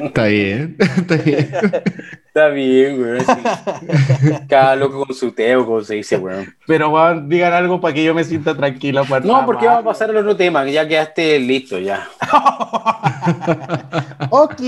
está 0.03 0.26
bien, 0.26 0.76
está 0.78 1.16
bien. 1.16 1.51
Está 2.26 2.49
bien, 2.49 3.01
weón. 3.01 3.24
Cada 4.51 4.76
loco 4.76 5.07
con 5.07 5.16
su 5.16 5.32
teo, 5.32 5.64
como 5.64 5.80
se 5.80 5.95
dice, 5.95 6.18
weón. 6.18 6.55
Pero, 6.66 6.91
weón, 6.91 7.26
digan 7.26 7.55
algo 7.55 7.80
para 7.80 7.95
que 7.95 8.05
yo 8.05 8.14
me 8.14 8.22
sienta 8.22 8.55
tranquila. 8.55 9.03
No, 9.24 9.47
porque 9.47 9.64
vamos 9.64 9.80
a 9.80 9.84
pasar 9.84 10.11
al 10.11 10.18
otro 10.18 10.37
tema, 10.37 10.62
que 10.66 10.72
ya 10.72 10.87
quedaste 10.87 11.39
listo, 11.39 11.78
ya. 11.78 12.07
ok. 14.28 14.61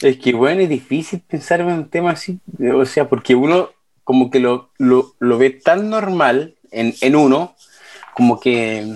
Es 0.00 0.18
que, 0.18 0.32
bueno, 0.32 0.60
es 0.60 0.68
difícil 0.68 1.20
pensar 1.20 1.60
en 1.60 1.68
un 1.68 1.88
tema 1.88 2.10
así. 2.10 2.40
O 2.74 2.84
sea, 2.84 3.08
porque 3.08 3.36
uno 3.36 3.68
como 4.08 4.30
que 4.30 4.40
lo, 4.40 4.70
lo, 4.78 5.12
lo 5.18 5.36
ve 5.36 5.50
tan 5.50 5.90
normal 5.90 6.54
en, 6.70 6.94
en, 7.02 7.14
uno, 7.14 7.54
como 8.14 8.40
que 8.40 8.90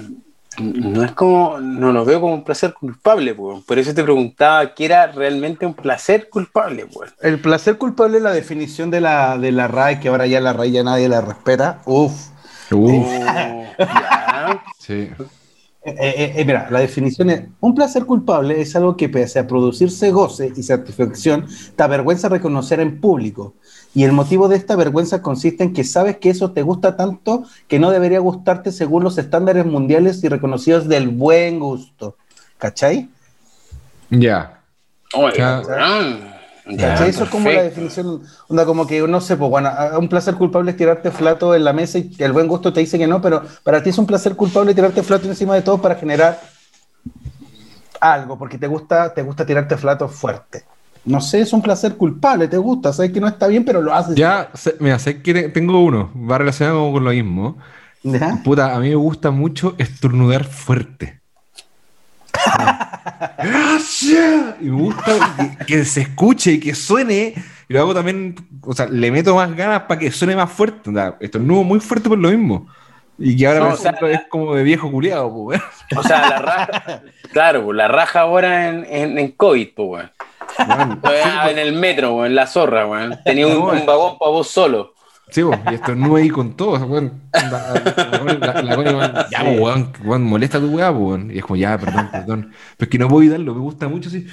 no 0.59 1.05
es 1.05 1.13
como, 1.13 1.61
no 1.61 1.93
lo 1.93 2.07
veo 2.07 2.19
como 2.23 2.33
un 2.33 2.45
placer 2.45 2.73
culpable, 2.73 3.35
pues. 3.35 3.63
Por 3.63 3.79
eso 3.79 3.93
te 3.93 4.03
preguntaba 4.05 4.73
qué 4.73 4.87
era 4.87 5.09
realmente 5.09 5.67
un 5.67 5.75
placer 5.75 6.31
culpable, 6.31 6.87
pues. 6.87 7.13
El 7.21 7.41
placer 7.41 7.77
culpable 7.77 8.17
es 8.17 8.23
la 8.23 8.33
definición 8.33 8.91
de 8.91 9.03
la, 9.03 9.37
de 9.37 9.53
la 9.53 9.69
RAE, 9.69 10.01
que 10.01 10.09
ahora 10.09 10.27
ya 10.27 10.41
la 10.41 10.55
RAE 10.55 10.71
ya 10.71 10.83
nadie 10.83 11.11
la 11.11 11.21
respeta. 11.21 11.83
Uf. 11.85 12.15
Uf. 12.71 13.07
Sí. 14.79 15.11
Eh, 15.85 15.95
eh, 15.99 16.33
eh, 16.37 16.45
mira, 16.45 16.69
la 16.71 16.79
definición 16.79 17.31
es, 17.31 17.43
un 17.59 17.75
placer 17.75 18.07
culpable 18.07 18.61
es 18.61 18.77
algo 18.77 18.97
que 18.97 19.09
pese 19.09 19.41
a 19.41 19.49
producirse 19.49 20.13
goce 20.13 20.53
y 20.55 20.63
satisfacción, 20.63 21.47
te 21.75 21.83
avergüenza 21.83 22.29
reconocer 22.29 22.79
en 22.79 23.01
público. 23.01 23.55
Y 23.93 24.05
el 24.05 24.13
motivo 24.13 24.49
de 24.49 24.57
esta 24.57 24.77
vergüenza 24.77 25.23
consiste 25.23 25.65
en 25.65 25.73
que 25.73 25.83
sabes 25.83 26.19
que 26.19 26.31
eso 26.31 26.53
te 26.53 26.63
gusta 26.63 26.97
tanto 26.97 27.45
que 27.67 27.81
no 27.81 27.91
debería 27.91 28.21
gustarte 28.21 28.71
según 28.71 29.03
los 29.03 29.19
estándares 29.19 29.67
mundiales 29.67 30.23
y 30.23 30.29
reconocidos 30.29 30.89
del 30.89 31.09
buen 31.09 31.59
gusto. 31.59 32.17
¿Cachai? 32.59 33.09
Ya. 34.09 34.63
Eso 36.79 37.25
es 37.25 37.31
como 37.31 37.51
la 37.51 37.63
definición, 37.63 38.23
onda 38.49 38.65
como 38.65 38.87
que 38.87 39.01
no 39.07 39.21
sé, 39.21 39.37
pues 39.37 39.51
bueno, 39.51 39.71
un 39.99 40.09
placer 40.09 40.35
culpable 40.35 40.71
es 40.71 40.77
tirarte 40.77 41.11
flato 41.11 41.55
en 41.55 41.65
la 41.65 41.73
mesa 41.73 41.99
y 41.99 42.15
el 42.19 42.33
buen 42.33 42.49
gusto 42.49 42.73
te 42.73 42.81
dice 42.81 42.99
que 42.99 43.07
no, 43.07 43.21
pero 43.21 43.43
para 43.63 43.83
ti 43.83 43.91
es 43.91 43.99
un 43.99 44.07
placer 44.07 44.37
culpable 44.37 44.75
tirarte 44.75 45.03
flato 45.03 45.27
encima 45.29 45.55
de 45.55 45.63
todo 45.63 45.81
para 45.81 45.95
generar 45.97 46.41
algo, 48.01 48.39
porque 48.39 48.59
te 48.59 48.67
gusta, 48.67 49.13
te 49.15 49.23
gusta 49.23 49.47
tirarte 49.47 49.77
flato 49.77 50.09
fuerte. 50.09 50.65
No 51.05 51.21
sé, 51.21 51.41
es 51.41 51.53
un 51.53 51.63
placer 51.63 51.97
culpable, 51.97 52.47
te 52.47 52.59
gusta, 52.59 52.93
sabes 52.93 53.13
que 53.13 53.21
no 53.21 53.27
está 53.27 53.49
bien, 53.49 53.65
pero 53.65 53.83
lo 53.83 53.93
haces. 53.93 54.15
Ya, 54.15 54.51
mira, 54.79 54.99
sé 54.99 55.21
que 55.21 55.49
tengo 55.49 55.83
uno, 55.83 56.11
va 56.29 56.39
relacionado 56.39 56.93
con 56.93 57.05
lo 57.05 57.11
mismo. 57.11 57.57
Puta, 58.45 58.75
a 58.75 58.81
mí 58.81 58.89
me 58.89 58.95
gusta 58.95 59.31
mucho 59.31 59.75
estornudar 59.79 60.45
fuerte. 60.45 61.21
Y 64.61 64.65
me 64.65 64.83
gusta 64.83 65.57
que, 65.67 65.85
se 65.85 66.03
escuche 66.03 66.53
y 66.53 66.61
que 66.61 66.75
suene. 66.75 67.35
Y 67.69 67.73
lo 67.73 67.81
hago 67.81 67.95
también, 67.95 68.35
o 68.63 68.73
sea, 68.73 68.87
le 68.87 69.11
meto 69.11 69.35
más 69.35 69.55
ganas 69.55 69.83
para 69.83 70.01
que 70.01 70.11
suene 70.11 70.37
más 70.37 70.51
fuerte. 70.51 70.91
O 70.91 70.93
sea, 70.93 71.17
esto 71.21 71.39
es 71.39 71.45
nuevo 71.45 71.65
muy 71.65 71.81
fuerte 71.81 72.09
por 72.09 72.19
lo 72.19 72.31
mismo. 72.31 72.69
Y 73.19 73.37
que 73.37 73.47
ahora 73.47 73.75
es 74.11 74.23
como 74.29 74.55
de 74.55 74.63
viejo 74.63 74.91
culiado, 74.91 75.33
pues, 75.33 75.61
O 75.97 76.03
sea, 76.03 76.29
la 76.29 76.39
raja, 76.39 77.03
claro, 77.33 77.73
la 77.73 77.89
raja 77.89 78.21
ahora 78.21 78.69
en, 78.69 79.19
en, 79.19 79.33
COVID, 79.33 79.69
pues, 79.77 80.09
en 81.51 81.59
el 81.59 81.73
metro, 81.73 82.27
en 82.27 82.35
la 82.35 82.47
zorra, 82.47 82.89
Tenía 83.25 83.47
un, 83.47 83.79
un 83.79 83.87
vagón 83.87 84.19
para 84.19 84.31
vos 84.31 84.49
solo. 84.49 84.92
Sí, 85.33 85.41
y 85.41 85.75
esto 85.75 85.95
no 85.95 86.17
ahí 86.17 86.29
con 86.29 86.55
todo, 86.55 86.85
weón. 86.87 87.23
La, 87.33 88.63
la, 88.63 89.29
ya, 89.31 89.45
weón, 89.45 89.91
weón, 90.05 90.25
molesta 90.25 90.61
tu 90.61 90.67
weá, 90.67 90.91
weón. 90.91 91.31
Y 91.31 91.39
es 91.39 91.45
como, 91.45 91.57
ya, 91.57 91.79
perdón, 91.79 92.09
perdón. 92.13 92.53
Pero 92.77 92.87
es 92.87 92.89
que 92.89 92.99
no 92.99 93.09
puedo 93.09 93.23
evitarlo, 93.23 93.55
me 93.55 93.61
gusta 93.61 93.89
mucho 93.89 94.11
así. 94.11 94.27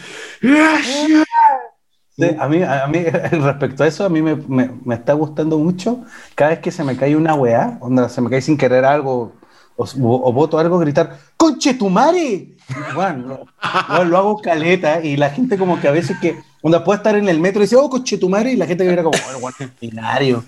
a, 2.37 2.47
mí, 2.49 2.61
a 2.63 2.87
mí, 2.87 3.03
respecto 3.31 3.83
a 3.83 3.87
eso, 3.87 4.03
a 4.03 4.09
mí 4.09 4.21
me, 4.21 4.35
me, 4.35 4.71
me, 4.83 4.95
está 4.95 5.13
gustando 5.13 5.57
mucho 5.57 6.03
cada 6.35 6.51
vez 6.51 6.59
que 6.59 6.71
se 6.71 6.83
me 6.83 6.97
cae 6.97 7.15
una 7.15 7.33
weá, 7.33 7.77
onda, 7.79 8.09
se 8.09 8.19
me 8.19 8.29
cae 8.29 8.41
sin 8.41 8.57
querer 8.57 8.83
algo, 8.83 9.35
o, 9.77 9.85
o, 9.85 10.33
voto 10.33 10.59
algo, 10.59 10.79
gritar, 10.79 11.17
¡Conche 11.37 11.75
tu 11.75 11.89
madre! 11.89 12.57
Bueno, 12.93 13.45
lo, 13.89 14.03
lo, 14.03 14.17
hago 14.17 14.41
caleta 14.41 15.01
y 15.01 15.15
la 15.15 15.29
gente 15.29 15.57
como 15.57 15.79
que 15.79 15.87
a 15.87 15.91
veces 15.91 16.17
que, 16.19 16.37
onda 16.61 16.83
puede 16.83 16.97
estar 16.97 17.15
en 17.15 17.29
el 17.29 17.39
metro 17.39 17.61
y 17.61 17.63
dice, 17.63 17.77
¡Oh, 17.77 17.89
conche 17.89 18.17
tu 18.17 18.27
madre! 18.27 18.51
Y 18.51 18.57
la 18.57 18.65
gente 18.65 18.83
que 18.83 18.89
viene 18.89 19.03
como, 19.03 19.17
bueno, 19.23 19.39
bueno, 19.39 19.71
binario. 19.79 20.43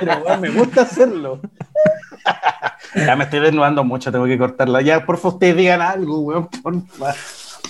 Pero 0.00 0.38
me 0.38 0.50
gusta 0.50 0.82
hacerlo. 0.82 1.40
ya 2.94 3.16
me 3.16 3.24
estoy 3.24 3.40
desnudando 3.40 3.84
mucho, 3.84 4.12
tengo 4.12 4.26
que 4.26 4.38
cortarla. 4.38 4.82
Ya, 4.82 5.04
por 5.04 5.16
favor, 5.16 5.34
ustedes 5.34 5.56
digan 5.56 5.80
algo, 5.80 6.20
weón, 6.20 6.48
porfa. 6.48 7.14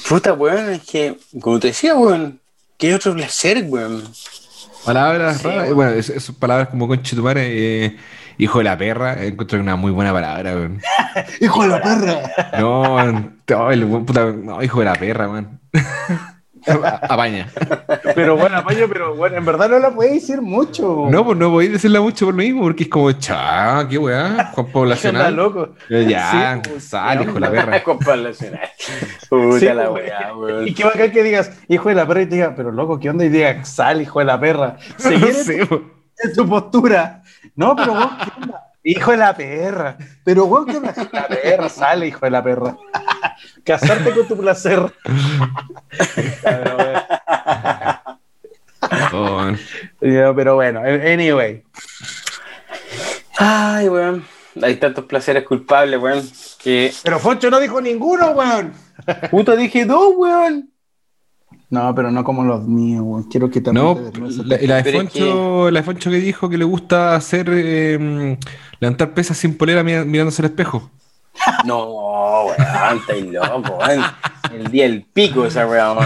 Puta, 0.08 0.32
weón, 0.32 0.70
es 0.70 0.82
que, 0.82 1.18
como 1.40 1.58
te 1.60 1.68
decía, 1.68 1.94
weón, 1.94 2.40
¿qué 2.78 2.94
otro 2.94 3.14
placer, 3.14 3.64
weón? 3.68 4.02
Palabras 4.84 5.42
raras, 5.42 5.72
bueno, 5.72 5.92
es, 5.92 6.32
palabras 6.38 6.68
como 6.68 6.88
conchetumare, 6.88 7.84
eh, 7.84 7.96
hijo 8.36 8.58
de 8.58 8.64
la 8.64 8.76
perra, 8.76 9.24
encuentro 9.24 9.60
una 9.60 9.76
muy 9.76 9.92
buena 9.92 10.12
palabra, 10.12 10.54
weón. 10.54 10.80
hijo 11.40 11.62
de 11.62 11.68
la 11.68 11.82
perra. 11.82 12.58
No, 12.58 14.04
puta, 14.04 14.32
no, 14.32 14.62
hijo 14.62 14.80
de 14.80 14.84
la 14.84 14.94
perra, 14.94 15.28
weón. 15.28 15.60
Apaña. 17.02 17.48
Pero 18.14 18.36
bueno, 18.36 18.58
apaña, 18.58 18.86
pero 18.88 19.14
bueno, 19.14 19.36
en 19.36 19.44
verdad 19.44 19.68
no 19.68 19.78
la 19.78 19.90
puedes 19.90 20.14
decir 20.14 20.40
mucho. 20.40 21.06
No, 21.10 21.24
pues 21.24 21.38
no 21.38 21.50
podéis 21.50 21.72
decirla 21.72 22.00
mucho 22.00 22.26
por 22.26 22.34
lo 22.34 22.42
mismo, 22.42 22.62
porque 22.62 22.84
es 22.84 22.88
como, 22.88 23.10
cha, 23.12 23.86
qué 23.88 23.98
weá, 23.98 24.50
Juan 24.54 24.66
poblacional. 24.68 25.34
loco. 25.36 25.70
Ya, 25.88 26.60
sí, 26.62 26.70
pues, 26.70 26.84
sal, 26.84 27.22
hijo 27.22 27.34
de 27.34 27.40
la 27.40 27.50
perra. 27.50 27.80
Juan 27.84 27.98
poblacional. 27.98 28.70
Puta 29.28 29.58
sí, 29.58 29.66
la 29.66 29.90
pues, 29.90 30.04
weá, 30.04 30.36
weón. 30.36 30.68
Y 30.68 30.74
qué 30.74 30.84
bacán 30.84 31.10
que 31.10 31.22
digas, 31.22 31.50
hijo 31.68 31.88
de 31.88 31.94
la 31.94 32.06
perra, 32.06 32.22
y 32.22 32.26
te 32.26 32.34
diga, 32.36 32.54
pero 32.56 32.70
loco, 32.70 32.98
¿qué 32.98 33.10
onda? 33.10 33.24
Y 33.24 33.28
diga, 33.28 33.64
sal, 33.64 34.00
hijo 34.00 34.20
de 34.20 34.24
la 34.24 34.38
perra. 34.38 34.76
Seguir 34.96 35.34
sí, 35.34 35.58
en 35.58 36.32
tu 36.34 36.48
postura. 36.48 37.22
No, 37.56 37.74
pero 37.74 37.94
vos, 37.94 38.08
¿qué 38.24 38.42
onda? 38.42 38.68
Hijo 38.84 39.10
de 39.12 39.16
la 39.16 39.34
perra. 39.34 39.96
Pero, 40.24 40.44
weón, 40.46 40.66
¿qué 40.66 40.76
onda? 40.76 40.94
La 41.12 41.28
perra, 41.28 41.68
sale, 41.68 42.06
hijo 42.06 42.24
de 42.26 42.30
la 42.30 42.42
perra. 42.42 42.76
Casarte 43.64 44.10
con 44.12 44.26
tu 44.26 44.36
placer. 44.36 44.92
pero 50.34 50.54
bueno, 50.54 50.80
anyway. 50.80 51.62
Ay, 53.38 53.88
weón. 53.88 54.24
Hay 54.60 54.76
tantos 54.76 55.04
placeres 55.06 55.44
culpables, 55.44 56.00
weón. 56.00 56.22
Que... 56.62 56.92
Pero 57.02 57.18
Foncho 57.18 57.50
no 57.50 57.60
dijo 57.60 57.80
ninguno, 57.80 58.30
weón. 58.32 58.72
Puta, 59.30 59.56
dije 59.56 59.84
dos, 59.84 60.14
weón. 60.16 60.70
No, 61.70 61.94
pero 61.94 62.10
no 62.10 62.22
como 62.22 62.44
los 62.44 62.66
míos, 62.66 63.02
weón. 63.04 63.22
Quiero 63.24 63.50
que 63.50 63.60
también. 63.60 63.84
No, 63.84 63.98
la, 64.44 64.58
la, 64.60 64.82
de 64.82 64.92
Foncho, 64.92 65.66
que... 65.66 65.72
la 65.72 65.80
de 65.80 65.84
Foncho 65.84 66.10
que 66.10 66.16
dijo 66.16 66.48
que 66.50 66.58
le 66.58 66.64
gusta 66.64 67.14
hacer 67.14 67.48
eh, 67.50 68.38
levantar 68.80 69.14
pesas 69.14 69.38
sin 69.38 69.56
polera 69.56 69.82
mirándose 69.82 70.42
al 70.42 70.46
espejo. 70.46 70.90
No, 71.64 72.44
weón, 72.46 72.98
estáis 72.98 73.24
loco, 73.32 73.78
weón. 73.78 74.02
El 74.52 74.70
día 74.70 74.84
del 74.84 75.02
pico 75.12 75.46
esa 75.46 75.66
weón. 75.66 75.98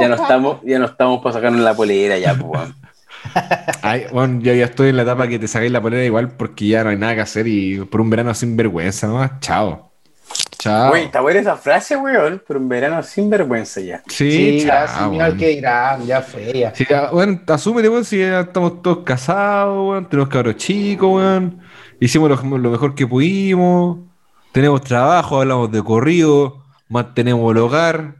Ya 0.00 0.08
no 0.08 0.14
estamos, 0.14 0.58
ya 0.64 0.78
no 0.78 0.86
estamos 0.86 1.22
para 1.22 1.34
sacarnos 1.34 1.60
la 1.60 1.74
polera 1.74 2.18
ya, 2.18 2.34
pues, 2.34 2.44
weón. 2.44 2.74
Ay, 3.82 4.04
bueno, 4.12 4.40
yo 4.40 4.52
ya 4.54 4.66
estoy 4.66 4.90
en 4.90 4.96
la 4.96 5.02
etapa 5.02 5.26
que 5.28 5.38
te 5.38 5.48
sacáis 5.48 5.72
la 5.72 5.80
polera 5.80 6.04
igual 6.04 6.30
porque 6.32 6.68
ya 6.68 6.84
no 6.84 6.90
hay 6.90 6.96
nada 6.96 7.14
que 7.14 7.20
hacer 7.22 7.46
y 7.46 7.78
por 7.80 8.00
un 8.00 8.10
verano 8.10 8.34
sin 8.34 8.56
vergüenza 8.56 9.06
nomás, 9.06 9.32
chao. 9.40 9.90
Chao. 10.58 10.88
Güey, 10.90 11.04
está 11.04 11.20
buena 11.20 11.40
esa 11.40 11.56
frase, 11.56 11.96
weón, 11.96 12.42
pero 12.46 12.58
un 12.60 12.68
verano 12.68 13.02
sin 13.02 13.28
vergüenza 13.30 13.80
ya. 13.80 14.02
Sí, 14.08 14.60
Sí, 14.60 14.64
ya, 14.66 14.86
chao, 14.86 15.10
mira 15.10 15.26
weón. 15.26 15.38
que 15.38 15.52
irán, 15.52 16.06
ya 16.06 16.22
fue, 16.22 16.52
ya. 16.52 16.74
Sí, 16.74 16.86
ya, 16.88 17.10
bueno, 17.10 17.40
asúmete, 17.48 17.88
weón, 17.88 18.04
si 18.04 18.18
ya 18.18 18.40
estamos 18.40 18.80
todos 18.82 18.98
casados, 19.04 19.88
weón, 19.90 20.08
tenemos 20.08 20.28
cabros 20.28 20.56
chicos, 20.56 21.08
weón, 21.12 21.60
hicimos 22.00 22.30
lo, 22.30 22.58
lo 22.58 22.70
mejor 22.70 22.94
que 22.94 23.06
pudimos, 23.06 23.98
tenemos 24.52 24.82
trabajo, 24.82 25.40
hablamos 25.40 25.70
de 25.72 25.82
corrido, 25.82 26.62
mantenemos 26.88 27.50
el 27.52 27.58
hogar, 27.58 28.16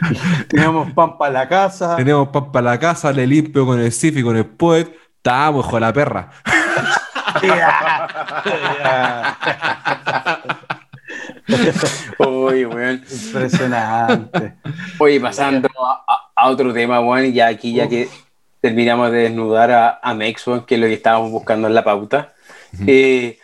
Tenemos 0.48 0.90
pan 0.92 1.18
para 1.18 1.32
la 1.32 1.48
casa. 1.48 1.96
tenemos 1.96 2.28
pan 2.28 2.52
para 2.52 2.70
la 2.72 2.78
casa, 2.78 3.12
le 3.12 3.26
limpio 3.26 3.66
con 3.66 3.80
el 3.80 3.90
SIF 3.92 4.18
y 4.18 4.22
con 4.22 4.36
el 4.36 4.46
POET, 4.46 4.94
estamos, 5.16 5.66
hijo 5.66 5.76
de 5.76 5.80
la 5.80 5.92
perra. 5.92 6.30
Oye, 12.18 12.66
weón. 12.66 13.02
Impresionante. 13.10 14.54
Oye, 14.98 15.20
pasando 15.20 15.68
a, 15.78 16.48
otro 16.48 16.72
tema, 16.72 17.00
weón, 17.00 17.26
y 17.26 17.32
ya 17.32 17.48
aquí, 17.48 17.74
ya 17.74 17.88
que 17.88 18.08
terminamos 18.64 19.10
de 19.12 19.18
desnudar 19.18 19.70
a, 19.70 19.98
a 20.02 20.14
Mex, 20.14 20.46
weón, 20.46 20.64
que 20.64 20.76
es 20.76 20.80
lo 20.80 20.86
que 20.86 20.94
estábamos 20.94 21.30
buscando 21.30 21.68
en 21.68 21.74
la 21.74 21.84
pauta. 21.84 22.32
Eh, 22.86 23.36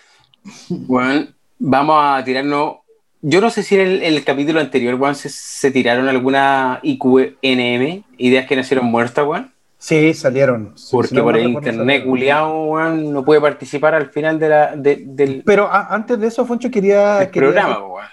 weón, 0.89 1.35
vamos 1.59 1.97
a 2.03 2.25
tirarnos. 2.25 2.77
Yo 3.21 3.43
no 3.43 3.51
sé 3.51 3.63
si 3.63 3.75
en 3.75 3.81
el, 3.83 4.03
el 4.03 4.25
capítulo 4.25 4.61
anterior, 4.61 4.95
weón, 4.95 5.15
se, 5.15 5.29
se 5.29 5.71
tiraron 5.71 6.09
alguna 6.09 6.81
IQNM, 6.83 8.03
ideas 8.17 8.47
que 8.47 8.57
nacieron 8.57 8.87
muertas, 8.87 9.27
weón. 9.27 9.53
Sí, 9.77 10.15
salieron. 10.15 10.75
Porque 10.91 11.09
si 11.09 11.15
no 11.17 11.23
por 11.23 11.37
el 11.37 11.49
internet, 11.51 12.05
culiao, 12.05 12.65
weón, 12.65 13.13
no 13.13 13.23
puede 13.23 13.43
participar 13.43 13.95
al 13.95 14.09
final 14.11 14.39
de 14.39 14.49
la, 14.49 14.75
de- 14.75 15.03
del, 15.05 15.43
Pero 15.45 15.69
a- 15.71 15.95
antes 15.95 16.19
de 16.19 16.29
eso, 16.29 16.47
Foncho, 16.47 16.71
quería, 16.71 17.31
quería- 17.31 17.49
programa, 17.51 17.79
weón. 17.87 18.07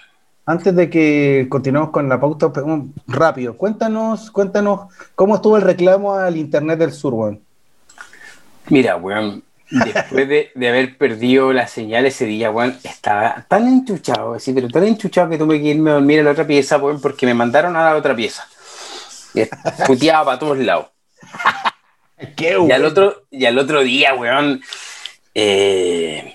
Antes 0.48 0.74
de 0.74 0.88
que 0.88 1.46
continuemos 1.50 1.90
con 1.90 2.08
la 2.08 2.18
pauta, 2.18 2.46
un- 2.62 2.94
rápido, 3.06 3.54
cuéntanos, 3.56 4.30
cuéntanos 4.30 4.90
cómo 5.14 5.36
estuvo 5.36 5.56
el 5.58 5.62
reclamo 5.62 6.14
al 6.14 6.38
Internet 6.38 6.78
del 6.78 6.92
Sur, 6.92 7.12
weón. 7.12 7.40
Mira, 8.70 8.96
weón, 8.96 9.42
después 9.70 10.26
de, 10.26 10.50
de 10.54 10.68
haber 10.68 10.96
perdido 10.96 11.52
la 11.52 11.66
señal 11.68 12.06
ese 12.06 12.24
día, 12.24 12.50
weón, 12.50 12.74
estaba 12.82 13.44
tan 13.46 13.68
enchuchado, 13.68 14.34
así, 14.34 14.54
pero 14.54 14.68
tan 14.68 14.84
enchuchado 14.84 15.28
que 15.28 15.36
tuve 15.36 15.60
que 15.60 15.68
irme 15.68 15.90
a 15.90 15.94
dormir 15.94 16.20
a 16.20 16.22
la 16.22 16.30
otra 16.30 16.46
pieza, 16.46 16.78
weón, 16.78 16.98
porque 17.00 17.26
me 17.26 17.34
mandaron 17.34 17.76
a 17.76 17.84
la 17.84 17.96
otra 17.96 18.16
pieza. 18.16 18.46
Y 19.34 19.42
puteaba 19.86 20.24
para 20.24 20.38
todos 20.38 20.56
lados. 20.58 20.86
¡Qué 22.36 22.56
Y 22.66 22.72
al 22.72 22.84
otro, 22.86 23.24
y 23.30 23.44
al 23.44 23.58
otro 23.58 23.82
día, 23.82 24.14
weón, 24.14 24.62
eh, 25.34 26.34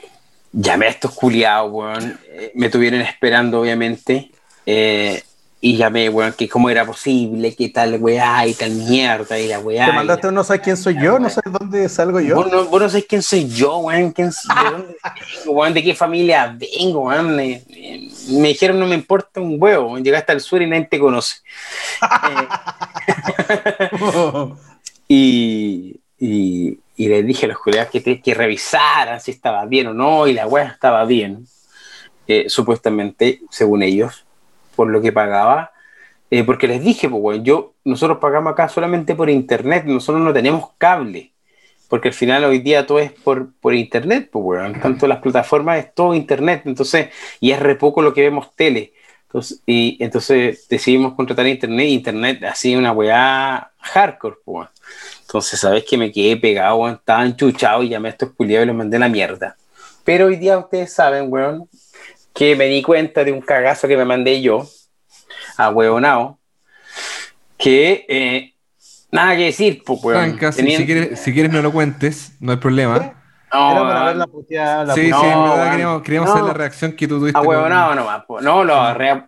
llamé 0.54 0.86
a 0.86 0.90
estos 0.90 1.12
culiados, 1.12 1.72
weón, 1.72 2.20
eh, 2.30 2.52
me 2.56 2.70
tuvieron 2.70 3.02
esperando, 3.02 3.60
obviamente, 3.60 4.32
eh, 4.66 5.22
y 5.60 5.78
llamé, 5.78 6.10
weón, 6.10 6.34
que 6.34 6.50
cómo 6.50 6.70
era 6.70 6.86
posible, 6.86 7.56
que 7.56 7.70
tal 7.70 7.96
weá 8.02 8.46
y 8.46 8.54
tal 8.54 8.72
mierda, 8.72 9.40
y 9.40 9.48
la 9.48 9.60
weá. 9.60 9.86
Te 9.88 9.94
mandaste 9.94 10.30
no 10.32 10.44
sabes 10.44 10.62
quién 10.62 10.76
soy 10.76 10.96
yo, 11.02 11.18
no 11.20 11.30
sabes 11.30 11.54
dónde 11.54 11.88
salgo 11.88 12.20
yo. 12.20 12.36
Vos 12.36 12.52
no, 12.52 12.66
vos 12.66 12.82
no 12.82 12.90
sabés 12.90 13.06
quién 13.08 13.22
soy 13.24 13.48
yo, 13.48 13.78
weón. 13.78 14.12
quién- 14.12 14.30
¿De 14.30 14.72
dónde 14.72 14.96
vengo, 15.46 15.52
weón? 15.54 15.74
¿De 15.74 15.82
qué 15.84 15.96
familia 15.96 16.54
vengo, 16.58 17.04
weón? 17.04 17.36
Me, 17.36 17.64
me- 17.70 18.10
me 18.40 18.48
dijeron 18.50 18.78
no 18.78 18.86
me 18.88 18.96
importa 18.96 19.40
un 19.40 19.56
huevo. 19.58 19.92
weón. 19.94 20.04
Llegaste 20.04 20.34
al 20.34 20.42
sur 20.42 20.62
y 20.62 20.68
nadie 20.68 20.88
te 20.90 21.00
conoce. 21.00 21.38
Eh, 23.50 24.48
y, 25.08 25.96
y, 26.20 26.78
y 26.96 27.08
les 27.10 27.26
dije 27.26 27.46
a 27.46 27.50
los 27.50 27.60
colegas 27.60 27.90
que, 27.90 28.22
que 28.22 28.34
revisaran 28.34 29.20
si 29.20 29.32
estaba 29.32 29.66
bien 29.66 29.88
o 29.88 29.94
no. 29.94 30.28
Y 30.28 30.34
la 30.34 30.48
weá 30.48 30.66
estaba 30.68 31.06
bien. 31.06 31.46
eh, 32.28 32.46
supuestamente, 32.50 33.42
según 33.50 33.84
ellos, 33.84 34.26
por 34.76 34.90
lo 34.90 35.02
que 35.02 35.12
pagaba. 35.12 35.72
Eh, 36.32 36.44
porque 36.44 36.68
les 36.68 36.84
dije, 36.84 37.10
pues, 37.10 37.22
weón, 37.22 37.44
yo, 37.46 37.74
nosotros 37.84 38.18
pagamos 38.20 38.54
acá 38.54 38.70
solamente 38.70 39.16
por 39.16 39.30
internet, 39.30 39.86
nosotros 39.86 40.24
no 40.24 40.34
tenemos 40.34 40.72
cable. 40.78 41.34
Porque 41.90 42.08
al 42.10 42.14
final 42.16 42.44
hoy 42.46 42.60
día 42.60 42.88
todo 42.88 43.00
es 43.00 43.12
por, 43.12 43.54
por 43.62 43.74
internet, 43.76 44.30
pues, 44.32 44.44
weón. 44.46 44.80
Tanto 44.82 45.08
las 45.08 45.20
plataformas 45.20 45.80
es 45.80 45.94
todo 45.94 46.16
internet. 46.16 46.64
Entonces, 46.66 47.10
y 47.40 47.52
es 47.52 47.60
re 47.60 47.76
poco 47.76 48.02
lo 48.02 48.14
que 48.14 48.22
vemos 48.22 48.56
tele. 48.56 48.94
Entonces, 49.28 49.62
y 49.66 49.98
entonces 50.04 50.68
decidimos 50.70 51.14
contratar 51.16 51.48
internet. 51.48 51.88
Internet 51.90 52.44
así 52.46 52.76
una 52.76 52.92
weá 52.94 53.72
hardcore, 53.80 54.38
pues, 54.46 54.56
weón. 54.56 54.70
Entonces, 55.34 55.60
sabes 55.60 55.84
que 55.84 55.98
me 55.98 56.12
quedé 56.12 56.38
pegado, 56.38 56.76
weón. 56.76 56.94
Estaba 56.94 57.26
enchuchado 57.26 57.82
y 57.82 57.90
llamé 57.90 58.10
a 58.10 58.12
estos 58.12 58.34
culiados 58.34 58.66
y 58.66 58.68
los 58.68 58.76
mandé 58.76 58.98
a 58.98 59.00
la 59.00 59.10
mierda. 59.10 59.58
Pero 60.04 60.28
hoy 60.28 60.36
día 60.36 60.60
ustedes 60.60 60.94
saben, 60.94 61.26
weón, 61.28 61.68
que 62.36 62.56
me 62.56 62.68
di 62.68 62.84
cuenta 62.84 63.24
de 63.24 63.32
un 63.32 63.42
cagazo 63.42 63.88
que 63.88 63.98
me 63.98 64.06
mandé 64.06 64.44
yo 64.44 64.70
a 65.58 65.72
huevonao. 65.72 66.38
Que 67.58 68.06
eh, 68.08 68.54
nada 69.12 69.36
que 69.36 69.46
decir, 69.46 69.82
pues, 69.84 70.04
weón. 70.04 70.38
Franca, 70.38 70.52
si, 70.52 70.86
quieres, 70.86 71.20
si 71.20 71.34
quieres 71.34 71.52
no 71.52 71.64
lo 71.64 71.72
cuentes, 71.72 72.34
no 72.40 72.52
hay 72.52 72.60
problema. 72.60 73.23
No, 73.54 73.72
Era 73.72 73.80
para 73.82 73.94
weón. 73.94 74.06
ver 74.08 74.16
la 74.18 74.28
puteada. 74.28 74.84
la 74.86 74.94
Sí, 74.96 75.02
sí, 75.02 75.08
en 75.08 75.14
puteada. 75.14 75.36
No, 75.36 75.42
verdad 75.44 75.58
weón. 75.60 75.72
queríamos, 75.72 76.02
queríamos 76.04 76.30
No. 76.30 76.36
saber 76.36 76.48
la 76.48 76.54
reacción 76.58 76.92
que 76.94 77.08
tú 77.08 77.20
tuviste. 77.20 77.38
Ah, 77.40 77.42
huevo, 77.44 77.70
no, 77.70 77.96
nomás, 77.96 78.24
po. 78.26 78.42
No, 78.42 78.64
lo 78.64 78.76
agarré 78.76 79.24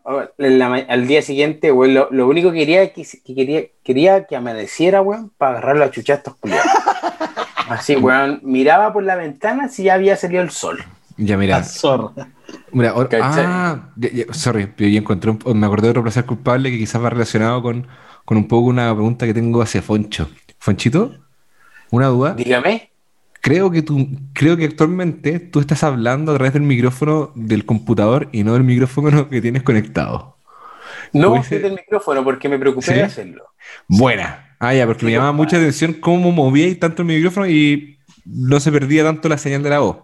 al 0.87 1.07
día 1.07 1.21
siguiente, 1.21 1.71
weón. 1.71 1.93
Lo, 1.93 2.07
lo 2.11 2.27
único 2.27 2.51
que 2.51 2.59
quería 2.59 2.91
que, 2.93 3.03
que 3.23 3.35
quería, 3.35 3.61
quería 3.83 4.25
que 4.25 4.35
amaneciera, 4.35 5.01
weón, 5.01 5.31
para 5.37 5.51
agarrar 5.53 5.77
la 5.77 5.91
chucha 5.91 6.13
a 6.13 6.15
estos 6.17 6.35
culiados. 6.35 6.65
Así, 7.69 7.95
weón. 7.95 8.39
Miraba 8.43 8.93
por 8.93 9.03
la 9.03 9.15
ventana 9.15 9.69
si 9.69 9.83
ya 9.83 9.93
había 9.95 10.15
salido 10.17 10.41
el 10.41 10.49
sol. 10.51 10.83
Ya, 11.17 11.37
mira, 11.37 11.59
La 11.59 11.63
zorra. 11.63 12.11
mira, 12.71 12.89
ahora- 12.91 13.07
¿Cachai? 13.09 13.45
ah, 13.47 13.89
ya- 13.95 14.09
ya, 14.11 14.25
sorry, 14.33 14.73
yo 14.77 14.85
encontré 14.99 15.31
un- 15.31 15.59
me 15.59 15.65
acordé 15.65 15.83
de 15.83 15.91
otro 15.91 16.03
placer 16.03 16.25
culpable 16.25 16.69
que 16.71 16.77
quizás 16.77 17.01
va 17.01 17.09
relacionado 17.09 17.61
con, 17.61 17.87
con 18.25 18.35
un 18.37 18.47
poco 18.49 18.67
una 18.67 18.91
pregunta 18.93 19.25
que 19.25 19.33
tengo 19.33 19.61
hacia 19.61 19.81
Foncho. 19.81 20.27
Fonchito, 20.59 21.13
una 21.91 22.07
duda. 22.07 22.33
Dígame. 22.33 22.91
Creo 23.45 23.69
que 23.69 23.83
tú, 23.83 24.07
creo 24.33 24.57
que 24.57 24.65
actualmente 24.65 25.39
tú 25.39 25.59
estás 25.59 25.83
hablando 25.83 26.31
a 26.31 26.35
través 26.35 26.53
del 26.53 26.63
micrófono 26.63 27.31
del 27.35 27.63
computador 27.63 28.27
y 28.31 28.43
no 28.43 28.53
del 28.53 28.63
micrófono 28.63 29.29
que 29.29 29.39
tienes 29.39 29.61
conectado. 29.61 30.37
No 31.13 31.35
fui 31.35 31.43
ser- 31.43 31.61
del 31.61 31.73
micrófono 31.73 32.23
porque 32.23 32.49
me 32.49 32.57
preocupé 32.57 32.87
¿Sí? 32.87 32.93
de 32.95 33.03
hacerlo. 33.03 33.43
Buena. 33.87 34.55
Ah, 34.59 34.73
ya, 34.73 34.87
porque 34.87 35.05
me 35.05 35.11
llamaba 35.11 35.29
compadre. 35.29 35.45
mucha 35.45 35.57
atención 35.57 35.93
cómo 35.93 36.31
movíais 36.31 36.79
tanto 36.79 37.03
el 37.03 37.07
micrófono 37.07 37.47
y 37.47 37.99
no 38.25 38.59
se 38.59 38.71
perdía 38.71 39.03
tanto 39.03 39.29
la 39.29 39.37
señal 39.37 39.61
de 39.61 39.69
la 39.69 39.79
voz. 39.79 39.97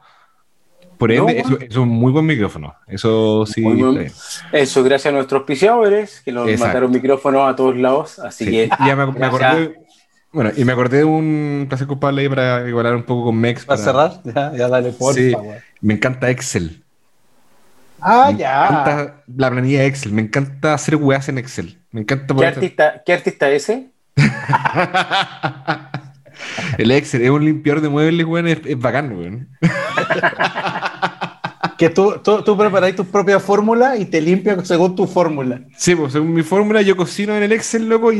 Por 0.99 1.09
No, 1.09 1.27
ende, 1.27 1.41
bueno. 1.41 1.57
eso, 1.57 1.65
es 1.68 1.76
un 1.77 1.89
muy 1.89 2.11
buen 2.11 2.27
micrófono. 2.27 2.76
Eso 2.88 3.43
sí. 3.47 3.65
Eso 4.51 4.84
gracias 4.84 5.11
a 5.11 5.15
nuestros 5.15 5.39
auspiciadores 5.39 6.22
que 6.22 6.31
nos 6.31 6.45
Exacto. 6.47 6.65
mandaron 6.65 6.91
micrófonos 6.91 7.51
a 7.51 7.55
todos 7.55 7.76
lados. 7.76 8.19
Así 8.19 8.45
Sí. 8.45 8.51
que 8.51 8.69
Ya 8.85 8.95
me, 8.95 9.07
me 9.07 9.26
acordé. 9.26 9.80
Bueno, 10.33 10.51
y 10.55 10.63
me 10.63 10.71
acordé 10.71 10.99
de 10.99 11.03
un 11.03 11.65
placer 11.67 11.87
culpable 11.87 12.21
ahí 12.21 12.29
para 12.29 12.67
igualar 12.67 12.95
un 12.95 13.03
poco 13.03 13.25
con 13.25 13.37
Mex. 13.37 13.65
¿Para 13.65 13.81
cerrar? 13.81 14.21
Ya, 14.23 14.53
ya 14.55 14.67
dale, 14.69 14.91
porfa, 14.91 15.19
Sí. 15.19 15.33
weón. 15.33 15.57
Me 15.81 15.93
encanta 15.95 16.29
Excel. 16.29 16.83
Ah, 17.99 18.29
Me 18.31 18.37
ya. 18.39 18.65
encanta 18.67 19.23
la 19.35 19.49
planilla 19.51 19.81
de 19.81 19.87
Excel. 19.87 20.11
Me 20.13 20.21
encanta 20.21 20.73
hacer 20.73 20.95
weas 20.95 21.27
en 21.29 21.37
Excel. 21.37 21.77
Me 21.91 22.01
encanta 22.01 22.33
¿Qué 22.35 22.45
artista, 22.45 23.03
¿Qué 23.05 23.13
artista 23.13 23.49
es 23.49 23.63
ese? 23.69 23.89
El 26.77 26.91
Excel 26.91 27.21
es 27.23 27.29
un 27.29 27.43
limpiador 27.45 27.81
de 27.81 27.89
muebles, 27.89 28.25
weón. 28.25 28.47
Es, 28.47 28.59
es 28.65 28.79
bacán, 28.79 29.11
weón. 29.17 29.49
Que 31.81 31.89
tú, 31.89 32.19
tú, 32.23 32.43
tú 32.43 32.55
preparáis 32.55 32.95
tu 32.95 33.05
propia 33.05 33.39
fórmula 33.39 33.97
y 33.97 34.05
te 34.05 34.21
limpia 34.21 34.63
según 34.63 34.95
tu 34.95 35.07
fórmula. 35.07 35.61
Sí, 35.75 35.95
pues 35.95 36.13
según 36.13 36.31
mi 36.31 36.43
fórmula, 36.43 36.83
yo 36.83 36.95
cocino 36.95 37.35
en 37.35 37.41
el 37.41 37.51
Excel, 37.53 37.89
loco, 37.89 38.13
y, 38.13 38.19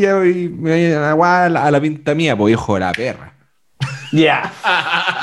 me 0.50 0.96
voy 1.14 1.28
a, 1.28 1.48
la, 1.48 1.66
a 1.66 1.70
la 1.70 1.80
pinta 1.80 2.16
mía, 2.16 2.36
pues 2.36 2.54
hijo 2.54 2.74
de 2.74 2.80
la 2.80 2.92
perra. 2.92 3.36
Ya. 4.12 4.52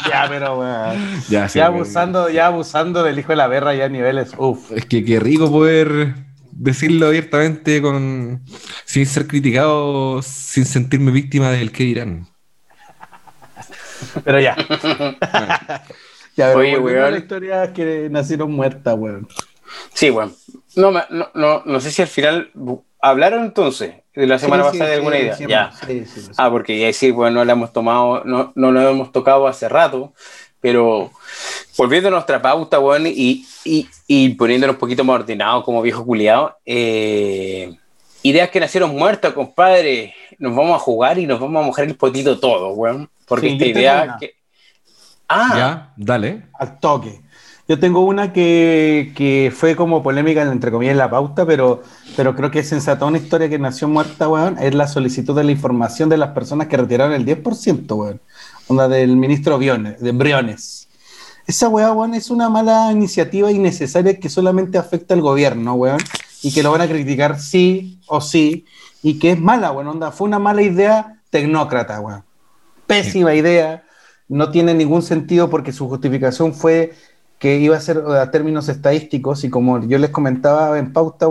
ya, 0.09 0.27
pero 0.29 0.61
weón. 0.61 1.21
Ya, 1.29 1.49
sí, 1.49 1.59
Ya 1.59 1.67
abusando, 1.67 2.31
ya 2.31 2.47
abusando 2.47 3.03
del 3.03 3.19
hijo 3.19 3.33
de 3.33 3.37
la 3.39 3.49
berra 3.49 3.75
ya 3.75 3.87
a 3.87 3.89
niveles. 3.89 4.31
Uf. 4.39 4.71
Es 4.71 4.87
que 4.87 5.05
qué 5.05 5.19
rico 5.19 5.51
poder 5.51 6.15
decirlo 6.53 7.09
abiertamente 7.09 7.83
con 7.83 8.45
sin 8.85 9.05
ser 9.05 9.27
criticado, 9.27 10.23
sin 10.23 10.65
sentirme 10.65 11.11
víctima 11.11 11.51
del 11.51 11.73
que 11.73 11.83
dirán. 11.83 12.29
Pero 14.23 14.39
ya. 14.39 14.55
ya, 16.39 16.55
pero 16.55 16.59
Oye, 16.61 16.79
weón. 16.79 17.13
la 17.13 17.19
historia 17.19 17.73
que 17.73 18.09
nacieron 18.11 18.53
muertas, 18.53 18.97
weón. 18.99 19.29
Sí, 19.95 20.11
bueno. 20.11 20.33
No, 20.77 20.91
no, 20.93 21.31
no, 21.35 21.63
no 21.65 21.81
sé 21.81 21.91
si 21.91 22.03
al 22.03 22.09
final 22.09 22.51
hablaron 23.01 23.45
entonces 23.45 23.95
de 24.15 24.27
la 24.27 24.39
semana 24.39 24.65
Sí, 24.65 24.71
pasada 24.71 24.87
sí, 24.87 24.91
de 24.91 24.97
alguna 24.97 25.17
sí, 25.17 25.23
idea. 25.23 25.37
sí, 25.37 25.47
ya. 25.47 25.73
sí, 25.87 26.05
sí, 26.07 26.21
sí. 26.23 26.31
Ah, 26.37 26.51
porque 26.51 26.79
ya 26.79 26.87
decir, 26.87 27.13
bueno, 27.13 27.37
no 27.41 27.45
la 27.45 27.53
hemos 27.53 27.73
tomado, 27.73 28.23
no, 28.25 28.53
no 28.55 28.73
lo 28.73 28.89
hemos 28.89 29.13
tocado 29.13 29.47
hace 29.47 29.69
rato, 29.69 30.15
Pero 30.61 31.13
volviendo 31.77 32.09
a 32.09 32.13
nuestra 32.13 32.43
pauta, 32.43 32.81
weón, 32.81 33.07
y, 33.07 33.47
y, 33.65 33.89
y 34.07 34.31
poniéndonos 34.35 34.75
un 34.77 34.81
poquito 34.81 35.05
más 35.05 35.21
ordenados 35.21 35.65
como 35.65 35.83
viejo 35.83 36.05
culiado, 36.05 36.57
eh, 36.67 37.77
ideas 38.23 38.51
que 38.51 38.61
nacieron 38.61 38.91
muertas, 38.97 39.33
compadre. 39.35 40.15
Nos 40.39 40.55
vamos 40.57 40.77
a 40.77 40.79
jugar 40.81 41.19
y 41.19 41.27
nos 41.27 41.41
vamos 41.41 41.63
a 41.63 41.67
mojar 41.67 41.85
el 41.87 41.97
potito 41.97 42.39
todo, 42.41 42.71
weón. 42.73 43.11
Porque 43.27 43.49
Sí, 43.49 43.55
esta 43.55 43.67
idea 43.67 44.03
una. 44.05 44.17
que. 44.19 44.35
Ah, 45.29 45.55
Ya, 45.57 45.93
dale. 45.97 46.45
Al 46.59 46.79
toque. 46.81 47.21
Yo 47.69 47.79
tengo 47.79 48.01
una 48.01 48.33
que, 48.33 49.13
que 49.15 49.53
fue 49.55 49.77
como 49.77 50.03
polémica, 50.03 50.41
entre 50.43 50.71
comillas, 50.71 50.93
en 50.93 50.99
la 50.99 51.11
pauta, 51.11 51.45
pero, 51.45 51.83
pero 52.17 52.35
creo 52.35 52.51
que 52.51 52.61
es 52.61 52.69
sensata. 52.69 53.05
Una 53.05 53.19
historia 53.19 53.51
que 53.51 53.59
nació 53.59 53.89
muerta, 53.89 54.27
weón, 54.27 54.57
es 54.59 54.75
la 54.75 54.89
solicitud 54.89 55.37
de 55.37 55.45
la 55.45 55.53
información 55.53 56.09
de 56.09 56.17
las 56.17 56.31
personas 56.31 56.69
que 56.69 56.79
retiraron 56.79 57.13
el 57.13 57.27
10%, 57.27 57.95
weón. 57.95 58.23
Onda 58.69 58.89
del 58.89 59.17
ministro 59.19 59.59
Briones, 59.59 60.01
de 60.01 60.13
Briones. 60.13 60.89
Esa 61.47 61.69
weá, 61.69 61.93
weón, 61.93 62.15
es 62.15 62.31
una 62.31 62.49
mala 62.49 62.91
iniciativa 62.91 63.51
innecesaria 63.53 64.19
que 64.19 64.31
solamente 64.31 64.79
afecta 64.79 65.13
al 65.13 65.21
gobierno, 65.21 65.75
weón, 65.75 66.01
y 66.43 66.53
que 66.55 66.63
lo 66.63 66.71
van 66.73 66.81
a 66.81 66.89
criticar 66.89 67.39
sí 67.39 68.01
o 68.07 68.23
sí, 68.23 68.65
y 69.03 69.19
que 69.19 69.33
es 69.33 69.41
mala, 69.41 69.73
weón, 69.73 69.89
onda. 69.89 70.11
Fue 70.11 70.27
una 70.27 70.39
mala 70.39 70.63
idea 70.63 71.21
tecnócrata, 71.29 72.01
weón. 72.01 72.25
Pésima 72.87 73.35
idea, 73.35 73.83
no 74.29 74.51
tiene 74.51 74.75
ningún 74.75 75.03
sentido 75.03 75.51
porque 75.51 75.73
su 75.73 75.89
justificación 75.89 76.55
fue 76.55 76.93
que 77.39 77.59
iba 77.59 77.77
a 77.77 77.81
ser 77.81 77.99
a 77.99 78.31
términos 78.31 78.69
estadísticos 78.69 79.45
y 79.45 79.51
como 79.51 79.87
yo 79.87 79.99
les 79.99 80.11
comentaba 80.11 80.79
en 80.79 80.93
pauta, 80.93 81.29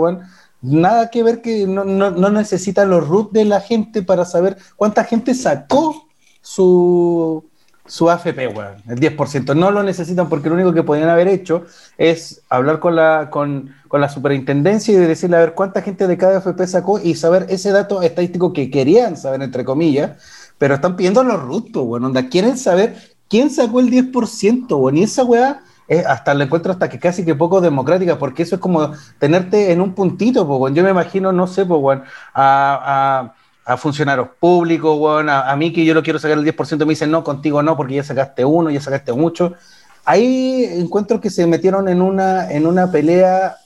nada 0.62 1.10
que 1.10 1.22
ver 1.22 1.42
que 1.42 1.66
no, 1.66 1.84
no, 1.84 2.10
no 2.10 2.30
necesita 2.30 2.84
los 2.84 3.06
root 3.06 3.32
de 3.32 3.44
la 3.44 3.60
gente 3.60 4.02
para 4.02 4.24
saber 4.24 4.56
cuánta 4.76 5.04
gente 5.04 5.34
sacó 5.34 6.08
su, 6.40 7.44
su 7.86 8.10
AFP, 8.10 8.44
el 8.44 9.00
10%. 9.00 9.54
No 9.54 9.70
lo 9.70 9.82
necesitan 9.82 10.28
porque 10.28 10.48
lo 10.48 10.54
único 10.54 10.72
que 10.72 10.82
podían 10.82 11.08
haber 11.08 11.28
hecho 11.28 11.64
es 11.96 12.42
hablar 12.48 12.80
con 12.80 12.96
la, 12.96 13.28
con, 13.30 13.74
con 13.88 14.00
la 14.00 14.08
superintendencia 14.08 14.94
y 14.94 14.96
decirle 14.96 15.36
a 15.36 15.40
ver 15.40 15.54
cuánta 15.54 15.82
gente 15.82 16.06
de 16.06 16.16
cada 16.16 16.38
AFP 16.38 16.66
sacó 16.66 16.98
y 16.98 17.14
saber 17.14 17.46
ese 17.48 17.70
dato 17.70 18.02
estadístico 18.02 18.52
que 18.52 18.70
querían 18.70 19.16
saber, 19.16 19.42
entre 19.42 19.64
comillas, 19.64 20.12
pero 20.58 20.74
están 20.74 20.96
pidiendo 20.96 21.22
los 21.22 21.40
root, 21.40 21.74
weón, 21.76 22.04
onda, 22.04 22.28
quieren 22.28 22.58
saber 22.58 22.96
quién 23.28 23.50
sacó 23.50 23.80
el 23.80 23.90
10%, 23.90 24.76
weón, 24.76 24.96
y 24.98 25.04
esa 25.04 25.24
weá 25.24 25.60
es 25.86 26.04
hasta 26.04 26.34
la 26.34 26.44
encuentro 26.44 26.72
hasta 26.72 26.88
que 26.88 26.98
casi 26.98 27.24
que 27.24 27.34
poco 27.34 27.60
democrática, 27.60 28.18
porque 28.18 28.42
eso 28.42 28.56
es 28.56 28.60
como 28.60 28.92
tenerte 29.18 29.72
en 29.72 29.80
un 29.80 29.94
puntito, 29.94 30.42
weón. 30.44 30.74
Yo 30.74 30.82
me 30.82 30.90
imagino, 30.90 31.32
no 31.32 31.46
sé, 31.46 31.62
weón, 31.62 32.02
a, 32.34 33.32
a, 33.64 33.72
a 33.72 33.76
funcionarios 33.76 34.28
públicos, 34.38 34.98
weón, 34.98 35.28
a, 35.28 35.50
a 35.50 35.56
mí 35.56 35.72
que 35.72 35.84
yo 35.84 35.94
lo 35.94 36.02
quiero 36.02 36.18
sacar 36.18 36.38
el 36.38 36.44
10%, 36.44 36.78
me 36.80 36.90
dicen, 36.90 37.10
no, 37.10 37.24
contigo 37.24 37.62
no, 37.62 37.76
porque 37.76 37.94
ya 37.94 38.04
sacaste 38.04 38.44
uno, 38.44 38.70
ya 38.70 38.80
sacaste 38.80 39.12
mucho. 39.12 39.54
Ahí 40.04 40.64
encuentro 40.64 41.20
que 41.20 41.30
se 41.30 41.46
metieron 41.46 41.88
en 41.88 42.02
una, 42.02 42.50
en 42.50 42.66
una 42.66 42.90
pelea 42.90 43.56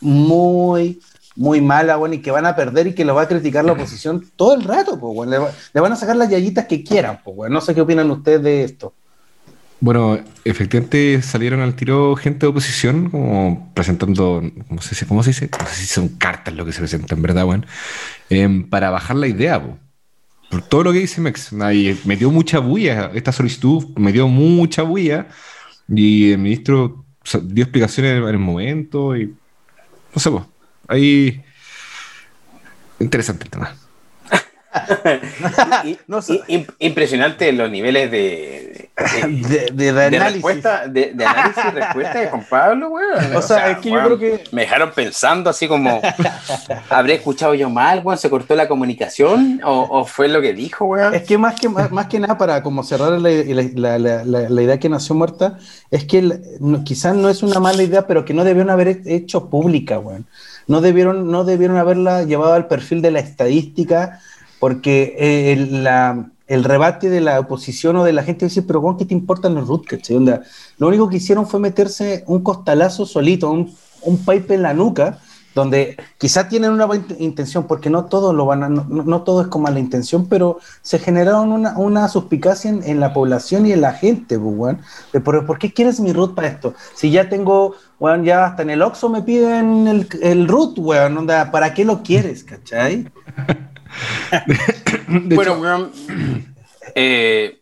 muy, 0.00 1.00
muy 1.36 1.60
mala, 1.60 1.96
bueno, 1.96 2.14
y 2.14 2.18
que 2.18 2.30
van 2.30 2.46
a 2.46 2.56
perder 2.56 2.88
y 2.88 2.94
que 2.94 3.04
lo 3.04 3.14
va 3.14 3.22
a 3.22 3.28
criticar 3.28 3.64
la 3.64 3.72
oposición 3.72 4.24
todo 4.36 4.54
el 4.54 4.64
rato, 4.64 4.98
pues, 4.98 5.14
bueno. 5.14 5.30
le, 5.30 5.38
va- 5.38 5.50
le 5.74 5.80
van 5.80 5.92
a 5.92 5.96
sacar 5.96 6.16
las 6.16 6.30
yayitas 6.30 6.66
que 6.66 6.82
quieran, 6.82 7.20
pues, 7.24 7.36
bueno. 7.36 7.54
No 7.54 7.60
sé 7.60 7.74
qué 7.74 7.82
opinan 7.82 8.10
ustedes 8.10 8.42
de 8.42 8.64
esto. 8.64 8.92
Bueno, 9.78 10.18
efectivamente 10.44 11.20
salieron 11.20 11.60
al 11.60 11.74
tiro 11.74 12.16
gente 12.16 12.46
de 12.46 12.50
oposición, 12.50 13.10
como 13.10 13.70
presentando, 13.74 14.42
¿cómo 14.68 14.80
se 14.80 14.90
dice? 14.90 15.06
¿Cómo 15.06 15.22
se 15.22 15.30
dice? 15.30 15.50
No 15.60 15.66
sé 15.66 15.74
si 15.74 15.86
son 15.86 16.08
cartas 16.08 16.54
lo 16.54 16.64
que 16.64 16.72
se 16.72 16.78
presentan, 16.78 17.20
¿verdad, 17.20 17.44
weón? 17.44 17.66
Em, 18.30 18.68
para 18.68 18.88
bajar 18.88 19.16
la 19.16 19.26
idea, 19.26 19.62
po. 19.62 19.76
Por 20.50 20.62
todo 20.62 20.84
lo 20.84 20.92
que 20.92 21.00
dice 21.00 21.20
Mex. 21.20 21.52
Ahí 21.60 22.00
metió 22.06 22.30
mucha 22.30 22.58
bulla, 22.60 23.10
esta 23.14 23.32
solicitud 23.32 23.84
metió 23.96 24.28
mucha 24.28 24.82
bulla, 24.82 25.26
y 25.88 26.32
el 26.32 26.38
ministro 26.38 27.04
dio 27.42 27.64
explicaciones 27.64 28.16
en 28.16 28.28
el 28.28 28.38
momento, 28.38 29.14
y 29.14 29.26
no 29.26 30.20
sé, 30.20 30.30
pues, 30.30 30.44
ahí... 30.88 31.42
Interesante 32.98 33.44
el 33.44 33.50
tema. 33.50 33.74
y- 35.84 35.98
No 36.06 36.20
sé. 36.22 36.40
y- 36.48 36.66
impresionante 36.80 37.50
los 37.52 37.70
niveles 37.70 38.10
de, 38.10 38.90
de, 38.96 39.26
De, 39.48 39.48
de- 39.48 39.70
de 39.72 39.92
de 39.92 40.06
análisis. 40.16 40.32
respuesta, 40.34 40.86
de, 40.88 41.12
de 41.14 41.24
análisis 41.26 41.64
y 41.66 41.70
respuesta 41.70 42.20
de 42.20 42.28
Juan 42.28 42.46
Pablo, 42.48 42.88
weón. 42.90 43.36
O 43.36 43.42
sea, 43.42 43.70
es 43.70 43.78
que 43.78 43.90
yo 43.90 44.02
creo 44.04 44.18
que- 44.18 44.44
Me 44.52 44.62
dejaron 44.62 44.92
pensando 44.94 45.50
así 45.50 45.66
como, 45.68 46.00
¿habré 46.90 47.14
escuchado 47.14 47.54
yo 47.54 47.68
mal, 47.70 48.00
weón? 48.04 48.18
¿Se 48.18 48.28
cortó 48.30 48.54
la 48.54 48.68
comunicación? 48.68 49.60
¿O, 49.64 49.80
o 50.00 50.04
fue 50.04 50.28
lo 50.28 50.40
que 50.40 50.52
dijo, 50.52 50.84
weón? 50.86 51.14
Es 51.14 51.22
que 51.22 51.38
más 51.38 51.58
que, 51.58 51.68
más, 51.68 51.90
más 51.90 52.06
que 52.06 52.18
nada, 52.20 52.36
para 52.38 52.62
como 52.62 52.82
cerrar 52.82 53.12
la, 53.20 53.30
la- 53.30 53.98
la- 53.98 54.24
la- 54.24 54.48
la 54.48 54.62
idea 54.62 54.78
que 54.78 54.88
nació 54.88 55.14
muerta, 55.14 55.58
es 55.90 56.04
que 56.04 56.22
no- 56.60 56.84
quizás 56.84 57.14
no 57.14 57.28
es 57.28 57.42
una 57.42 57.60
mala 57.60 57.82
idea, 57.82 58.06
pero 58.06 58.24
que 58.24 58.34
no 58.34 58.44
debieron 58.44 58.70
haber 58.70 59.00
hecho 59.06 59.48
pública, 59.50 59.98
weón. 59.98 60.26
No 60.66 60.80
debieron, 60.80 61.30
no 61.30 61.44
debieron 61.44 61.76
haberla 61.76 62.24
llevado 62.24 62.54
al 62.54 62.66
perfil 62.68 63.02
de 63.02 63.10
la 63.12 63.20
estadística, 63.20 64.20
porque 64.58 65.14
eh, 65.18 65.52
el, 65.52 65.84
la- 65.84 66.30
el 66.48 66.62
rebate 66.62 67.10
de 67.10 67.20
la 67.20 67.40
oposición 67.40 67.96
o 67.96 68.04
de 68.04 68.12
la 68.12 68.22
gente 68.22 68.46
dice, 68.46 68.62
pero 68.62 68.78
weón, 68.80 68.96
¿qué 68.96 69.04
te 69.04 69.14
importan 69.14 69.54
los 69.56 69.66
root? 69.66 69.84
cachai? 69.86 70.16
Onda, 70.16 70.42
Lo 70.78 70.86
único 70.88 71.08
que 71.08 71.16
hicieron 71.16 71.46
fue 71.48 71.58
meterse 71.58 72.22
un 72.26 72.42
costalazo 72.42 73.04
solito, 73.04 73.50
un, 73.50 73.74
un 74.02 74.18
pipe 74.24 74.54
en 74.54 74.62
la 74.62 74.72
nuca, 74.72 75.18
donde 75.56 75.96
quizá 76.18 76.50
tienen 76.50 76.70
una 76.70 76.84
buena 76.84 77.06
int- 77.06 77.16
intención, 77.18 77.66
porque 77.66 77.88
no 77.88 78.04
todo 78.04 78.34
lo 78.34 78.44
van 78.44 78.62
a, 78.62 78.68
no, 78.68 79.22
todo 79.22 79.40
es 79.40 79.48
con 79.48 79.62
mala 79.62 79.78
intención, 79.78 80.28
pero 80.28 80.58
se 80.82 80.98
generaron 80.98 81.50
una, 81.50 81.78
una 81.78 82.08
suspicacia 82.08 82.68
en, 82.68 82.82
en 82.84 83.00
la 83.00 83.14
población 83.14 83.64
y 83.64 83.72
en 83.72 83.80
la 83.80 83.94
gente, 83.94 84.38
pues, 84.38 84.54
weón. 84.54 84.82
De 85.14 85.20
por, 85.20 85.46
¿por 85.46 85.58
qué 85.58 85.72
quieres 85.72 85.98
mi 85.98 86.12
root 86.12 86.34
para 86.34 86.48
esto? 86.48 86.74
Si 86.94 87.10
ya 87.10 87.30
tengo, 87.30 87.74
weón, 87.98 88.22
ya 88.22 88.44
hasta 88.44 88.64
en 88.64 88.68
el 88.68 88.82
Oxxo 88.82 89.08
me 89.08 89.22
piden 89.22 89.88
el, 89.88 90.06
el 90.20 90.46
root, 90.46 90.78
weón, 90.78 91.16
onda, 91.16 91.50
¿para 91.50 91.72
qué 91.72 91.86
lo 91.86 92.02
quieres, 92.02 92.44
cachai? 92.44 93.10
Bueno, 95.08 95.54
weón, 95.54 95.92
eh, 96.94 97.60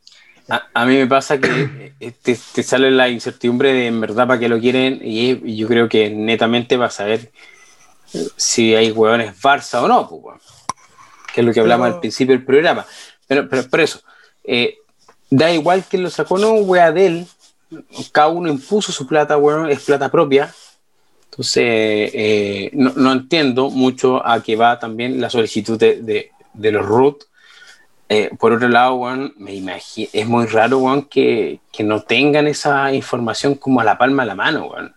a, 0.49 0.62
a 0.75 0.87
mí 0.87 0.97
me 0.97 1.07
pasa 1.07 1.39
que 1.39 1.95
eh, 2.01 2.12
te, 2.23 2.37
te 2.55 2.62
sale 2.62 2.91
la 2.91 3.09
incertidumbre 3.09 3.73
de 3.73 3.87
en 3.87 4.01
verdad 4.01 4.27
para 4.27 4.41
qué 4.41 4.49
lo 4.49 4.59
quieren 4.59 5.01
y, 5.03 5.57
yo 5.57 5.69
creo 5.69 5.89
que 5.89 6.11
netamente 6.11 6.77
va 6.77 6.87
a 6.87 6.91
saber 6.91 7.21
eh, 7.21 7.53
si 8.36 8.74
hay 8.74 8.91
hueones 8.91 9.41
Barça 9.41 9.82
o 9.82 9.89
no, 9.89 10.09
pues, 10.09 10.41
que 11.32 11.41
es 11.41 11.47
lo 11.47 11.53
que 11.53 11.61
hablamos 11.61 11.85
Pero- 11.86 11.95
al 11.97 12.01
principio 12.01 12.35
del 12.36 12.45
programa. 12.45 12.86
Pero, 13.27 13.49
pero 13.49 13.69
por 13.69 13.81
eso, 13.81 14.01
eh, 14.45 14.78
da 15.31 15.51
igual 15.53 15.85
que 15.85 15.99
lo 15.99 16.11
sacó, 16.11 16.39
no, 16.39 16.53
wea 16.55 16.93
de 16.93 17.07
él, 17.07 17.27
cada 18.12 18.28
uno 18.28 18.49
impuso 18.51 18.93
su 18.93 19.07
plata, 19.07 19.36
weón, 19.36 19.69
es 19.70 19.81
plata 19.82 20.11
propia. 20.11 20.53
Entonces, 21.31 21.65
eh, 22.15 22.70
no, 22.74 22.93
no 22.95 23.12
entiendo 23.12 23.70
mucho 23.70 24.24
a 24.24 24.41
qué 24.43 24.55
va 24.55 24.78
también 24.78 25.20
la 25.20 25.31
solicitud 25.31 25.78
de, 25.78 26.01
de- 26.03 26.31
de 26.53 26.70
los 26.70 26.86
root. 26.86 27.24
Eh, 28.09 28.31
por 28.39 28.53
otro 28.53 28.69
lado, 28.69 28.95
weón, 28.97 29.32
me 29.39 29.55
imagino, 29.55 30.09
es 30.12 30.27
muy 30.28 30.47
raro, 30.47 30.78
weón, 30.78 31.03
que, 31.09 31.59
que 31.73 31.82
no 31.82 32.03
tengan 32.03 32.47
esa 32.47 32.93
información 32.93 33.55
como 33.57 33.81
a 33.81 33.85
la 33.85 33.99
palma 33.99 34.23
de 34.23 34.27
la 34.28 34.35
mano, 34.36 34.66
weón. 34.66 34.95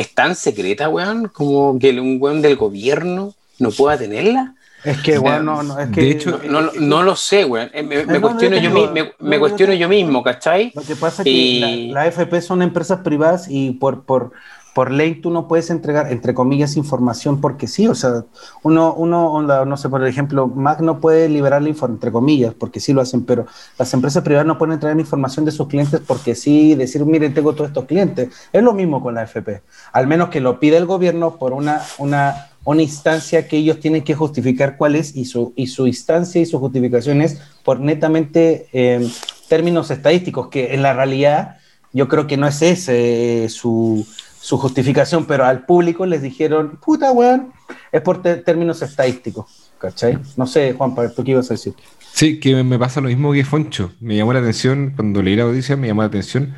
Es 0.00 0.14
tan 0.14 0.34
secreta, 0.34 0.88
weón, 0.88 1.28
como 1.28 1.78
que 1.78 1.98
un 2.00 2.18
weón 2.20 2.42
del 2.42 2.56
gobierno 2.56 3.34
no 3.58 3.70
pueda 3.70 3.96
tenerla. 3.98 4.54
Es 4.84 4.98
que, 4.98 5.18
weón, 5.18 5.44
no, 5.46 5.62
no, 5.62 5.80
es 5.80 5.88
que... 5.90 6.00
De 6.00 6.10
hecho, 6.10 6.40
No, 6.48 6.60
no, 6.60 6.70
no 6.78 7.02
lo 7.02 7.16
sé, 7.16 7.44
weón. 7.44 7.70
Eh, 7.72 7.82
Me, 7.82 8.04
me 8.06 8.14
no, 8.14 8.20
cuestiono 8.20 8.56
no, 8.56 8.62
yo, 8.62 8.70
mi- 8.70 8.88
me, 8.88 9.12
me 9.18 9.38
cuestiono 9.38 9.72
mismo, 9.88 10.22
¿cachai? 10.22 10.70
Lo 10.74 10.82
que 10.82 10.94
pasa 10.94 11.22
es 11.22 11.24
que 11.24 11.30
Y- 11.30 11.88
la, 11.90 12.02
la 12.02 12.08
AFP 12.08 12.40
son 12.40 12.62
empresas 12.62 13.00
privadas 13.00 13.46
y 13.48 13.72
por, 13.72 14.04
por, 14.04 14.32
por 14.76 14.90
ley 14.90 15.14
tú 15.14 15.30
no 15.30 15.48
puedes 15.48 15.70
entregar, 15.70 16.12
entre 16.12 16.34
comillas, 16.34 16.76
información 16.76 17.40
porque 17.40 17.66
sí. 17.66 17.88
O 17.88 17.94
sea, 17.94 18.26
uno, 18.62 18.92
uno 18.92 19.40
no 19.64 19.76
sé, 19.78 19.88
por 19.88 20.06
ejemplo, 20.06 20.48
Mac 20.48 20.80
no 20.80 21.00
puede 21.00 21.30
liberar 21.30 21.62
la 21.62 21.70
información, 21.70 21.96
entre 21.96 22.12
comillas, 22.12 22.52
porque 22.52 22.78
sí 22.78 22.92
lo 22.92 23.00
hacen, 23.00 23.24
pero 23.24 23.46
las 23.78 23.94
empresas 23.94 24.22
privadas 24.22 24.46
no 24.46 24.58
pueden 24.58 24.74
entregar 24.74 25.00
información 25.00 25.46
de 25.46 25.52
sus 25.52 25.66
clientes 25.68 26.02
porque 26.06 26.34
sí, 26.34 26.74
decir, 26.74 27.06
miren, 27.06 27.32
tengo 27.32 27.54
todos 27.54 27.68
estos 27.68 27.86
clientes. 27.86 28.28
Es 28.52 28.62
lo 28.62 28.74
mismo 28.74 29.02
con 29.02 29.14
la 29.14 29.22
AFP. 29.22 29.62
Al 29.94 30.06
menos 30.06 30.28
que 30.28 30.42
lo 30.42 30.60
pida 30.60 30.76
el 30.76 30.84
gobierno 30.84 31.36
por 31.36 31.54
una, 31.54 31.80
una, 31.96 32.48
una 32.64 32.82
instancia 32.82 33.48
que 33.48 33.56
ellos 33.56 33.80
tienen 33.80 34.04
que 34.04 34.14
justificar 34.14 34.76
cuál 34.76 34.94
es 34.94 35.16
y 35.16 35.24
su, 35.24 35.54
y 35.56 35.68
su 35.68 35.86
instancia 35.86 36.38
y 36.38 36.44
su 36.44 36.58
justificación 36.58 37.22
es 37.22 37.40
por 37.64 37.80
netamente 37.80 38.68
eh, 38.74 39.10
términos 39.48 39.90
estadísticos, 39.90 40.48
que 40.48 40.74
en 40.74 40.82
la 40.82 40.92
realidad 40.92 41.56
yo 41.94 42.08
creo 42.08 42.26
que 42.26 42.36
no 42.36 42.46
es 42.46 42.60
ese 42.60 43.44
eh, 43.44 43.48
su, 43.48 44.06
su 44.40 44.58
justificación, 44.58 45.26
pero 45.26 45.44
al 45.44 45.64
público 45.64 46.06
les 46.06 46.22
dijeron, 46.22 46.78
puta 46.80 47.12
weón, 47.12 47.52
es 47.92 48.00
por 48.02 48.22
términos 48.22 48.82
estadísticos, 48.82 49.72
¿cachai? 49.78 50.18
No 50.36 50.46
sé, 50.46 50.74
Juan, 50.74 50.94
¿tú 51.14 51.24
qué 51.24 51.32
ibas 51.32 51.50
a 51.50 51.54
decir? 51.54 51.74
Sí, 52.12 52.40
que 52.40 52.62
me 52.64 52.78
pasa 52.78 53.00
lo 53.00 53.08
mismo 53.08 53.32
que 53.32 53.44
Foncho. 53.44 53.92
Me 54.00 54.16
llamó 54.16 54.32
la 54.32 54.38
atención, 54.38 54.92
cuando 54.96 55.22
leí 55.22 55.36
la 55.36 55.44
noticia, 55.44 55.76
me 55.76 55.88
llamó 55.88 56.02
la 56.02 56.08
atención 56.08 56.54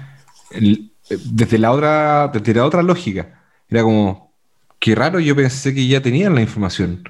el- 0.51 0.93
desde 1.09 1.59
la 1.59 1.73
otra, 1.73 2.29
desde 2.33 2.55
la 2.55 2.65
otra 2.65 2.83
lógica. 2.83 3.43
Era 3.69 3.83
como, 3.83 4.35
qué 4.79 4.95
raro, 4.95 5.19
yo 5.21 5.35
pensé 5.35 5.75
que 5.75 5.87
ya 5.89 6.01
tenían 6.03 6.35
la 6.35 6.43
información. 6.43 7.03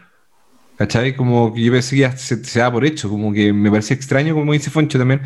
¿Cachai? 0.76 1.16
Como 1.16 1.52
que 1.54 1.62
yo 1.62 1.72
pensé 1.72 1.96
que 1.96 2.02
ya 2.02 2.16
se, 2.16 2.44
se 2.44 2.58
daba 2.60 2.74
por 2.74 2.84
hecho, 2.86 3.08
como 3.08 3.32
que 3.32 3.52
me 3.52 3.70
parecía 3.70 3.96
extraño, 3.96 4.34
como 4.34 4.52
dice 4.52 4.70
Foncho 4.70 4.96
también, 4.98 5.22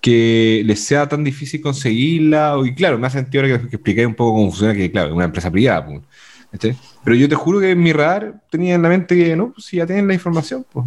que 0.00 0.62
les 0.64 0.80
sea 0.80 1.08
tan 1.08 1.24
difícil 1.24 1.60
conseguirla. 1.60 2.56
Y 2.64 2.74
claro, 2.74 2.98
me 2.98 3.06
ha 3.06 3.10
sentido 3.10 3.44
ahora 3.44 3.60
que, 3.60 3.68
que 3.68 3.76
expliqué 3.76 4.06
un 4.06 4.14
poco 4.14 4.32
cómo 4.32 4.50
funciona, 4.50 4.74
que 4.74 4.90
claro, 4.90 5.08
es 5.08 5.14
una 5.14 5.24
empresa 5.24 5.50
privada. 5.50 5.86
Pues, 5.86 6.76
Pero 7.04 7.16
yo 7.16 7.28
te 7.28 7.34
juro 7.34 7.60
que 7.60 7.70
en 7.70 7.82
mi 7.82 7.92
radar 7.92 8.40
tenía 8.50 8.74
en 8.74 8.82
la 8.82 8.88
mente 8.88 9.16
que 9.16 9.36
no, 9.36 9.52
pues 9.52 9.66
si 9.66 9.76
ya 9.78 9.86
tienen 9.86 10.08
la 10.08 10.14
información, 10.14 10.64
pues. 10.72 10.86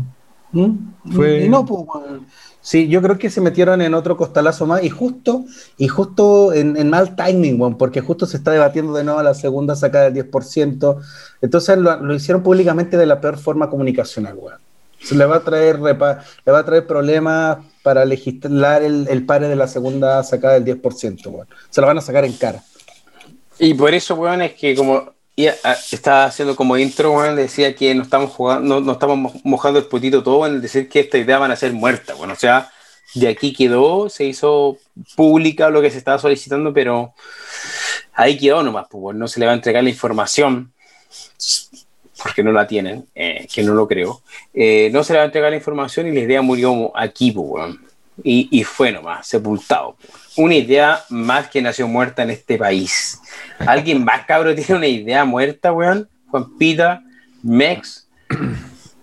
¿Mm? 0.52 1.14
Fue... 1.14 1.46
Y 1.46 1.50
no, 1.50 1.66
pues, 1.66 1.84
Sí, 2.62 2.90
yo 2.90 3.02
creo 3.02 3.18
que 3.18 3.30
se 3.30 3.40
metieron 3.40 3.82
en 3.82 3.94
otro 3.94 4.18
costalazo 4.18 4.66
más 4.66 4.84
y 4.84 4.90
justo, 4.90 5.46
y 5.78 5.88
justo 5.88 6.54
en, 6.54 6.90
mal 6.90 7.16
timing, 7.16 7.78
porque 7.78 8.02
justo 8.02 8.26
se 8.26 8.38
está 8.38 8.52
debatiendo 8.52 8.94
de 8.94 9.04
nuevo 9.04 9.24
la 9.24 9.34
segunda 9.34 9.76
sacada 9.76 10.10
del 10.10 10.30
10%. 10.30 10.98
Entonces 11.42 11.78
lo, 11.78 12.14
hicieron 12.14 12.44
públicamente 12.44 12.98
de 12.98 13.06
la 13.06 13.22
peor 13.22 13.38
forma 13.38 13.70
comunicacional. 13.70 14.38
Se 15.02 15.16
le 15.16 15.26
va 15.26 15.38
a 15.38 15.44
traer 15.44 15.80
le 15.80 15.94
va 15.94 16.24
a 16.46 16.66
traer 16.66 16.86
problemas 16.86 17.60
para 17.84 18.06
legislar 18.06 18.84
el, 18.84 19.08
el 19.10 19.26
pare 19.26 19.48
de 19.48 19.56
la 19.56 19.68
segunda 19.68 20.24
sacada 20.24 20.60
del 20.60 20.82
10%, 20.82 21.28
weón. 21.28 21.48
Se 21.70 21.82
lo 21.82 21.88
van 21.88 21.98
a 21.98 22.02
sacar 22.02 22.26
en 22.26 22.34
cara. 22.34 22.64
Y 23.58 23.74
por 23.74 23.94
eso, 23.94 24.16
weón, 24.16 24.42
es 24.42 24.54
que 24.54 24.76
como 24.76 25.14
estaba 25.46 26.26
haciendo 26.26 26.56
como 26.56 26.78
intro, 26.78 27.14
weón, 27.14 27.36
decía 27.36 27.76
que 27.76 27.94
no 27.96 28.04
estamos 28.04 28.32
jugando, 28.32 28.82
no, 28.82 28.92
estamos 28.92 29.34
mojando 29.44 29.80
el 29.80 29.86
putito 29.86 30.24
todo 30.24 30.46
en 30.46 30.62
decir 30.62 30.90
que 30.90 31.00
esta 31.00 31.18
idea 31.18 31.40
van 31.40 31.52
a 31.52 31.56
ser 31.56 31.72
muerta, 31.74 32.14
bueno, 32.16 32.34
o 32.34 32.38
sea, 32.38 32.72
de 33.16 33.28
aquí 33.28 33.54
quedó, 33.54 34.10
se 34.10 34.26
hizo 34.26 34.78
pública 35.16 35.70
lo 35.70 35.82
que 35.82 35.92
se 35.92 35.98
estaba 35.98 36.20
solicitando, 36.20 36.74
pero 36.74 37.14
ahí 38.14 38.38
quedó 38.38 38.64
nomás, 38.64 38.88
pues, 38.90 39.16
no 39.16 39.28
se 39.28 39.40
le 39.40 39.46
va 39.46 39.54
a 39.54 39.56
entregar 39.56 39.84
la 39.84 39.90
información 39.90 40.74
porque 42.22 42.44
no 42.44 42.52
la 42.52 42.68
tienen, 42.68 43.06
eh, 43.16 43.48
que 43.52 43.64
no 43.64 43.74
lo 43.74 43.88
creo, 43.88 44.22
eh, 44.54 44.90
no 44.92 45.04
se 45.04 45.14
le 45.14 45.20
va 45.20 45.24
a 45.24 45.26
entregar 45.26 45.52
la 45.52 45.58
información 45.58 46.08
y 46.08 46.12
la 46.12 46.20
idea 46.22 46.42
murió 46.42 46.96
aquí, 46.96 47.32
pues, 47.32 47.76
y, 48.24 48.50
y, 48.52 48.64
fue 48.64 48.92
nomás, 48.92 49.28
sepultado. 49.28 49.96
Una 50.36 50.56
idea 50.56 51.02
más 51.10 51.50
que 51.50 51.62
nació 51.62 51.88
muerta 51.88 52.24
en 52.24 52.32
este 52.32 52.58
país. 52.58 53.20
¿Alguien 53.60 54.04
más, 54.04 54.26
cabrón, 54.26 54.56
tiene 54.56 54.76
una 54.76 54.88
idea 54.88 55.24
muerta, 55.24 55.72
weón? 55.72 56.10
Juan 56.30 56.58
Pita, 56.58 57.02
Mex, 57.42 58.08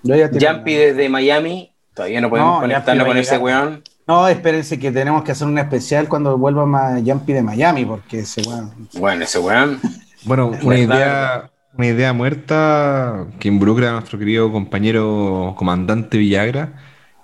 Jumpy 0.03 0.75
desde 0.75 1.09
Miami, 1.09 1.73
todavía 1.95 2.21
no 2.21 2.31
podemos 2.31 2.61
conectarnos 2.61 3.07
con 3.07 3.17
ese 3.17 3.39
weón. 3.39 3.83
No, 4.07 4.29
espérense 4.29 4.79
que 4.79 4.93
tenemos 4.93 5.25
que 5.25 5.33
hacer 5.33 5.49
un 5.49 5.59
especial 5.59 6.09
cuando 6.09 6.39
vuelva 6.39 7.01
Jumpy 7.05 7.33
de 7.33 7.43
Miami, 7.43 7.85
porque 7.85 8.21
ese 8.21 8.43
weón. 8.43 8.89
Bueno, 8.95 9.25
ese 9.25 9.39
weón. 9.39 9.81
Bueno, 10.25 10.53
una 10.63 10.79
idea, 10.79 11.51
una 11.77 11.87
idea 11.87 12.13
muerta 12.13 13.27
que 13.39 13.49
involucra 13.49 13.91
a 13.91 13.93
nuestro 13.93 14.19
querido 14.19 14.51
compañero 14.51 15.55
comandante 15.57 16.19
Villagra 16.19 16.75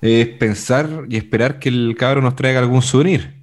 es 0.01 0.29
pensar 0.29 0.89
y 1.09 1.17
esperar 1.17 1.59
que 1.59 1.69
el 1.69 1.95
cabro 1.99 2.21
nos 2.21 2.37
traiga 2.37 2.59
algún 2.59 2.83
souvenir. 2.83 3.43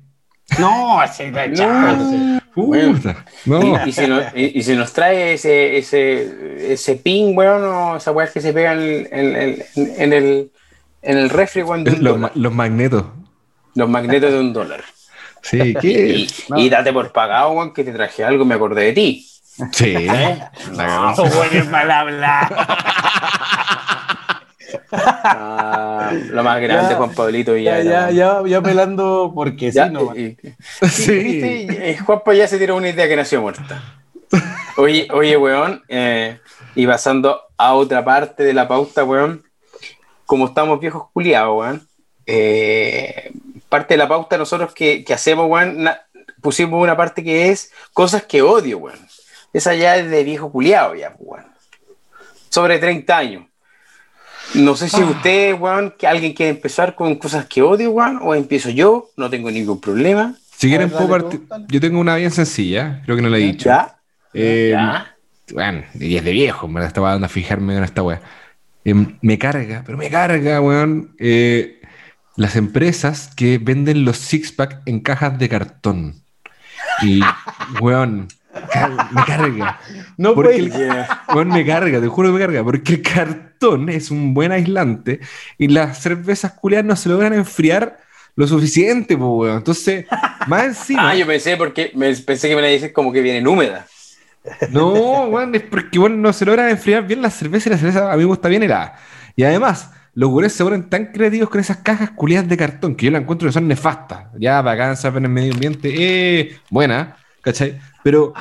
No, 0.57 1.01
ese 1.03 1.31
no. 1.31 2.39
Puta, 2.53 3.25
no. 3.45 3.85
¿Y, 3.85 3.91
si 3.91 4.07
nos, 4.07 4.23
y, 4.35 4.63
si 4.63 4.75
nos, 4.75 4.91
trae 4.91 5.33
ese, 5.33 5.77
ese, 5.77 6.73
ese 6.73 6.95
ping, 6.95 7.35
weón, 7.35 7.63
o 7.63 7.97
esa 7.97 8.11
weá 8.11 8.27
que 8.27 8.41
se 8.41 8.51
pega 8.51 8.73
en, 8.73 9.07
en, 9.11 9.63
en, 9.75 10.13
el, 10.13 10.51
en 11.01 11.17
el 11.17 11.29
refri. 11.29 11.63
Los, 11.99 12.35
los 12.35 12.53
magnetos. 12.53 13.05
Los 13.75 13.87
magnetos 13.87 14.31
de 14.31 14.39
un 14.39 14.51
dólar. 14.51 14.83
Sí, 15.41 15.73
¿qué? 15.79 16.27
y, 16.57 16.69
date 16.69 16.91
por 16.91 17.11
pagado, 17.13 17.51
weón, 17.51 17.73
que 17.73 17.83
te 17.83 17.93
traje 17.93 18.23
algo, 18.23 18.43
me 18.43 18.55
acordé 18.55 18.85
de 18.85 18.93
ti. 18.93 19.27
Sí. 19.71 19.93
¿Eh? 19.97 20.41
No, 20.71 21.15
buen 21.15 21.71
mal 21.71 21.91
hablar. 21.91 22.67
Ah, 24.91 26.11
lo 26.31 26.43
más 26.43 26.61
grande, 26.61 26.95
Juan 26.95 27.13
Pablito 27.13 27.55
Ya, 27.57 27.81
ya, 27.81 28.11
ya, 28.11 28.41
ya, 28.45 28.61
pelando 28.61 29.31
porque 29.33 29.71
sí, 29.71 29.79
no. 29.91 30.13
sí. 30.87 31.67
Juan 32.05 32.19
Pablo 32.23 32.33
ya 32.33 32.47
se 32.47 32.57
tiró 32.57 32.75
una 32.75 32.89
idea 32.89 33.07
que 33.07 33.15
nació 33.15 33.41
muerta. 33.41 33.81
Oye, 34.77 35.07
oye, 35.11 35.37
weón, 35.37 35.83
eh, 35.87 36.39
y 36.75 36.87
pasando 36.87 37.41
a 37.57 37.73
otra 37.73 38.03
parte 38.03 38.43
de 38.43 38.53
la 38.53 38.67
pauta, 38.67 39.03
weón, 39.03 39.43
como 40.25 40.47
estamos 40.47 40.79
viejos 40.79 41.07
culiados, 41.11 41.57
weón, 41.57 41.87
eh, 42.25 43.31
parte 43.67 43.95
de 43.95 43.97
la 43.97 44.07
pauta 44.07 44.37
nosotros 44.37 44.73
que, 44.73 45.03
que 45.03 45.13
hacemos, 45.13 45.47
weón, 45.49 45.89
pusimos 46.41 46.81
una 46.81 46.95
parte 46.95 47.23
que 47.23 47.49
es 47.49 47.71
cosas 47.93 48.23
que 48.23 48.41
odio, 48.41 48.77
weón. 48.77 48.99
Esa 49.53 49.75
ya 49.75 49.97
es 49.97 50.09
de 50.09 50.23
viejo 50.23 50.51
culiado, 50.51 50.95
ya, 50.95 51.15
weón. 51.19 51.45
Sobre 52.49 52.79
30 52.79 53.17
años. 53.17 53.45
No 54.55 54.75
sé 54.75 54.89
si 54.89 55.01
ah. 55.01 55.05
usted, 55.05 55.57
Juan, 55.57 55.93
que 55.97 56.07
alguien 56.07 56.33
quiere 56.33 56.51
empezar 56.51 56.95
con 56.95 57.15
cosas 57.15 57.45
que 57.45 57.61
odio, 57.61 57.91
Juan, 57.91 58.19
o 58.21 58.33
empiezo 58.33 58.69
yo, 58.69 59.09
no 59.15 59.29
tengo 59.29 59.51
ningún 59.51 59.79
problema. 59.79 60.35
Si 60.57 60.67
quieren, 60.67 60.89
puedo 60.89 61.07
partir. 61.07 61.41
Yo 61.67 61.79
tengo 61.79 61.99
una 61.99 62.15
bien 62.15 62.31
sencilla, 62.31 63.01
creo 63.05 63.15
que 63.15 63.21
no 63.21 63.29
la 63.29 63.37
he 63.37 63.41
dicho. 63.41 63.69
¿Ya? 63.69 63.95
Eh, 64.33 64.75
bueno, 65.53 65.83
y 65.93 66.15
es 66.15 66.23
de 66.23 66.31
viejo, 66.31 66.67
me 66.67 66.83
estaba 66.85 67.11
dando 67.11 67.25
a 67.25 67.29
fijarme 67.29 67.77
en 67.77 67.83
esta 67.83 68.03
weá. 68.03 68.21
Eh, 68.83 68.93
me 69.21 69.37
carga, 69.37 69.83
pero 69.85 69.97
me 69.97 70.09
carga, 70.09 70.61
weón. 70.61 71.15
Eh, 71.19 71.79
las 72.35 72.55
empresas 72.55 73.29
que 73.35 73.57
venden 73.57 74.05
los 74.05 74.17
six-pack 74.17 74.81
en 74.85 74.99
cajas 75.01 75.37
de 75.37 75.49
cartón. 75.49 76.23
Y, 77.01 77.21
weón, 77.81 78.27
me 79.11 79.23
carga. 79.25 79.79
No 80.17 80.35
porque 80.35 80.57
el, 80.57 80.71
me 81.47 81.65
carga, 81.65 82.01
te 82.01 82.07
juro 82.07 82.29
que 82.29 82.33
me 82.33 82.39
carga, 82.39 82.63
porque 82.63 82.93
el 82.93 83.01
cartón 83.01 83.89
es 83.89 84.11
un 84.11 84.33
buen 84.33 84.51
aislante 84.51 85.19
y 85.57 85.67
las 85.67 86.01
cervezas 86.01 86.53
culiadas 86.53 86.85
no 86.85 86.95
se 86.95 87.09
logran 87.09 87.33
enfriar 87.33 87.99
lo 88.35 88.47
suficiente, 88.47 89.17
pues, 89.17 89.53
Entonces, 89.53 90.05
más 90.47 90.65
encima. 90.65 91.09
Ah, 91.09 91.15
yo 91.15 91.27
pensé 91.27 91.57
porque 91.57 91.91
me, 91.95 92.13
pensé 92.15 92.47
que 92.47 92.55
me 92.55 92.61
la 92.61 92.69
dices 92.69 92.93
como 92.93 93.11
que 93.11 93.21
vienen 93.21 93.47
húmedas. 93.47 93.85
No, 94.71 95.25
weón, 95.25 95.53
es 95.55 95.63
porque 95.63 95.99
bueno, 95.99 96.15
no 96.15 96.31
se 96.31 96.45
logran 96.45 96.69
enfriar 96.69 97.05
bien 97.05 97.21
las 97.21 97.35
cervezas 97.35 97.67
y 97.67 97.69
la 97.71 97.77
cerveza 97.77 98.11
a 98.11 98.15
mí 98.15 98.21
me 98.21 98.25
gusta 98.25 98.47
bien 98.47 98.63
helada. 98.63 98.95
Y 99.35 99.43
además, 99.43 99.91
los 100.13 100.29
güeyes 100.29 100.53
se 100.53 100.63
vuelven 100.63 100.89
tan 100.89 101.07
creativos 101.07 101.49
con 101.49 101.61
esas 101.61 101.77
cajas 101.77 102.11
culiadas 102.11 102.47
de 102.49 102.57
cartón 102.57 102.95
que 102.95 103.05
yo 103.05 103.11
la 103.11 103.19
encuentro 103.19 103.47
que 103.47 103.53
son 103.53 103.67
nefastas. 103.67 104.25
Ya, 104.37 104.61
vacanza 104.61 105.09
en 105.09 105.25
el 105.25 105.29
medio 105.29 105.53
ambiente, 105.53 105.93
eh, 105.97 106.57
buena, 106.69 107.17
¿cachai? 107.41 107.79
Pero 108.03 108.33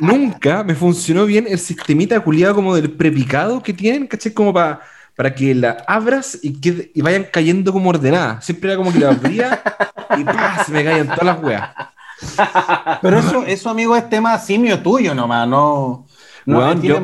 nunca 0.00 0.64
me 0.64 0.74
funcionó 0.74 1.24
bien 1.24 1.46
el 1.48 1.58
sistemita 1.58 2.18
culiado 2.20 2.54
como 2.54 2.74
del 2.74 2.90
prepicado 2.90 3.62
que 3.62 3.72
tienen, 3.72 4.06
¿cachai? 4.06 4.32
Como 4.32 4.52
para 4.52 4.80
para 5.18 5.34
que 5.34 5.52
la 5.52 5.82
abras 5.88 6.38
y, 6.42 6.60
que, 6.60 6.92
y 6.94 7.02
vayan 7.02 7.24
cayendo 7.24 7.72
como 7.72 7.90
ordenada. 7.90 8.40
Siempre 8.40 8.70
era 8.70 8.76
como 8.76 8.92
que 8.92 9.00
la 9.00 9.08
abría 9.08 9.60
y 10.16 10.64
se 10.64 10.70
me 10.70 10.84
caían 10.84 11.08
todas 11.08 11.24
las 11.24 11.42
weas. 11.42 11.70
Pero 13.02 13.18
eso, 13.18 13.42
eso, 13.44 13.68
amigo, 13.68 13.96
es 13.96 14.08
tema 14.08 14.38
simio 14.38 14.80
tuyo 14.80 15.16
nomás, 15.16 15.48
no. 15.48 16.06
No, 16.48 16.82
yo, 16.82 16.98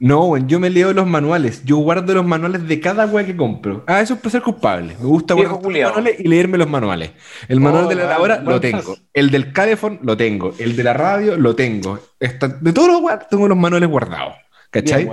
no, 0.00 0.36
yo 0.38 0.58
me 0.58 0.70
leo 0.70 0.94
los 0.94 1.06
manuales. 1.06 1.62
Yo 1.66 1.76
guardo 1.76 2.14
los 2.14 2.24
manuales 2.24 2.66
de 2.66 2.80
cada 2.80 3.04
wea 3.04 3.26
que 3.26 3.36
compro. 3.36 3.84
Ah, 3.86 4.00
eso 4.00 4.14
es 4.14 4.20
para 4.20 4.30
ser 4.30 4.40
culpable. 4.40 4.96
Me 4.98 5.06
gusta 5.06 5.34
guardar 5.34 5.62
los 5.62 5.70
manuales 5.70 6.18
y 6.18 6.28
leerme 6.28 6.56
los 6.56 6.68
manuales. 6.70 7.10
El 7.46 7.60
manual 7.60 7.84
oh, 7.84 7.88
de 7.88 7.94
la 7.94 8.04
lavadora 8.04 8.40
lo 8.40 8.58
tengo. 8.62 8.96
El 9.12 9.30
del 9.30 9.52
Cadefon 9.52 9.98
lo 10.02 10.16
tengo. 10.16 10.54
El 10.58 10.76
de 10.76 10.82
la 10.82 10.94
radio 10.94 11.36
lo 11.36 11.54
tengo. 11.54 12.00
de 12.18 12.72
todos 12.72 12.88
los 12.88 13.02
weas 13.02 13.28
tengo 13.28 13.46
los 13.48 13.58
manuales 13.58 13.90
guardados. 13.90 14.34
¿Cachai? 14.70 15.10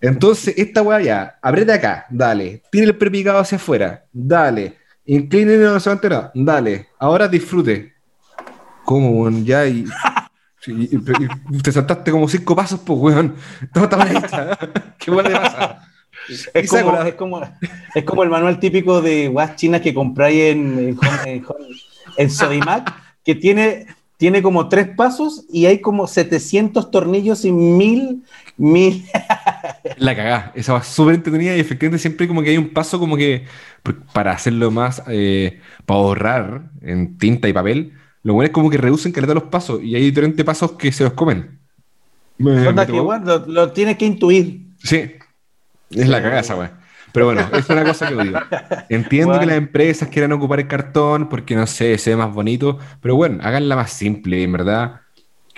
Entonces, 0.00 0.58
esta 0.58 0.82
wea 0.82 1.00
ya, 1.00 1.38
apriete 1.40 1.72
acá, 1.72 2.06
dale. 2.10 2.62
Tire 2.72 2.86
el 2.86 2.96
prepicado 2.96 3.38
hacia 3.38 3.56
afuera, 3.56 4.06
dale. 4.12 4.76
Incline 5.06 5.56
no 5.56 5.78
se 5.78 5.94
va 5.94 6.32
dale. 6.34 6.88
Ahora 6.98 7.28
disfrute. 7.28 7.94
¿Cómo, 8.84 9.30
Ya, 9.44 9.66
y 9.66 9.84
te 11.62 11.72
saltaste 11.72 12.10
como 12.10 12.28
cinco 12.28 12.56
pasos, 12.56 12.80
pues, 12.80 12.98
weón. 12.98 13.34
Todo. 13.72 13.88
¿Qué 14.98 15.10
weón 15.10 15.32
pasa? 15.32 15.88
Es 16.52 16.70
como, 16.70 17.02
es, 17.02 17.14
como, 17.14 17.40
es 17.94 18.04
como, 18.04 18.22
el 18.22 18.28
manual 18.28 18.60
típico 18.60 19.00
de 19.00 19.28
guas 19.28 19.56
chinas 19.56 19.80
que 19.80 19.94
compráis 19.94 20.52
en, 20.52 20.98
en, 21.24 21.44
en, 22.18 22.30
Sodimac, 22.30 22.92
que 23.24 23.34
tiene, 23.34 23.86
tiene 24.18 24.42
como 24.42 24.68
tres 24.68 24.88
pasos 24.88 25.46
y 25.50 25.66
hay 25.66 25.80
como 25.80 26.06
700 26.06 26.90
tornillos 26.90 27.44
y 27.46 27.52
mil, 27.52 28.24
mil. 28.58 29.06
La 29.96 30.14
cagá, 30.14 30.52
esa 30.54 30.74
va 30.74 30.82
súper 30.82 31.14
entretenida 31.14 31.56
y 31.56 31.60
efectivamente 31.60 32.00
siempre 32.00 32.28
como 32.28 32.42
que 32.42 32.50
hay 32.50 32.58
un 32.58 32.70
paso 32.70 32.98
como 32.98 33.16
que 33.16 33.46
para 34.12 34.32
hacerlo 34.32 34.70
más, 34.70 35.02
eh, 35.08 35.60
para 35.86 36.00
ahorrar 36.00 36.70
en 36.82 37.16
tinta 37.16 37.48
y 37.48 37.54
papel, 37.54 37.94
lo 38.22 38.34
bueno 38.34 38.46
es 38.46 38.52
como 38.52 38.70
que 38.70 38.78
reducen 38.78 39.12
calidad 39.12 39.34
los 39.34 39.44
pasos 39.44 39.82
y 39.82 39.94
hay 39.94 40.02
diferentes 40.02 40.44
pasos 40.44 40.72
que 40.72 40.92
se 40.92 41.04
los 41.04 41.12
comen. 41.12 41.58
lo, 42.38 43.72
tienes 43.72 43.96
que 43.96 44.06
intuir. 44.06 44.66
Sí, 44.82 45.12
es 45.90 46.08
la 46.08 46.22
cagaza, 46.22 46.54
güey. 46.54 46.68
Pero 47.12 47.26
bueno, 47.26 47.48
es 47.52 47.68
una 47.70 47.84
cosa 47.84 48.08
que 48.08 48.22
digo. 48.22 48.38
Entiendo 48.88 49.40
que 49.40 49.46
las 49.46 49.56
empresas 49.56 50.08
quieran 50.08 50.32
ocupar 50.32 50.60
el 50.60 50.68
cartón 50.68 51.28
porque, 51.28 51.56
no 51.56 51.66
sé, 51.66 51.96
se 51.98 52.10
ve 52.10 52.16
más 52.16 52.32
bonito, 52.32 52.78
pero 53.00 53.16
bueno, 53.16 53.38
háganla 53.42 53.76
más 53.76 53.92
simple, 53.92 54.42
en 54.42 54.52
verdad. 54.52 55.00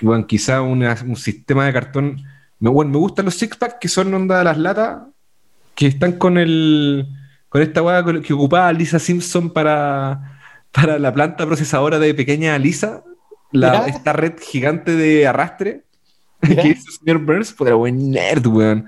Bueno, 0.01 0.25
quizá 0.25 0.61
un 0.61 1.15
sistema 1.15 1.65
de 1.65 1.73
cartón. 1.73 2.23
Me, 2.59 2.69
bueno, 2.69 2.91
me 2.91 2.97
gustan 2.97 3.25
los 3.25 3.35
six-pack 3.35 3.79
que 3.79 3.87
son 3.87 4.13
onda 4.13 4.39
de 4.39 4.43
las 4.45 4.57
latas 4.57 5.03
que 5.75 5.87
están 5.87 6.13
con 6.13 6.37
el 6.37 7.07
con 7.49 7.61
esta 7.61 7.81
weá 7.81 8.03
que 8.21 8.33
ocupaba 8.33 8.71
Lisa 8.71 8.97
Simpson 8.97 9.49
para 9.49 10.30
para 10.71 10.99
la 10.99 11.13
planta 11.13 11.45
procesadora 11.45 11.99
de 11.99 12.13
pequeña 12.13 12.57
Lisa, 12.57 13.03
la, 13.51 13.87
esta 13.87 14.13
red 14.13 14.33
gigante 14.41 14.95
de 14.95 15.27
arrastre. 15.27 15.83
que 16.41 16.53
hizo 16.69 16.87
el 16.89 16.93
señor 16.99 17.19
Burns, 17.19 17.53
pues 17.53 17.67
era 17.67 17.75
buen 17.75 18.09
nerd, 18.09 18.47
weón. 18.47 18.87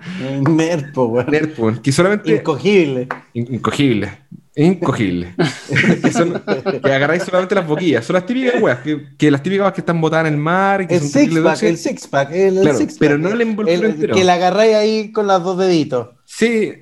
Nerd, 0.49 0.91
po, 0.91 1.05
weón. 1.05 1.27
Nerd, 1.29 1.51
weón. 1.59 1.77
Que 1.83 1.91
solamente. 1.91 2.31
Incogible. 2.31 3.07
In- 3.33 3.53
incogible. 3.53 4.09
Incogible. 4.55 5.35
que, 6.03 6.11
son- 6.11 6.41
que 6.83 6.91
agarráis 6.91 7.23
solamente 7.23 7.53
las 7.53 7.67
boquillas. 7.67 8.05
Son 8.05 8.15
las 8.15 8.25
típicas 8.25 8.59
weas. 8.61 8.79
Que, 8.79 9.15
que 9.17 9.29
las 9.29 9.43
típicas 9.43 9.71
que 9.73 9.81
están 9.81 10.01
botadas 10.01 10.27
en 10.27 10.33
el 10.33 10.39
mar. 10.39 10.81
y 10.81 10.87
Que 10.87 10.95
El 10.95 11.01
son 11.01 11.09
six 11.09 11.39
pack, 11.39 11.63
el 11.63 11.77
six 11.77 12.07
pack, 12.07 12.31
el, 12.31 12.57
el 12.57 12.75
six 12.75 12.93
pack. 12.93 12.99
pero 12.99 13.17
no 13.19 13.29
el 13.29 13.41
envoltorio 13.41 13.79
El- 13.87 13.91
entero. 13.91 14.15
Que 14.15 14.23
la 14.23 14.33
agarráis 14.33 14.75
ahí 14.75 15.11
con 15.11 15.27
los 15.27 15.43
dos 15.43 15.57
deditos. 15.59 16.09
Sí, 16.25 16.73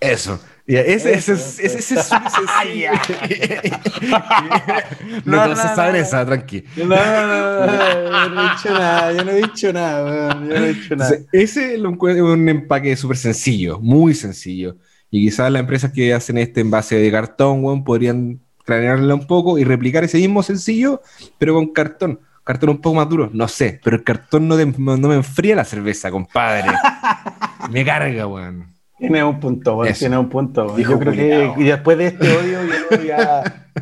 eso. 0.00 0.40
Ese, 0.76 1.14
ese, 1.14 1.32
es- 1.32 1.58
ese, 1.60 1.78
ese 1.78 1.94
es 2.00 2.06
súper 2.06 2.30
sencillo. 2.30 2.90
no, 5.24 5.42
se 5.42 5.48
no, 5.48 5.56
sabe 5.74 5.92
no. 5.92 5.98
esa, 5.98 6.26
tranqui. 6.26 6.64
No, 6.76 6.84
no, 6.86 6.96
no, 6.96 7.66
no, 7.66 8.26
yo 8.26 8.34
no 8.34 8.42
he 8.42 8.50
dicho 8.50 8.70
nada, 8.72 9.12
yo 9.12 9.24
no 9.24 9.30
he 9.30 9.36
dicho 9.36 9.72
nada, 9.72 10.04
weón, 10.04 10.48
yo 10.48 10.58
no 10.60 10.64
he 10.66 10.74
dicho 10.74 10.96
nada. 10.96 11.16
Ese 11.32 11.74
encuentro 11.74 12.32
un 12.32 12.48
empaque 12.48 12.96
súper 12.96 13.16
sencillo, 13.16 13.78
muy 13.80 14.14
sencillo. 14.14 14.76
Y 15.10 15.24
quizás 15.24 15.50
las 15.50 15.60
empresas 15.60 15.92
que 15.92 16.14
hacen 16.14 16.38
este 16.38 16.60
envase 16.60 16.96
de 16.96 17.10
cartón, 17.10 17.64
weón, 17.64 17.84
podrían 17.84 18.40
cranearla 18.64 19.14
un 19.14 19.26
poco 19.26 19.58
y 19.58 19.64
replicar 19.64 20.04
ese 20.04 20.18
mismo 20.18 20.42
sencillo, 20.42 21.02
pero 21.38 21.54
con 21.54 21.72
cartón. 21.72 22.20
Cartón 22.44 22.70
un 22.70 22.80
poco 22.80 22.96
más 22.96 23.08
duro, 23.08 23.30
no 23.32 23.46
sé, 23.48 23.80
pero 23.84 23.96
el 23.96 24.02
cartón 24.04 24.48
no, 24.48 24.56
de- 24.56 24.66
no 24.66 24.96
me 25.08 25.14
enfría 25.14 25.54
la 25.56 25.64
cerveza, 25.64 26.10
compadre. 26.10 26.70
me 27.70 27.84
carga, 27.84 28.26
weón. 28.26 28.74
Tiene 29.00 29.24
un 29.24 29.40
punto, 29.40 29.76
weón, 29.78 29.90
Eso. 29.90 30.00
tiene 30.00 30.18
un 30.18 30.28
punto. 30.28 30.64
weón. 30.64 30.76
Viejo 30.76 30.92
Yo 30.92 30.98
creo 30.98 31.12
que 31.14 31.64
después 31.64 31.98
de 31.98 32.06
este 32.08 32.36
odio, 32.36 32.58
yo 32.90 33.02
ya. 33.02 33.66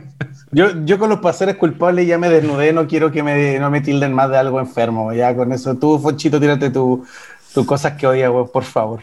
Yo, 0.51 0.83
yo 0.87 0.99
con 0.99 1.11
los 1.11 1.19
placeres 1.21 1.57
culpables 1.57 2.07
ya 2.07 2.17
me 2.17 2.31
desnudé, 2.31 2.73
no 2.73 2.87
quiero 2.87 3.13
que 3.13 3.23
me, 3.23 3.59
no 3.59 3.71
me 3.71 3.83
tilden 3.83 4.15
más 4.15 4.31
de 4.31 4.39
algo 4.39 4.59
enfermo. 4.61 5.13
Ya 5.13 5.37
con 5.37 5.53
eso, 5.53 5.75
tú, 5.77 5.99
Fonchito, 5.99 6.41
tírate 6.41 6.71
tus 6.71 7.07
tu 7.53 7.67
cosas 7.67 7.99
que 7.99 8.07
odias, 8.07 8.31
weón, 8.31 8.49
por 8.51 8.65
favor. 8.65 9.03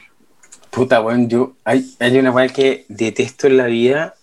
Puta, 0.72 1.02
weón, 1.02 1.30
yo. 1.30 1.54
Hay, 1.64 1.86
hay 2.00 2.18
una 2.18 2.32
weá 2.32 2.48
que 2.48 2.86
detesto 2.90 3.46
en 3.46 3.58
la 3.58 3.68
vida 3.68 4.16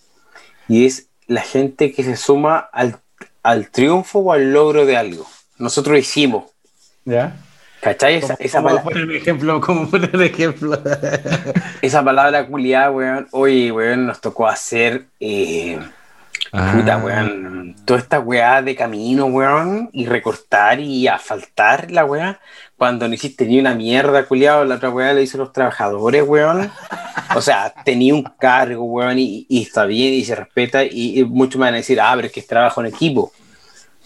y 0.67 0.85
es 0.85 1.07
la 1.27 1.41
gente 1.41 1.93
que 1.93 2.03
se 2.03 2.17
suma 2.17 2.57
al, 2.57 2.97
al 3.41 3.69
triunfo 3.69 4.19
o 4.19 4.33
al 4.33 4.51
logro 4.51 4.85
de 4.85 4.97
algo. 4.97 5.25
Nosotros 5.57 5.97
hicimos. 5.97 6.43
¿Ya? 7.05 7.37
¿Cachai? 7.83 8.15
Esa, 8.15 8.35
esa, 8.39 8.57
¿Cómo 8.59 8.69
pala- 8.69 8.83
poner 8.83 9.03
un 9.05 9.11
ejemplo? 9.15 9.61
¿Cómo 9.61 9.89
poner 9.89 10.15
un 10.15 10.23
ejemplo? 10.23 10.81
esa 11.81 12.03
palabra 12.03 12.45
culiada, 12.47 12.91
weón. 12.91 13.27
Oye, 13.31 13.71
weón, 13.71 14.07
nos 14.07 14.21
tocó 14.21 14.47
hacer. 14.47 15.05
eh, 15.19 15.79
Puta, 16.51 16.93
Ah, 16.95 17.01
weón. 17.03 17.75
Toda 17.85 17.99
esta 17.99 18.19
weá 18.19 18.61
de 18.61 18.75
camino, 18.75 19.25
weón. 19.25 19.89
Y 19.91 20.05
recortar 20.05 20.79
y 20.79 21.07
asfaltar 21.07 21.89
la 21.91 22.05
weá. 22.05 22.39
Cuando 22.77 23.07
no 23.07 23.13
hiciste 23.13 23.45
ni 23.45 23.59
una 23.59 23.73
mierda, 23.75 24.25
culiado, 24.25 24.63
la 24.65 24.75
otra 24.75 24.89
weá 24.89 25.13
la 25.13 25.21
hizo 25.21 25.37
los 25.37 25.51
trabajadores, 25.51 26.23
weón. 26.27 26.69
O 27.35 27.41
sea, 27.41 27.73
tenía 27.83 28.13
un 28.13 28.23
cargo, 28.23 28.83
weón, 28.83 29.17
y, 29.19 29.45
y 29.49 29.63
está 29.63 29.85
bien 29.85 30.13
y 30.13 30.23
se 30.25 30.35
respeta. 30.35 30.83
Y, 30.83 31.19
y 31.19 31.23
muchos 31.23 31.59
me 31.59 31.65
van 31.65 31.73
a 31.73 31.77
decir, 31.77 31.99
ah, 31.99 32.11
pero 32.15 32.27
es 32.27 32.33
que 32.33 32.39
es 32.41 32.47
trabajo 32.47 32.81
en 32.81 32.87
equipo. 32.87 33.31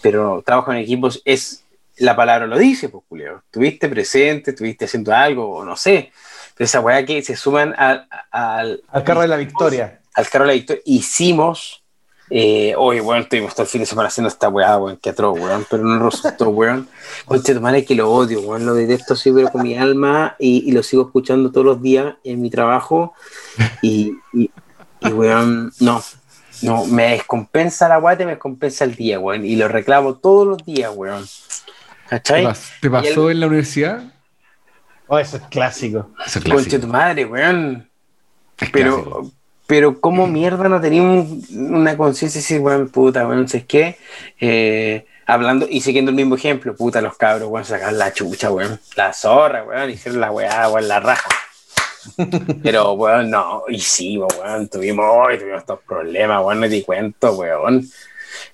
Pero 0.02 0.42
trabajo 0.44 0.72
en 0.72 0.78
equipos 0.78 1.20
es. 1.24 1.64
La 2.00 2.14
palabra 2.16 2.46
lo 2.46 2.56
dice, 2.58 2.88
pues, 2.88 3.04
culiado. 3.08 3.38
Estuviste 3.46 3.88
presente, 3.88 4.50
estuviste 4.52 4.84
haciendo 4.84 5.12
algo, 5.14 5.56
o 5.56 5.64
no 5.64 5.76
sé. 5.76 6.12
Pero 6.54 6.64
esa 6.66 6.80
weá 6.80 7.04
que 7.04 7.22
se 7.22 7.36
suman 7.36 7.74
al- 7.76 8.08
al, 8.30 8.82
Al 8.88 9.04
carro 9.04 9.20
de 9.22 9.28
la 9.28 9.36
victoria. 9.36 10.00
al 10.14 10.28
carro 10.28 10.44
de 10.44 10.48
la 10.48 10.54
victoria, 10.54 10.82
hicimos. 10.86 11.84
Eh, 12.30 12.74
oye, 12.76 13.00
weón, 13.00 13.22
estuvimos 13.22 13.54
todo 13.54 13.62
el 13.62 13.68
fin 13.68 13.80
de 13.80 13.86
semana 13.86 14.08
haciendo 14.08 14.28
esta 14.28 14.48
weá, 14.50 14.76
weón, 14.76 14.98
que 14.98 15.08
atroz, 15.10 15.38
weón, 15.40 15.64
pero 15.70 15.82
no 15.82 16.10
resultó, 16.10 16.48
weón. 16.50 16.86
Conche, 17.24 17.54
tu 17.54 17.60
madre 17.60 17.84
que 17.84 17.94
lo 17.94 18.10
odio, 18.12 18.40
weón, 18.42 18.66
lo 18.66 18.74
detesto 18.74 19.14
así, 19.14 19.32
pero 19.32 19.48
con 19.50 19.62
mi 19.62 19.76
alma 19.78 20.36
y, 20.38 20.68
y 20.68 20.72
lo 20.72 20.82
sigo 20.82 21.04
escuchando 21.06 21.50
todos 21.50 21.64
los 21.66 21.80
días 21.82 22.16
en 22.24 22.40
mi 22.42 22.50
trabajo. 22.50 23.14
Y, 23.82 24.12
y, 24.34 24.50
y, 25.00 25.08
weón, 25.08 25.72
no, 25.80 26.02
no, 26.62 26.84
me 26.86 27.10
descompensa 27.12 27.88
la 27.88 27.98
weá, 27.98 28.16
te 28.18 28.24
me 28.26 28.32
descompensa 28.32 28.84
el 28.84 28.94
día, 28.94 29.18
weón, 29.18 29.44
y 29.46 29.56
lo 29.56 29.66
reclamo 29.68 30.16
todos 30.16 30.46
los 30.46 30.64
días, 30.66 30.92
weón. 30.94 31.24
¿Te, 32.08 32.16
¿Cachai? 32.16 32.44
pas- 32.46 32.70
te 32.80 32.90
pasó 32.90 33.30
en 33.30 33.40
la 33.40 33.46
universidad? 33.46 34.02
Oh, 35.06 35.18
eso 35.18 35.36
es 35.38 35.42
clásico. 35.44 36.10
Eso 36.26 36.38
es 36.38 36.44
Conche, 36.44 36.78
tu 36.78 36.86
madre, 36.86 37.24
weón. 37.24 37.88
Es 38.58 38.70
Pero, 38.70 38.94
clásico. 38.96 39.32
pero 39.66 40.00
¿cómo 40.00 40.26
mierda 40.26 40.68
no 40.68 40.80
teníamos 40.80 41.50
una 41.50 41.96
conciencia 41.96 42.38
y 42.38 42.42
decir, 42.42 42.60
weón, 42.60 42.88
puta, 42.88 43.26
weón, 43.26 43.48
¿sabes 43.48 43.66
qué? 43.66 43.98
Eh, 44.40 45.06
hablando 45.26 45.66
y 45.68 45.80
siguiendo 45.80 46.10
el 46.10 46.16
mismo 46.16 46.34
ejemplo, 46.34 46.74
puta, 46.76 47.00
los 47.00 47.16
cabros, 47.16 47.48
weón, 47.48 47.64
sacar 47.64 47.92
la 47.92 48.12
chucha, 48.12 48.50
weón, 48.50 48.80
la 48.96 49.12
zorra, 49.12 49.64
weón, 49.64 49.90
hicieron 49.90 50.20
la 50.20 50.30
weá, 50.30 50.68
weón, 50.68 50.88
la 50.88 51.00
raja. 51.00 51.28
Pero, 52.62 52.92
weón, 52.92 53.30
no, 53.30 53.64
hicimos, 53.68 54.28
weón, 54.38 54.68
tuvimos, 54.68 55.06
hoy 55.10 55.38
tuvimos 55.38 55.60
estos 55.60 55.80
problemas, 55.86 56.42
weón, 56.44 56.60
no 56.60 56.68
te 56.68 56.82
cuento, 56.84 57.32
weón. 57.34 57.86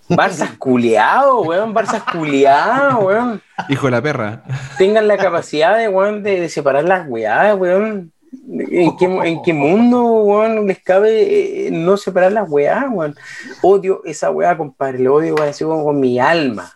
Barça 0.09 0.57
culiado, 0.59 1.41
weón, 1.43 1.75
Barça 1.75 2.03
culiado, 2.13 2.99
weón 3.01 3.43
Hijo 3.69 3.87
de 3.87 3.91
la 3.91 4.03
perra. 4.03 4.43
tengan 4.77 5.09
la 5.09 5.17
capacidad 5.17 5.77
de, 5.79 5.89
weón, 5.89 6.23
de, 6.23 6.41
de 6.41 6.49
separar 6.49 6.85
las 6.85 7.09
weadas, 7.09 7.57
weón. 7.59 8.13
¿En 8.49 8.97
qué, 8.97 9.05
¿En 9.05 9.43
qué 9.43 9.53
mundo, 9.53 10.03
weón, 10.05 10.67
les 10.67 10.81
cabe 10.83 11.67
eh, 11.67 11.71
no 11.71 11.97
separar 11.97 12.33
las 12.33 12.51
weadas, 12.51 12.85
weón? 12.91 13.15
Odio 13.63 14.03
esa 14.05 14.31
weá, 14.31 14.57
compadre. 14.57 14.99
Lo 14.99 15.15
odio, 15.15 15.35
weón, 15.37 15.49
así 15.49 15.65
como 15.65 15.85
con 15.85 15.99
mi 16.01 16.19
alma. 16.19 16.73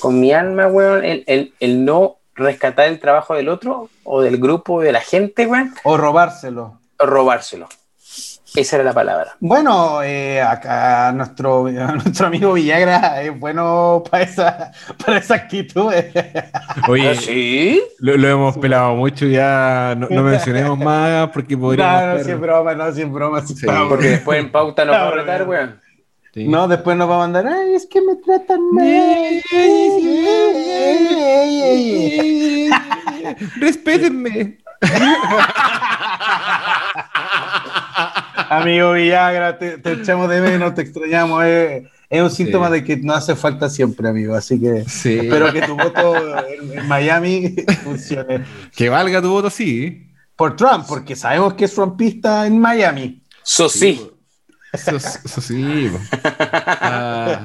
Con 0.00 0.20
mi 0.20 0.32
alma, 0.32 0.66
weón, 0.68 1.04
el, 1.04 1.24
el, 1.26 1.54
el 1.60 1.84
no 1.84 2.16
rescatar 2.34 2.86
el 2.86 2.98
trabajo 3.00 3.34
del 3.34 3.48
otro 3.48 3.88
o 4.04 4.20
del 4.22 4.38
grupo 4.38 4.80
de 4.80 4.92
la 4.92 5.00
gente, 5.00 5.46
weón, 5.46 5.74
O 5.84 5.96
robárselo. 5.96 6.78
o 6.98 7.06
robárselo. 7.06 7.68
Esa 8.54 8.76
era 8.76 8.84
la 8.84 8.92
palabra. 8.92 9.36
Bueno, 9.40 10.02
eh, 10.02 10.42
acá 10.42 11.10
nuestro, 11.12 11.68
nuestro 11.70 12.26
amigo 12.26 12.52
Villagra 12.52 13.22
es 13.22 13.38
bueno 13.38 14.02
para 14.10 14.24
esa, 14.24 14.72
para 15.04 15.18
esa 15.18 15.34
actitud. 15.36 15.92
Oye, 16.88 17.10
¿Ah, 17.10 17.14
¿Sí? 17.14 17.82
lo, 17.98 18.16
lo 18.16 18.28
hemos 18.28 18.58
pelado 18.58 18.94
mucho 18.94 19.26
ya. 19.26 19.94
No, 19.96 20.06
no 20.10 20.22
mencionemos 20.22 20.78
más 20.78 21.30
porque 21.30 21.56
podríamos. 21.56 22.02
No, 22.02 22.18
no, 22.18 22.24
sin 22.24 22.40
broma, 22.40 22.74
no, 22.74 22.92
sin 22.92 23.12
broma. 23.12 23.40
Sí, 23.46 23.66
Porque 23.88 24.08
después 24.08 24.38
en 24.38 24.52
pauta 24.52 24.84
nos 24.84 24.96
va 24.96 25.08
a 25.08 25.10
No, 25.10 25.16
retar, 25.16 25.48
weón. 25.48 25.80
Sí. 26.34 26.48
No, 26.48 26.66
después 26.66 26.96
nos 26.96 27.10
va 27.10 27.16
a 27.16 27.18
mandar, 27.18 27.46
ay, 27.46 27.74
es 27.74 27.86
que 27.86 28.00
me 28.00 28.16
tratan 28.16 28.60
mal. 28.72 29.42
Respétenme. 33.60 34.58
Amigo 38.60 38.92
Villagra, 38.92 39.58
te, 39.58 39.78
te 39.78 39.92
echamos 40.02 40.28
de 40.28 40.40
menos, 40.40 40.74
te 40.74 40.82
extrañamos. 40.82 41.42
eh. 41.44 41.88
Es 42.10 42.20
un 42.20 42.30
síntoma 42.30 42.66
Sí. 42.66 42.72
de 42.74 42.84
que 42.84 42.96
no 42.98 43.14
hace 43.14 43.34
falta 43.34 43.70
siempre, 43.70 44.06
amigo. 44.08 44.34
Así 44.34 44.60
que 44.60 44.84
Sí. 44.86 45.18
espero 45.20 45.50
que 45.52 45.62
tu 45.62 45.74
voto 45.76 46.14
en, 46.46 46.78
en 46.78 46.86
Miami 46.88 47.54
funcione. 47.84 48.44
Que 48.76 48.88
valga 48.90 49.22
tu 49.22 49.30
voto, 49.30 49.48
sí. 49.48 50.08
Por 50.36 50.56
Trump, 50.56 50.84
porque 50.86 51.16
sabemos 51.16 51.54
que 51.54 51.64
es 51.64 51.74
trumpista 51.74 52.46
en 52.46 52.58
Miami. 52.60 53.22
So 53.42 53.68
sí. 53.68 54.08
Eso, 54.74 54.96
eso 54.96 55.40
sí. 55.40 55.90
Ah, 56.84 57.40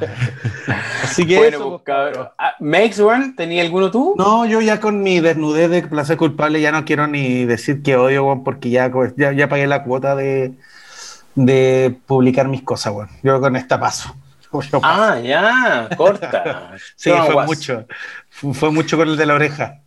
Así 1.04 1.26
que 1.26 1.38
Bueno, 1.38 1.58
eso, 1.58 1.70
pues, 1.70 1.82
cabrón. 1.84 2.28
Ah, 2.38 2.54
Max, 2.60 3.00
weón, 3.00 3.36
¿tenía 3.36 3.62
alguno 3.62 3.92
tú? 3.92 4.16
No, 4.18 4.46
yo 4.46 4.62
ya 4.62 4.80
con 4.80 5.02
mi 5.04 5.20
desnudez 5.20 5.70
de 5.70 5.84
placer 5.84 6.18
culpable 6.18 6.60
ya 6.62 6.72
no 6.72 6.86
quiero 6.86 7.08
ni 7.08 7.46
decir 7.46 7.82
que 7.84 7.96
odio, 7.96 8.42
porque 8.44 8.70
ya, 8.70 8.92
ya, 9.16 9.32
ya 9.34 9.48
pagué 9.50 9.68
la 9.68 9.84
cuota 9.84 10.16
de, 10.16 10.54
de 11.38 11.96
publicar 12.06 12.48
mis 12.48 12.64
cosas, 12.64 12.94
weón. 12.94 13.10
Yo 13.24 13.40
con 13.40 13.56
esta 13.56 13.80
paso. 13.80 14.14
Yo 14.72 14.82
paso. 14.82 14.82
Ah, 14.84 15.20
ya, 15.20 15.88
corta. 15.96 16.72
sí, 16.96 17.10
No, 17.12 17.26
fue 17.26 17.34
guas. 17.36 17.48
mucho. 17.48 17.86
Fue, 18.30 18.54
fue 18.54 18.72
mucho 18.72 18.98
con 18.98 19.08
el 19.08 19.16
de 19.16 19.26
la 19.26 19.36
oreja. 19.36 19.82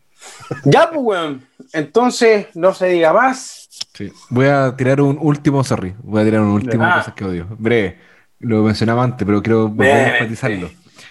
Ya, 0.64 0.88
pues, 0.90 1.00
weón. 1.02 1.44
Entonces, 1.72 2.46
no 2.54 2.72
se 2.72 2.86
diga 2.88 3.12
más. 3.12 3.68
sí. 3.94 4.12
Voy 4.28 4.46
a 4.46 4.74
tirar 4.76 5.00
un 5.00 5.18
último, 5.20 5.62
sorry. 5.64 5.94
Voy 6.02 6.22
a 6.22 6.24
tirar 6.24 6.40
un 6.40 6.50
último 6.52 6.84
Ah. 6.84 6.96
cosas 6.98 7.14
que 7.14 7.24
odio. 7.24 7.46
Breve. 7.58 7.98
Lo 8.38 8.62
mencionaba 8.62 9.02
antes, 9.04 9.26
pero 9.26 9.42
quiero 9.42 9.68
volver 9.68 9.90
a 9.90 9.94
Brevemente. 9.94 10.18
enfatizarlo. 10.24 10.70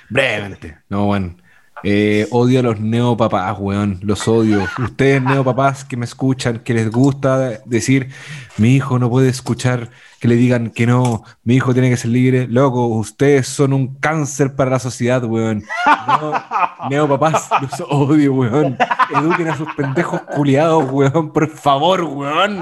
Brevemente. 0.09 0.77
No, 0.89 1.05
bueno. 1.05 1.35
Eh, 1.83 2.27
odio 2.31 2.59
a 2.59 2.63
los 2.63 2.79
neopapás, 2.79 3.57
weón. 3.59 3.99
Los 4.01 4.27
odio. 4.27 4.65
Ustedes, 4.77 5.21
neopapás 5.21 5.83
que 5.85 5.97
me 5.97 6.05
escuchan, 6.05 6.59
que 6.59 6.73
les 6.73 6.89
gusta 6.89 7.59
decir, 7.65 8.09
mi 8.57 8.75
hijo 8.75 8.99
no 8.99 9.09
puede 9.09 9.29
escuchar 9.29 9.89
que 10.19 10.27
le 10.27 10.35
digan 10.35 10.69
que 10.69 10.85
no, 10.85 11.23
mi 11.43 11.55
hijo 11.55 11.73
tiene 11.73 11.89
que 11.89 11.97
ser 11.97 12.11
libre. 12.11 12.47
Loco, 12.47 12.87
ustedes 12.87 13.47
son 13.47 13.73
un 13.73 13.95
cáncer 13.95 14.55
para 14.55 14.71
la 14.71 14.79
sociedad, 14.79 15.23
weón. 15.23 15.63
No, 16.07 16.33
neopapás, 16.89 17.49
los 17.61 17.81
odio, 17.89 18.33
weón. 18.33 18.77
Eduquen 19.15 19.47
a 19.47 19.57
sus 19.57 19.73
pendejos 19.75 20.21
culiados, 20.35 20.91
weón. 20.91 21.31
Por 21.31 21.47
favor, 21.49 22.03
weón. 22.03 22.59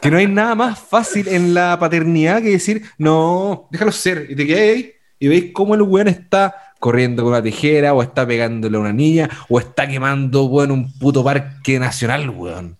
que 0.00 0.10
no 0.10 0.18
hay 0.18 0.26
nada 0.26 0.54
más 0.54 0.78
fácil 0.78 1.28
en 1.28 1.54
la 1.54 1.78
paternidad 1.78 2.42
que 2.42 2.50
decir, 2.50 2.82
no, 2.98 3.68
déjalo 3.70 3.92
ser. 3.92 4.26
Y 4.30 4.36
te 4.36 4.46
quedas 4.46 4.60
ahí 4.60 4.92
y 5.18 5.28
veis 5.28 5.50
cómo 5.52 5.74
el 5.74 5.82
weón 5.82 6.08
está 6.08 6.54
corriendo 6.86 7.24
con 7.24 7.32
una 7.32 7.42
tijera, 7.42 7.94
o 7.94 8.00
está 8.00 8.24
pegándole 8.24 8.76
a 8.76 8.80
una 8.80 8.92
niña, 8.92 9.28
o 9.48 9.58
está 9.58 9.88
quemando, 9.88 10.44
weón, 10.44 10.70
un 10.70 10.92
puto 11.00 11.24
parque 11.24 11.80
nacional, 11.80 12.30
weón. 12.30 12.76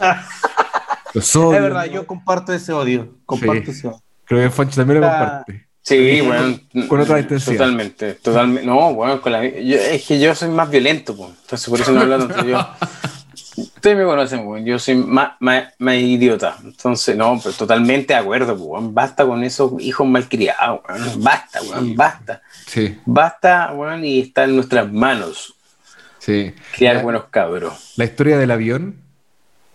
es 1.14 1.34
verdad, 1.34 1.84
yo 1.84 2.04
comparto 2.04 2.52
ese 2.52 2.72
odio. 2.72 3.14
Comparto 3.24 3.70
ese 3.70 3.86
odio. 3.86 4.02
Creo 4.24 4.40
que 4.42 4.50
Fancho 4.50 4.74
también 4.74 5.00
lo 5.00 5.06
comparte. 5.06 5.68
Sí, 5.82 6.20
bueno. 6.20 6.58
Con 6.88 7.00
otra 7.00 7.20
intensidad. 7.20 7.58
Totalmente, 7.58 8.14
totalmente. 8.14 8.66
No, 8.66 8.92
bueno, 8.92 9.20
con 9.20 9.30
la, 9.30 9.44
es 9.44 10.04
que 10.04 10.18
yo 10.18 10.34
soy 10.34 10.48
más 10.48 10.68
violento, 10.68 11.14
pues. 11.14 11.30
Entonces 11.42 11.68
por 11.68 11.80
eso 11.80 11.92
no 11.92 12.00
hablo 12.00 12.26
tanto 12.26 12.44
yo. 12.44 12.58
Ustedes 13.56 13.96
me 13.96 14.04
conocen, 14.04 14.44
pues. 14.44 14.64
Yo 14.64 14.78
soy 14.78 14.96
más, 14.96 15.32
más, 15.40 15.74
más, 15.78 15.94
idiota. 15.96 16.56
Entonces, 16.62 17.16
no, 17.16 17.38
pero 17.42 17.54
totalmente 17.54 18.14
de 18.14 18.20
acuerdo, 18.20 18.56
pues. 18.56 18.82
Basta 18.92 19.26
con 19.26 19.44
esos 19.44 19.72
hijos 19.80 20.06
malcriados, 20.06 20.80
weón. 20.88 21.22
Basta, 21.22 21.62
weón. 21.62 21.96
Basta. 21.96 22.42
Sí. 22.66 22.98
Basta, 23.04 23.72
weón, 23.74 24.04
y 24.04 24.20
está 24.20 24.44
en 24.44 24.56
nuestras 24.56 24.92
manos. 24.92 25.54
Sí. 26.18 26.54
Criar 26.74 27.02
buenos 27.02 27.24
cabros. 27.30 27.92
La 27.96 28.04
historia 28.04 28.38
del 28.38 28.50
avión 28.50 29.04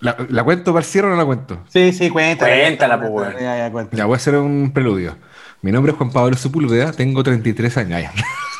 ¿La, 0.02 0.16
¿La, 0.30 0.44
cuento 0.44 0.74
parcial 0.74 1.06
o 1.06 1.10
no 1.10 1.18
la 1.18 1.26
cuento? 1.26 1.60
Sí, 1.68 1.92
sí, 1.92 2.10
cuéntala. 2.10 2.56
Cuéntala, 2.56 3.02
pues, 3.02 3.34
ya, 3.34 3.70
ya, 3.70 3.88
ya, 3.92 4.06
voy 4.06 4.14
a 4.14 4.16
hacer 4.16 4.36
un 4.36 4.72
preludio. 4.74 5.18
Mi 5.62 5.74
nombre 5.74 5.92
es 5.92 5.98
Juan 5.98 6.12
Pablo 6.12 6.38
Sepúlveda, 6.38 6.94
tengo 6.94 7.22
33 7.22 7.78
años. 7.78 8.12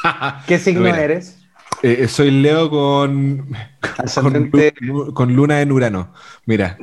¿Qué 0.48 0.60
signo 0.60 0.88
eres? 0.88 1.38
Eh, 1.82 2.08
soy 2.08 2.32
Leo 2.32 2.70
con, 2.70 3.50
con, 4.14 4.52
con, 5.14 5.34
luna 5.34 5.62
en 5.62 5.72
Urano. 5.72 6.14
Mira. 6.46 6.78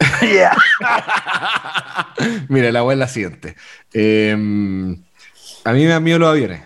Mira, 2.48 2.72
la 2.72 2.82
voy 2.82 2.94
es 2.94 2.98
la 2.98 3.08
siguiente. 3.08 3.56
Eh, 3.92 4.32
a 5.64 5.72
mí 5.72 5.82
me 5.82 5.88
dan 5.88 6.02
miedo 6.02 6.18
los 6.18 6.30
aviones. 6.30 6.62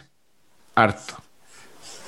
Harto. 0.75 1.15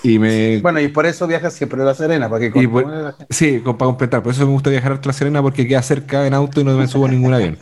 Y 0.02 0.18
me... 0.18 0.60
Bueno, 0.60 0.80
y 0.80 0.88
por 0.88 1.06
eso 1.06 1.26
viajas 1.26 1.52
siempre 1.52 1.82
a 1.82 1.84
La 1.84 1.94
Serena, 1.94 2.28
para 2.28 2.50
que 2.50 3.14
Sí, 3.30 3.58
para 3.58 3.76
completar. 3.76 4.22
Por 4.22 4.32
eso 4.32 4.46
me 4.46 4.52
gusta 4.52 4.70
viajar 4.70 4.92
a 4.92 5.00
La 5.02 5.12
Serena 5.12 5.42
porque 5.42 5.66
queda 5.66 5.82
cerca 5.82 6.26
en 6.26 6.34
auto 6.34 6.60
y 6.60 6.64
no 6.64 6.76
me 6.76 6.86
subo 6.86 7.06
a 7.06 7.08
ningún 7.08 7.34
avión. 7.34 7.58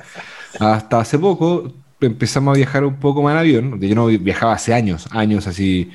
Hasta 0.60 1.00
hace 1.00 1.18
poco 1.18 1.72
empezamos 2.00 2.54
a 2.54 2.56
viajar 2.56 2.84
un 2.84 2.96
poco 2.96 3.22
más 3.22 3.32
en 3.32 3.38
avión. 3.38 3.80
Yo 3.80 3.94
no 3.94 4.06
viajaba 4.06 4.52
hace 4.52 4.74
años, 4.74 5.08
años 5.10 5.46
así, 5.46 5.90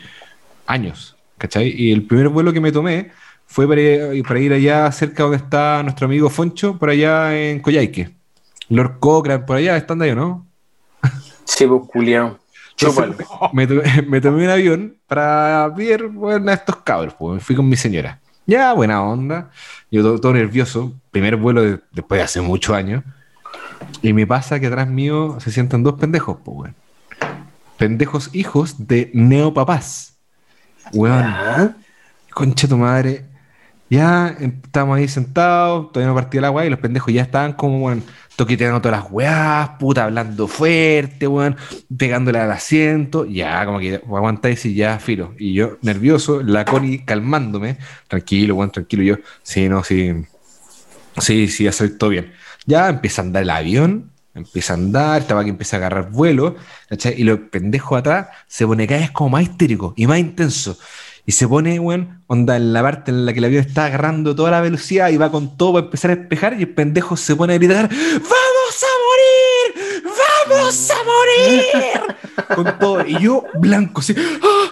años, 0.66 1.16
¿cachai? 1.40 1.74
Y 1.76 1.92
el 1.92 2.04
primer 2.04 2.30
vuelo 2.30 2.54
que 2.54 2.62
me 2.62 2.72
tomé 2.72 3.10
fue 3.48 3.68
para 3.68 3.82
ir, 3.82 4.24
para 4.24 4.40
ir 4.40 4.54
allá 4.54 4.92
cerca 4.92 5.24
donde 5.24 5.38
está 5.38 5.82
nuestro 5.82 6.06
amigo 6.06 6.30
Foncho, 6.30 6.78
por 6.78 6.92
allá 6.92 7.36
en 7.36 7.60
Coyhaique. 7.62 8.20
Lord 8.70 9.00
Cochrane, 9.00 9.44
por 9.44 9.58
allá, 9.58 9.76
están 9.76 9.98
de 10.00 10.06
ahí, 10.10 10.16
¿no? 10.16 10.46
Sí, 11.46 11.66
pues, 11.66 11.82
culiao. 11.88 12.38
me, 13.54 13.68
me, 14.08 14.22
tomé 14.22 14.46
un 14.46 14.50
avión 14.50 14.98
para 15.08 15.68
ver 15.70 16.08
bueno, 16.10 16.52
a 16.52 16.54
estos 16.54 16.78
cabros. 16.78 17.16
Pues. 17.16 17.44
Fui 17.44 17.56
con 17.56 17.68
mi 17.68 17.76
señora. 17.76 18.20
Ya, 18.46 18.74
buena 18.74 19.02
onda. 19.02 19.50
Yo 19.90 20.20
todo, 20.20 20.34
nervioso. 20.34 20.94
Primer 21.12 21.36
vuelo 21.36 21.80
después 21.92 22.20
de 22.20 22.24
hace 22.24 22.42
muchos 22.42 22.76
años. 22.76 23.04
Y 24.04 24.14
me 24.14 24.28
pasa 24.28 24.60
que 24.60 24.68
atrás 24.68 24.88
mío 24.88 25.38
se 25.40 25.52
sientan 25.52 25.82
dos 25.82 25.96
pendejos, 25.96 26.38
pues, 26.46 26.56
bueno. 26.56 26.76
Pendejos 27.78 28.30
hijos 28.34 28.88
de 28.88 29.10
neopapás. 29.14 30.19
Weón. 30.94 31.76
Concha 32.34 32.68
tu 32.68 32.78
madre. 32.78 33.26
Ya 33.90 34.36
estábamos 34.40 34.98
ahí 34.98 35.08
sentados, 35.08 35.92
todavía 35.92 36.10
no 36.10 36.16
partía 36.16 36.40
el 36.40 36.46
agua 36.46 36.64
y 36.66 36.70
los 36.70 36.80
pendejos 36.80 37.12
ya 37.12 37.24
estaban 37.24 37.54
como, 37.54 37.80
bueno, 37.80 38.04
toqueteando 38.36 38.80
todas 38.82 39.02
las 39.02 39.12
weás, 39.12 39.70
puta, 39.80 40.04
hablando 40.04 40.48
fuerte, 40.48 41.28
weón, 41.28 41.58
pegándole 41.98 42.40
al 42.40 42.52
asiento, 42.52 43.26
ya, 43.26 43.66
como 43.66 43.80
que 43.80 43.96
aguantáis 43.96 44.64
y 44.68 44.76
ya, 44.76 45.00
filo. 45.00 45.34
Y 45.40 45.54
yo, 45.54 45.78
nervioso, 45.82 46.44
la 46.44 46.66
Connie 46.66 47.04
calmándome, 47.04 47.78
tranquilo, 48.08 48.56
weón, 48.56 48.72
tranquilo, 48.72 49.02
yo, 49.02 49.16
sí, 49.42 49.68
no, 49.68 49.84
sí, 49.84 50.14
sí, 51.18 51.48
sí, 51.48 51.64
ya 51.64 51.72
soy 51.72 51.98
todo 51.98 52.12
bien. 52.12 52.32
Ya 52.68 52.90
empieza 52.90 53.24
a 53.24 53.26
andar 53.26 53.42
el 53.42 53.50
avión, 53.50 54.12
empieza 54.40 54.74
a 54.74 54.78
andar, 54.78 55.22
estaba 55.22 55.44
que 55.44 55.50
empieza 55.50 55.78
a 55.78 55.80
agarrar 55.80 56.12
vuelo, 56.12 56.56
¿cachai? 56.90 57.20
Y 57.20 57.24
los 57.24 57.40
pendejos 57.52 58.00
atrás 58.00 58.28
se 58.48 58.66
pone 58.66 58.88
cada 58.88 59.02
vez 59.02 59.12
como 59.12 59.30
más 59.32 59.44
histérico 59.44 59.94
y 59.96 60.08
más 60.08 60.20
intenso. 60.20 60.78
Y 61.26 61.32
se 61.32 61.48
pone, 61.48 61.80
weón, 61.80 62.24
onda 62.28 62.56
en 62.56 62.74
la 62.74 62.82
parte 62.82 63.12
en 63.12 63.26
la 63.26 63.34
que 63.34 63.40
el 63.40 63.46
avión 63.46 63.64
está 63.64 63.86
agarrando 63.86 64.36
toda 64.36 64.52
la 64.52 64.62
velocidad 64.62 65.10
y 65.10 65.18
va 65.18 65.32
con 65.32 65.58
todo 65.58 65.74
para 65.74 65.86
empezar 65.86 66.12
a 66.12 66.16
despejar 66.16 66.56
y 66.60 66.64
el 66.64 66.70
pendejo 66.70 67.16
se 67.18 67.36
pone 67.36 67.54
a 67.54 67.58
gritar, 67.58 67.88
¡Vamos 67.88 68.84
a 68.84 68.94
morir! 69.06 70.04
¡Vamos 70.50 70.92
a 70.92 70.96
morir! 71.04 72.16
con 72.56 72.80
todo. 72.80 73.06
Y 73.06 73.20
yo, 73.20 73.44
blanco, 73.60 74.02
así, 74.02 74.16
¡Ah, 74.18 74.70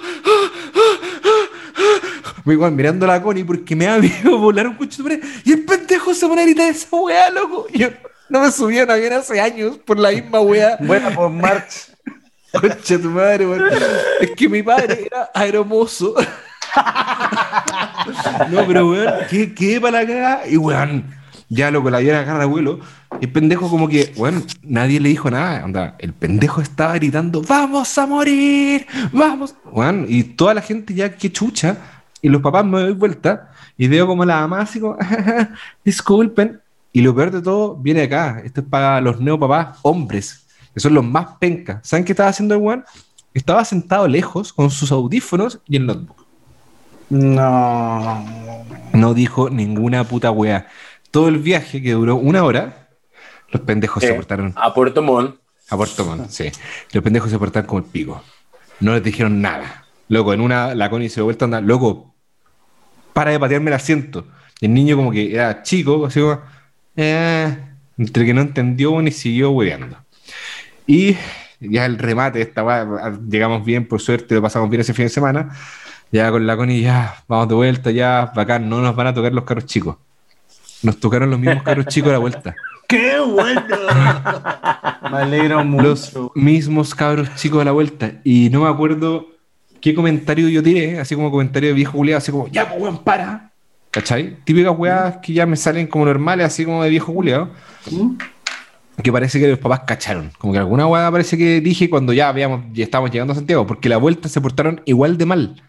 igual 2.51 2.71
mirando 2.71 3.05
a 3.05 3.09
la 3.09 3.21
Connie 3.21 3.43
porque 3.43 3.75
me 3.75 3.87
ha 3.87 3.97
visto 3.97 4.37
volar 4.37 4.67
un 4.67 4.75
coche 4.75 5.03
y 5.43 5.51
el 5.51 5.65
pendejo 5.65 6.13
se 6.13 6.27
pone 6.27 6.41
a 6.41 6.45
gritar 6.45 6.69
esa 6.69 6.95
weá, 6.95 7.29
loco. 7.29 7.67
Y 7.71 7.79
yo 7.79 7.89
no 8.29 8.41
me 8.41 8.51
subía 8.51 8.81
a 8.81 8.85
un 8.85 8.91
avión 8.91 9.13
hace 9.13 9.39
años 9.39 9.77
por 9.77 9.97
la 9.99 10.11
misma 10.11 10.41
weá. 10.41 10.77
Bueno, 10.81 11.09
pues 11.13 11.31
March. 11.31 11.91
Concha 12.51 12.99
tu 12.99 13.09
madre, 13.09 13.47
weón. 13.47 13.69
Es 14.21 14.31
que 14.31 14.49
mi 14.49 14.63
padre 14.63 15.05
era 15.05 15.29
aeromozo. 15.33 16.15
no, 18.49 18.65
pero 18.65 18.89
weón, 18.89 19.13
¿qué, 19.29 19.53
qué 19.53 19.79
para 19.79 20.01
la 20.01 20.07
cagada? 20.07 20.47
Y 20.47 20.57
weón, 20.57 21.05
ya 21.49 21.71
loco, 21.71 21.89
la 21.89 21.99
viera 21.99 22.19
agarra 22.19 22.45
vuelo. 22.45 22.79
Y 23.21 23.25
el 23.25 23.31
pendejo, 23.31 23.69
como 23.69 23.87
que, 23.87 24.13
weón, 24.17 24.45
nadie 24.63 24.99
le 24.99 25.09
dijo 25.09 25.31
nada. 25.31 25.63
Onda, 25.63 25.95
el 25.99 26.13
pendejo 26.13 26.61
estaba 26.61 26.93
gritando, 26.95 27.41
¡Vamos 27.41 27.97
a 27.97 28.05
morir! 28.05 28.85
¡Vamos! 29.11 29.55
Weón, 29.71 30.05
y 30.09 30.23
toda 30.23 30.53
la 30.53 30.61
gente 30.61 30.93
ya, 30.93 31.15
que 31.15 31.31
chucha. 31.31 31.77
Y 32.21 32.29
los 32.29 32.41
papás 32.41 32.65
me 32.65 32.81
doy 32.81 32.93
vuelta 32.93 33.51
y 33.77 33.87
veo 33.87 34.07
como 34.07 34.25
la 34.25 34.41
mamá 34.41 34.61
así 34.61 34.79
como, 34.79 34.97
disculpen. 35.85 36.59
Y 36.97 37.01
lo 37.01 37.13
peor 37.13 37.29
de 37.29 37.43
todo 37.43 37.75
viene 37.75 38.01
acá. 38.01 38.41
Esto 38.43 38.61
es 38.61 38.67
para 38.67 38.99
los 39.01 39.19
neopapás 39.19 39.77
hombres, 39.83 40.47
que 40.73 40.79
son 40.79 40.95
los 40.95 41.05
más 41.05 41.37
pencas. 41.39 41.87
¿Saben 41.87 42.03
qué 42.03 42.13
estaba 42.13 42.29
haciendo 42.29 42.55
el 42.55 42.61
weón? 42.61 42.85
Estaba 43.35 43.63
sentado 43.65 44.07
lejos 44.07 44.51
con 44.51 44.71
sus 44.71 44.91
audífonos 44.91 45.59
y 45.67 45.75
el 45.75 45.85
notebook. 45.85 46.25
No. 47.11 48.25
No 48.93 49.13
dijo 49.13 49.51
ninguna 49.51 50.05
puta 50.05 50.31
wea. 50.31 50.69
Todo 51.11 51.27
el 51.27 51.37
viaje 51.37 51.83
que 51.83 51.91
duró 51.91 52.15
una 52.15 52.43
hora, 52.43 52.89
los 53.51 53.61
pendejos 53.61 54.01
se 54.01 54.13
eh, 54.13 54.15
portaron. 54.15 54.55
A 54.55 54.73
Puerto 54.73 55.03
Montt. 55.03 55.35
A 55.69 55.77
Puerto 55.77 56.03
Montt, 56.03 56.31
sí. 56.31 56.51
Los 56.93 57.03
pendejos 57.03 57.29
se 57.29 57.37
portaron 57.37 57.67
como 57.67 57.77
el 57.77 57.85
pico. 57.85 58.23
No 58.79 58.93
les 58.95 59.03
dijeron 59.03 59.39
nada. 59.39 59.85
Loco, 60.07 60.33
en 60.33 60.41
una, 60.41 60.73
la 60.73 60.89
Connie 60.89 61.09
se 61.09 61.17
dio 61.17 61.25
vuelta 61.25 61.45
anda, 61.45 61.61
loco, 61.61 62.15
para 63.13 63.29
de 63.29 63.39
patearme 63.39 63.69
el 63.69 63.75
asiento. 63.75 64.25
Y 64.59 64.65
el 64.65 64.73
niño 64.73 64.95
como 64.95 65.11
que 65.11 65.35
era 65.35 65.61
chico, 65.61 66.07
así 66.07 66.21
como, 66.21 66.41
eh, 66.97 67.57
entre 67.97 68.25
que 68.25 68.33
no 68.33 68.41
entendió 68.41 69.01
ni 69.01 69.11
siguió 69.11 69.51
hueveando. 69.51 69.97
Y 70.85 71.15
ya 71.59 71.85
el 71.85 71.97
remate, 71.97 72.41
esta 72.41 72.63
llegamos 73.29 73.63
bien, 73.63 73.87
por 73.87 74.01
suerte, 74.01 74.35
lo 74.35 74.41
pasamos 74.41 74.69
bien 74.69 74.81
ese 74.81 74.93
fin 74.93 75.05
de 75.05 75.09
semana. 75.09 75.55
Ya 76.11 76.31
con 76.31 76.47
la 76.47 76.55
Connie, 76.55 76.81
ya, 76.81 77.23
vamos 77.27 77.49
de 77.49 77.55
vuelta, 77.55 77.91
ya, 77.91 78.31
bacán, 78.35 78.69
no 78.69 78.81
nos 78.81 78.95
van 78.95 79.07
a 79.07 79.13
tocar 79.13 79.33
los 79.33 79.43
carros 79.43 79.65
chicos. 79.65 79.97
Nos 80.83 80.99
tocaron 80.99 81.29
los 81.29 81.39
mismos 81.39 81.63
carros 81.63 81.87
chicos 81.87 82.09
a 82.09 82.13
la 82.13 82.19
vuelta. 82.19 82.55
¡Qué 82.87 83.19
bueno! 83.19 83.61
me 85.11 85.17
alegro 85.17 85.63
mucho. 85.65 85.83
Los 85.83 86.31
mismos 86.35 86.95
cabros 86.95 87.35
chicos 87.35 87.61
a 87.61 87.65
la 87.65 87.71
vuelta. 87.71 88.13
Y 88.23 88.49
no 88.49 88.61
me 88.61 88.69
acuerdo 88.69 89.27
qué 89.81 89.93
comentario 89.93 90.47
yo 90.47 90.63
tiré, 90.63 90.99
así 90.99 91.15
como 91.15 91.29
comentario 91.29 91.69
de 91.69 91.75
viejo 91.75 91.93
culiado, 91.93 92.19
así 92.19 92.31
como, 92.31 92.47
ya, 92.47 92.69
pues, 92.69 92.81
weón, 92.81 93.03
para. 93.03 93.46
¿Cachai? 93.97 94.37
Típicas 94.43 94.77
weas 94.77 95.17
que 95.23 95.33
ya 95.33 95.47
me 95.47 95.55
salen 95.55 95.87
como 95.87 96.05
normales, 96.05 96.45
así 96.45 96.65
como 96.65 96.83
de 96.83 96.89
viejo 96.91 97.11
culiado. 97.11 97.49
¿Mm? 97.89 98.11
Que 99.01 99.11
parece 99.11 99.39
que 99.39 99.47
los 99.47 99.57
papás 99.57 99.81
cacharon. 99.87 100.31
Como 100.37 100.53
que 100.53 100.59
alguna 100.59 100.85
wea 100.85 101.11
parece 101.11 101.35
que 101.35 101.61
dije 101.61 101.89
cuando 101.89 102.13
ya 102.13 102.29
habíamos, 102.29 102.65
ya 102.73 102.83
estábamos 102.83 103.11
llegando 103.11 103.33
a 103.33 103.35
Santiago, 103.35 103.65
porque 103.65 103.89
la 103.89 103.97
vuelta 103.97 104.29
se 104.29 104.39
portaron 104.39 104.81
igual 104.85 105.17
de 105.17 105.25
mal. 105.25 105.63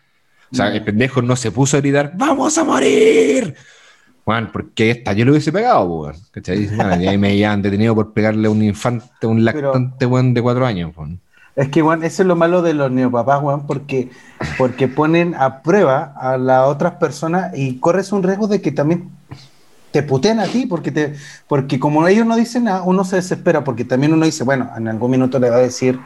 O 0.53 0.57
sea, 0.57 0.75
el 0.75 0.85
pendejo 0.85 1.23
no 1.23 1.37
se 1.37 1.51
puso 1.51 1.79
a 1.79 1.81
gritar, 1.81 2.13
¡vamos 2.17 2.59
a 2.59 2.65
morir! 2.65 3.55
Bueno, 4.27 4.51
porque 4.53 4.91
esta 4.91 5.15
yo 5.15 5.25
lo 5.25 5.31
hubiese 5.31 5.51
pegado, 5.51 5.85
weón. 5.85 6.17
¿Cachai? 6.31 6.69
y 7.01 7.07
ahí 7.07 7.17
me 7.17 7.29
habían 7.29 7.63
detenido 7.63 7.95
por 7.95 8.13
pegarle 8.13 8.49
a 8.49 8.51
un 8.51 8.63
infante, 8.63 9.27
un 9.27 9.43
lactante, 9.43 10.05
weón, 10.05 10.35
de 10.35 10.43
cuatro 10.43 10.67
años, 10.67 10.93
weón. 10.95 11.19
Es 11.59 11.71
que, 11.71 11.83
Juan, 11.83 12.05
eso 12.05 12.23
es 12.23 12.29
lo 12.29 12.37
malo 12.37 12.63
de 12.63 12.73
los 12.73 12.89
neopapás, 12.93 13.41
Juan, 13.41 13.67
porque, 13.67 14.11
porque 14.59 14.87
ponen 14.87 15.35
a 15.35 15.61
prueba 15.61 16.15
a 16.17 16.39
las 16.39 16.69
otras 16.69 16.95
personas 16.95 17.53
y 17.59 17.81
corres 17.81 18.13
un 18.13 18.23
riesgo 18.23 18.47
de 18.47 18.63
que 18.63 18.71
también 18.71 19.11
te 19.91 20.05
puteen 20.05 20.39
a 20.39 20.47
ti, 20.47 20.67
porque, 20.67 20.93
te, 20.93 21.15
porque 21.49 21.81
como 21.81 22.07
ellos 22.07 22.25
no 22.27 22.37
dicen 22.37 22.63
nada, 22.63 22.85
uno 22.85 23.05
se 23.05 23.17
desespera, 23.17 23.65
porque 23.65 23.85
también 23.85 24.13
uno 24.13 24.25
dice, 24.25 24.45
bueno, 24.45 24.71
en 24.77 24.87
algún 24.87 25.11
minuto 25.11 25.41
le 25.41 25.51
va 25.51 25.57
a 25.57 25.59
decir 25.59 25.99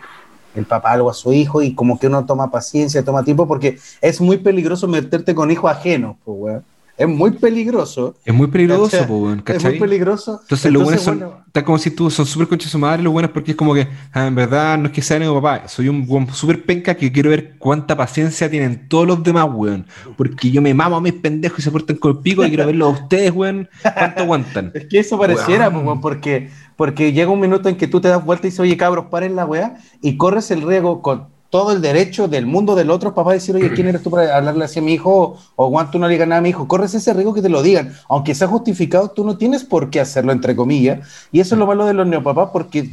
el 0.54 0.64
papá 0.64 0.92
algo 0.92 1.10
a 1.10 1.14
su 1.14 1.34
hijo 1.34 1.60
y 1.60 1.74
como 1.74 1.98
que 1.98 2.06
uno 2.06 2.24
toma 2.24 2.50
paciencia, 2.50 3.04
toma 3.04 3.22
tiempo, 3.22 3.46
porque 3.46 3.78
es 4.00 4.22
muy 4.22 4.38
peligroso 4.38 4.88
meterte 4.88 5.34
con 5.34 5.50
hijos 5.50 5.70
ajenos, 5.70 6.16
pues, 6.24 6.38
weón. 6.40 6.64
Es 7.02 7.08
muy 7.08 7.32
peligroso. 7.32 8.14
Es 8.24 8.32
muy 8.32 8.46
peligroso, 8.46 8.96
¿cachai? 9.42 9.56
Es 9.56 9.64
muy 9.64 9.80
peligroso. 9.80 10.38
Entonces, 10.42 10.72
los 10.72 10.84
buenos 10.84 11.02
son, 11.02 11.24
está 11.44 11.64
como 11.64 11.76
si 11.76 11.90
tú 11.90 12.08
son 12.10 12.26
súper 12.26 12.46
conchas 12.46 12.70
su 12.70 12.78
madre, 12.78 13.02
los 13.02 13.12
buenos 13.12 13.32
porque 13.32 13.50
es 13.50 13.56
como 13.56 13.74
que, 13.74 13.88
ah, 14.12 14.28
en 14.28 14.36
verdad, 14.36 14.78
no 14.78 14.86
es 14.86 14.92
que 14.92 15.02
sea 15.02 15.18
mi 15.18 15.26
papá, 15.26 15.66
soy 15.66 15.88
un 15.88 16.06
buen 16.06 16.32
súper 16.32 16.64
penca 16.64 16.94
que 16.94 17.10
quiero 17.10 17.30
ver 17.30 17.56
cuánta 17.58 17.96
paciencia 17.96 18.48
tienen 18.48 18.88
todos 18.88 19.04
los 19.08 19.20
demás, 19.24 19.48
weón. 19.52 19.84
Porque 20.16 20.52
yo 20.52 20.62
me 20.62 20.72
mamo 20.74 20.94
a 20.94 21.00
mis 21.00 21.14
pendejos 21.14 21.58
y 21.58 21.62
se 21.62 21.72
portan 21.72 21.96
con 21.96 22.12
el 22.12 22.18
pico 22.18 22.44
y 22.44 22.48
quiero 22.48 22.66
verlos 22.66 22.88
a 22.88 23.02
ustedes, 23.02 23.32
weón, 23.32 23.68
cuánto 23.82 24.22
aguantan. 24.22 24.70
es 24.74 24.86
que 24.86 25.00
eso 25.00 25.18
pareciera, 25.18 25.68
weón, 25.70 26.00
porque, 26.00 26.50
porque 26.76 27.12
llega 27.12 27.32
un 27.32 27.40
minuto 27.40 27.68
en 27.68 27.76
que 27.76 27.88
tú 27.88 28.00
te 28.00 28.06
das 28.06 28.24
vuelta 28.24 28.46
y 28.46 28.50
dices, 28.50 28.60
oye, 28.60 28.76
cabros, 28.76 29.06
paren 29.06 29.34
la 29.34 29.44
weá, 29.44 29.74
y 30.00 30.16
corres 30.16 30.52
el 30.52 30.62
riesgo 30.62 31.02
con 31.02 31.31
todo 31.52 31.72
el 31.72 31.82
derecho 31.82 32.28
del 32.28 32.46
mundo 32.46 32.74
del 32.74 32.90
otro 32.90 33.14
papá 33.14 33.34
decir, 33.34 33.54
oye, 33.54 33.74
¿quién 33.74 33.86
eres 33.86 34.02
tú 34.02 34.10
para 34.10 34.34
hablarle 34.34 34.64
así 34.64 34.78
a 34.78 34.82
mi 34.82 34.94
hijo? 34.94 35.36
O 35.54 35.68
Juan, 35.68 35.90
tú 35.90 35.98
no 35.98 36.06
le 36.06 36.14
digas 36.14 36.26
nada 36.26 36.38
a 36.38 36.40
mi 36.42 36.48
hijo. 36.48 36.66
Corres 36.66 36.94
ese 36.94 37.12
riesgo 37.12 37.34
que 37.34 37.42
te 37.42 37.50
lo 37.50 37.62
digan. 37.62 37.92
Aunque 38.08 38.34
sea 38.34 38.48
justificado, 38.48 39.10
tú 39.10 39.22
no 39.22 39.36
tienes 39.36 39.62
por 39.62 39.90
qué 39.90 40.00
hacerlo, 40.00 40.32
entre 40.32 40.56
comillas. 40.56 41.06
Y 41.30 41.40
eso 41.40 41.54
es 41.54 41.58
lo 41.58 41.66
malo 41.66 41.84
de 41.84 41.92
los 41.92 42.06
neopapás, 42.06 42.48
porque 42.54 42.88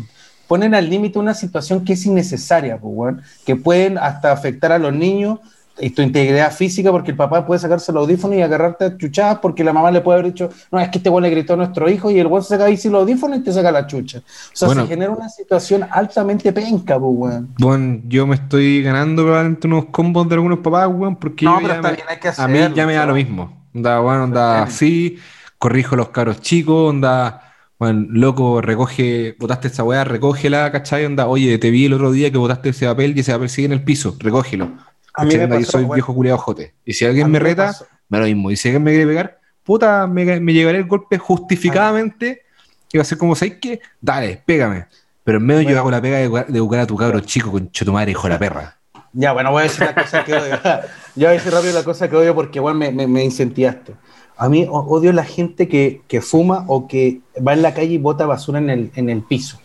ponen 0.49 0.75
al 0.75 0.89
límite 0.89 1.17
una 1.19 1.35
situación 1.35 1.85
que 1.85 1.93
es 1.93 2.05
innecesaria, 2.05 2.77
pues, 2.77 3.15
que 3.45 3.55
pueden 3.55 3.97
hasta 3.97 4.33
afectar 4.33 4.73
a 4.73 4.77
los 4.77 4.93
niños 4.93 5.39
y 5.79 5.89
tu 5.91 6.01
integridad 6.01 6.51
física, 6.51 6.91
porque 6.91 7.11
el 7.11 7.17
papá 7.17 7.45
puede 7.45 7.59
sacarse 7.59 7.91
el 7.91 7.97
audífono 7.97 8.35
y 8.35 8.41
agarrarte 8.41 8.85
a 8.85 8.97
chuchadas, 8.97 9.39
porque 9.39 9.63
la 9.63 9.73
mamá 9.73 9.91
le 9.91 10.01
puede 10.01 10.19
haber 10.19 10.31
dicho, 10.31 10.49
no, 10.71 10.79
es 10.79 10.89
que 10.89 10.99
este 10.99 11.09
güey 11.09 11.23
le 11.23 11.29
gritó 11.29 11.53
a 11.53 11.57
nuestro 11.57 11.89
hijo, 11.89 12.11
y 12.11 12.19
el 12.19 12.27
güey 12.27 12.43
se 12.43 12.49
saca 12.49 12.65
ahí 12.65 12.77
sin 12.77 12.91
los 12.91 13.01
audífonos 13.01 13.39
y 13.39 13.43
te 13.43 13.53
saca 13.53 13.71
la 13.71 13.87
chucha. 13.87 14.19
O 14.19 14.21
sea, 14.53 14.69
se 14.69 14.87
genera 14.87 15.11
una 15.11 15.29
situación 15.29 15.85
altamente 15.89 16.51
penca, 16.53 16.99
pues, 16.99 17.41
Bueno, 17.57 18.01
yo 18.07 18.27
me 18.27 18.35
estoy 18.35 18.83
ganando 18.83 19.23
probablemente 19.23 19.67
unos 19.67 19.85
combos 19.85 20.27
de 20.29 20.35
algunos 20.35 20.59
papás, 20.59 20.89
weón, 20.91 21.15
porque 21.15 21.45
no, 21.45 21.59
pero 21.61 21.73
está 21.73 21.91
bien, 21.91 22.05
hay 22.09 22.17
que 22.17 22.27
hacerlo, 22.27 22.65
a 22.65 22.69
mí 22.69 22.75
ya 22.75 22.85
me 22.85 22.93
da 22.93 23.05
lo 23.05 23.13
mismo. 23.13 23.65
Onda, 23.73 23.99
bueno, 23.99 24.23
onda 24.23 24.63
así, 24.63 25.17
corrijo 25.57 25.95
los 25.95 26.09
caros 26.09 26.41
chicos, 26.41 26.89
onda... 26.89 27.43
Bueno, 27.79 28.07
loco, 28.09 28.59
recoge, 28.59 29.37
botaste 29.39 29.69
esa 29.69 29.85
weá, 29.85 30.03
recógela, 30.03 30.69
¿cachai? 30.69 31.05
Onda, 31.05 31.27
oye, 31.27 31.57
te 31.59 31.71
vi 31.71 31.85
el 31.85 31.93
otro 31.93 32.11
día 32.11 32.29
que 32.29 32.37
botaste 32.37 32.71
ese 32.71 32.85
papel 32.85 33.13
y 33.15 33.21
ese 33.21 33.31
papel 33.31 33.47
sigue 33.47 33.67
en 33.67 33.71
el 33.71 33.81
piso, 33.85 34.17
recógelo. 34.19 34.73
A 35.19 35.25
mí 35.25 35.35
me 35.35 35.59
yo 35.59 35.65
soy 35.65 35.85
viejo 35.85 36.13
culiado 36.13 36.37
jote. 36.37 36.73
Y 36.85 36.93
si 36.93 37.05
alguien 37.05 37.29
me 37.29 37.39
reta, 37.39 37.75
me, 38.07 38.19
lo 38.19 38.25
mismo. 38.25 38.51
Y 38.51 38.55
si 38.55 38.69
alguien 38.69 38.83
me 38.83 38.91
quiere 38.91 39.07
pegar, 39.07 39.39
puta, 39.63 40.07
me, 40.07 40.39
me 40.39 40.53
llevaré 40.53 40.79
el 40.79 40.85
golpe 40.85 41.17
justificadamente. 41.17 42.43
Y 42.91 42.97
va 42.97 43.03
a 43.03 43.05
ser 43.05 43.17
como, 43.17 43.35
¿sabes 43.35 43.57
qué? 43.61 43.81
Dale, 44.01 44.41
pégame. 44.45 44.85
Pero 45.23 45.37
en 45.37 45.45
medio 45.45 45.69
yo 45.69 45.77
hago 45.77 45.91
la 45.91 46.01
pega 46.01 46.17
de, 46.17 46.59
buscar 46.59 46.79
a 46.79 46.87
tu 46.87 46.95
cabro 46.95 47.19
chico 47.19 47.51
con 47.51 47.69
chotumare, 47.71 48.11
hijo 48.11 48.23
de 48.23 48.29
la 48.33 48.39
perra. 48.39 48.75
Ya, 49.11 49.33
bueno, 49.33 49.49
voy 49.49 49.61
a 49.61 49.63
decir 49.63 49.81
la 49.81 49.95
cosa 49.95 50.23
que 50.23 50.33
odio. 50.35 50.59
ya 50.63 50.81
voy 51.15 51.25
a 51.25 51.31
decir 51.31 51.51
rápido 51.51 51.73
la 51.73 51.83
cosa 51.83 52.07
que 52.07 52.15
odio 52.15 52.35
porque 52.35 52.59
igual 52.59 52.75
me, 52.75 52.91
me, 52.91 53.07
me 53.07 53.23
incentivaste. 53.23 53.95
A 54.37 54.49
mí 54.49 54.67
odio 54.69 55.11
la 55.13 55.23
gente 55.23 55.67
que, 55.67 56.03
que, 56.07 56.21
fuma 56.21 56.63
o 56.67 56.87
que 56.87 57.21
va 57.45 57.53
en 57.53 57.63
la 57.63 57.73
calle 57.73 57.93
y 57.93 57.97
bota 57.97 58.27
basura 58.27 58.59
en 58.59 58.69
el, 58.69 58.91
en 58.95 59.09
el 59.09 59.23
piso. 59.23 59.59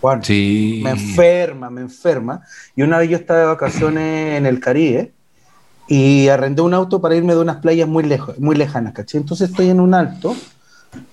Juan, 0.00 0.20
me 0.28 0.90
enferma, 0.90 1.70
me 1.70 1.80
enferma. 1.80 2.42
Y 2.76 2.82
una 2.82 2.98
vez 2.98 3.10
yo 3.10 3.16
estaba 3.16 3.40
de 3.40 3.46
vacaciones 3.46 4.38
en 4.38 4.46
el 4.46 4.60
Caribe 4.60 5.12
y 5.88 6.28
arrendé 6.28 6.62
un 6.62 6.74
auto 6.74 7.00
para 7.00 7.16
irme 7.16 7.34
de 7.34 7.40
unas 7.40 7.56
playas 7.56 7.88
muy, 7.88 8.04
lejos, 8.04 8.38
muy 8.38 8.54
lejanas, 8.54 8.92
¿caché? 8.92 9.18
Entonces 9.18 9.50
estoy 9.50 9.70
en 9.70 9.80
un 9.80 9.94
alto 9.94 10.36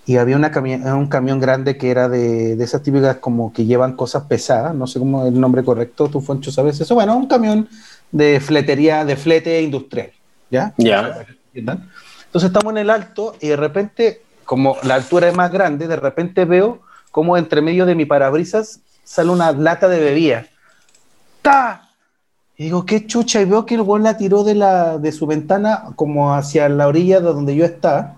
y 0.06 0.18
había 0.18 0.36
una 0.36 0.52
un 0.96 1.08
camión 1.08 1.40
grande 1.40 1.78
que 1.78 1.90
era 1.90 2.08
de, 2.08 2.56
de, 2.56 2.64
esas 2.64 2.84
típicas 2.84 3.18
como 3.18 3.52
que 3.52 3.66
llevan 3.66 3.96
cosas 3.96 4.24
pesadas, 4.24 4.76
no 4.76 4.88
sé 4.88 5.00
cómo 5.00 5.24
es 5.24 5.34
el 5.34 5.40
nombre 5.40 5.64
correcto, 5.64 6.08
tú 6.10 6.22
Foncho 6.22 6.52
sabes 6.52 6.80
eso, 6.80 6.96
bueno, 6.96 7.16
un 7.18 7.28
camión 7.28 7.68
de 8.12 8.40
fletería, 8.40 9.04
de 9.04 9.16
flete 9.16 9.62
industrial, 9.62 10.12
¿ya? 10.50 10.74
Ya. 10.78 11.26
Entonces 11.54 12.50
estamos 12.50 12.72
en 12.72 12.78
el 12.78 12.90
alto 12.90 13.36
y 13.42 13.48
de 13.48 13.56
repente, 13.56 14.22
como 14.46 14.78
la 14.84 14.96
altura 14.96 15.28
es 15.28 15.36
más 15.36 15.52
grande, 15.52 15.88
de 15.88 15.96
repente 15.96 16.46
veo 16.46 16.82
como 17.16 17.38
entre 17.38 17.62
medio 17.62 17.86
de 17.86 17.96
mi 17.96 18.04
parabrisas 18.04 18.82
sale 19.06 19.30
una 19.30 19.54
lata 19.54 19.88
de 19.88 20.02
bebida. 20.02 20.48
¡Ta! 21.42 21.88
Y 22.58 22.66
digo, 22.66 22.86
qué 22.86 23.08
chucha, 23.08 23.40
y 23.40 23.46
veo 23.46 23.66
que 23.66 23.76
el 23.76 23.84
güey 23.84 24.04
la 24.04 24.18
tiró 24.18 24.44
de, 24.44 24.54
la, 24.54 24.98
de 24.98 25.14
su 25.14 25.26
ventana 25.26 25.94
como 25.96 26.36
hacia 26.36 26.68
la 26.68 26.90
orilla 26.90 27.22
de 27.22 27.28
donde 27.28 27.56
yo 27.56 27.64
estaba, 27.64 28.16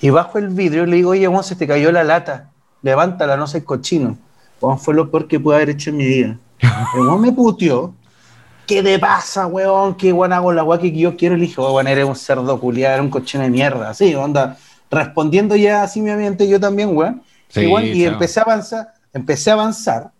y 0.00 0.10
bajo 0.10 0.38
el 0.38 0.48
vidrio 0.48 0.82
y 0.82 0.86
le 0.88 0.96
digo, 0.96 1.10
oye, 1.10 1.28
se 1.44 1.54
te 1.54 1.68
cayó 1.68 1.92
la 1.92 2.02
lata, 2.02 2.50
levántala, 2.82 3.36
no 3.36 3.46
sé 3.46 3.62
cochino. 3.62 4.18
Bueno, 4.60 4.76
fue 4.76 4.94
lo 4.94 5.08
peor 5.08 5.28
que 5.28 5.38
pude 5.38 5.54
haber 5.54 5.70
hecho 5.70 5.90
en 5.90 5.96
mi 5.98 6.06
vida. 6.06 6.36
El 6.96 7.06
güey 7.06 7.18
me 7.20 7.30
puteó, 7.30 7.94
¿qué 8.66 8.82
te 8.82 8.98
pasa, 8.98 9.46
weón? 9.46 9.94
¿Qué 9.94 10.12
weón 10.12 10.32
hago 10.32 10.52
la 10.52 10.64
weá 10.64 10.80
que 10.80 10.90
yo 10.90 11.16
quiero? 11.16 11.36
Le 11.36 11.42
dije, 11.42 11.60
weón, 11.60 11.86
eres 11.86 12.04
un 12.04 12.16
cerdo 12.16 12.58
culiado, 12.58 12.94
eres 12.94 13.04
un 13.04 13.10
cochino 13.12 13.44
de 13.44 13.50
mierda, 13.50 13.90
así, 13.90 14.16
onda, 14.16 14.56
respondiendo 14.90 15.54
ya 15.54 15.84
así 15.84 16.00
mi 16.00 16.10
ambiente 16.10 16.48
yo 16.48 16.58
también, 16.58 16.96
weón 16.96 17.22
y 17.54 18.04
empecé 18.04 18.40
a 18.40 18.42
avanzar, 18.42 18.94
empecé 19.12 19.50
a 19.50 19.54
avanzar, 19.54 20.10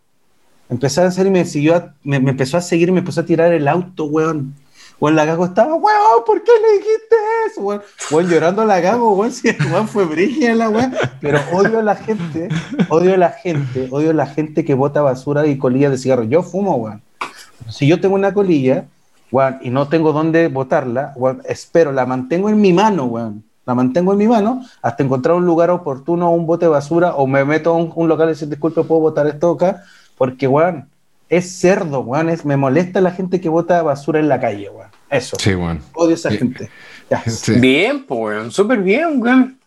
empecé 0.69 1.01
a 1.01 1.05
avanzar 1.05 1.27
y 1.27 1.31
me 1.31 1.45
siguió, 1.45 1.93
me, 2.03 2.17
empezó 2.17 2.57
a 2.57 2.61
seguir 2.61 2.93
me 2.93 3.01
empezó 3.01 3.21
a 3.21 3.27
tirar 3.27 3.53
el 3.53 3.69
auto, 3.69 4.05
weón. 4.05 4.55
Weón, 4.99 5.15
la 5.15 5.27
gago 5.27 5.45
estaba, 5.45 5.75
weón, 5.75 6.25
¿por 6.25 6.43
qué 6.43 6.53
le 6.53 6.79
dijiste 6.79 7.17
eso? 7.47 7.61
Weón, 7.61 7.83
weón 8.11 8.31
llorando 8.31 8.63
a 8.63 8.65
la 8.65 8.81
gago, 8.81 9.15
weón, 9.15 9.31
si 9.33 9.49
weón 9.71 9.89
fue 9.89 10.07
brilla 10.07 10.55
la 10.55 10.71
weón. 10.71 10.95
Pero 11.21 11.39
odio 11.53 11.81
a 11.81 11.83
la 11.83 11.97
gente, 11.97 12.49
odio 12.89 13.15
a 13.15 13.19
la 13.19 13.31
gente, 13.31 13.89
odio 13.91 14.11
a 14.11 14.15
la 14.15 14.27
gente 14.27 14.65
que 14.65 14.75
bota 14.75 15.03
basura 15.03 15.47
y 15.47 15.59
colillas 15.59 15.91
de 15.91 15.99
cigarro. 15.99 16.25
Yo 16.25 16.43
fumo, 16.43 16.77
weón. 16.77 17.03
Si 17.69 17.87
yo 17.87 18.01
tengo 18.01 18.15
una 18.15 18.33
colilla, 18.33 18.87
weón, 19.31 19.59
y 19.61 19.69
no 19.69 19.89
tengo 19.89 20.13
dónde 20.15 20.49
botarla, 20.49 21.13
weón, 21.17 21.43
espero, 21.45 21.93
la 21.93 22.07
mantengo 22.07 22.49
en 22.49 22.59
mi 22.59 22.73
mano, 22.73 23.05
weón 23.05 23.45
la 23.67 23.75
mantengo 23.75 24.13
en 24.13 24.19
mi 24.19 24.29
mano 24.29 24.65
hasta 24.81 25.03
encontrar 25.03 25.35
un 25.35 25.45
lugar 25.45 25.71
oportuno, 25.71 26.31
un 26.31 26.47
bote 26.47 26.67
de 26.67 26.71
basura, 26.71 27.17
o 27.17 27.27
me 27.27 27.45
meto 27.45 27.71
a 27.71 27.75
un, 27.75 28.09
local 28.09 28.29
y 28.29 28.31
decir, 28.31 28.49
disculpe, 28.49 28.83
puedo 28.85 29.01
botar 29.01 29.27
esto 29.27 29.51
acá, 29.51 29.83
porque, 30.17 30.47
weón, 30.47 30.89
es 31.29 31.59
cerdo, 31.59 32.01
weón, 32.01 32.31
es, 32.31 32.45
me 32.45 32.57
molesta 32.57 33.01
la 33.01 33.11
gente 33.11 33.41
que 33.41 33.49
bota 33.49 33.83
basura 33.83 34.21
en 34.21 34.29
la 34.29 34.41
calle, 34.41 34.71
weón. 34.71 34.89
Eso. 35.11 35.37
Sí, 35.39 35.55
weón. 35.55 35.83
Odio 35.95 36.13
a 36.13 36.15
esa 36.15 36.31
gente. 36.31 36.71
Bien, 37.61 38.05
pues, 38.05 38.21
weón, 38.21 38.53
súper 38.53 38.79
bien, 38.79 39.21
weón. 39.21 39.59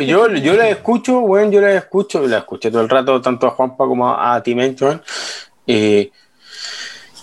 yo, 0.00 0.30
yo, 0.34 0.54
la 0.54 0.68
escucho, 0.68 1.20
weón, 1.20 1.52
yo 1.52 1.60
la 1.60 1.76
escucho, 1.76 2.26
la 2.26 2.38
escuché 2.38 2.72
todo 2.72 2.82
el 2.82 2.88
rato, 2.88 3.20
tanto 3.20 3.46
a 3.46 3.50
Juanpa 3.50 3.86
como 3.86 4.12
a, 4.12 4.42
ti, 4.42 4.54
Mencho, 4.54 5.00
eh, 5.66 6.10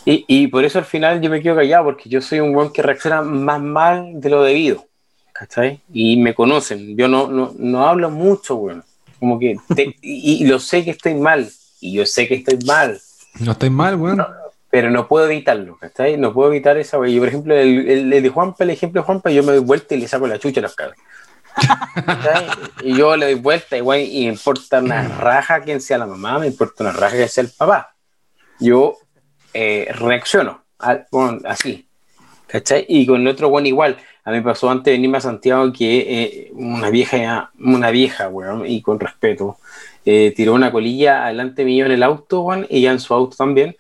y, 0.05 0.26
y, 0.27 0.47
por 0.47 0.65
eso 0.65 0.80
al 0.80 0.85
final 0.85 1.22
yo 1.22 1.30
me 1.30 1.41
quedo 1.41 1.55
callado, 1.55 1.85
porque 1.85 2.10
yo 2.10 2.22
soy 2.22 2.41
un 2.41 2.53
weón 2.53 2.73
que 2.73 2.81
reacciona 2.81 3.22
más 3.22 3.61
mal 3.61 4.19
de 4.19 4.30
lo 4.30 4.43
debido. 4.43 4.85
¿Cachai? 5.43 5.81
Y 5.91 6.15
me 6.15 6.33
conocen, 6.33 6.95
yo 6.95 7.09
no, 7.09 7.27
no, 7.27 7.53
no 7.57 7.85
hablo 7.85 8.09
mucho, 8.09 8.55
güey. 8.55 8.77
Como 9.19 9.37
que, 9.37 9.57
y, 10.01 10.45
lo 10.45 10.57
sé 10.57 10.85
que 10.85 10.91
estoy 10.91 11.15
mal, 11.15 11.51
y 11.81 11.93
yo 11.93 12.05
sé 12.05 12.29
que 12.29 12.35
estoy 12.35 12.59
mal. 12.65 13.01
No 13.39 13.51
estoy 13.51 13.69
mal, 13.69 13.97
güey. 13.97 14.15
pero 14.69 14.89
no 14.89 15.05
puedo 15.05 15.25
evitarlo, 15.25 15.77
¿cachai? 15.77 16.15
No 16.15 16.33
puedo 16.33 16.49
evitar 16.49 16.77
esa, 16.77 16.95
güey. 16.95 17.13
Yo, 17.13 17.19
por 17.19 17.27
ejemplo, 17.27 17.55
el, 17.55 18.13
el, 18.13 18.23
de 18.23 18.29
Juanpa, 18.29 18.63
el 18.63 18.69
ejemplo 18.69 19.01
de 19.01 19.05
Juanpa, 19.05 19.31
yo 19.31 19.43
me 19.43 19.51
doy 19.51 19.59
vuelta 19.59 19.95
y 19.95 19.99
le 19.99 20.07
saco 20.07 20.27
la 20.27 20.39
chucha 20.39 20.61
a 20.61 20.63
los 20.63 20.75
cabros. 20.75 20.97
y 22.81 22.95
yo 22.95 23.17
le 23.17 23.25
doy 23.25 23.35
vuelta, 23.35 23.75
igual, 23.75 23.99
y 23.99 24.25
me 24.25 24.31
importa 24.31 24.79
una 24.79 25.09
raja 25.09 25.61
quien 25.61 25.81
sea 25.81 25.97
la 25.97 26.07
mamá, 26.07 26.39
me 26.39 26.47
importa 26.47 26.85
una 26.85 26.93
raja 26.93 27.17
quien 27.17 27.27
sea 27.29 27.43
el 27.43 27.49
papá. 27.49 27.95
Yo 28.61 28.97
eh, 29.53 29.89
reacciono 29.93 30.63
así, 31.43 31.85
¿cachai? 32.47 32.85
Y 32.87 33.05
con 33.05 33.19
el 33.21 33.27
otro, 33.27 33.49
bueno, 33.49 33.67
igual 33.67 33.97
a 34.25 34.31
mí 34.31 34.37
me 34.37 34.43
pasó 34.43 34.69
antes 34.69 34.85
de 34.85 34.91
venirme 34.93 35.17
a 35.17 35.21
Santiago 35.21 35.71
que 35.73 35.97
eh, 36.07 36.51
una 36.53 36.89
vieja, 36.89 37.51
una 37.59 37.91
vieja, 37.91 38.29
weón, 38.29 38.65
y 38.65 38.81
con 38.81 38.99
respeto, 38.99 39.57
eh, 40.05 40.33
tiró 40.35 40.53
una 40.53 40.71
colilla 40.71 41.25
adelante 41.25 41.65
mío 41.65 41.85
en 41.85 41.91
el 41.91 42.03
auto, 42.03 42.41
weón, 42.41 42.65
y 42.69 42.81
ya 42.81 42.91
en 42.91 42.99
su 42.99 43.13
auto 43.13 43.35
también. 43.35 43.75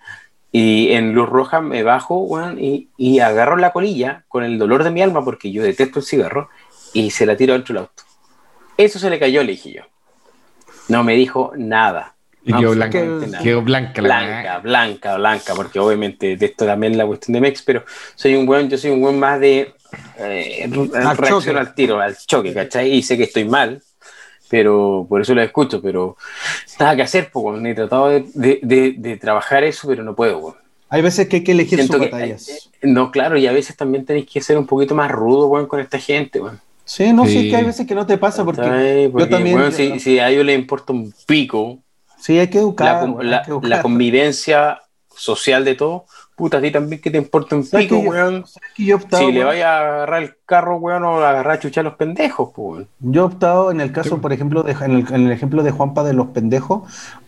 Y 0.51 0.91
en 0.91 1.13
luz 1.13 1.29
roja 1.29 1.61
me 1.61 1.81
bajo, 1.81 2.17
weón, 2.19 2.63
y, 2.63 2.89
y 2.97 3.19
agarro 3.19 3.55
la 3.55 3.71
colilla 3.71 4.23
con 4.27 4.43
el 4.43 4.57
dolor 4.59 4.83
de 4.83 4.91
mi 4.91 5.01
alma, 5.01 5.23
porque 5.23 5.51
yo 5.51 5.63
detesto 5.63 5.99
el 5.99 6.05
cigarro, 6.05 6.49
y 6.93 7.09
se 7.11 7.25
la 7.25 7.37
tiro 7.37 7.53
dentro 7.53 7.73
del 7.73 7.83
auto. 7.83 8.03
Eso 8.77 8.99
se 8.99 9.09
le 9.09 9.19
cayó, 9.19 9.41
le 9.43 9.53
dije 9.53 9.71
yo. 9.71 9.83
No 10.89 11.03
me 11.03 11.15
dijo 11.15 11.53
nada. 11.55 12.15
Y 12.45 12.53
quedó, 12.53 12.71
blanca, 12.71 12.99
quedó 13.41 13.61
blanca, 13.61 14.01
blanca, 14.01 14.59
blanca, 14.59 15.15
blanca, 15.15 15.53
porque 15.55 15.79
obviamente 15.79 16.35
de 16.35 16.45
esto 16.45 16.65
también 16.65 16.97
la 16.97 17.05
cuestión 17.05 17.33
de 17.33 17.39
Mex, 17.39 17.61
pero 17.61 17.85
soy 18.15 18.35
un 18.35 18.45
buen, 18.45 18.69
yo 18.69 18.77
soy 18.77 18.91
un 18.91 18.99
buen 18.99 19.17
más 19.17 19.39
de 19.39 19.73
eh, 20.17 20.69
reacciono 21.17 21.59
al 21.59 21.73
tiro, 21.73 21.99
al 21.99 22.15
choque, 22.17 22.53
¿cachai? 22.53 22.91
Y 22.93 23.03
sé 23.03 23.17
que 23.17 23.23
estoy 23.23 23.45
mal, 23.45 23.81
pero 24.49 25.05
por 25.09 25.21
eso 25.21 25.33
lo 25.33 25.41
escucho, 25.41 25.81
pero 25.81 26.17
nada 26.79 26.95
que 26.95 27.01
hacer, 27.01 27.29
pues, 27.31 27.63
he 27.65 27.73
tratado 27.73 28.09
de, 28.09 28.25
de, 28.33 28.95
de, 28.97 29.17
trabajar 29.17 29.63
eso, 29.63 29.87
pero 29.87 30.03
no 30.03 30.15
puedo, 30.15 30.55
Hay 30.89 31.01
veces 31.01 31.27
que 31.27 31.37
hay 31.37 31.43
que 31.43 31.53
elegir 31.53 31.85
sus 31.85 31.97
batallas. 31.97 32.49
Eh, 32.49 32.87
no, 32.87 33.11
claro, 33.11 33.37
y 33.37 33.47
a 33.47 33.51
veces 33.51 33.75
también 33.75 34.05
tenéis 34.05 34.27
que 34.31 34.41
ser 34.41 34.57
un 34.57 34.67
poquito 34.67 34.95
más 34.95 35.09
rudo, 35.11 35.47
bueno, 35.47 35.67
con 35.67 35.79
esta 35.79 35.97
gente, 35.97 36.39
bueno. 36.39 36.59
Sí, 36.85 37.13
no, 37.13 37.25
sí. 37.25 37.49
que 37.49 37.55
hay 37.55 37.63
veces 37.63 37.87
que 37.87 37.95
no 37.95 38.05
te 38.05 38.17
pasa 38.17 38.43
porque, 38.43 39.09
yo 39.11 39.29
también... 39.29 39.71
si, 39.71 39.99
si, 39.99 40.19
a 40.19 40.29
ellos 40.29 40.45
les 40.45 40.59
importa 40.59 40.93
un 40.93 41.13
pico... 41.25 41.79
Sí, 42.19 42.37
hay 42.37 42.49
que 42.49 42.59
educar. 42.59 43.09
La, 43.21 43.43
la, 43.47 43.59
la 43.63 43.81
convivencia 43.81 44.81
social 45.15 45.65
de 45.65 45.75
todo, 45.75 46.05
puta, 46.35 46.57
a 46.57 46.61
ti 46.61 46.71
también 46.71 47.01
que 47.01 47.11
te 47.11 47.17
importa 47.17 47.55
un 47.55 47.63
pico, 47.63 47.97
weón. 47.99 48.45
si 48.75 49.31
le 49.31 49.43
vaya 49.43 49.77
a 49.77 49.79
agarrar 49.79 50.23
el 50.23 50.35
carro, 50.45 50.77
weón, 50.77 51.03
o 51.03 51.19
a 51.19 51.29
agarrar 51.29 51.57
a 51.57 51.59
chuchar 51.59 51.83
los 51.83 51.95
pendejos, 51.95 52.49
pues. 52.55 52.87
Yo 52.99 53.21
he 53.21 53.25
optado, 53.25 53.71
en 53.71 53.81
el 53.81 53.91
caso, 53.91 54.19
por 54.19 54.33
ejemplo, 54.33 54.63
de, 54.63 54.73
en, 54.73 55.05
el, 55.13 55.31
ejemplo 55.31 55.63
de 55.63 55.71
Juanpa 55.71 56.03
de 56.03 56.13
los 56.13 56.27
pendejos, 56.27 56.83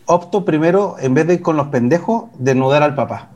opto 0.06 0.44
primero, 0.44 0.96
en 0.98 1.14
vez 1.14 1.26
de 1.26 1.34
ir 1.34 1.42
con 1.42 1.56
los 1.56 1.68
pendejos, 1.68 2.24
desnudar 2.38 2.82
al 2.82 2.94
papá. 2.94 3.30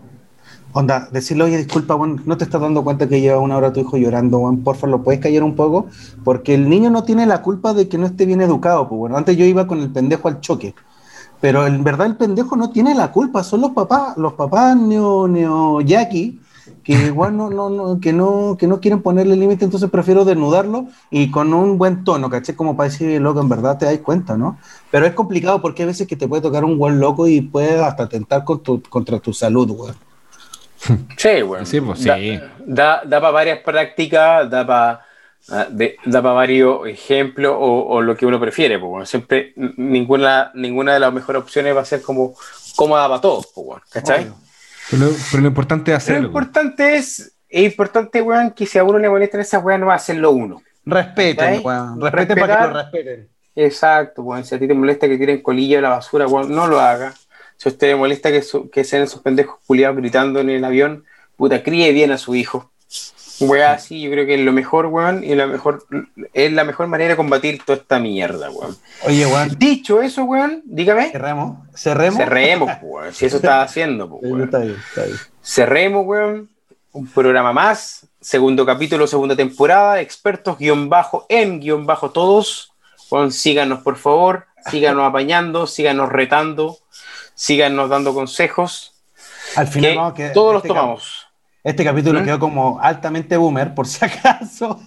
Onda, 0.72 1.08
decirle, 1.10 1.44
oye, 1.44 1.56
disculpa, 1.56 1.96
weón, 1.96 2.22
no 2.26 2.36
te 2.36 2.44
estás 2.44 2.60
dando 2.60 2.84
cuenta 2.84 3.08
que 3.08 3.20
lleva 3.20 3.38
una 3.38 3.56
hora 3.56 3.72
tu 3.72 3.80
hijo 3.80 3.96
llorando, 3.96 4.38
weón, 4.38 4.62
porfa, 4.62 4.86
lo 4.86 5.02
puedes 5.02 5.20
callar 5.20 5.42
un 5.42 5.56
poco, 5.56 5.86
porque 6.24 6.54
el 6.54 6.68
niño 6.68 6.90
no 6.90 7.04
tiene 7.04 7.26
la 7.26 7.42
culpa 7.42 7.74
de 7.74 7.88
que 7.88 7.98
no 7.98 8.06
esté 8.06 8.26
bien 8.26 8.40
educado, 8.40 8.88
pues 8.88 8.98
bueno, 8.98 9.16
antes 9.16 9.36
yo 9.36 9.44
iba 9.44 9.66
con 9.66 9.80
el 9.80 9.90
pendejo 9.90 10.28
al 10.28 10.40
choque. 10.40 10.74
Pero 11.40 11.66
en 11.66 11.82
verdad 11.82 12.06
el 12.06 12.16
pendejo 12.16 12.56
no 12.56 12.70
tiene 12.70 12.94
la 12.94 13.12
culpa, 13.12 13.42
son 13.42 13.62
los 13.62 13.70
papás, 13.70 14.16
los 14.16 14.34
papás 14.34 14.76
neo, 14.76 15.26
neo 15.26 15.80
yaqui, 15.80 16.40
que 16.84 16.92
igual 17.06 17.36
no, 17.36 17.50
no, 17.50 17.70
no, 17.70 18.00
que 18.00 18.12
no, 18.12 18.56
que 18.58 18.66
no 18.66 18.80
quieren 18.80 19.02
ponerle 19.02 19.36
límite, 19.36 19.64
entonces 19.64 19.90
prefiero 19.90 20.24
desnudarlo 20.24 20.86
y 21.10 21.30
con 21.30 21.54
un 21.54 21.78
buen 21.78 22.04
tono, 22.04 22.28
¿caché? 22.28 22.54
Como 22.54 22.76
para 22.76 22.90
decir, 22.90 23.20
loco, 23.20 23.40
en 23.40 23.48
verdad 23.48 23.78
te 23.78 23.86
das 23.86 23.98
cuenta, 23.98 24.36
¿no? 24.36 24.58
Pero 24.90 25.06
es 25.06 25.14
complicado 25.14 25.62
porque 25.62 25.82
hay 25.82 25.88
veces 25.88 26.06
que 26.06 26.16
te 26.16 26.28
puede 26.28 26.42
tocar 26.42 26.64
un 26.64 26.78
buen 26.78 27.00
loco 27.00 27.26
y 27.26 27.40
puede 27.40 27.82
hasta 27.82 28.04
atentar 28.04 28.44
contra 28.44 29.18
tu 29.18 29.32
salud, 29.32 29.68
güey. 29.70 29.92
Sí, 31.16 31.42
bueno. 31.42 31.66
Sí, 31.66 31.80
pues, 31.80 32.00
sí. 32.00 32.40
Da, 32.64 33.02
da 33.04 33.20
para 33.20 33.30
varias 33.30 33.58
prácticas, 33.58 34.48
da 34.48 34.66
para 34.66 35.00
Ah, 35.48 35.66
da 36.04 36.22
para 36.22 36.34
varios 36.34 36.86
ejemplos 36.86 37.56
o, 37.58 38.00
lo 38.02 38.16
que 38.16 38.26
uno 38.26 38.38
prefiere. 38.38 38.78
Pues, 38.78 39.08
siempre 39.08 39.52
ninguna, 39.56 40.52
ninguna 40.54 40.94
de 40.94 41.00
las 41.00 41.12
mejores 41.12 41.42
opciones 41.42 41.74
va 41.74 41.80
a 41.80 41.84
ser 41.84 42.02
como 42.02 42.34
cómoda 42.76 43.08
para 43.08 43.20
todos. 43.20 43.48
Pues, 43.54 43.82
¿Cachai? 43.90 44.30
Pero, 44.90 45.10
lo 45.40 45.48
importante 45.48 45.92
es 45.92 45.96
hacerlo. 45.96 46.22
Lo 46.22 46.26
importante 46.28 46.96
es, 46.96 47.32
es 47.48 47.64
importante, 47.64 48.22
weón, 48.22 48.50
que 48.52 48.66
si 48.66 48.78
a 48.78 48.84
uno 48.84 48.98
le 48.98 49.08
molesta 49.08 49.40
esa 49.40 49.58
weón, 49.58 49.80
no 49.80 49.86
va 49.88 49.94
a 49.94 49.96
hacerlo 49.96 50.30
uno. 50.30 50.62
Respeten, 50.84 51.60
weón. 51.64 52.00
Respeten 52.00 52.38
para 52.38 52.58
que 52.58 52.66
lo 52.66 52.82
respeten. 52.82 53.28
Exacto, 53.56 54.22
weón. 54.22 54.44
Si 54.44 54.54
a 54.54 54.58
ti 54.58 54.68
te 54.68 54.74
molesta 54.74 55.08
que 55.08 55.18
tiren 55.18 55.42
colilla 55.42 55.76
de 55.76 55.82
la 55.82 55.90
basura, 55.90 56.26
weón, 56.26 56.54
no 56.54 56.66
lo 56.66 56.80
haga. 56.80 57.14
Si 57.56 57.68
a 57.68 57.72
usted 57.72 57.88
le 57.88 57.96
molesta 57.96 58.30
que, 58.30 58.42
que 58.72 58.84
sean 58.84 59.02
esos 59.02 59.20
pendejos 59.20 59.58
culiados 59.66 59.96
gritando 59.96 60.40
en 60.40 60.50
el 60.50 60.64
avión, 60.64 61.04
puta, 61.36 61.62
críe 61.62 61.92
bien 61.92 62.12
a 62.12 62.18
su 62.18 62.34
hijo. 62.34 62.69
Weá, 63.40 63.78
sí, 63.78 64.02
yo 64.02 64.10
creo 64.10 64.26
que 64.26 64.34
es 64.34 64.40
lo 64.40 64.52
mejor, 64.52 64.86
weón, 64.86 65.24
y 65.24 65.34
la 65.34 65.46
mejor, 65.46 65.84
es 66.34 66.52
la 66.52 66.64
mejor 66.64 66.88
manera 66.88 67.10
de 67.10 67.16
combatir 67.16 67.62
toda 67.64 67.78
esta 67.78 67.98
mierda, 67.98 68.50
weón. 68.50 68.76
Oye, 69.04 69.26
weón. 69.26 69.56
Dicho 69.58 70.02
eso, 70.02 70.24
weón, 70.24 70.62
dígame. 70.64 71.10
Cerremos. 71.10 71.58
Cerremos. 71.74 72.18
Cerremos, 72.18 72.70
weón. 72.82 73.14
Si 73.14 73.26
eso 73.26 73.36
está 73.36 73.62
haciendo, 73.62 74.06
weón. 74.22 74.42
Está 74.42 74.58
bien, 74.58 74.76
está 74.88 75.04
bien. 75.04 75.16
Cerremos, 75.42 76.06
weón. 76.06 76.50
Un 76.92 77.06
programa 77.06 77.52
más. 77.52 78.06
Segundo 78.20 78.66
capítulo, 78.66 79.06
segunda 79.06 79.34
temporada. 79.34 80.00
Expertos, 80.00 80.58
guion 80.58 80.88
bajo, 80.88 81.24
en 81.28 81.60
guion 81.60 81.86
bajo 81.86 82.10
todos. 82.10 82.72
Weón, 83.10 83.32
síganos, 83.32 83.80
por 83.80 83.96
favor. 83.96 84.46
Síganos 84.70 85.04
apañando, 85.08 85.66
síganos 85.66 86.10
retando, 86.10 86.78
síganos 87.34 87.88
dando 87.88 88.12
consejos. 88.12 88.92
Al 89.56 89.66
final, 89.66 90.12
que 90.14 90.28
todos 90.28 90.52
los 90.52 90.62
este 90.62 90.68
tomamos. 90.68 91.19
Este 91.62 91.84
capítulo 91.84 92.20
¿Mm? 92.20 92.24
quedó 92.24 92.38
como 92.38 92.80
altamente 92.80 93.36
boomer, 93.36 93.74
por 93.74 93.86
si 93.86 94.04
acaso. 94.04 94.80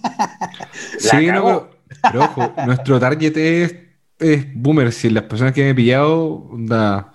sí, 0.98 1.26
no, 1.28 1.68
pero, 2.02 2.24
ojo, 2.24 2.52
nuestro 2.66 2.98
target 2.98 3.36
es, 3.36 3.76
es, 4.18 4.46
boomer. 4.54 4.92
Si 4.92 5.08
las 5.10 5.24
personas 5.24 5.52
que 5.52 5.62
me 5.62 5.70
he 5.70 5.74
pillado, 5.74 6.48
da, 6.58 7.12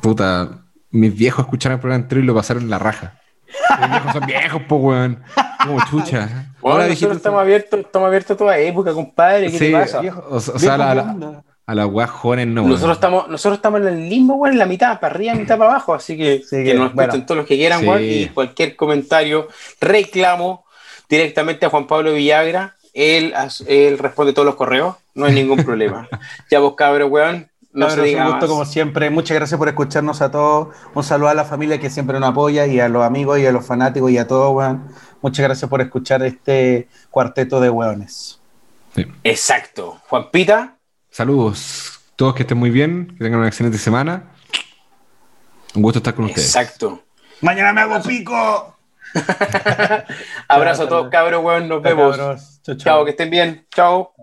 puta, 0.00 0.64
mis 0.90 1.14
viejos 1.16 1.46
escucharon 1.46 1.76
el 1.76 1.80
programa 1.80 2.02
entero 2.02 2.20
y 2.20 2.24
lo 2.24 2.34
pasaron 2.34 2.64
en 2.64 2.70
la 2.70 2.78
raja. 2.78 3.18
Mis 3.80 3.90
viejos 3.90 4.12
son 4.12 4.26
viejos, 4.26 4.62
po, 4.62 4.76
weón. 4.76 5.22
Como 5.64 5.84
chucha. 5.86 6.52
Ahora 6.62 6.88
nosotros 6.88 7.16
estamos 7.16 7.40
abiertos, 7.40 7.80
estamos 7.80 8.06
abiertos 8.06 8.36
toda 8.36 8.58
época, 8.58 8.92
compadre. 8.92 9.50
¿Qué 9.50 9.58
te 9.58 9.72
pasa? 9.72 10.00
o, 10.28 10.40
sea, 10.40 10.76
la, 10.76 11.42
a 11.66 11.74
las 11.74 11.86
weas 11.86 12.10
jóvenes 12.10 12.48
no. 12.48 12.66
Nosotros 12.66 12.96
estamos, 12.96 13.28
nosotros 13.28 13.58
estamos 13.58 13.80
en 13.80 13.88
el 13.88 14.08
limbo, 14.08 14.34
weón, 14.34 14.54
en 14.54 14.58
la 14.58 14.66
mitad, 14.66 14.98
para 15.00 15.14
arriba, 15.14 15.34
mitad 15.34 15.56
para 15.58 15.70
abajo. 15.70 15.94
Así 15.94 16.16
que, 16.16 16.42
que, 16.50 16.74
nos 16.74 16.92
bueno, 16.94 17.24
todos 17.24 17.38
los 17.38 17.46
que 17.46 17.56
quieran, 17.56 17.86
weón. 17.86 18.02
Y 18.02 18.26
cualquier 18.28 18.76
comentario, 18.76 19.48
reclamo 19.80 20.64
directamente 21.08 21.66
a 21.66 21.70
Juan 21.70 21.86
Pablo 21.86 22.12
Villagra. 22.12 22.76
Él, 22.92 23.32
él 23.68 23.98
responde 23.98 24.32
todos 24.32 24.44
los 24.44 24.56
correos, 24.56 24.96
no 25.14 25.24
hay 25.26 25.34
ningún 25.34 25.64
problema. 25.64 26.08
ya 26.50 26.58
vos, 26.58 26.74
cabrón, 26.74 27.12
weón. 27.12 27.48
No 27.72 27.88
se 27.88 28.02
diga 28.02 28.26
un 28.26 28.32
gusto 28.32 28.48
como 28.48 28.66
siempre. 28.66 29.08
Muchas 29.08 29.34
gracias 29.34 29.56
por 29.56 29.66
escucharnos 29.66 30.20
a 30.20 30.30
todos. 30.30 30.68
Un 30.94 31.02
saludo 31.02 31.30
a 31.30 31.34
la 31.34 31.44
familia 31.44 31.80
que 31.80 31.88
siempre 31.88 32.20
nos 32.20 32.28
apoya 32.28 32.66
y 32.66 32.78
a 32.80 32.88
los 32.90 33.02
amigos 33.02 33.38
y 33.38 33.46
a 33.46 33.52
los 33.52 33.64
fanáticos 33.64 34.10
y 34.10 34.18
a 34.18 34.26
todos, 34.26 34.54
weón. 34.54 34.88
Muchas 35.22 35.44
gracias 35.44 35.70
por 35.70 35.80
escuchar 35.80 36.22
este 36.22 36.88
cuarteto 37.08 37.60
de 37.60 37.70
weones. 37.70 38.40
Exacto. 39.24 40.02
Juan 40.08 40.30
Pita. 40.30 40.76
Saludos. 41.12 42.00
Todos 42.16 42.34
que 42.34 42.42
estén 42.42 42.56
muy 42.56 42.70
bien, 42.70 43.14
que 43.18 43.24
tengan 43.24 43.40
una 43.40 43.48
excelente 43.48 43.76
semana. 43.76 44.32
Un 45.74 45.82
gusto 45.82 45.98
estar 45.98 46.14
con 46.14 46.24
ustedes. 46.24 46.56
Exacto. 46.56 47.04
Mañana 47.42 47.74
me 47.74 47.82
hago 47.82 48.02
pico. 48.02 48.78
Abrazo 50.48 50.84
a 50.84 50.88
todos, 50.88 51.10
cabros, 51.10 51.44
weón. 51.44 51.68
Nos 51.68 51.82
vemos. 51.82 52.16
Chao, 52.62 52.76
chao, 52.76 53.04
que 53.04 53.10
estén 53.10 53.28
bien. 53.28 53.66
Chao. 53.70 54.14